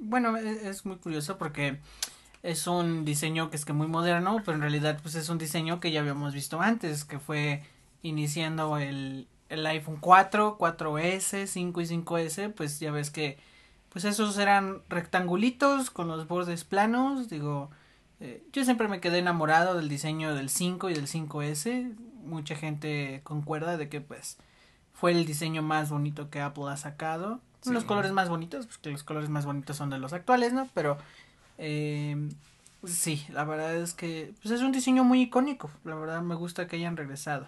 bueno, 0.00 0.36
e-, 0.36 0.68
es, 0.68 0.84
muy 0.84 0.96
curioso 0.96 1.38
porque 1.38 1.78
es 2.42 2.66
un 2.66 3.04
diseño 3.04 3.50
que 3.50 3.56
es 3.56 3.64
que 3.64 3.72
muy 3.72 3.86
moderno, 3.86 4.42
pero 4.44 4.56
en 4.56 4.62
realidad 4.62 4.98
pues 5.00 5.14
es 5.14 5.28
un 5.28 5.38
diseño 5.38 5.78
que 5.80 5.92
ya 5.92 6.00
habíamos 6.00 6.34
visto 6.34 6.60
antes, 6.60 7.04
que 7.04 7.20
fue 7.20 7.62
iniciando 8.02 8.78
el, 8.78 9.28
el 9.48 9.66
iPhone 9.66 9.98
4, 10.00 10.58
4S, 10.58 11.46
5 11.46 11.80
y 11.80 11.84
5S, 11.84 12.52
pues 12.52 12.80
ya 12.80 12.90
ves 12.90 13.10
que 13.10 13.38
pues 13.90 14.06
esos 14.06 14.38
eran 14.38 14.80
rectangulitos 14.88 15.90
con 15.90 16.08
los 16.08 16.26
bordes 16.26 16.64
planos, 16.64 17.28
digo, 17.28 17.70
eh, 18.20 18.42
yo 18.52 18.64
siempre 18.64 18.88
me 18.88 19.00
quedé 19.00 19.18
enamorado 19.18 19.74
del 19.74 19.90
diseño 19.90 20.34
del 20.34 20.48
5 20.48 20.88
y 20.88 20.94
del 20.94 21.06
5S, 21.06 21.94
mucha 22.24 22.54
gente 22.54 23.20
concuerda 23.24 23.76
de 23.76 23.90
que 23.90 24.00
pues 24.00 24.38
fue 24.94 25.12
el 25.12 25.26
diseño 25.26 25.60
más 25.60 25.90
bonito 25.90 26.30
que 26.30 26.40
Apple 26.40 26.70
ha 26.70 26.76
sacado, 26.78 27.40
los 27.66 27.84
colores 27.84 28.12
más 28.12 28.28
bonitos, 28.28 28.66
pues 28.66 28.78
que 28.78 28.90
los 28.90 29.04
colores 29.04 29.28
más 29.28 29.44
bonitos 29.44 29.76
son 29.76 29.90
de 29.90 29.98
los 29.98 30.12
actuales, 30.12 30.52
¿no? 30.52 30.68
Pero 30.72 30.96
eh, 31.58 32.16
sí, 32.84 33.24
la 33.30 33.44
verdad 33.44 33.76
es 33.76 33.92
que 33.92 34.32
pues 34.40 34.54
es 34.54 34.62
un 34.62 34.72
diseño 34.72 35.04
muy 35.04 35.20
icónico, 35.20 35.70
la 35.84 35.96
verdad 35.96 36.22
me 36.22 36.34
gusta 36.34 36.66
que 36.66 36.76
hayan 36.76 36.96
regresado. 36.96 37.46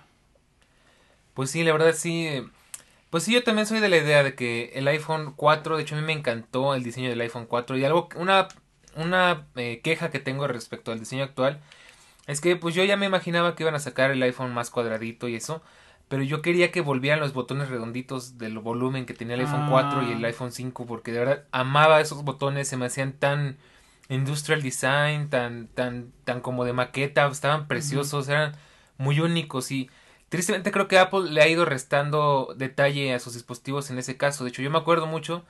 Pues 1.34 1.50
sí, 1.50 1.64
la 1.64 1.72
verdad 1.72 1.94
sí. 1.94 2.28
Pues 3.10 3.24
sí, 3.24 3.32
yo 3.32 3.44
también 3.44 3.66
soy 3.66 3.80
de 3.80 3.88
la 3.88 3.96
idea 3.98 4.22
de 4.22 4.34
que 4.34 4.72
el 4.74 4.88
iPhone 4.88 5.34
4, 5.36 5.76
de 5.76 5.82
hecho 5.82 5.94
a 5.96 6.00
mí 6.00 6.04
me 6.04 6.12
encantó 6.12 6.74
el 6.74 6.82
diseño 6.82 7.10
del 7.10 7.20
iPhone 7.20 7.46
4 7.46 7.76
y 7.78 7.84
algo, 7.84 8.08
una, 8.16 8.48
una 8.96 9.46
eh, 9.56 9.80
queja 9.84 10.10
que 10.10 10.18
tengo 10.18 10.48
respecto 10.48 10.90
al 10.90 10.98
diseño 10.98 11.22
actual 11.22 11.60
es 12.26 12.40
que 12.40 12.56
pues 12.56 12.74
yo 12.74 12.84
ya 12.84 12.96
me 12.96 13.06
imaginaba 13.06 13.54
que 13.54 13.62
iban 13.62 13.74
a 13.74 13.80
sacar 13.80 14.10
el 14.10 14.22
iPhone 14.22 14.54
más 14.54 14.70
cuadradito 14.70 15.28
y 15.28 15.34
eso, 15.36 15.62
pero 16.08 16.22
yo 16.22 16.42
quería 16.42 16.70
que 16.70 16.80
volvieran 16.80 17.20
los 17.20 17.34
botones 17.34 17.68
redonditos 17.68 18.38
del 18.38 18.58
volumen 18.58 19.06
que 19.06 19.14
tenía 19.14 19.34
el 19.34 19.42
iPhone 19.42 19.68
4 19.70 20.02
y 20.04 20.12
el 20.12 20.24
ah. 20.24 20.28
iPhone 20.28 20.52
5 20.52 20.86
porque 20.86 21.12
de 21.12 21.18
verdad 21.20 21.44
amaba 21.52 22.00
esos 22.00 22.24
botones, 22.24 22.68
se 22.68 22.76
me 22.76 22.86
hacían 22.86 23.12
tan 23.12 23.58
industrial 24.08 24.62
design, 24.62 25.28
tan 25.28 25.68
tan 25.68 26.12
tan 26.24 26.40
como 26.40 26.64
de 26.64 26.72
maqueta, 26.72 27.26
estaban 27.26 27.68
preciosos, 27.68 28.28
eran 28.28 28.52
muy 28.96 29.20
únicos 29.20 29.70
y 29.70 29.90
Tristemente 30.34 30.72
creo 30.72 30.88
que 30.88 30.98
Apple 30.98 31.30
le 31.30 31.42
ha 31.42 31.46
ido 31.46 31.64
restando 31.64 32.54
detalle 32.56 33.14
a 33.14 33.20
sus 33.20 33.34
dispositivos 33.34 33.90
en 33.90 33.98
ese 33.98 34.16
caso. 34.16 34.42
De 34.42 34.50
hecho, 34.50 34.62
yo 34.62 34.70
me 34.70 34.78
acuerdo 34.78 35.06
mucho 35.06 35.44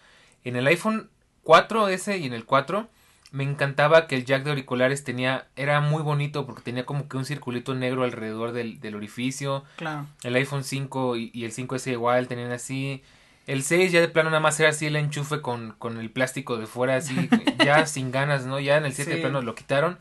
en 0.45 0.57
el 0.57 0.67
iPhone 0.67 1.09
4S 1.43 2.21
y 2.21 2.27
en 2.27 2.35
el 2.35 2.45
4 2.45 2.87
me 3.33 3.45
encantaba 3.45 4.07
que 4.07 4.15
el 4.15 4.27
jack 4.27 4.45
de 4.45 4.51
auriculares 4.51 5.03
tenía 5.03 5.47
era 5.57 5.81
muy 5.81 6.03
bonito 6.03 6.45
porque 6.45 6.61
tenía 6.61 6.85
como 6.85 7.09
que 7.09 7.17
un 7.17 7.25
circulito 7.25 7.75
negro 7.75 8.05
alrededor 8.05 8.53
del, 8.53 8.79
del 8.79 8.95
orificio. 8.95 9.65
Claro. 9.77 10.07
El 10.23 10.37
iPhone 10.37 10.65
5 10.65 11.17
y, 11.17 11.45
el 11.45 11.53
5S 11.53 11.91
igual 11.91 12.29
tenían 12.29 12.53
así. 12.53 13.03
El 13.47 13.63
6 13.63 13.91
ya 13.91 14.03
de 14.03 14.09
plano 14.09 14.29
nada 14.29 14.41
más 14.41 14.61
era 14.61 14.69
así 14.69 14.85
el 14.85 14.97
enchufe 14.97 15.41
con, 15.41 15.75
con 15.79 15.99
el 15.99 16.11
plástico 16.11 16.59
de 16.59 16.67
fuera 16.67 16.97
así 16.97 17.31
ya 17.65 17.87
sin 17.87 18.13
ganas, 18.13 18.45
¿no? 18.45 18.61
Ya 18.61 18.77
en 18.77 18.85
el 18.85 18.93
7 18.93 19.15
de 19.15 19.17
plano 19.23 19.41
lo 19.41 19.55
quitaron. 19.55 19.99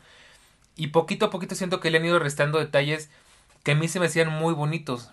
Y 0.76 0.88
poquito 0.88 1.24
a 1.24 1.30
poquito 1.30 1.54
siento 1.54 1.80
que 1.80 1.90
le 1.90 1.96
han 1.96 2.04
ido 2.04 2.18
restando 2.18 2.58
detalles 2.58 3.08
que 3.64 3.72
a 3.72 3.74
mí 3.74 3.88
se 3.88 4.00
me 4.00 4.06
hacían 4.06 4.30
muy 4.30 4.54
bonitos. 4.54 5.10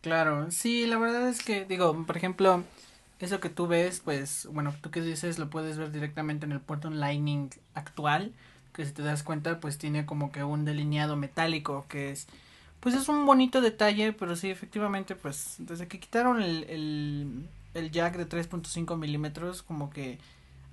Claro, 0.00 0.50
sí, 0.50 0.86
la 0.86 0.98
verdad 0.98 1.28
es 1.28 1.42
que, 1.44 1.64
digo, 1.64 2.04
por 2.06 2.16
ejemplo, 2.16 2.64
eso 3.20 3.38
que 3.40 3.50
tú 3.50 3.68
ves, 3.68 4.00
pues, 4.00 4.48
bueno, 4.50 4.74
tú 4.80 4.90
que 4.90 5.00
dices, 5.00 5.38
lo 5.38 5.48
puedes 5.48 5.78
ver 5.78 5.92
directamente 5.92 6.44
en 6.44 6.52
el 6.52 6.60
puerto 6.60 6.90
Lightning 6.90 7.50
actual, 7.74 8.32
que 8.74 8.84
si 8.84 8.92
te 8.92 9.02
das 9.02 9.22
cuenta, 9.22 9.60
pues 9.60 9.78
tiene 9.78 10.04
como 10.06 10.32
que 10.32 10.42
un 10.42 10.64
delineado 10.64 11.16
metálico, 11.16 11.86
que 11.88 12.10
es, 12.10 12.26
pues 12.80 12.96
es 12.96 13.08
un 13.08 13.26
bonito 13.26 13.60
detalle, 13.60 14.12
pero 14.12 14.34
sí, 14.34 14.50
efectivamente, 14.50 15.14
pues, 15.14 15.56
desde 15.58 15.86
que 15.86 16.00
quitaron 16.00 16.42
el, 16.42 16.64
el, 16.64 17.48
el 17.74 17.90
jack 17.92 18.16
de 18.16 18.26
3.5 18.28 18.96
milímetros, 18.96 19.62
como 19.62 19.90
que 19.90 20.18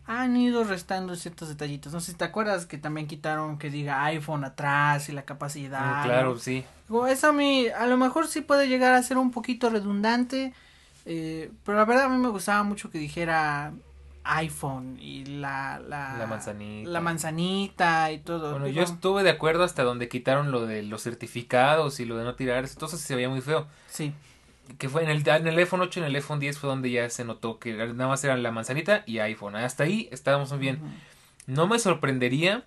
han 0.10 0.36
ido 0.36 0.64
restando 0.64 1.16
ciertos 1.16 1.50
detallitos. 1.50 1.94
No 1.94 2.00
sé 2.00 2.14
si 2.14 2.18
te 2.18 2.26
acuerdas 2.26 2.66
que 2.66 2.80
también 2.80 3.06
quitaron 3.06 3.60
que 3.60 3.70
diga 3.70 4.04
iPhone 4.06 4.44
atrás 4.44 5.08
y 5.08 5.12
la 5.12 5.22
capacidad. 5.22 6.02
Mm, 6.02 6.04
claro, 6.04 6.40
sí. 6.40 6.66
Eso 7.08 7.28
a 7.28 7.32
mí, 7.32 7.68
a 7.68 7.86
lo 7.86 7.96
mejor 7.96 8.28
sí 8.28 8.42
puede 8.42 8.68
llegar 8.68 8.96
a 8.96 9.04
ser 9.04 9.20
un 9.20 9.30
poquito 9.30 9.70
redundante, 9.70 10.52
eh, 11.06 11.52
pero 11.64 11.78
la 11.78 11.86
verdad 11.86 12.06
a 12.06 12.10
mí 12.10 12.18
me 12.18 12.30
gustaba 12.30 12.64
mucho 12.64 12.90
que 12.90 12.98
dijera 12.98 13.72
iPhone 14.24 14.98
y 15.00 15.26
la, 15.26 15.80
la, 15.88 16.18
la 16.18 16.26
manzanita. 16.26 16.90
La 16.90 17.02
manzanita 17.02 18.12
y 18.12 18.18
todo. 18.18 18.50
Bueno, 18.54 18.68
yo 18.68 18.82
estuve 18.82 19.22
de 19.22 19.30
acuerdo 19.30 19.64
hasta 19.64 19.84
donde 19.84 20.10
quitaron 20.10 20.50
lo 20.50 20.66
de 20.66 20.82
los 20.82 21.04
certificados 21.04 22.00
y 22.00 22.06
lo 22.06 22.18
de 22.18 22.24
no 22.24 22.34
tirar, 22.34 22.66
entonces 22.66 23.00
se 23.00 23.14
veía 23.14 23.30
muy 23.30 23.42
feo. 23.42 23.68
Sí 23.88 24.12
que 24.78 24.90
fue 24.90 25.04
en 25.04 25.10
el, 25.10 25.28
en 25.28 25.48
el 25.48 25.58
iPhone 25.58 25.82
8 25.82 26.00
en 26.00 26.06
el 26.06 26.16
iPhone 26.16 26.40
10 26.40 26.60
fue 26.60 26.70
donde 26.70 26.92
ya 26.92 27.10
se 27.10 27.26
notó 27.26 27.60
que 27.60 27.74
nada 27.74 28.08
más 28.08 28.24
eran 28.24 28.44
la 28.44 28.52
manzanita 28.52 29.04
y 29.06 29.20
iPhone. 29.20 29.56
Hasta 29.56 29.84
ahí 29.84 30.10
estábamos 30.12 30.52
muy 30.52 30.60
bien. 30.60 30.80
No 31.48 31.68
me 31.68 31.80
sorprendería 31.80 32.66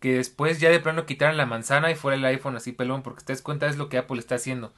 que 0.00 0.14
después 0.14 0.58
ya 0.58 0.70
de 0.70 0.80
plano 0.80 1.06
quitaran 1.06 1.36
la 1.36 1.46
manzana 1.46 1.90
y 1.90 1.94
fuera 1.94 2.16
el 2.16 2.24
iPhone 2.24 2.56
así 2.56 2.72
pelón, 2.72 3.02
porque 3.02 3.24
te 3.24 3.32
das 3.32 3.42
cuenta 3.42 3.66
es 3.66 3.76
lo 3.76 3.88
que 3.88 3.98
Apple 3.98 4.18
está 4.18 4.34
haciendo. 4.34 4.72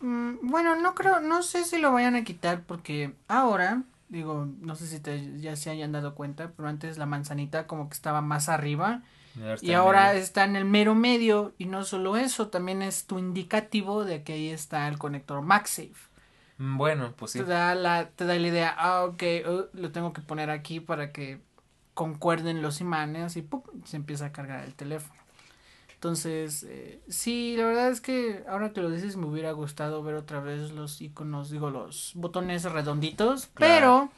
Mm, 0.00 0.36
bueno, 0.42 0.76
no 0.76 0.94
creo, 0.94 1.20
no 1.20 1.42
sé 1.42 1.64
si 1.64 1.78
lo 1.78 1.92
vayan 1.92 2.16
a 2.16 2.24
quitar 2.24 2.62
porque 2.62 3.14
ahora, 3.28 3.82
digo, 4.08 4.46
no 4.60 4.76
sé 4.76 4.86
si 4.86 5.00
te, 5.00 5.40
ya 5.40 5.56
se 5.56 5.70
hayan 5.70 5.92
dado 5.92 6.14
cuenta, 6.14 6.52
pero 6.56 6.68
antes 6.68 6.98
la 6.98 7.06
manzanita 7.06 7.66
como 7.66 7.88
que 7.88 7.94
estaba 7.94 8.20
más 8.20 8.48
arriba 8.48 9.02
y 9.60 9.72
ahora 9.72 10.14
está 10.14 10.44
en 10.44 10.56
el 10.56 10.64
mero 10.64 10.94
medio 10.94 11.54
y 11.58 11.66
no 11.66 11.84
solo 11.84 12.16
eso, 12.16 12.48
también 12.48 12.82
es 12.82 13.06
tu 13.06 13.18
indicativo 13.18 14.04
de 14.04 14.22
que 14.22 14.34
ahí 14.34 14.48
está 14.48 14.88
el 14.88 14.98
conector 14.98 15.42
MagSafe. 15.42 16.07
Mm, 16.58 16.76
bueno, 16.76 17.14
pues 17.16 17.32
sí. 17.32 17.38
Te 17.38 17.44
da 17.44 17.74
la, 17.74 18.10
te 18.10 18.24
da 18.24 18.34
la 18.34 18.46
idea, 18.46 18.74
ah, 18.76 19.04
ok, 19.04 19.22
uh, 19.46 19.76
lo 19.76 19.92
tengo 19.92 20.12
que 20.12 20.20
poner 20.20 20.50
aquí 20.50 20.80
para 20.80 21.12
que 21.12 21.40
concuerden 21.94 22.62
los 22.62 22.80
imanes 22.80 23.36
y 23.36 23.42
¡pum! 23.42 23.62
se 23.84 23.96
empieza 23.96 24.26
a 24.26 24.32
cargar 24.32 24.64
el 24.64 24.74
teléfono. 24.74 25.18
Entonces, 25.94 26.64
eh, 26.68 27.00
sí, 27.08 27.56
la 27.56 27.64
verdad 27.66 27.90
es 27.90 28.00
que 28.00 28.44
ahora 28.48 28.72
que 28.72 28.80
lo 28.80 28.88
dices 28.88 29.16
me 29.16 29.26
hubiera 29.26 29.50
gustado 29.50 30.00
ver 30.04 30.14
otra 30.14 30.38
vez 30.38 30.70
los 30.70 31.00
iconos, 31.00 31.50
digo, 31.50 31.70
los 31.70 32.12
botones 32.14 32.62
redonditos, 32.62 33.48
pero 33.54 34.08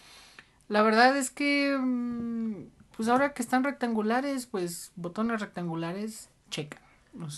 la 0.69 0.83
verdad 0.83 1.17
es 1.17 1.31
que, 1.31 1.79
mm, 1.81 2.67
pues 2.97 3.09
ahora 3.09 3.33
que 3.33 3.43
están 3.43 3.65
rectangulares, 3.65 4.45
pues 4.45 4.93
botones 4.95 5.41
rectangulares, 5.41 6.29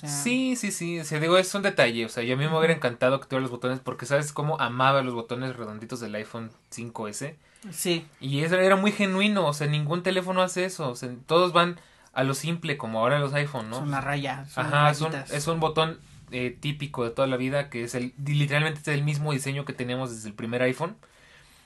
Sí, 0.03 0.55
sí, 0.57 0.71
sí, 0.71 1.01
o 1.01 1.05
sea, 1.05 1.19
digo, 1.19 1.39
es 1.39 1.55
un 1.55 1.63
detalle, 1.63 2.05
o 2.05 2.09
sea, 2.09 2.23
yo 2.23 2.35
a 2.35 2.37
mí 2.37 2.47
me 2.47 2.57
hubiera 2.57 2.75
encantado 2.75 3.21
que 3.21 3.27
tuvieran 3.27 3.45
los 3.45 3.51
botones 3.51 3.81
porque 3.81 4.05
sabes 4.05 4.33
cómo 4.33 4.61
amaba 4.61 5.03
los 5.03 5.15
botones 5.15 5.57
redonditos 5.57 6.01
del 6.01 6.15
iPhone 6.15 6.51
5S. 6.71 7.37
Sí. 7.71 8.07
Y 8.21 8.41
eso 8.41 8.57
era 8.57 8.77
muy 8.77 8.93
genuino, 8.93 9.47
o 9.47 9.53
sea, 9.55 9.67
ningún 9.67 10.03
teléfono 10.03 10.43
hace 10.43 10.65
eso, 10.65 10.91
o 10.91 10.95
sea, 10.95 11.11
todos 11.27 11.53
van 11.53 11.81
a 12.13 12.23
lo 12.23 12.35
simple 12.35 12.77
como 12.77 13.01
ahora 13.01 13.19
los 13.19 13.33
iPhone, 13.33 13.71
¿no? 13.71 13.77
Es 13.77 13.83
una 13.83 14.01
raya. 14.01 14.45
Ajá, 14.55 14.91
es 14.91 15.01
un, 15.01 15.15
es 15.15 15.47
un, 15.47 15.61
botón 15.61 15.99
eh, 16.31 16.57
típico 16.59 17.05
de 17.05 17.11
toda 17.11 17.27
la 17.27 17.37
vida 17.37 17.71
que 17.71 17.85
es 17.85 17.95
el, 17.95 18.13
literalmente 18.25 18.81
es 18.81 18.89
el 18.89 19.03
mismo 19.03 19.33
diseño 19.33 19.65
que 19.65 19.73
teníamos 19.73 20.11
desde 20.11 20.29
el 20.29 20.35
primer 20.35 20.63
iPhone 20.63 20.97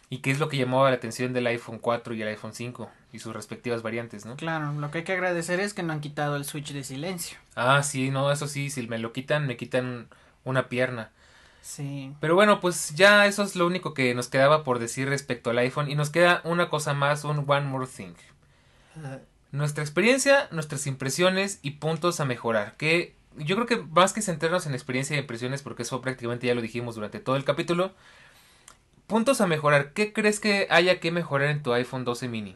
y 0.08 0.18
que 0.18 0.30
es 0.30 0.38
lo 0.38 0.48
que 0.48 0.56
llamaba 0.56 0.90
la 0.90 0.96
atención 0.96 1.32
del 1.32 1.48
iPhone 1.48 1.78
4 1.80 2.14
y 2.14 2.22
el 2.22 2.28
iPhone 2.28 2.54
5 2.54 2.88
y 3.12 3.18
sus 3.18 3.34
respectivas 3.34 3.82
variantes, 3.82 4.24
¿no? 4.24 4.36
Claro, 4.36 4.72
lo 4.72 4.90
que 4.90 4.98
hay 4.98 5.04
que 5.04 5.12
agradecer 5.12 5.58
es 5.58 5.74
que 5.74 5.82
no 5.82 5.92
han 5.92 6.00
quitado 6.00 6.36
el 6.36 6.44
switch 6.44 6.72
de 6.72 6.84
silencio. 6.84 7.38
Ah, 7.56 7.82
sí, 7.82 8.10
no, 8.10 8.30
eso 8.30 8.46
sí, 8.46 8.70
si 8.70 8.86
me 8.86 8.98
lo 8.98 9.12
quitan, 9.12 9.46
me 9.46 9.56
quitan 9.56 10.08
una 10.44 10.68
pierna. 10.68 11.10
Sí. 11.62 12.12
Pero 12.20 12.36
bueno, 12.36 12.60
pues 12.60 12.94
ya 12.94 13.26
eso 13.26 13.42
es 13.42 13.56
lo 13.56 13.66
único 13.66 13.94
que 13.94 14.14
nos 14.14 14.28
quedaba 14.28 14.62
por 14.62 14.78
decir 14.78 15.08
respecto 15.08 15.50
al 15.50 15.58
iPhone 15.58 15.90
y 15.90 15.96
nos 15.96 16.10
queda 16.10 16.42
una 16.44 16.68
cosa 16.68 16.94
más, 16.94 17.24
un 17.24 17.44
one 17.48 17.66
more 17.66 17.86
thing. 17.86 18.14
Nuestra 19.50 19.82
experiencia, 19.82 20.48
nuestras 20.52 20.86
impresiones 20.86 21.58
y 21.62 21.72
puntos 21.72 22.20
a 22.20 22.24
mejorar, 22.24 22.76
que 22.76 23.16
yo 23.36 23.56
creo 23.56 23.66
que 23.66 23.78
más 23.78 24.12
que 24.12 24.22
centrarnos 24.22 24.66
en 24.66 24.74
experiencia 24.74 25.16
y 25.16 25.20
impresiones, 25.20 25.62
porque 25.62 25.82
eso 25.82 26.00
prácticamente 26.00 26.46
ya 26.46 26.54
lo 26.54 26.60
dijimos 26.60 26.94
durante 26.94 27.20
todo 27.20 27.36
el 27.36 27.44
capítulo, 27.44 27.92
puntos 29.06 29.40
a 29.40 29.46
mejorar. 29.46 29.92
¿Qué 29.92 30.12
crees 30.12 30.40
que 30.40 30.66
haya 30.70 31.00
que 31.00 31.10
mejorar 31.10 31.50
en 31.50 31.62
tu 31.62 31.72
iPhone 31.72 32.04
12 32.04 32.28
mini? 32.28 32.54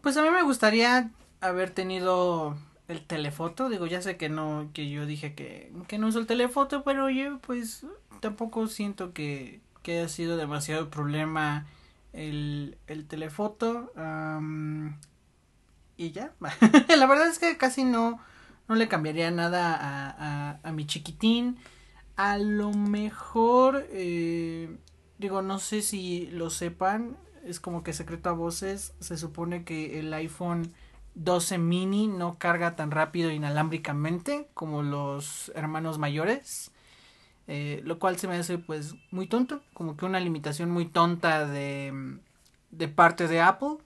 Pues 0.00 0.16
a 0.16 0.22
mí 0.22 0.30
me 0.30 0.42
gustaría 0.42 1.10
haber 1.40 1.70
tenido 1.70 2.56
el 2.90 3.06
telefoto. 3.06 3.68
Digo, 3.68 3.86
ya 3.86 4.02
sé 4.02 4.16
que 4.16 4.28
no, 4.28 4.70
que 4.72 4.90
yo 4.90 5.06
dije 5.06 5.34
que, 5.34 5.72
que 5.88 5.98
no 5.98 6.08
uso 6.08 6.18
el 6.18 6.26
telefoto, 6.26 6.82
pero 6.84 7.08
yo 7.10 7.38
pues 7.40 7.86
tampoco 8.20 8.66
siento 8.66 9.12
que, 9.12 9.60
que 9.82 9.98
haya 9.98 10.08
sido 10.08 10.36
demasiado 10.36 10.90
problema 10.90 11.66
el, 12.12 12.78
el 12.86 13.06
telefoto. 13.06 13.92
y 15.96 16.10
ya. 16.12 16.32
la 16.88 17.06
verdad 17.06 17.28
es 17.28 17.38
que 17.38 17.56
casi 17.56 17.84
no, 17.84 18.20
no 18.68 18.74
le 18.74 18.88
cambiaría 18.88 19.30
nada 19.30 19.74
a, 19.74 20.10
a, 20.10 20.60
a 20.62 20.72
mi 20.72 20.86
chiquitín. 20.86 21.58
A 22.16 22.36
lo 22.36 22.72
mejor, 22.72 23.86
eh, 23.90 24.76
digo, 25.18 25.42
no 25.42 25.58
sé 25.58 25.80
si 25.80 26.26
lo 26.32 26.50
sepan, 26.50 27.16
es 27.44 27.60
como 27.60 27.82
que 27.82 27.92
secreto 27.94 28.28
a 28.28 28.32
voces, 28.32 28.92
se 29.00 29.16
supone 29.16 29.64
que 29.64 29.98
el 29.98 30.12
iPhone 30.12 30.72
12 31.14 31.58
mini 31.58 32.06
no 32.06 32.38
carga 32.38 32.76
tan 32.76 32.90
rápido 32.90 33.30
inalámbricamente 33.30 34.48
como 34.54 34.82
los 34.82 35.52
hermanos 35.54 35.98
mayores. 35.98 36.72
Eh, 37.52 37.82
lo 37.84 37.98
cual 37.98 38.16
se 38.16 38.28
me 38.28 38.36
hace 38.36 38.58
pues 38.58 38.94
muy 39.10 39.26
tonto, 39.26 39.60
como 39.74 39.96
que 39.96 40.04
una 40.04 40.20
limitación 40.20 40.70
muy 40.70 40.86
tonta 40.86 41.46
de, 41.46 42.18
de 42.70 42.88
parte 42.88 43.26
de 43.26 43.40
Apple. 43.40 43.78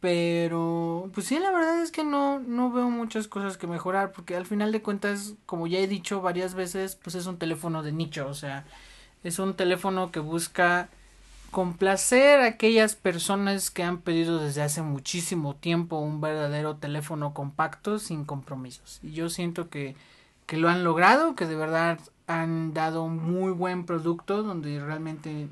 Pero, 0.00 1.10
pues 1.12 1.26
sí, 1.26 1.38
la 1.38 1.50
verdad 1.50 1.82
es 1.82 1.92
que 1.92 2.04
no, 2.04 2.38
no 2.40 2.72
veo 2.72 2.88
muchas 2.88 3.28
cosas 3.28 3.58
que 3.58 3.66
mejorar, 3.66 4.12
porque 4.12 4.34
al 4.34 4.46
final 4.46 4.72
de 4.72 4.80
cuentas, 4.80 5.34
como 5.44 5.66
ya 5.66 5.78
he 5.78 5.86
dicho 5.86 6.22
varias 6.22 6.54
veces, 6.54 6.96
pues 6.96 7.14
es 7.14 7.26
un 7.26 7.38
teléfono 7.38 7.82
de 7.82 7.92
nicho, 7.92 8.26
o 8.26 8.32
sea, 8.32 8.64
es 9.24 9.38
un 9.38 9.54
teléfono 9.54 10.10
que 10.10 10.20
busca 10.20 10.88
complacer 11.50 12.40
a 12.40 12.46
aquellas 12.46 12.94
personas 12.94 13.70
que 13.70 13.82
han 13.82 13.98
pedido 13.98 14.38
desde 14.38 14.62
hace 14.62 14.82
muchísimo 14.82 15.54
tiempo 15.56 15.98
un 15.98 16.20
verdadero 16.20 16.76
teléfono 16.76 17.34
compacto 17.34 17.98
sin 17.98 18.24
compromisos. 18.24 19.00
Y 19.02 19.12
yo 19.12 19.28
siento 19.28 19.68
que, 19.68 19.96
que 20.46 20.56
lo 20.56 20.68
han 20.68 20.84
logrado, 20.84 21.34
que 21.34 21.46
de 21.46 21.56
verdad 21.56 21.98
han 22.26 22.72
dado 22.72 23.02
un 23.02 23.16
muy 23.16 23.52
buen 23.52 23.84
producto 23.84 24.42
donde 24.42 24.78
realmente 24.80 25.48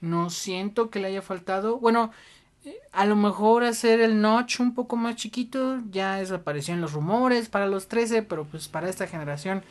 no 0.00 0.30
siento 0.30 0.90
que 0.90 1.00
le 1.00 1.08
haya 1.08 1.22
faltado. 1.22 1.78
Bueno, 1.78 2.12
a 2.92 3.04
lo 3.06 3.16
mejor 3.16 3.64
hacer 3.64 4.00
el 4.00 4.20
notch 4.20 4.60
un 4.60 4.74
poco 4.74 4.96
más 4.96 5.16
chiquito 5.16 5.80
ya 5.90 6.16
desapareció 6.16 6.74
en 6.74 6.80
los 6.80 6.92
rumores 6.92 7.48
para 7.48 7.66
los 7.66 7.88
13, 7.88 8.22
pero 8.22 8.44
pues 8.44 8.68
para 8.68 8.88
esta 8.88 9.06
generación 9.06 9.64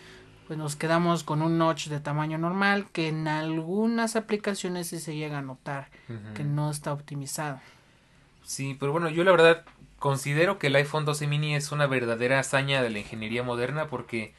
pues 0.51 0.59
nos 0.59 0.75
quedamos 0.75 1.23
con 1.23 1.41
un 1.41 1.57
notch 1.57 1.87
de 1.87 2.01
tamaño 2.01 2.37
normal 2.37 2.85
que 2.91 3.07
en 3.07 3.29
algunas 3.29 4.17
aplicaciones 4.17 4.87
sí 4.87 4.99
se 4.99 5.15
llega 5.15 5.37
a 5.37 5.41
notar 5.41 5.87
que 6.35 6.43
no 6.43 6.69
está 6.69 6.91
optimizado. 6.91 7.61
Sí, 8.43 8.75
pero 8.77 8.91
bueno, 8.91 9.07
yo 9.09 9.23
la 9.23 9.31
verdad 9.31 9.63
considero 9.97 10.59
que 10.59 10.67
el 10.67 10.75
iPhone 10.75 11.05
12 11.05 11.25
mini 11.27 11.55
es 11.55 11.71
una 11.71 11.87
verdadera 11.87 12.37
hazaña 12.37 12.81
de 12.81 12.89
la 12.89 12.99
ingeniería 12.99 13.43
moderna 13.43 13.87
porque 13.87 14.33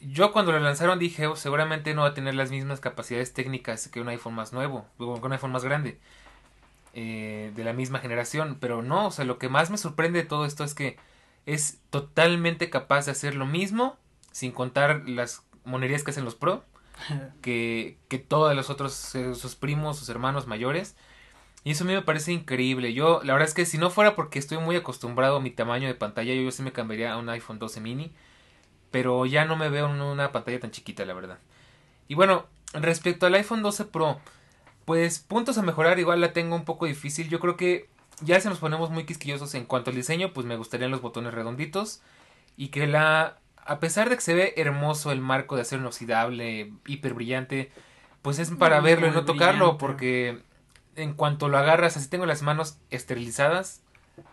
yo 0.00 0.30
cuando 0.30 0.52
lo 0.52 0.60
lanzaron 0.60 1.00
dije, 1.00 1.26
oh, 1.26 1.34
seguramente 1.34 1.94
no 1.94 2.02
va 2.02 2.10
a 2.10 2.14
tener 2.14 2.36
las 2.36 2.52
mismas 2.52 2.78
capacidades 2.78 3.32
técnicas 3.32 3.88
que 3.88 4.00
un 4.00 4.10
iPhone 4.10 4.34
más 4.34 4.52
nuevo, 4.52 4.86
que 4.98 5.02
un 5.02 5.32
iPhone 5.32 5.50
más 5.50 5.64
grande, 5.64 5.98
eh, 6.92 7.50
de 7.56 7.64
la 7.64 7.72
misma 7.72 7.98
generación, 7.98 8.58
pero 8.60 8.82
no, 8.82 9.08
o 9.08 9.10
sea, 9.10 9.24
lo 9.24 9.38
que 9.38 9.48
más 9.48 9.68
me 9.68 9.78
sorprende 9.78 10.20
de 10.20 10.28
todo 10.28 10.46
esto 10.46 10.62
es 10.62 10.74
que 10.74 10.96
es 11.44 11.80
totalmente 11.90 12.70
capaz 12.70 13.06
de 13.06 13.10
hacer 13.10 13.34
lo 13.34 13.46
mismo 13.46 13.98
sin 14.34 14.50
contar 14.50 15.08
las 15.08 15.44
monerías 15.64 16.02
que 16.02 16.10
hacen 16.10 16.24
los 16.24 16.34
Pro, 16.34 16.64
que, 17.40 17.98
que 18.08 18.18
todos 18.18 18.54
los 18.56 18.68
otros, 18.68 19.14
eh, 19.14 19.36
sus 19.36 19.54
primos, 19.54 19.96
sus 19.96 20.08
hermanos 20.08 20.48
mayores. 20.48 20.96
Y 21.62 21.70
eso 21.70 21.84
a 21.84 21.86
mí 21.86 21.92
me 21.92 22.02
parece 22.02 22.32
increíble. 22.32 22.92
Yo, 22.94 23.20
la 23.22 23.32
verdad 23.32 23.48
es 23.48 23.54
que 23.54 23.64
si 23.64 23.78
no 23.78 23.90
fuera 23.90 24.16
porque 24.16 24.40
estoy 24.40 24.58
muy 24.58 24.74
acostumbrado 24.74 25.36
a 25.36 25.40
mi 25.40 25.50
tamaño 25.50 25.86
de 25.86 25.94
pantalla, 25.94 26.34
yo, 26.34 26.42
yo 26.42 26.50
sí 26.50 26.64
me 26.64 26.72
cambiaría 26.72 27.12
a 27.12 27.16
un 27.16 27.28
iPhone 27.28 27.60
12 27.60 27.80
mini. 27.80 28.12
Pero 28.90 29.24
ya 29.24 29.44
no 29.44 29.54
me 29.54 29.68
veo 29.68 29.88
en 29.88 30.00
una 30.00 30.32
pantalla 30.32 30.58
tan 30.58 30.72
chiquita, 30.72 31.04
la 31.04 31.14
verdad. 31.14 31.38
Y 32.08 32.16
bueno, 32.16 32.46
respecto 32.72 33.26
al 33.26 33.34
iPhone 33.36 33.62
12 33.62 33.84
Pro, 33.84 34.18
pues 34.84 35.20
puntos 35.20 35.58
a 35.58 35.62
mejorar, 35.62 36.00
igual 36.00 36.20
la 36.20 36.32
tengo 36.32 36.56
un 36.56 36.64
poco 36.64 36.86
difícil. 36.86 37.28
Yo 37.28 37.38
creo 37.38 37.56
que 37.56 37.88
ya 38.20 38.40
se 38.40 38.48
nos 38.48 38.58
ponemos 38.58 38.90
muy 38.90 39.06
quisquillosos 39.06 39.54
en 39.54 39.64
cuanto 39.64 39.90
al 39.90 39.96
diseño, 39.96 40.32
pues 40.32 40.44
me 40.44 40.56
gustarían 40.56 40.90
los 40.90 41.02
botones 41.02 41.32
redonditos. 41.34 42.02
Y 42.56 42.68
que 42.68 42.88
la 42.88 43.38
a 43.64 43.80
pesar 43.80 44.10
de 44.10 44.16
que 44.16 44.22
se 44.22 44.34
ve 44.34 44.54
hermoso 44.56 45.12
el 45.12 45.20
marco 45.20 45.56
de 45.56 45.62
acero 45.62 45.82
inoxidable, 45.82 46.72
hiper 46.86 47.14
brillante, 47.14 47.70
pues 48.22 48.38
es 48.38 48.50
para 48.50 48.80
verlo 48.80 49.06
y 49.06 49.10
no 49.10 49.24
tocarlo, 49.24 49.78
porque 49.78 50.42
en 50.96 51.14
cuanto 51.14 51.48
lo 51.48 51.58
agarras, 51.58 51.96
así 51.96 52.08
tengo 52.08 52.26
las 52.26 52.42
manos 52.42 52.78
esterilizadas, 52.90 53.82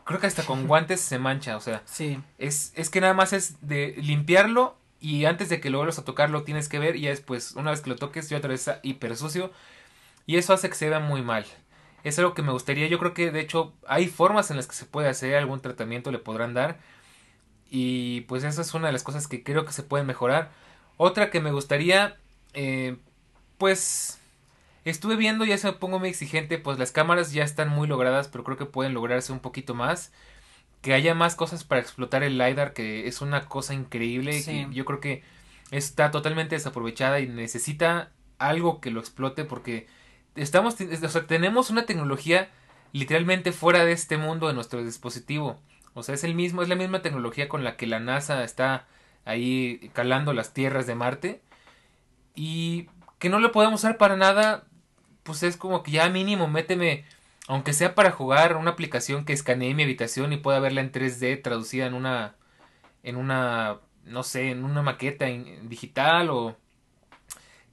creo 0.05 0.19
que 0.19 0.27
hasta 0.27 0.43
con 0.43 0.67
guantes 0.67 1.01
se 1.01 1.19
mancha, 1.19 1.57
o 1.57 1.61
sea, 1.61 1.81
sí. 1.85 2.21
es, 2.37 2.73
es 2.75 2.89
que 2.89 3.01
nada 3.01 3.13
más 3.13 3.33
es 3.33 3.55
de 3.61 3.95
limpiarlo 3.97 4.77
y 4.99 5.25
antes 5.25 5.49
de 5.49 5.59
que 5.59 5.69
lo 5.69 5.79
vuelvas 5.79 5.99
a 5.99 6.05
tocarlo 6.05 6.43
tienes 6.43 6.69
que 6.69 6.79
ver 6.79 6.95
y 6.95 7.01
ya 7.01 7.09
después, 7.09 7.53
una 7.53 7.71
vez 7.71 7.81
que 7.81 7.89
lo 7.89 7.95
toques, 7.95 8.29
ya 8.29 8.37
otra 8.37 8.49
vez 8.49 8.61
está 8.61 8.79
hiper 8.83 9.17
sucio 9.17 9.51
y 10.25 10.37
eso 10.37 10.53
hace 10.53 10.69
que 10.69 10.75
se 10.75 10.89
vea 10.89 10.99
muy 10.99 11.21
mal. 11.21 11.45
Es 12.03 12.17
algo 12.17 12.33
que 12.33 12.41
me 12.41 12.51
gustaría, 12.51 12.87
yo 12.87 12.99
creo 12.99 13.13
que 13.13 13.31
de 13.31 13.41
hecho 13.41 13.73
hay 13.87 14.07
formas 14.07 14.51
en 14.51 14.57
las 14.57 14.67
que 14.67 14.73
se 14.73 14.85
puede 14.85 15.09
hacer 15.09 15.35
algún 15.35 15.61
tratamiento, 15.61 16.11
le 16.11 16.19
podrán 16.19 16.53
dar 16.53 16.79
y 17.73 18.21
pues 18.21 18.43
esa 18.43 18.61
es 18.61 18.73
una 18.73 18.87
de 18.87 18.93
las 18.93 19.01
cosas 19.01 19.29
que 19.29 19.43
creo 19.43 19.65
que 19.65 19.71
se 19.71 19.81
pueden 19.81 20.05
mejorar. 20.05 20.51
Otra 20.97 21.31
que 21.31 21.39
me 21.39 21.53
gustaría, 21.53 22.17
eh, 22.53 22.97
pues 23.57 24.19
estuve 24.83 25.15
viendo, 25.15 25.45
ya 25.45 25.57
se 25.57 25.67
me 25.67 25.73
pongo 25.73 25.97
muy 25.97 26.09
exigente, 26.09 26.57
pues 26.57 26.77
las 26.77 26.91
cámaras 26.91 27.31
ya 27.31 27.45
están 27.45 27.69
muy 27.69 27.87
logradas, 27.87 28.27
pero 28.27 28.43
creo 28.43 28.57
que 28.57 28.65
pueden 28.65 28.93
lograrse 28.93 29.31
un 29.31 29.39
poquito 29.39 29.73
más. 29.73 30.11
Que 30.81 30.93
haya 30.93 31.15
más 31.15 31.35
cosas 31.35 31.63
para 31.63 31.79
explotar 31.79 32.23
el 32.23 32.37
LiDAR, 32.37 32.73
que 32.73 33.07
es 33.07 33.21
una 33.21 33.45
cosa 33.45 33.73
increíble. 33.73 34.43
Que 34.43 34.67
yo 34.71 34.83
creo 34.83 34.99
que 34.99 35.23
está 35.71 36.11
totalmente 36.11 36.55
desaprovechada 36.55 37.21
y 37.21 37.27
necesita 37.27 38.11
algo 38.37 38.81
que 38.81 38.91
lo 38.91 38.99
explote 38.99 39.45
porque 39.45 39.87
estamos, 40.35 40.75
o 40.75 41.09
sea, 41.09 41.25
tenemos 41.25 41.69
una 41.69 41.85
tecnología 41.85 42.49
literalmente 42.91 43.53
fuera 43.53 43.85
de 43.85 43.93
este 43.93 44.17
mundo 44.17 44.49
de 44.49 44.55
nuestro 44.55 44.83
dispositivo. 44.83 45.57
O 45.93 46.03
sea, 46.03 46.15
es 46.15 46.23
el 46.23 46.35
mismo, 46.35 46.61
es 46.61 46.69
la 46.69 46.75
misma 46.75 47.01
tecnología 47.01 47.49
con 47.49 47.63
la 47.63 47.75
que 47.77 47.87
la 47.87 47.99
NASA 47.99 48.43
está 48.43 48.87
ahí 49.25 49.91
calando 49.93 50.33
las 50.33 50.53
tierras 50.53 50.87
de 50.87 50.95
Marte. 50.95 51.41
Y 52.35 52.87
que 53.19 53.29
no 53.29 53.39
lo 53.39 53.51
podemos 53.51 53.81
usar 53.81 53.97
para 53.97 54.15
nada, 54.17 54.65
pues 55.23 55.43
es 55.43 55.57
como 55.57 55.83
que 55.83 55.91
ya 55.91 56.09
mínimo 56.09 56.47
méteme, 56.47 57.05
aunque 57.47 57.73
sea 57.73 57.95
para 57.95 58.11
jugar 58.11 58.57
una 58.57 58.71
aplicación 58.71 59.25
que 59.25 59.33
escanee 59.33 59.75
mi 59.75 59.83
habitación 59.83 60.33
y 60.33 60.37
pueda 60.37 60.59
verla 60.59 60.81
en 60.81 60.91
3D 60.91 61.41
traducida 61.43 61.85
en 61.85 61.93
una, 61.93 62.35
en 63.03 63.17
una, 63.17 63.79
no 64.05 64.23
sé, 64.23 64.51
en 64.51 64.63
una 64.63 64.81
maqueta 64.81 65.27
en, 65.27 65.69
digital 65.69 66.29
o 66.29 66.57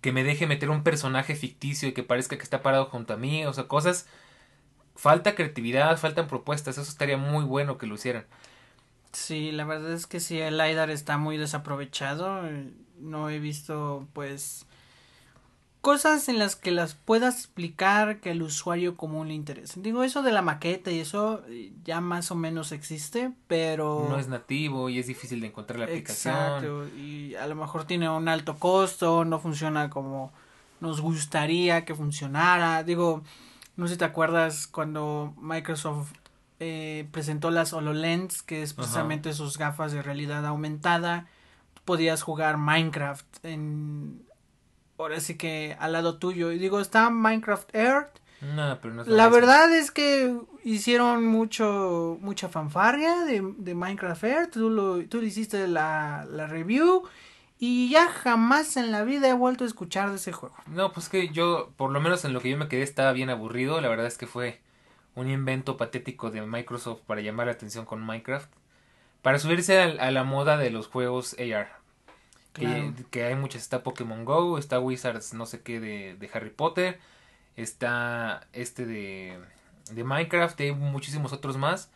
que 0.00 0.12
me 0.12 0.24
deje 0.24 0.46
meter 0.46 0.70
un 0.70 0.82
personaje 0.82 1.34
ficticio 1.34 1.88
y 1.88 1.92
que 1.92 2.02
parezca 2.02 2.36
que 2.36 2.44
está 2.44 2.62
parado 2.62 2.86
junto 2.86 3.14
a 3.14 3.16
mí, 3.16 3.44
o 3.46 3.52
sea, 3.52 3.64
cosas 3.68 4.08
falta 4.98 5.36
creatividad, 5.36 5.96
faltan 5.96 6.26
propuestas, 6.26 6.76
eso 6.76 6.90
estaría 6.90 7.16
muy 7.16 7.44
bueno 7.44 7.78
que 7.78 7.86
lo 7.86 7.94
hicieran. 7.94 8.26
Sí, 9.12 9.52
la 9.52 9.64
verdad 9.64 9.92
es 9.92 10.08
que 10.08 10.18
sí, 10.18 10.40
el 10.40 10.58
LiDAR 10.58 10.90
está 10.90 11.18
muy 11.18 11.36
desaprovechado, 11.36 12.42
no 12.98 13.30
he 13.30 13.38
visto 13.38 14.08
pues 14.12 14.66
cosas 15.80 16.28
en 16.28 16.40
las 16.40 16.56
que 16.56 16.72
las 16.72 16.94
puedas 16.94 17.36
explicar 17.36 18.18
que 18.18 18.30
al 18.32 18.42
usuario 18.42 18.96
común 18.96 19.28
le 19.28 19.34
interese. 19.34 19.80
Digo, 19.80 20.02
eso 20.02 20.22
de 20.22 20.32
la 20.32 20.42
maqueta 20.42 20.90
y 20.90 20.98
eso 20.98 21.44
eh, 21.48 21.72
ya 21.84 22.00
más 22.00 22.32
o 22.32 22.34
menos 22.34 22.72
existe, 22.72 23.30
pero... 23.46 24.08
No 24.10 24.18
es 24.18 24.26
nativo 24.26 24.88
y 24.88 24.98
es 24.98 25.06
difícil 25.06 25.40
de 25.40 25.46
encontrar 25.46 25.78
la 25.78 25.84
aplicación. 25.84 26.34
Exacto, 26.34 26.88
y 26.96 27.36
a 27.36 27.46
lo 27.46 27.54
mejor 27.54 27.84
tiene 27.84 28.10
un 28.10 28.28
alto 28.28 28.56
costo, 28.56 29.24
no 29.24 29.38
funciona 29.38 29.90
como 29.90 30.32
nos 30.80 31.00
gustaría 31.00 31.84
que 31.84 31.94
funcionara. 31.94 32.82
Digo, 32.82 33.22
no 33.78 33.86
sé 33.86 33.94
si 33.94 33.98
te 33.98 34.04
acuerdas 34.04 34.66
cuando 34.66 35.34
Microsoft 35.40 36.10
eh, 36.58 37.08
presentó 37.12 37.52
las 37.52 37.72
HoloLens, 37.72 38.42
que 38.42 38.62
es 38.62 38.74
precisamente 38.74 39.32
sus 39.32 39.56
gafas 39.56 39.92
de 39.92 40.02
realidad 40.02 40.44
aumentada. 40.44 41.28
Podías 41.84 42.22
jugar 42.22 42.56
Minecraft 42.56 43.24
en. 43.44 44.26
Ahora 44.98 45.20
sí 45.20 45.36
que 45.36 45.76
al 45.78 45.92
lado 45.92 46.18
tuyo. 46.18 46.50
Y 46.50 46.58
digo, 46.58 46.80
está 46.80 47.08
Minecraft 47.08 47.72
Earth. 47.72 48.18
No, 48.40 48.78
pero 48.82 48.94
no 48.94 49.04
la 49.04 49.28
verdad 49.28 49.72
es 49.72 49.92
que 49.92 50.36
hicieron 50.64 51.24
mucho 51.26 52.18
mucha 52.20 52.48
fanfarria 52.48 53.20
de, 53.20 53.54
de 53.58 53.74
Minecraft 53.76 54.24
Earth. 54.24 54.50
Tú 54.54 54.70
lo, 54.70 55.06
tú 55.06 55.22
hiciste 55.22 55.68
la, 55.68 56.26
la 56.28 56.48
review 56.48 57.04
y 57.60 57.90
ya 57.90 58.08
jamás 58.08 58.76
en 58.76 58.92
la 58.92 59.02
vida 59.02 59.28
he 59.28 59.32
vuelto 59.32 59.64
a 59.64 59.66
escuchar 59.66 60.10
de 60.10 60.16
ese 60.16 60.32
juego. 60.32 60.54
No, 60.66 60.92
pues 60.92 61.08
que 61.08 61.28
yo, 61.30 61.72
por 61.76 61.90
lo 61.90 62.00
menos 62.00 62.24
en 62.24 62.32
lo 62.32 62.40
que 62.40 62.50
yo 62.50 62.56
me 62.56 62.68
quedé, 62.68 62.82
estaba 62.82 63.12
bien 63.12 63.30
aburrido. 63.30 63.80
La 63.80 63.88
verdad 63.88 64.06
es 64.06 64.16
que 64.16 64.28
fue 64.28 64.60
un 65.16 65.28
invento 65.28 65.76
patético 65.76 66.30
de 66.30 66.42
Microsoft 66.42 67.00
para 67.06 67.20
llamar 67.20 67.46
la 67.46 67.52
atención 67.52 67.84
con 67.84 68.04
Minecraft. 68.04 68.48
Para 69.22 69.40
subirse 69.40 69.80
a, 69.80 70.10
la 70.12 70.22
moda 70.22 70.56
de 70.56 70.70
los 70.70 70.86
juegos 70.86 71.34
AR. 71.38 71.78
Que, 72.52 73.24
hay 73.24 73.34
muchas. 73.34 73.62
Está 73.62 73.82
Pokémon 73.82 74.24
Go, 74.24 74.58
está 74.58 74.78
Wizards 74.78 75.34
no 75.34 75.44
sé 75.44 75.60
qué 75.60 75.80
de, 75.80 76.14
de 76.14 76.30
Harry 76.32 76.50
Potter. 76.50 77.00
está 77.56 78.46
este 78.52 78.86
de, 78.86 79.36
de 79.90 80.04
Minecraft, 80.04 80.60
y 80.60 80.64
hay 80.64 80.72
muchísimos 80.72 81.32
otros 81.32 81.56
más. 81.56 81.90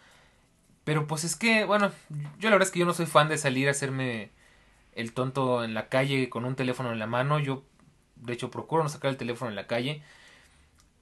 Pero 0.82 1.06
pues 1.06 1.22
es 1.22 1.36
que, 1.36 1.64
bueno, 1.64 1.93
yo 2.40 2.51
la 2.51 2.56
verdad 2.56 2.66
es 2.66 2.72
que 2.72 2.80
yo 2.80 2.86
no 2.86 2.94
soy 2.94 3.06
fan 3.06 3.28
de 3.28 3.39
salir 3.39 3.68
a 3.68 3.70
hacerme 3.70 4.32
el 4.93 5.12
tonto 5.12 5.64
en 5.64 5.74
la 5.74 5.89
calle 5.89 6.28
con 6.28 6.44
un 6.44 6.56
teléfono 6.56 6.93
en 6.93 6.98
la 6.98 7.06
mano. 7.06 7.39
Yo, 7.39 7.64
de 8.16 8.32
hecho, 8.32 8.51
procuro 8.51 8.82
no 8.82 8.89
sacar 8.89 9.10
el 9.10 9.16
teléfono 9.16 9.51
en 9.51 9.56
la 9.56 9.66
calle. 9.66 10.02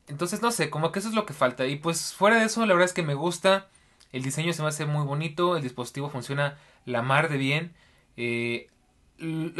Entonces, 0.06 0.42
no 0.42 0.50
sé, 0.50 0.70
como 0.70 0.92
que 0.92 0.98
eso 0.98 1.08
es 1.08 1.14
lo 1.14 1.26
que 1.26 1.32
falta. 1.34 1.66
Y 1.66 1.76
pues 1.76 2.14
fuera 2.14 2.38
de 2.38 2.46
eso, 2.46 2.64
la 2.66 2.74
verdad 2.74 2.88
es 2.88 2.94
que 2.94 3.02
me 3.02 3.14
gusta. 3.14 3.68
El 4.12 4.22
diseño 4.22 4.52
se 4.52 4.62
me 4.62 4.68
hace 4.68 4.86
muy 4.86 5.04
bonito. 5.04 5.56
El 5.56 5.62
dispositivo 5.62 6.10
funciona 6.10 6.58
la 6.84 7.02
mar 7.02 7.28
de 7.28 7.36
bien. 7.36 7.74
Eh, 8.16 8.68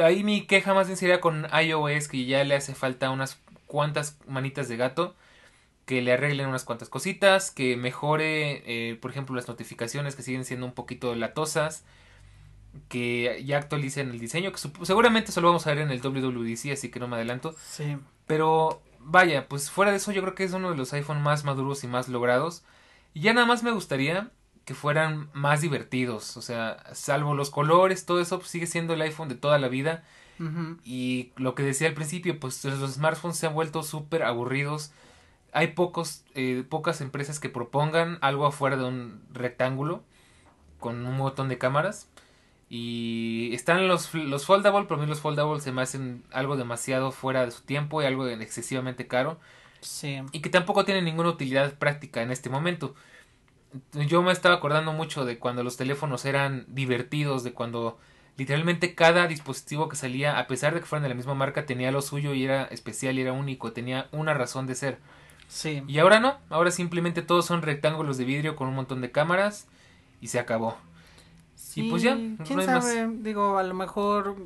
ahí 0.03 0.25
mi 0.25 0.47
queja 0.47 0.75
más 0.75 0.87
bien 0.87 0.97
sería 0.97 1.21
con 1.21 1.47
iOS, 1.53 2.09
que 2.09 2.25
ya 2.25 2.45
le 2.45 2.57
hace 2.57 2.75
falta 2.75 3.11
unas 3.11 3.41
cuantas 3.67 4.19
manitas 4.27 4.69
de 4.69 4.77
gato 4.77 5.15
que 5.91 6.03
le 6.03 6.13
arreglen 6.13 6.47
unas 6.47 6.63
cuantas 6.63 6.89
cositas, 6.89 7.51
que 7.51 7.77
mejore, 7.77 8.63
eh, 8.65 8.95
por 8.95 9.11
ejemplo, 9.11 9.35
las 9.35 9.49
notificaciones 9.49 10.15
que 10.15 10.23
siguen 10.23 10.45
siendo 10.45 10.65
un 10.65 10.73
poquito 10.73 11.17
latosas, 11.17 11.85
que 12.89 13.43
ya 13.45 13.59
actualicen 13.59 14.11
el 14.11 14.19
diseño, 14.19 14.53
que 14.53 14.59
seguramente 14.85 15.31
eso 15.31 15.41
lo 15.41 15.49
vamos 15.49 15.67
a 15.67 15.71
ver 15.71 15.79
en 15.79 15.91
el 15.91 16.01
WWDC, 16.01 16.73
así 16.73 16.91
que 16.91 17.01
no 17.01 17.09
me 17.09 17.17
adelanto. 17.17 17.55
Sí. 17.65 17.97
Pero 18.27 18.83
vaya, 18.99 19.49
pues 19.49 19.71
fuera 19.71 19.91
de 19.91 19.99
eso 19.99 20.13
yo 20.13 20.23
creo 20.23 20.35
que 20.35 20.45
es 20.45 20.53
uno 20.53 20.71
de 20.71 20.77
los 20.77 20.93
iPhone 20.93 21.23
más 21.23 21.45
maduros 21.45 21.85
y 21.85 21.89
más 21.89 22.09
logrados. 22.09 22.63
Y 23.15 23.21
ya 23.21 23.33
nada 23.33 23.47
más 23.47 23.63
me 23.63 23.73
gustaría 23.73 24.31
que 24.65 24.75
fueran 24.75 25.31
más 25.33 25.63
divertidos, 25.63 26.37
o 26.37 26.43
sea, 26.43 26.85
salvo 26.95 27.35
los 27.35 27.51
colores, 27.51 28.07
todo 28.07 28.21
eso 28.21 28.39
pues, 28.39 28.51
sigue 28.51 28.67
siendo 28.67 28.95
el 28.95 29.03
iPhone 29.03 29.29
de 29.29 29.35
toda 29.35 29.59
la 29.59 29.69
vida. 29.69 30.05
Y 30.85 31.33
lo 31.37 31.55
que 31.55 31.63
decía 31.63 31.87
al 31.87 31.93
principio, 31.93 32.41
pues 32.41 32.65
los 32.65 32.95
smartphones 32.95 33.37
se 33.37 33.47
han 33.47 33.53
vuelto 33.53 33.83
súper 33.83 34.23
aburridos 34.23 34.91
hay 35.53 35.69
pocos, 35.69 36.25
eh, 36.35 36.65
pocas 36.69 37.01
empresas 37.01 37.41
que 37.41 37.49
propongan 37.49 38.19
algo 38.21 38.47
afuera 38.47 38.77
de 38.77 38.85
un 38.85 39.23
rectángulo 39.33 40.03
con 40.79 41.05
un 41.07 41.19
botón 41.19 41.49
de 41.49 41.59
cámaras. 41.59 42.09
Y 42.73 43.51
están 43.53 43.89
los, 43.89 44.15
los 44.15 44.47
foldable, 44.47 44.87
pero 44.87 45.01
a 45.01 45.03
mí 45.03 45.09
los 45.09 45.21
foldable 45.21 45.61
se 45.61 45.73
me 45.73 45.83
hacen 45.83 46.23
algo 46.31 46.57
demasiado 46.57 47.11
fuera 47.11 47.45
de 47.45 47.51
su 47.51 47.63
tiempo 47.63 48.01
y 48.01 48.07
algo 48.07 48.29
excesivamente 48.29 49.09
caro. 49.09 49.41
Sí. 49.81 50.23
Y 50.31 50.41
que 50.41 50.51
tampoco 50.51 50.85
tienen 50.85 51.05
ninguna 51.05 51.31
utilidad 51.31 51.75
práctica 51.75 52.23
en 52.23 52.31
este 52.31 52.49
momento. 52.49 52.95
Yo 53.93 54.23
me 54.23 54.31
estaba 54.31 54.55
acordando 54.55 54.93
mucho 54.93 55.25
de 55.25 55.39
cuando 55.39 55.65
los 55.65 55.77
teléfonos 55.77 56.25
eran 56.25 56.65
divertidos, 56.69 57.43
de 57.43 57.53
cuando 57.53 57.99
literalmente 58.37 58.95
cada 58.95 59.27
dispositivo 59.27 59.89
que 59.89 59.97
salía, 59.97 60.39
a 60.39 60.47
pesar 60.47 60.73
de 60.73 60.81
que 60.81 60.87
fueran 60.87 61.03
de 61.03 61.09
la 61.09 61.15
misma 61.17 61.35
marca, 61.35 61.67
tenía 61.67 61.91
lo 61.91 62.03
suyo 62.03 62.35
y 62.35 62.45
era 62.45 62.65
especial 62.67 63.19
y 63.19 63.23
era 63.23 63.33
único, 63.33 63.73
tenía 63.73 64.07
una 64.13 64.33
razón 64.33 64.69
de 64.69 64.77
ser. 64.77 64.99
Sí. 65.49 65.83
Y 65.89 65.99
ahora 65.99 66.21
no, 66.21 66.39
ahora 66.51 66.71
simplemente 66.71 67.23
todos 67.23 67.47
son 67.47 67.63
rectángulos 67.63 68.17
de 68.17 68.25
vidrio 68.25 68.55
con 68.55 68.69
un 68.69 68.77
montón 68.77 69.01
de 69.01 69.11
cámaras 69.11 69.67
y 70.21 70.29
se 70.29 70.39
acabó. 70.39 70.79
Sí, 71.71 71.87
y 71.87 71.91
pues 71.91 72.03
ya, 72.03 72.19
quién 72.45 72.63
sabe, 72.63 73.09
digo, 73.21 73.59
a 73.59 73.63
lo 73.63 73.75
mejor 73.75 74.37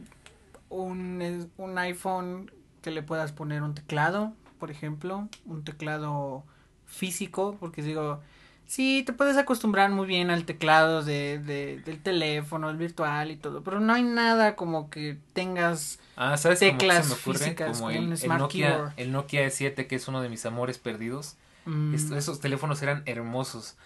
un, 0.68 1.50
un 1.56 1.78
iPhone 1.78 2.50
que 2.82 2.90
le 2.90 3.02
puedas 3.02 3.32
poner 3.32 3.62
un 3.62 3.74
teclado, 3.74 4.34
por 4.58 4.70
ejemplo, 4.70 5.28
un 5.46 5.64
teclado 5.64 6.44
físico, 6.84 7.56
porque 7.58 7.82
digo, 7.82 8.20
Sí, 8.66 9.02
te 9.04 9.12
puedes 9.12 9.36
acostumbrar 9.36 9.90
muy 9.90 10.06
bien 10.06 10.30
al 10.30 10.46
teclado 10.46 11.02
de, 11.02 11.38
de, 11.38 11.80
del 11.84 12.00
teléfono, 12.00 12.70
el 12.70 12.76
virtual 12.76 13.30
y 13.30 13.36
todo, 13.36 13.62
pero 13.62 13.78
no 13.78 13.92
hay 13.92 14.02
nada 14.02 14.56
como 14.56 14.88
que 14.88 15.18
tengas 15.34 15.98
ah, 16.16 16.36
¿sabes 16.38 16.60
teclas 16.60 17.06
se 17.06 17.14
me 17.14 17.20
ocurre? 17.20 17.54
como, 17.54 17.90
el, 17.90 18.08
Nokia, 18.26 18.94
el 18.96 19.12
Nokia 19.12 19.46
E7, 19.46 19.86
que 19.86 19.96
es 19.96 20.08
uno 20.08 20.22
de 20.22 20.28
mis 20.30 20.46
amores 20.46 20.78
perdidos. 20.78 21.36
Mm. 21.66 21.94
esos 21.94 22.40
teléfonos 22.40 22.82
eran 22.82 23.02
hermosos. 23.06 23.76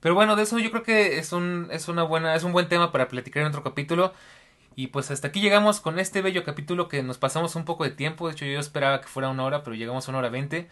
Pero 0.00 0.14
bueno, 0.14 0.36
de 0.36 0.44
eso 0.44 0.58
yo 0.58 0.70
creo 0.70 0.82
que 0.82 1.18
es 1.18 1.32
un, 1.32 1.68
es 1.70 1.88
una 1.88 2.02
buena, 2.02 2.34
es 2.34 2.44
un 2.44 2.52
buen 2.52 2.68
tema 2.68 2.92
para 2.92 3.08
platicar 3.08 3.42
en 3.42 3.48
otro 3.48 3.62
capítulo. 3.62 4.12
Y 4.76 4.88
pues 4.88 5.10
hasta 5.10 5.28
aquí 5.28 5.40
llegamos 5.40 5.80
con 5.80 5.98
este 5.98 6.22
bello 6.22 6.44
capítulo 6.44 6.88
que 6.88 7.02
nos 7.02 7.18
pasamos 7.18 7.56
un 7.56 7.64
poco 7.64 7.84
de 7.84 7.90
tiempo. 7.90 8.28
De 8.28 8.34
hecho, 8.34 8.44
yo 8.44 8.60
esperaba 8.60 9.00
que 9.00 9.08
fuera 9.08 9.28
una 9.28 9.44
hora, 9.44 9.64
pero 9.64 9.74
llegamos 9.74 10.06
a 10.06 10.12
una 10.12 10.18
hora 10.18 10.28
veinte. 10.28 10.68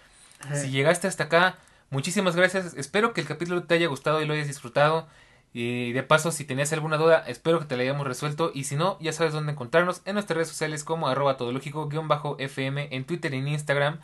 Si 0.55 0.71
llegaste 0.71 1.09
hasta 1.09 1.25
acá, 1.25 1.59
Muchísimas 1.91 2.35
gracias. 2.35 2.75
Espero 2.75 3.13
que 3.13 3.21
el 3.21 3.27
capítulo 3.27 3.63
te 3.65 3.75
haya 3.75 3.87
gustado 3.87 4.21
y 4.21 4.27
lo 4.27 4.35
hayas 4.35 4.49
disfrutado. 4.49 5.07
Y 5.53 5.93
de 5.93 6.03
paso, 6.03 6.33
si 6.33 6.45
tenías 6.45 6.73
alguna 6.73 6.97
duda, 6.97 7.25
espero 7.27 7.61
que 7.61 7.67
te 7.67 7.77
la 7.77 7.83
hayamos 7.83 8.07
resuelto. 8.07 8.51
Y 8.55 8.65
si 8.65 8.77
no, 8.77 8.99
ya 9.01 9.13
sabes 9.13 9.33
dónde 9.33 9.53
encontrarnos 9.53 10.03
en 10.05 10.15
nuestras 10.15 10.37
redes 10.37 10.49
sociales 10.49 10.85
como 10.85 11.09
arroba 11.09 11.37
todológico-fm 11.37 12.89
en 12.91 13.05
Twitter 13.05 13.35
y 13.35 13.39
en 13.39 13.49
Instagram. 13.49 14.01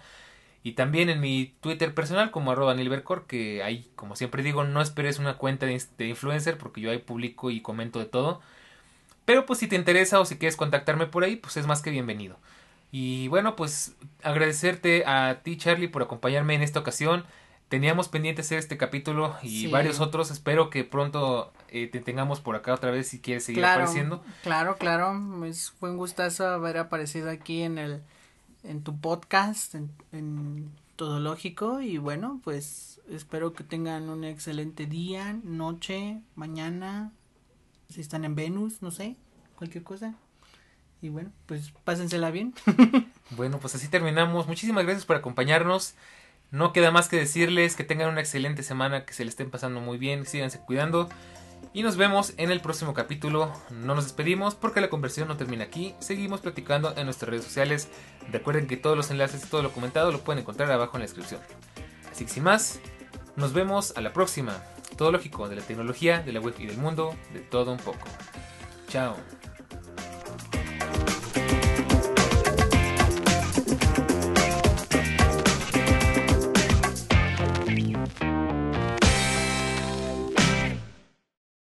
Y 0.64 0.72
también 0.72 1.09
en 1.09 1.20
mi 1.20 1.55
Twitter 1.60 1.93
personal 1.93 2.30
como 2.30 2.52
arroba 2.52 2.74
nilbercor, 2.74 3.26
que 3.26 3.62
ahí, 3.62 3.90
como 3.97 4.14
siempre 4.14 4.43
digo, 4.43 4.62
no 4.64 4.80
esperes 4.80 5.18
una 5.18 5.36
cuenta 5.36 5.66
de, 5.66 5.82
de 5.98 6.06
influencer 6.06 6.56
porque 6.56 6.80
yo 6.80 6.90
ahí 6.90 6.98
publico 6.98 7.51
y 7.51 7.60
comento 7.60 7.98
de 7.98 8.05
todo. 8.06 8.40
Pero 9.24 9.47
pues 9.47 9.59
si 9.59 9.66
te 9.66 9.76
interesa 9.76 10.20
o 10.20 10.24
si 10.24 10.36
quieres 10.36 10.56
contactarme 10.56 11.06
por 11.06 11.24
ahí, 11.24 11.36
pues 11.36 11.56
es 11.56 11.66
más 11.66 11.82
que 11.82 11.90
bienvenido. 11.90 12.39
Y 12.93 13.28
bueno, 13.28 13.56
pues 13.56 13.97
agradecerte 14.22 15.05
a 15.06 15.40
ti 15.43 15.56
Charlie 15.56 15.89
por 15.89 16.02
acompañarme 16.02 16.55
en 16.55 16.62
esta 16.62 16.80
ocasión. 16.80 17.24
Teníamos 17.68 18.09
pendiente 18.09 18.43
hacer 18.43 18.59
este 18.59 18.76
capítulo 18.76 19.34
y 19.43 19.68
varios 19.68 19.98
otros. 20.01 20.30
Espero 20.30 20.68
que 20.68 20.84
pronto 20.84 21.55
eh, 21.70 21.86
te 21.86 22.01
tengamos 22.01 22.40
por 22.40 22.55
acá 22.55 22.74
otra 22.74 22.90
vez 22.90 23.09
si 23.09 23.18
quieres 23.18 23.44
seguir 23.44 23.64
apareciendo. 23.64 24.22
Claro, 24.43 24.76
claro. 24.76 25.47
Es, 25.47 25.70
fue 25.70 25.90
un 25.90 25.97
gustazo 25.97 26.47
haber 26.47 26.76
aparecido 26.76 27.30
aquí 27.30 27.62
en 27.62 27.78
el 27.78 28.02
en 28.64 28.82
tu 28.82 28.98
podcast, 29.01 29.74
en, 29.74 29.90
en 30.12 30.70
Todo 30.97 31.20
Lógico. 31.20 31.80
Y 31.80 31.98
bueno, 31.98 32.40
pues 32.44 33.01
espero 33.09 33.52
que 33.52 33.64
tengan 33.64 34.09
un 34.09 34.24
excelente 34.24 34.86
día, 34.86 35.39
noche, 35.44 36.20
mañana. 36.34 37.12
Si 37.89 38.01
están 38.01 38.24
en 38.24 38.34
Venus, 38.34 38.82
no 38.82 38.90
sé, 38.90 39.16
cualquier 39.56 39.84
cosa. 39.84 40.14
Y 41.02 41.09
bueno, 41.09 41.32
pues 41.47 41.72
pásensela 41.84 42.30
bien. 42.30 42.55
bueno, 43.36 43.59
pues 43.59 43.74
así 43.74 43.89
terminamos. 43.89 44.47
Muchísimas 44.47 44.84
gracias 44.84 45.05
por 45.05 45.16
acompañarnos. 45.16 45.94
No 46.52 46.72
queda 46.72 46.90
más 46.90 47.09
que 47.09 47.16
decirles 47.16 47.76
que 47.76 47.82
tengan 47.82 48.10
una 48.10 48.20
excelente 48.20 48.62
semana, 48.62 49.05
que 49.05 49.14
se 49.14 49.24
le 49.24 49.30
estén 49.30 49.51
pasando 49.51 49.80
muy 49.80 49.98
bien, 49.98 50.26
síganse 50.26 50.60
cuidando. 50.60 51.09
Y 51.72 51.82
nos 51.82 51.97
vemos 51.97 52.34
en 52.36 52.51
el 52.51 52.60
próximo 52.60 52.93
capítulo. 52.93 53.52
No 53.70 53.94
nos 53.94 54.05
despedimos 54.05 54.55
porque 54.55 54.80
la 54.80 54.90
conversación 54.90 55.28
no 55.28 55.36
termina 55.36 55.64
aquí. 55.64 55.94
Seguimos 56.01 56.40
platicando 56.40 56.94
en 56.97 57.06
nuestras 57.06 57.30
redes 57.30 57.44
sociales. 57.44 57.89
Recuerden 58.30 58.66
que 58.66 58.76
todos 58.76 58.97
los 58.97 59.10
enlaces 59.10 59.44
y 59.44 59.48
todo 59.48 59.62
lo 59.62 59.72
comentado 59.72 60.12
lo 60.12 60.20
pueden 60.20 60.40
encontrar 60.40 60.70
abajo 60.70 60.97
en 60.97 61.01
la 61.01 61.06
descripción. 61.06 61.40
Así 62.10 62.24
que 62.26 62.30
sin 62.30 62.44
más, 62.44 62.80
nos 63.36 63.52
vemos 63.52 63.97
a 63.97 64.01
la 64.01 64.12
próxima. 64.12 64.62
Todo 64.97 65.10
lógico 65.10 65.48
de 65.48 65.56
la 65.56 65.62
tecnología, 65.62 66.20
de 66.20 66.32
la 66.32 66.40
web 66.40 66.55
y 66.59 66.66
del 66.66 66.76
mundo, 66.76 67.16
de 67.32 67.40
todo 67.40 67.72
un 67.72 67.78
poco. 67.78 68.06
Chao. 68.89 69.16